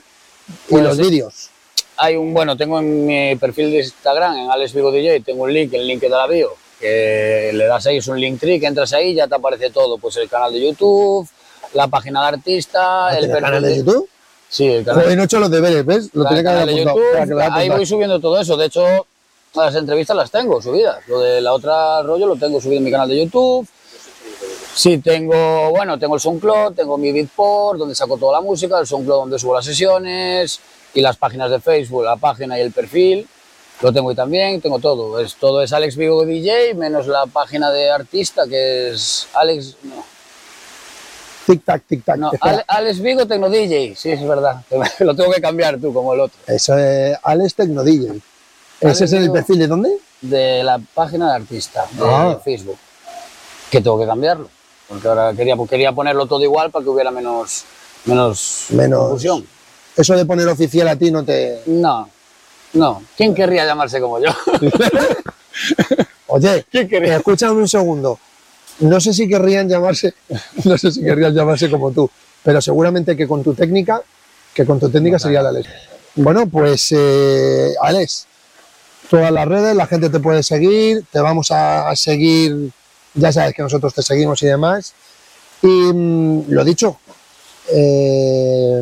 y 0.67 0.71
Pues 0.71 0.83
los 0.83 0.97
vídeos? 0.97 1.49
Hay 1.97 2.15
un, 2.15 2.33
bueno, 2.33 2.55
tengo 2.57 2.79
en 2.79 3.05
mi 3.05 3.35
perfil 3.35 3.71
de 3.71 3.79
Instagram, 3.79 4.37
en 4.37 4.49
Alex 4.51 4.73
Vigo 4.73 4.91
DJ, 4.91 5.19
tengo 5.21 5.43
un 5.43 5.53
link, 5.53 5.73
el 5.73 5.85
link 5.85 5.99
de 6.01 6.09
la 6.09 6.27
bio, 6.27 6.49
que 6.79 7.51
le 7.53 7.65
das 7.65 7.85
ahí, 7.87 7.97
es 7.97 8.07
un 8.07 8.19
link 8.19 8.39
que 8.39 8.55
entras 8.65 8.93
ahí 8.93 9.09
y 9.11 9.15
ya 9.15 9.27
te 9.27 9.35
aparece 9.35 9.69
todo, 9.69 9.97
pues 9.97 10.15
el 10.17 10.29
canal 10.29 10.53
de 10.53 10.61
YouTube, 10.61 11.27
la 11.73 11.87
página 11.89 12.21
de 12.21 12.27
artista, 12.37 13.09
el 13.17 13.25
¿El 13.25 13.29
perfil 13.31 13.45
canal 13.45 13.63
de 13.63 13.77
YouTube? 13.77 14.09
Sí, 14.49 14.65
el 14.65 14.83
canal, 14.83 15.03
Joder, 15.03 15.17
no 15.17 15.23
he 15.23 15.25
hecho 15.25 15.39
los 15.39 15.51
deberes, 15.51 15.85
¿ves? 15.85 16.09
Lo 16.13 16.25
tenía 16.25 16.43
que 16.43 16.49
haber 16.49 16.63
apuntado. 16.63 16.97
YouTube, 16.97 17.37
que 17.37 17.43
ahí 17.43 17.69
voy 17.69 17.85
subiendo 17.85 18.19
todo 18.19 18.39
eso, 18.41 18.57
de 18.57 18.65
hecho, 18.65 19.07
las 19.55 19.75
entrevistas 19.75 20.15
las 20.15 20.31
tengo 20.31 20.61
subidas, 20.61 21.07
lo 21.07 21.19
de 21.19 21.39
la 21.39 21.53
otra 21.53 22.01
rollo 22.01 22.25
lo 22.25 22.35
tengo 22.35 22.59
subido 22.59 22.79
en 22.79 22.83
mi 22.83 22.91
canal 22.91 23.09
de 23.09 23.23
YouTube, 23.23 23.67
Sí, 24.79 24.99
tengo, 24.99 25.71
bueno, 25.71 25.99
tengo 25.99 26.15
el 26.15 26.21
SoundCloud, 26.21 26.73
tengo 26.73 26.97
mi 26.97 27.11
Beatport, 27.11 27.79
donde 27.79 27.95
saco 27.95 28.17
toda 28.17 28.39
la 28.39 28.41
música, 28.41 28.79
el 28.79 28.87
SoundCloud 28.87 29.19
donde 29.21 29.37
subo 29.37 29.55
las 29.55 29.65
sesiones 29.65 30.61
y 30.93 31.01
las 31.01 31.17
páginas 31.17 31.51
de 31.51 31.59
Facebook, 31.59 32.05
la 32.05 32.15
página 32.15 32.57
y 32.57 32.61
el 32.61 32.71
perfil. 32.71 33.27
Lo 33.81 33.91
tengo 33.91 34.09
ahí 34.09 34.15
también, 34.15 34.61
tengo 34.61 34.79
todo. 34.79 35.19
Es, 35.19 35.35
todo 35.35 35.61
es 35.61 35.73
Alex 35.73 35.97
Vigo 35.97 36.25
DJ, 36.25 36.75
menos 36.75 37.07
la 37.07 37.25
página 37.25 37.71
de 37.71 37.89
artista 37.89 38.47
que 38.47 38.91
es 38.91 39.27
Alex, 39.33 39.75
no, 39.83 40.05
Tic 41.49 41.65
tac, 41.65 41.81
tic 41.87 42.05
tac. 42.05 42.17
no, 42.17 42.31
Alex 42.67 42.99
Vigo 43.01 43.25
Tecno 43.25 43.49
DJ, 43.49 43.95
sí, 43.95 44.11
es 44.11 44.23
verdad. 44.27 44.61
Lo 44.99 45.15
tengo 45.15 45.31
que 45.31 45.41
cambiar 45.41 45.79
tú, 45.79 45.91
como 45.91 46.13
el 46.13 46.19
otro. 46.19 46.37
Eso 46.45 46.77
es 46.77 47.17
Alex 47.23 47.55
Tecno 47.55 47.83
DJ. 47.83 48.19
¿Ese 48.81 49.05
es 49.05 49.13
el 49.13 49.31
perfil 49.31 49.57
de 49.59 49.67
dónde? 49.67 49.97
De 50.21 50.63
la 50.63 50.79
página 50.93 51.29
de 51.29 51.35
artista, 51.37 51.85
de 51.91 52.03
Ah. 52.05 52.39
Facebook. 52.43 52.77
Que 53.71 53.81
tengo 53.81 53.99
que 53.99 54.05
cambiarlo. 54.05 54.47
Porque 54.87 55.07
ahora 55.07 55.33
quería, 55.33 55.55
quería 55.69 55.91
ponerlo 55.91 56.27
todo 56.27 56.43
igual 56.43 56.69
para 56.71 56.83
que 56.83 56.89
hubiera 56.89 57.09
menos, 57.11 57.63
menos, 58.05 58.65
Menos- 58.69 58.99
confusión. 59.01 59.45
Eso 59.97 60.15
de 60.15 60.25
poner 60.25 60.47
oficial 60.47 60.87
a 60.87 60.95
ti 60.95 61.09
no 61.11 61.23
te. 61.25 61.61
No, 61.65 62.07
no. 62.73 63.01
¿Quién 63.17 63.33
querría 63.33 63.65
llamarse 63.65 63.99
como 63.99 64.19
yo? 64.19 64.29
Oye, 66.27 66.63
¿Quién 66.71 66.87
querría? 66.87 67.17
escúchame 67.17 67.53
un 67.59 67.67
segundo. 67.67 68.19
No 68.79 68.99
sé 68.99 69.13
si 69.13 69.27
querrían 69.27 69.67
llamarse, 69.67 70.13
no 70.63 70.77
sé 70.77 70.91
si 70.91 71.01
querrían 71.01 71.33
llamarse 71.33 71.69
como 71.69 71.91
tú, 71.91 72.09
pero 72.43 72.61
seguramente 72.61 73.15
que 73.15 73.27
con 73.27 73.43
tu 73.43 73.53
técnica, 73.53 74.01
que 74.53 74.65
con 74.65 74.79
tu 74.79 74.89
técnica 74.89 75.19
sería 75.19 75.41
la 75.41 75.49
Alex. 75.49 75.69
Bueno, 76.15 76.47
pues 76.47 76.91
eh, 76.91 77.73
Alex, 77.81 78.25
todas 79.09 79.31
las 79.31 79.47
redes, 79.47 79.75
la 79.75 79.87
gente 79.87 80.09
te 80.09 80.19
puede 80.19 80.43
seguir, 80.43 81.05
te 81.11 81.19
vamos 81.19 81.51
a, 81.51 81.93
seguir, 81.95 82.71
ya 83.13 83.31
sabes 83.31 83.53
que 83.53 83.61
nosotros 83.61 83.93
te 83.93 84.01
seguimos 84.01 84.41
y 84.43 84.47
demás. 84.47 84.93
Y 85.61 85.67
mm, 85.67 86.45
lo 86.49 86.63
dicho, 86.63 86.97
eh, 87.71 88.81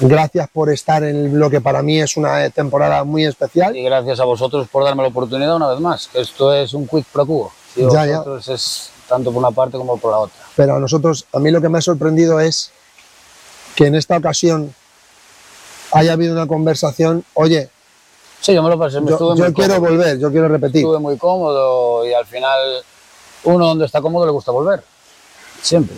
gracias 0.00 0.48
por 0.50 0.70
estar 0.70 1.04
en 1.04 1.38
lo 1.38 1.48
que 1.48 1.60
para 1.60 1.82
mí 1.82 2.00
es 2.00 2.16
una 2.16 2.48
temporada 2.50 3.04
muy 3.04 3.24
especial. 3.24 3.76
Y 3.76 3.84
gracias 3.84 4.20
a 4.20 4.24
vosotros 4.24 4.68
por 4.68 4.84
darme 4.84 5.02
la 5.02 5.08
oportunidad 5.08 5.56
una 5.56 5.68
vez 5.68 5.80
más. 5.80 6.08
que 6.08 6.20
Esto 6.20 6.52
es 6.54 6.74
un 6.74 6.86
quick 6.86 7.06
pro 7.06 7.26
quo. 7.26 7.52
Si 7.74 7.82
Ya, 7.92 8.04
es 8.52 8.90
tanto 9.08 9.30
por 9.32 9.38
una 9.38 9.50
parte 9.50 9.76
como 9.78 9.96
por 9.96 10.10
la 10.12 10.18
otra. 10.18 10.36
pero 10.56 10.76
a 10.76 10.78
nosotros, 10.80 11.26
a 11.32 11.38
mí 11.38 11.50
lo 11.50 11.60
que 11.60 11.68
me 11.68 11.78
ha 11.78 11.82
sorprendido 11.82 12.40
es 12.40 12.70
que 13.74 13.86
en 13.86 13.94
esta 13.94 14.16
ocasión 14.16 14.74
haya 15.92 16.12
habido 16.12 16.32
una 16.32 16.46
conversación, 16.46 17.24
oye, 17.34 17.68
Sí, 18.40 18.54
yo 18.54 18.62
me 18.62 18.70
lo 18.70 18.78
pasé, 18.78 19.00
me 19.02 19.08
yo, 19.08 19.16
estuve 19.16 19.36
yo 19.36 19.44
muy 19.44 19.52
quiero 19.52 19.74
cómodo. 19.74 19.90
volver, 19.92 20.18
yo 20.18 20.30
quiero 20.30 20.48
repetir. 20.48 20.76
Estuve 20.78 20.98
muy 20.98 21.18
cómodo 21.18 22.06
y 22.06 22.14
al 22.14 22.24
final 22.24 22.82
uno 23.44 23.66
donde 23.66 23.84
está 23.84 24.00
cómodo 24.00 24.24
le 24.24 24.32
gusta 24.32 24.50
volver. 24.50 24.82
Siempre. 25.60 25.96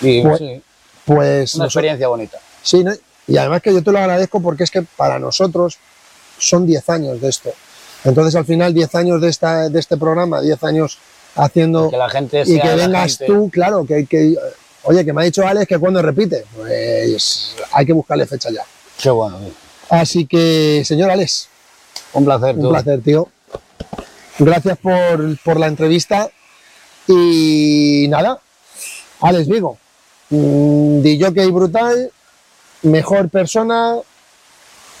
Y, 0.00 0.22
Pues- 0.22 0.38
sí, 0.38 0.62
Pues 1.04 1.54
una 1.56 1.66
experiencia 1.66 2.08
bonita. 2.08 2.38
Sí, 2.62 2.82
¿no? 2.82 2.92
y 3.26 3.36
además 3.36 3.60
que 3.60 3.72
yo 3.74 3.82
te 3.82 3.92
lo 3.92 3.98
agradezco 3.98 4.40
porque 4.40 4.64
es 4.64 4.70
que 4.70 4.80
para 4.82 5.18
nosotros 5.18 5.76
son 6.38 6.66
10 6.66 6.88
años 6.88 7.20
de 7.20 7.28
esto. 7.28 7.50
Entonces 8.04 8.34
al 8.36 8.44
final 8.44 8.72
10 8.74 8.94
años 8.94 9.20
de, 9.20 9.28
esta, 9.30 9.68
de 9.68 9.80
este 9.80 9.96
programa, 9.96 10.40
10 10.40 10.62
años 10.64 10.98
haciendo 11.36 11.90
Que 11.90 11.96
la 11.96 12.08
gente 12.10 12.42
y 12.42 12.44
sea 12.46 12.62
que 12.62 12.68
la 12.68 12.74
vengas 12.86 13.18
gente- 13.18 13.26
tú, 13.32 13.50
claro, 13.50 13.84
que, 13.86 14.06
que 14.06 14.34
oye, 14.84 15.04
que 15.04 15.12
me 15.12 15.22
ha 15.22 15.24
dicho 15.24 15.46
Alex 15.46 15.66
que 15.66 15.78
cuando 15.78 16.02
repite, 16.02 16.44
pues 16.54 17.56
hay 17.72 17.86
que 17.86 17.92
buscarle 17.92 18.26
fecha 18.26 18.50
ya. 18.50 18.62
Qué 19.02 19.10
bueno, 19.10 19.38
tío. 19.38 19.50
Así 19.88 20.26
que, 20.26 20.82
señor 20.84 21.10
Alex, 21.10 21.48
Un 22.12 22.24
placer, 22.24 22.54
un 22.56 22.62
tú. 22.62 22.68
placer, 22.70 23.00
tío. 23.02 23.28
Gracias 24.38 24.76
por, 24.78 25.38
por 25.42 25.58
la 25.60 25.66
entrevista 25.68 26.28
y 27.06 28.06
nada, 28.08 28.40
Alex 29.20 29.48
Vigo, 29.48 29.78
mm, 30.30 31.00
DJ 31.02 31.30
brutal, 31.50 32.10
mejor 32.82 33.28
persona, 33.28 33.96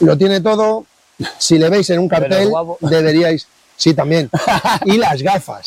lo 0.00 0.18
tiene 0.18 0.40
todo. 0.40 0.84
Si 1.38 1.58
le 1.58 1.68
veis 1.70 1.88
en 1.90 2.00
un 2.00 2.08
cartel, 2.08 2.50
deberíais, 2.80 3.46
sí, 3.76 3.94
también. 3.94 4.30
Y 4.84 4.98
las 4.98 5.22
gafas, 5.22 5.66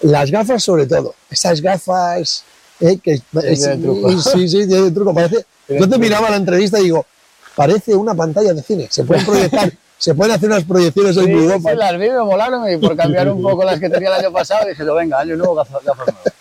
las 0.00 0.30
gafas 0.30 0.62
sobre 0.62 0.86
todo, 0.86 1.14
esas 1.30 1.60
gafas 1.60 2.44
eh, 2.80 2.98
que 3.02 3.20
Tiene 3.30 3.76
truco. 3.78 4.10
sí, 4.20 4.48
sí, 4.48 4.66
tiene 4.66 4.90
truco. 4.90 5.14
Parece, 5.14 5.44
yo 5.68 5.88
te 5.88 5.98
miraba 5.98 6.30
la 6.30 6.36
entrevista 6.36 6.80
y 6.80 6.84
digo, 6.84 7.06
parece 7.54 7.94
una 7.94 8.14
pantalla 8.14 8.52
de 8.52 8.62
cine. 8.62 8.88
Se 8.90 9.04
pueden 9.04 9.24
proyectar, 9.24 9.72
se 9.98 10.14
pueden 10.14 10.34
hacer 10.34 10.48
unas 10.48 10.64
proyecciones 10.64 11.16
ahí 11.16 11.26
Sí, 11.26 11.32
sí, 11.32 11.76
las 11.76 11.98
vi, 11.98 12.10
me 12.10 12.24
molaron 12.24 12.70
y 12.70 12.76
por 12.76 12.96
cambiar 12.96 13.30
un 13.30 13.42
poco 13.42 13.64
las 13.64 13.78
que 13.80 13.88
tenía 13.88 14.08
el 14.08 14.24
año 14.24 14.32
pasado 14.32 14.68
dije, 14.68 14.84
venga, 14.84 15.20
año 15.20 15.36
nuevo, 15.36 15.54
gafas, 15.54 15.82
gafas 15.84 16.06
nuevas. 16.06 16.32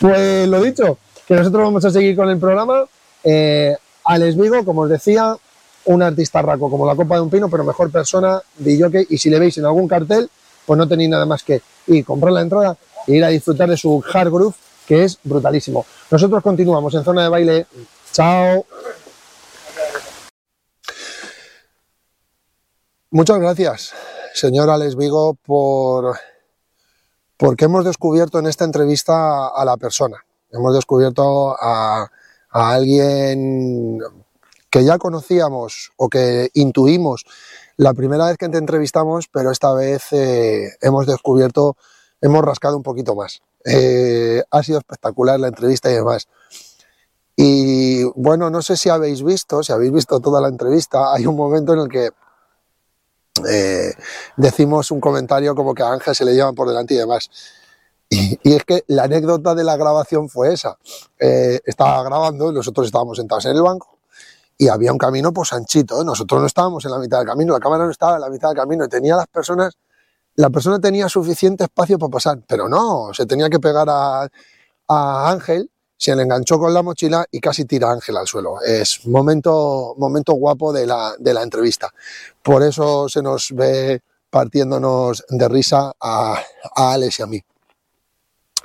Pues 0.00 0.48
lo 0.48 0.62
dicho, 0.62 0.98
que 1.26 1.34
nosotros 1.34 1.62
vamos 1.64 1.84
a 1.84 1.90
seguir 1.90 2.14
con 2.14 2.28
el 2.30 2.38
programa. 2.38 2.84
Eh, 3.24 3.76
Alex 4.04 4.36
Vigo, 4.36 4.64
como 4.64 4.82
os 4.82 4.90
decía, 4.90 5.36
un 5.88 6.02
artista 6.02 6.42
raco 6.42 6.70
como 6.70 6.86
la 6.86 6.94
copa 6.94 7.14
de 7.16 7.22
un 7.22 7.30
pino, 7.30 7.48
pero 7.48 7.64
mejor 7.64 7.90
persona, 7.90 8.42
DJ, 8.58 9.06
y 9.08 9.18
si 9.18 9.30
le 9.30 9.38
veis 9.38 9.56
en 9.56 9.64
algún 9.64 9.88
cartel, 9.88 10.28
pues 10.66 10.76
no 10.76 10.86
tenéis 10.86 11.08
nada 11.08 11.24
más 11.24 11.42
que 11.42 11.62
ir, 11.86 12.04
comprar 12.04 12.32
la 12.32 12.42
entrada 12.42 12.76
e 13.06 13.14
ir 13.14 13.24
a 13.24 13.28
disfrutar 13.28 13.70
de 13.70 13.76
su 13.76 14.04
hard 14.12 14.30
groove, 14.30 14.54
que 14.86 15.04
es 15.04 15.18
brutalísimo. 15.24 15.86
Nosotros 16.10 16.42
continuamos 16.42 16.94
en 16.94 17.04
zona 17.04 17.22
de 17.22 17.28
baile. 17.30 17.66
Chao. 18.12 18.66
Muchas 23.10 23.38
gracias, 23.38 23.92
señor 24.34 24.68
Alex 24.68 24.94
Vigo, 24.94 25.34
por 25.34 26.18
porque 27.38 27.64
hemos 27.64 27.86
descubierto 27.86 28.38
en 28.40 28.46
esta 28.46 28.64
entrevista 28.64 29.48
a 29.48 29.64
la 29.64 29.78
persona. 29.78 30.22
Hemos 30.50 30.74
descubierto 30.74 31.56
a, 31.58 32.10
a 32.50 32.72
alguien 32.72 34.00
que 34.70 34.84
ya 34.84 34.98
conocíamos 34.98 35.92
o 35.96 36.08
que 36.08 36.50
intuimos 36.54 37.24
la 37.76 37.94
primera 37.94 38.26
vez 38.26 38.36
que 38.36 38.48
te 38.48 38.58
entrevistamos, 38.58 39.28
pero 39.28 39.50
esta 39.50 39.72
vez 39.72 40.12
eh, 40.12 40.70
hemos 40.80 41.06
descubierto, 41.06 41.76
hemos 42.20 42.44
rascado 42.44 42.76
un 42.76 42.82
poquito 42.82 43.14
más. 43.14 43.40
Eh, 43.64 44.42
ha 44.50 44.62
sido 44.62 44.78
espectacular 44.78 45.38
la 45.38 45.48
entrevista 45.48 45.90
y 45.90 45.94
demás. 45.94 46.28
Y 47.36 48.02
bueno, 48.20 48.50
no 48.50 48.62
sé 48.62 48.76
si 48.76 48.88
habéis 48.88 49.22
visto, 49.22 49.62
si 49.62 49.72
habéis 49.72 49.92
visto 49.92 50.18
toda 50.18 50.40
la 50.40 50.48
entrevista, 50.48 51.14
hay 51.14 51.26
un 51.26 51.36
momento 51.36 51.72
en 51.72 51.78
el 51.80 51.88
que 51.88 52.10
eh, 53.48 53.92
decimos 54.36 54.90
un 54.90 55.00
comentario 55.00 55.54
como 55.54 55.72
que 55.72 55.84
a 55.84 55.92
Ángel 55.92 56.16
se 56.16 56.24
le 56.24 56.34
llevan 56.34 56.56
por 56.56 56.68
delante 56.68 56.94
y 56.94 56.96
demás. 56.96 57.30
Y, 58.10 58.40
y 58.42 58.54
es 58.54 58.64
que 58.64 58.82
la 58.88 59.04
anécdota 59.04 59.54
de 59.54 59.62
la 59.62 59.76
grabación 59.76 60.28
fue 60.28 60.52
esa. 60.52 60.78
Eh, 61.20 61.60
estaba 61.64 62.02
grabando 62.02 62.50
nosotros 62.50 62.86
estábamos 62.86 63.18
sentados 63.18 63.44
en 63.44 63.52
el 63.54 63.62
banco 63.62 63.97
y 64.58 64.68
había 64.68 64.92
un 64.92 64.98
camino 64.98 65.32
pues 65.32 65.52
anchito. 65.52 66.02
¿eh? 66.02 66.04
Nosotros 66.04 66.40
no 66.40 66.46
estábamos 66.46 66.84
en 66.84 66.90
la 66.90 66.98
mitad 66.98 67.18
del 67.18 67.28
camino, 67.28 67.52
la 67.54 67.60
cámara 67.60 67.84
no 67.84 67.90
estaba 67.92 68.16
en 68.16 68.22
la 68.22 68.28
mitad 68.28 68.48
del 68.48 68.58
camino 68.58 68.84
y 68.84 68.88
tenía 68.88 69.14
las 69.16 69.28
personas, 69.28 69.78
la 70.34 70.50
persona 70.50 70.80
tenía 70.80 71.08
suficiente 71.08 71.64
espacio 71.64 71.98
para 71.98 72.10
pasar, 72.10 72.40
pero 72.46 72.68
no, 72.68 73.10
se 73.14 73.24
tenía 73.24 73.48
que 73.48 73.60
pegar 73.60 73.86
a, 73.88 74.28
a 74.88 75.30
Ángel, 75.30 75.70
se 75.96 76.14
le 76.14 76.22
enganchó 76.24 76.58
con 76.58 76.74
la 76.74 76.82
mochila 76.82 77.24
y 77.30 77.40
casi 77.40 77.64
tira 77.64 77.88
a 77.88 77.92
Ángel 77.92 78.16
al 78.16 78.26
suelo. 78.26 78.60
Es 78.62 79.06
momento, 79.06 79.94
momento 79.96 80.32
guapo 80.34 80.72
de 80.72 80.86
la, 80.86 81.14
de 81.18 81.34
la 81.34 81.42
entrevista. 81.42 81.92
Por 82.42 82.62
eso 82.62 83.08
se 83.08 83.22
nos 83.22 83.52
ve 83.52 84.00
partiéndonos 84.30 85.24
de 85.28 85.48
risa 85.48 85.92
a, 86.00 86.40
a 86.76 86.92
Alex 86.92 87.18
y 87.18 87.22
a 87.22 87.26
mí. 87.26 87.42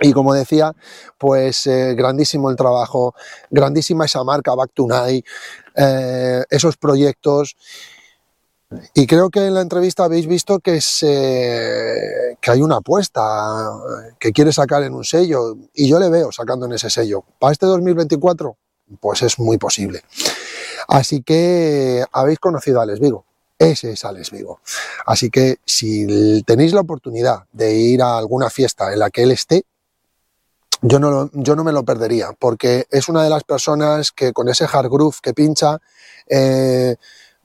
Y 0.02 0.12
como 0.12 0.34
decía, 0.34 0.74
pues 1.18 1.68
eh, 1.68 1.94
grandísimo 1.96 2.50
el 2.50 2.56
trabajo, 2.56 3.14
grandísima 3.50 4.06
esa 4.06 4.24
marca 4.24 4.56
Back 4.56 4.72
to 4.74 4.88
Night, 4.88 5.26
eh, 5.76 6.44
esos 6.50 6.78
proyectos. 6.78 7.56
Y 8.94 9.06
creo 9.06 9.30
que 9.30 9.46
en 9.46 9.54
la 9.54 9.62
entrevista 9.62 10.04
habéis 10.04 10.26
visto 10.26 10.60
que, 10.60 10.82
se, 10.82 12.38
que 12.42 12.52
hay 12.52 12.62
una 12.62 12.78
apuesta 12.78 13.70
que 14.20 14.32
quiere 14.32 14.52
sacar 14.52 14.82
en 14.84 14.96
un 14.96 15.04
sello 15.04 15.56
y 15.76 15.88
yo 15.88 16.00
le 16.00 16.10
veo 16.10 16.32
sacando 16.32 16.66
en 16.66 16.74
ese 16.74 16.90
sello. 16.90 17.24
Para 17.40 17.54
este 17.54 17.68
2024, 17.68 18.58
pues 19.00 19.22
es 19.22 19.38
muy 19.40 19.58
posible. 19.58 20.02
Así 20.88 21.22
que 21.22 22.04
habéis 22.12 22.40
conocido 22.40 22.80
a 22.80 22.84
Alex 22.84 23.00
Vigo. 23.00 23.26
Ese 23.60 23.92
es 23.92 24.04
Alex 24.04 24.32
Vigo. 24.32 24.60
Así 25.06 25.30
que 25.30 25.58
si 25.66 26.44
tenéis 26.44 26.74
la 26.74 26.82
oportunidad 26.82 27.44
de 27.52 27.76
ir 27.76 28.02
a 28.02 28.18
alguna 28.18 28.50
fiesta 28.50 28.92
en 28.92 29.00
la 29.00 29.10
que 29.10 29.24
él 29.24 29.32
esté, 29.32 29.64
yo 30.84 31.00
no, 31.00 31.12
lo- 31.12 31.30
yo 31.34 31.56
no 31.56 31.64
me 31.64 31.72
lo 31.72 31.84
perdería, 31.84 32.32
porque 32.38 32.86
es 32.92 33.10
una 33.10 33.24
de 33.24 33.30
las 33.30 33.44
personas 33.44 34.12
que 34.12 34.34
con 34.34 34.50
ese 34.50 34.66
hard 34.72 34.90
groove 34.90 35.18
que 35.22 35.34
pincha, 35.34 35.80
eh, 36.28 36.96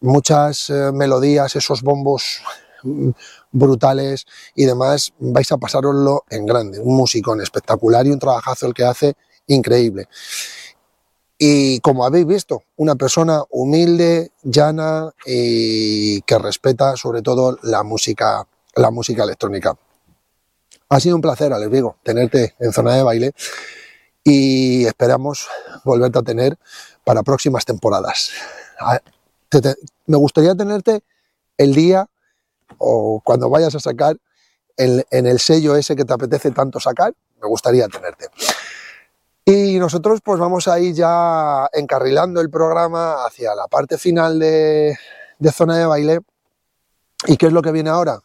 muchas 0.00 0.70
eh, 0.70 0.90
melodías, 0.92 1.54
esos 1.56 1.82
bombos 1.82 2.40
mm, 2.82 3.10
brutales 3.52 4.26
y 4.54 4.64
demás, 4.64 5.12
vais 5.20 5.50
a 5.52 5.56
pasároslo 5.58 6.24
en 6.30 6.46
grande. 6.46 6.80
Un 6.80 6.96
musicón 6.96 7.40
espectacular 7.40 8.06
y 8.06 8.10
un 8.10 8.18
trabajazo 8.18 8.66
el 8.66 8.74
que 8.74 8.84
hace 8.84 9.14
increíble. 9.46 10.08
Y 11.40 11.78
como 11.80 12.04
habéis 12.04 12.26
visto, 12.26 12.62
una 12.76 12.96
persona 12.96 13.42
humilde, 13.50 14.32
llana 14.42 15.10
y 15.24 16.20
que 16.22 16.38
respeta 16.38 16.96
sobre 16.96 17.22
todo 17.22 17.58
la 17.62 17.84
música, 17.84 18.46
la 18.74 18.90
música 18.90 19.22
electrónica. 19.22 19.76
Ha 20.88 21.00
sido 21.00 21.16
un 21.16 21.22
placer, 21.22 21.52
Alex 21.52 21.70
Vigo, 21.70 21.96
tenerte 22.02 22.54
en 22.58 22.72
zona 22.72 22.94
de 22.94 23.02
baile 23.02 23.32
y 24.24 24.86
esperamos 24.86 25.46
volverte 25.84 26.18
a 26.18 26.22
tener 26.22 26.58
para 27.04 27.22
próximas 27.22 27.64
temporadas. 27.64 28.30
A- 28.80 29.00
te- 29.48 29.60
te- 29.60 29.76
me 30.06 30.16
gustaría 30.16 30.54
tenerte 30.54 31.02
el 31.58 31.74
día 31.74 32.08
o 32.78 33.20
cuando 33.24 33.50
vayas 33.50 33.74
a 33.74 33.80
sacar 33.80 34.16
en, 34.76 35.04
en 35.10 35.26
el 35.26 35.38
sello 35.40 35.76
ese 35.76 35.96
que 35.96 36.04
te 36.04 36.12
apetece 36.12 36.50
tanto 36.52 36.80
sacar, 36.80 37.12
me 37.40 37.48
gustaría 37.48 37.86
tenerte. 37.88 38.28
Y 39.44 39.78
nosotros 39.78 40.20
pues 40.22 40.38
vamos 40.38 40.68
a 40.68 40.78
ir 40.78 40.94
ya 40.94 41.68
encarrilando 41.72 42.40
el 42.40 42.50
programa 42.50 43.24
hacia 43.26 43.54
la 43.54 43.66
parte 43.66 43.96
final 43.98 44.38
de, 44.38 44.96
de 45.38 45.52
zona 45.52 45.76
de 45.78 45.86
baile. 45.86 46.20
¿Y 47.26 47.36
qué 47.36 47.46
es 47.46 47.52
lo 47.52 47.62
que 47.62 47.72
viene 47.72 47.90
ahora? 47.90 48.20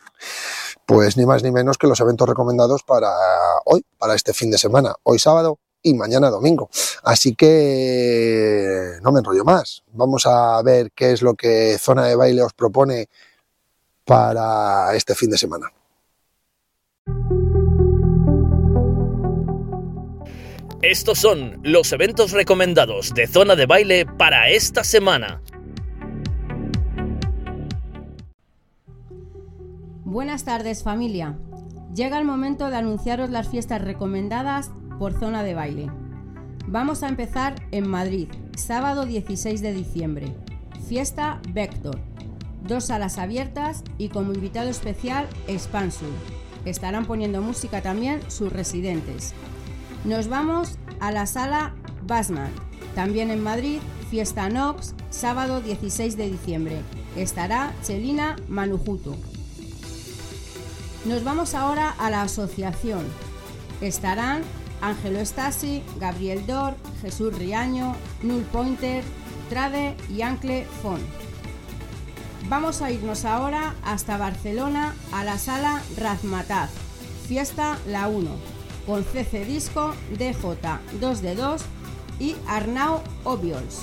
Pues 0.85 1.17
ni 1.17 1.25
más 1.25 1.43
ni 1.43 1.51
menos 1.51 1.77
que 1.77 1.87
los 1.87 1.99
eventos 1.99 2.27
recomendados 2.27 2.83
para 2.83 3.09
hoy, 3.65 3.85
para 3.97 4.15
este 4.15 4.33
fin 4.33 4.51
de 4.51 4.57
semana, 4.57 4.95
hoy 5.03 5.19
sábado 5.19 5.59
y 5.81 5.93
mañana 5.93 6.29
domingo. 6.29 6.69
Así 7.03 7.35
que 7.35 8.97
no 9.01 9.11
me 9.11 9.19
enrollo 9.19 9.43
más. 9.43 9.83
Vamos 9.93 10.25
a 10.25 10.61
ver 10.63 10.91
qué 10.93 11.11
es 11.11 11.21
lo 11.21 11.35
que 11.35 11.77
Zona 11.77 12.05
de 12.05 12.15
Baile 12.15 12.41
os 12.41 12.53
propone 12.53 13.07
para 14.05 14.95
este 14.95 15.15
fin 15.15 15.29
de 15.29 15.37
semana. 15.37 15.71
Estos 20.81 21.17
son 21.17 21.61
los 21.63 21.93
eventos 21.93 22.31
recomendados 22.31 23.13
de 23.13 23.27
Zona 23.27 23.55
de 23.55 23.65
Baile 23.65 24.05
para 24.05 24.49
esta 24.49 24.83
semana. 24.83 25.41
Buenas 30.13 30.43
tardes 30.43 30.83
familia. 30.83 31.39
Llega 31.95 32.19
el 32.19 32.23
momento 32.23 32.69
de 32.69 32.75
anunciaros 32.75 33.31
las 33.31 33.47
fiestas 33.47 33.81
recomendadas 33.81 34.69
por 34.99 35.19
zona 35.19 35.41
de 35.41 35.55
baile. 35.55 35.89
Vamos 36.67 37.01
a 37.01 37.07
empezar 37.07 37.55
en 37.71 37.89
Madrid, 37.89 38.27
sábado 38.55 39.07
16 39.07 39.63
de 39.63 39.73
diciembre. 39.73 40.35
Fiesta 40.87 41.41
Vector. 41.49 41.97
Dos 42.61 42.85
salas 42.85 43.17
abiertas 43.17 43.83
y 43.97 44.09
como 44.09 44.33
invitado 44.33 44.69
especial 44.69 45.27
Expansur. 45.47 46.13
Estarán 46.63 47.07
poniendo 47.07 47.41
música 47.41 47.81
también 47.81 48.21
sus 48.29 48.53
residentes. 48.53 49.33
Nos 50.05 50.27
vamos 50.27 50.77
a 50.99 51.11
la 51.11 51.25
sala 51.25 51.73
Basman. 52.05 52.51
También 52.93 53.31
en 53.31 53.41
Madrid, 53.41 53.79
Fiesta 54.11 54.47
Nox, 54.47 54.93
sábado 55.09 55.59
16 55.59 56.17
de 56.17 56.29
diciembre. 56.29 56.81
Estará 57.15 57.73
Chelina 57.81 58.35
Manujuto. 58.47 59.17
Nos 61.05 61.25
vamos 61.25 61.53
ahora 61.53 61.89
a 61.99 62.09
la 62.09 62.21
asociación. 62.21 63.05
Estarán 63.81 64.41
Ángelo 64.79 65.19
Stasi, 65.19 65.83
Gabriel 65.99 66.45
Dor, 66.45 66.75
Jesús 67.01 67.37
Riaño, 67.37 67.93
Null 68.21 68.43
Pointer, 68.43 69.03
Trade 69.49 69.97
y 70.09 70.21
Ancle 70.21 70.65
Fon. 70.81 71.01
Vamos 72.47 72.81
a 72.81 72.91
irnos 72.91 73.25
ahora 73.25 73.75
hasta 73.83 74.17
Barcelona 74.17 74.95
a 75.11 75.25
la 75.25 75.37
sala 75.37 75.81
Razmataz, 75.97 76.69
Fiesta 77.27 77.77
La 77.85 78.07
1, 78.07 78.29
con 78.85 79.03
CC 79.03 79.43
Disco, 79.43 79.93
DJ 80.17 80.57
2 81.01 81.21
de 81.21 81.35
2 81.35 81.61
y 82.19 82.35
Arnau 82.47 83.01
Obviols. 83.25 83.81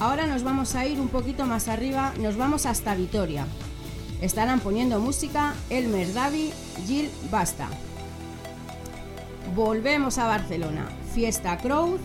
Ahora 0.00 0.26
nos 0.26 0.42
vamos 0.42 0.74
a 0.74 0.86
ir 0.86 1.00
un 1.00 1.08
poquito 1.08 1.46
más 1.46 1.68
arriba, 1.68 2.12
nos 2.18 2.36
vamos 2.36 2.66
hasta 2.66 2.96
Vitoria. 2.96 3.46
Estarán 4.20 4.60
poniendo 4.60 4.98
música 4.98 5.54
Elmer 5.68 6.12
Davi, 6.14 6.50
Jill 6.86 7.10
Basta. 7.30 7.68
Volvemos 9.54 10.18
a 10.18 10.26
Barcelona, 10.26 10.88
Fiesta 11.12 11.58
Crowd 11.58 12.00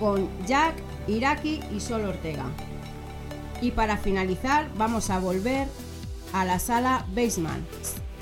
con 0.00 0.28
Jack, 0.46 0.74
Iraki 1.06 1.60
y 1.74 1.80
Sol 1.80 2.04
Ortega. 2.04 2.44
Y 3.60 3.72
para 3.72 3.98
finalizar 3.98 4.70
vamos 4.76 5.10
a 5.10 5.18
volver 5.18 5.68
a 6.32 6.44
la 6.44 6.58
sala 6.58 7.04
Basement, 7.14 7.66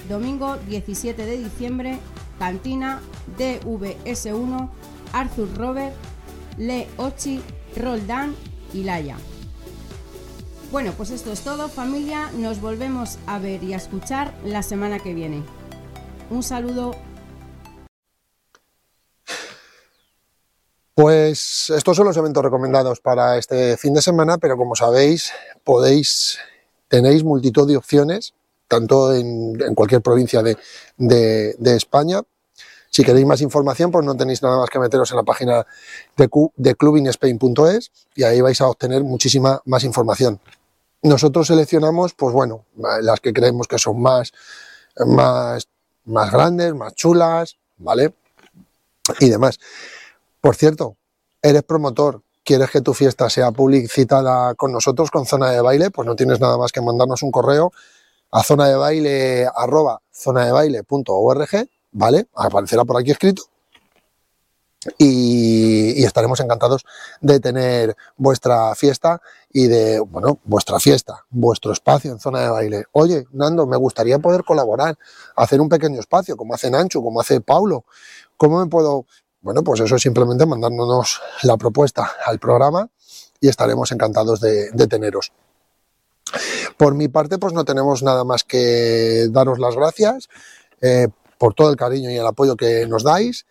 domingo 0.09 0.57
17 0.69 1.27
de 1.27 1.39
diciembre, 1.39 1.99
Cantina 2.39 3.01
DVS1, 3.39 4.69
Arthur 5.13 5.57
Robert, 5.57 5.95
Le 6.59 6.89
Ochi, 6.97 7.41
Roldan 7.77 8.35
y 8.75 8.83
Laia. 8.83 9.17
Bueno, 10.77 10.93
pues 10.95 11.09
esto 11.09 11.33
es 11.33 11.41
todo 11.41 11.71
familia, 11.71 12.31
nos 12.37 12.61
volvemos 12.61 13.17
a 13.27 13.39
ver 13.39 13.65
y 13.65 13.73
a 13.73 13.79
escuchar 13.79 14.35
la 14.45 14.63
semana 14.63 14.99
que 14.99 15.15
viene. 15.15 15.43
Un 16.29 16.43
saludo. 16.43 16.95
Pues 20.95 21.73
estos 21.75 21.97
son 21.97 22.05
los 22.05 22.17
eventos 22.19 22.45
recomendados 22.45 23.01
para 23.01 23.39
este 23.39 23.79
fin 23.79 23.95
de 23.95 24.03
semana, 24.03 24.37
pero 24.37 24.59
como 24.59 24.77
sabéis, 24.77 25.33
podéis, 25.65 26.39
tenéis 26.89 27.25
multitud 27.25 27.67
de 27.67 27.79
opciones, 27.79 28.35
tanto 28.69 29.15
en, 29.15 29.75
cualquier 29.75 30.03
provincia 30.03 30.43
de, 30.43 31.57
España, 31.75 32.21
si 32.91 33.03
queréis 33.03 33.25
más 33.25 33.41
información, 33.41 33.91
pues 33.91 34.05
no 34.05 34.15
tenéis 34.15 34.43
nada 34.43 34.59
más 34.59 34.69
que 34.69 34.79
meteros 34.79 35.11
en 35.11 35.17
la 35.17 35.23
página 35.23 35.67
de, 36.19 36.29
de 36.55 36.77
y 38.15 38.23
ahí 38.25 38.41
vais 38.43 38.61
a 38.61 38.69
obtener 38.69 39.03
muchísima 39.03 39.63
más 39.65 39.83
información. 39.83 40.39
Nosotros 41.07 41.47
seleccionamos, 41.47 42.15
pues 42.15 42.33
bueno, 42.33 42.65
las 43.01 43.21
que 43.21 43.33
creemos 43.33 43.69
que 43.69 43.79
son 43.79 44.01
más, 44.01 44.33
más, 45.07 45.69
más 46.05 46.33
grandes, 46.33 46.75
más 46.75 46.95
chulas, 46.95 47.57
¿vale? 47.77 48.15
Y 49.21 49.29
demás. 49.29 49.61
Por 50.41 50.57
cierto, 50.57 50.97
eres 51.41 51.63
promotor, 51.63 52.23
quieres 52.45 52.71
que 52.71 52.81
tu 52.81 52.93
fiesta 52.93 53.31
sea 53.31 53.53
publicitada 53.53 54.55
con 54.57 54.73
nosotros, 54.73 55.11
con 55.11 55.27
zona 55.27 55.51
de 55.51 55.61
baile, 55.61 55.91
pues 55.91 56.07
no 56.07 56.17
tienes 56.17 56.41
nada 56.41 56.59
más 56.59 56.73
que 56.73 56.81
mandarnos 56.81 57.23
un 57.23 57.31
correo 57.31 57.73
a 58.33 58.43
zona 58.43 58.67
de 58.67 58.75
baile 58.75 59.47
arroba 59.55 60.01
zona 60.11 60.45
de 60.45 60.53
baile.org 60.53 61.69
¿vale? 61.93 62.27
Aparecerá 62.35 62.85
por 62.85 63.01
aquí 63.01 63.13
escrito. 63.13 63.43
Y, 64.99 66.05
estaremos 66.05 66.39
encantados 66.41 66.85
de 67.21 67.41
tener 67.41 67.97
vuestra 68.17 68.75
fiesta 68.75 69.21
y 69.57 69.69
de, 69.69 70.01
bueno, 70.01 70.39
vuestra 70.45 70.79
fiesta, 70.79 71.25
vuestro 71.31 71.73
espacio 71.73 72.13
en 72.13 72.19
zona 72.19 72.41
de 72.41 72.51
baile. 72.51 72.85
Oye, 72.93 73.25
Nando, 73.33 73.67
me 73.67 73.79
gustaría 73.79 74.19
poder 74.19 74.45
colaborar, 74.45 74.99
hacer 75.35 75.63
un 75.63 75.71
pequeño 75.71 75.99
espacio, 75.99 76.37
como 76.37 76.53
hace 76.53 76.71
Nancho, 76.71 77.01
como 77.01 77.23
hace 77.23 77.41
Paulo. 77.41 77.87
¿Cómo 78.37 78.61
me 78.61 78.67
puedo...? 78.67 79.07
Bueno, 79.41 79.65
pues 79.65 79.81
eso 79.81 79.97
es 79.97 80.03
simplemente 80.03 80.45
mandándonos 80.45 81.23
la 81.45 81.57
propuesta 81.57 82.13
al 82.27 82.39
programa 82.39 82.91
y 83.41 83.49
estaremos 83.49 83.91
encantados 83.93 84.43
de, 84.43 84.87
teneros. 84.91 85.33
Por 86.77 86.95
mi 86.95 87.09
parte, 87.09 87.39
pues 87.39 87.55
no 87.55 87.65
tenemos 87.65 88.03
nada 88.03 88.25
más 88.25 88.45
que 88.45 89.27
daros 89.31 89.59
las 89.59 89.75
gracias. 89.75 90.29
Eh, 90.83 91.09
por 91.39 91.55
todo 91.55 91.71
el 91.71 91.77
cariño 91.77 92.11
y 92.11 92.17
el 92.17 92.27
apoyo 92.27 92.57
que 92.57 92.87
nos 92.87 93.05
dais. 93.05 93.47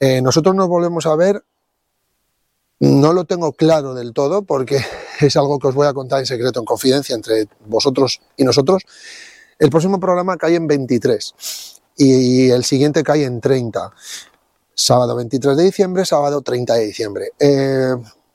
Eh, 0.00 0.20
nosotros 0.20 0.54
nos 0.54 0.68
volvemos 0.68 1.06
a 1.06 1.16
ver, 1.16 1.44
no 2.78 3.14
lo 3.14 3.24
tengo 3.24 3.52
claro 3.52 3.94
del 3.94 4.12
todo 4.12 4.42
porque 4.42 4.84
es 5.20 5.36
algo 5.36 5.58
que 5.58 5.68
os 5.68 5.74
voy 5.74 5.86
a 5.86 5.92
contar 5.92 6.20
en 6.20 6.26
secreto, 6.26 6.60
en 6.60 6.66
confidencia 6.66 7.14
entre 7.14 7.48
vosotros 7.66 8.20
y 8.36 8.44
nosotros. 8.44 8.82
El 9.58 9.70
próximo 9.70 9.98
programa 9.98 10.36
cae 10.36 10.54
en 10.54 10.66
23 10.66 11.34
y 11.96 12.50
el 12.50 12.64
siguiente 12.64 13.02
cae 13.02 13.24
en 13.24 13.40
30. 13.40 13.92
Sábado 14.74 15.16
23 15.16 15.56
de 15.56 15.64
diciembre, 15.64 16.04
sábado 16.04 16.42
30 16.42 16.74
de 16.74 16.86
diciembre. 16.86 17.32
Eh, 17.38 17.94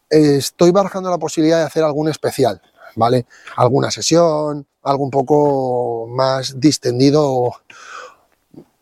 estoy 0.10 0.72
barajando 0.72 1.10
la 1.10 1.20
posibilidad 1.20 1.60
de 1.60 1.66
hacer 1.66 1.84
algún 1.84 2.10
especial, 2.10 2.60
¿vale? 2.96 3.28
Alguna 3.56 3.92
sesión, 3.92 4.66
algo 4.82 5.04
un 5.04 5.12
poco 5.12 6.08
más 6.10 6.60
distendido 6.60 7.52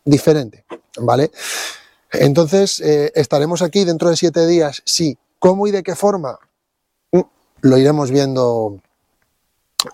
diferente, 0.05 0.63
¿vale? 0.97 1.31
Entonces, 2.11 2.79
eh, 2.79 3.11
estaremos 3.13 3.61
aquí 3.61 3.83
dentro 3.83 4.09
de 4.09 4.15
siete 4.15 4.47
días, 4.47 4.81
sí. 4.85 5.17
¿Cómo 5.37 5.67
y 5.67 5.71
de 5.71 5.83
qué 5.83 5.95
forma? 5.95 6.39
Lo 7.61 7.77
iremos 7.77 8.11
viendo, 8.11 8.79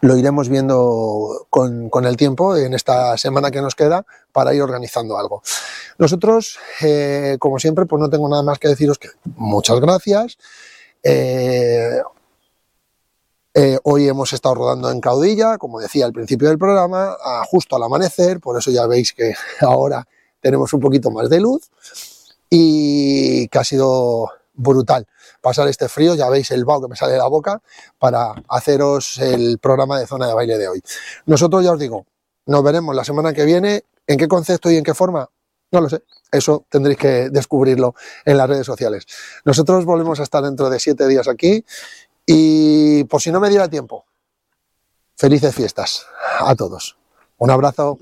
lo 0.01 0.17
iremos 0.17 0.49
viendo 0.49 1.47
con, 1.49 2.05
el 2.05 2.17
tiempo, 2.17 2.55
en 2.55 2.73
esta 2.73 3.17
semana 3.17 3.51
que 3.51 3.61
nos 3.61 3.75
queda, 3.75 4.05
para 4.31 4.53
ir 4.53 4.61
organizando 4.61 5.17
algo. 5.17 5.41
Nosotros, 5.97 6.57
eh, 6.81 7.37
como 7.39 7.59
siempre, 7.59 7.85
pues 7.85 7.99
no 7.99 8.09
tengo 8.09 8.29
nada 8.29 8.43
más 8.43 8.59
que 8.59 8.67
deciros 8.67 8.99
que 8.99 9.09
muchas 9.35 9.79
gracias. 9.79 10.37
Eh, 11.03 12.01
hoy 13.83 14.07
hemos 14.07 14.33
estado 14.33 14.55
rodando 14.55 14.91
en 14.91 14.99
Caudilla, 14.99 15.57
como 15.57 15.79
decía 15.79 16.05
al 16.05 16.13
principio 16.13 16.49
del 16.49 16.57
programa, 16.57 17.15
justo 17.49 17.75
al 17.75 17.83
amanecer, 17.83 18.39
por 18.41 18.57
eso 18.57 18.69
ya 18.69 18.85
veis 18.85 19.13
que 19.13 19.33
ahora 19.61 20.05
tenemos 20.41 20.73
un 20.73 20.79
poquito 20.79 21.09
más 21.09 21.29
de 21.29 21.39
luz 21.39 21.71
y 22.49 23.47
que 23.47 23.57
ha 23.57 23.63
sido 23.63 24.29
brutal 24.55 25.07
pasar 25.41 25.67
este 25.67 25.89
frío, 25.89 26.15
ya 26.15 26.29
veis 26.29 26.51
el 26.51 26.65
vaho 26.65 26.81
que 26.81 26.87
me 26.87 26.95
sale 26.95 27.13
de 27.13 27.19
la 27.19 27.27
boca 27.27 27.61
para 27.99 28.33
haceros 28.49 29.17
el 29.19 29.59
programa 29.59 29.99
de 29.99 30.07
zona 30.07 30.27
de 30.27 30.33
baile 30.33 30.57
de 30.57 30.67
hoy. 30.67 30.81
Nosotros 31.25 31.63
ya 31.63 31.71
os 31.71 31.79
digo, 31.79 32.05
nos 32.45 32.63
veremos 32.63 32.95
la 32.95 33.03
semana 33.03 33.33
que 33.33 33.45
viene, 33.45 33.83
en 34.07 34.17
qué 34.17 34.27
concepto 34.27 34.69
y 34.69 34.77
en 34.77 34.83
qué 34.83 34.93
forma, 34.93 35.29
no 35.71 35.81
lo 35.81 35.89
sé, 35.89 36.03
eso 36.31 36.65
tendréis 36.69 36.97
que 36.97 37.29
descubrirlo 37.29 37.95
en 38.23 38.37
las 38.37 38.49
redes 38.49 38.65
sociales. 38.65 39.05
Nosotros 39.43 39.85
volvemos 39.85 40.19
a 40.19 40.23
estar 40.23 40.43
dentro 40.43 40.69
de 40.69 40.79
siete 40.79 41.07
días 41.07 41.27
aquí 41.27 41.65
y 42.25 43.03
por 43.05 43.21
si 43.21 43.31
no 43.31 43.39
me 43.39 43.49
diera 43.49 43.67
tiempo, 43.67 44.05
felices 45.15 45.53
fiestas 45.53 46.05
a 46.39 46.55
todos. 46.55 46.97
Un 47.37 47.51
abrazo. 47.51 47.99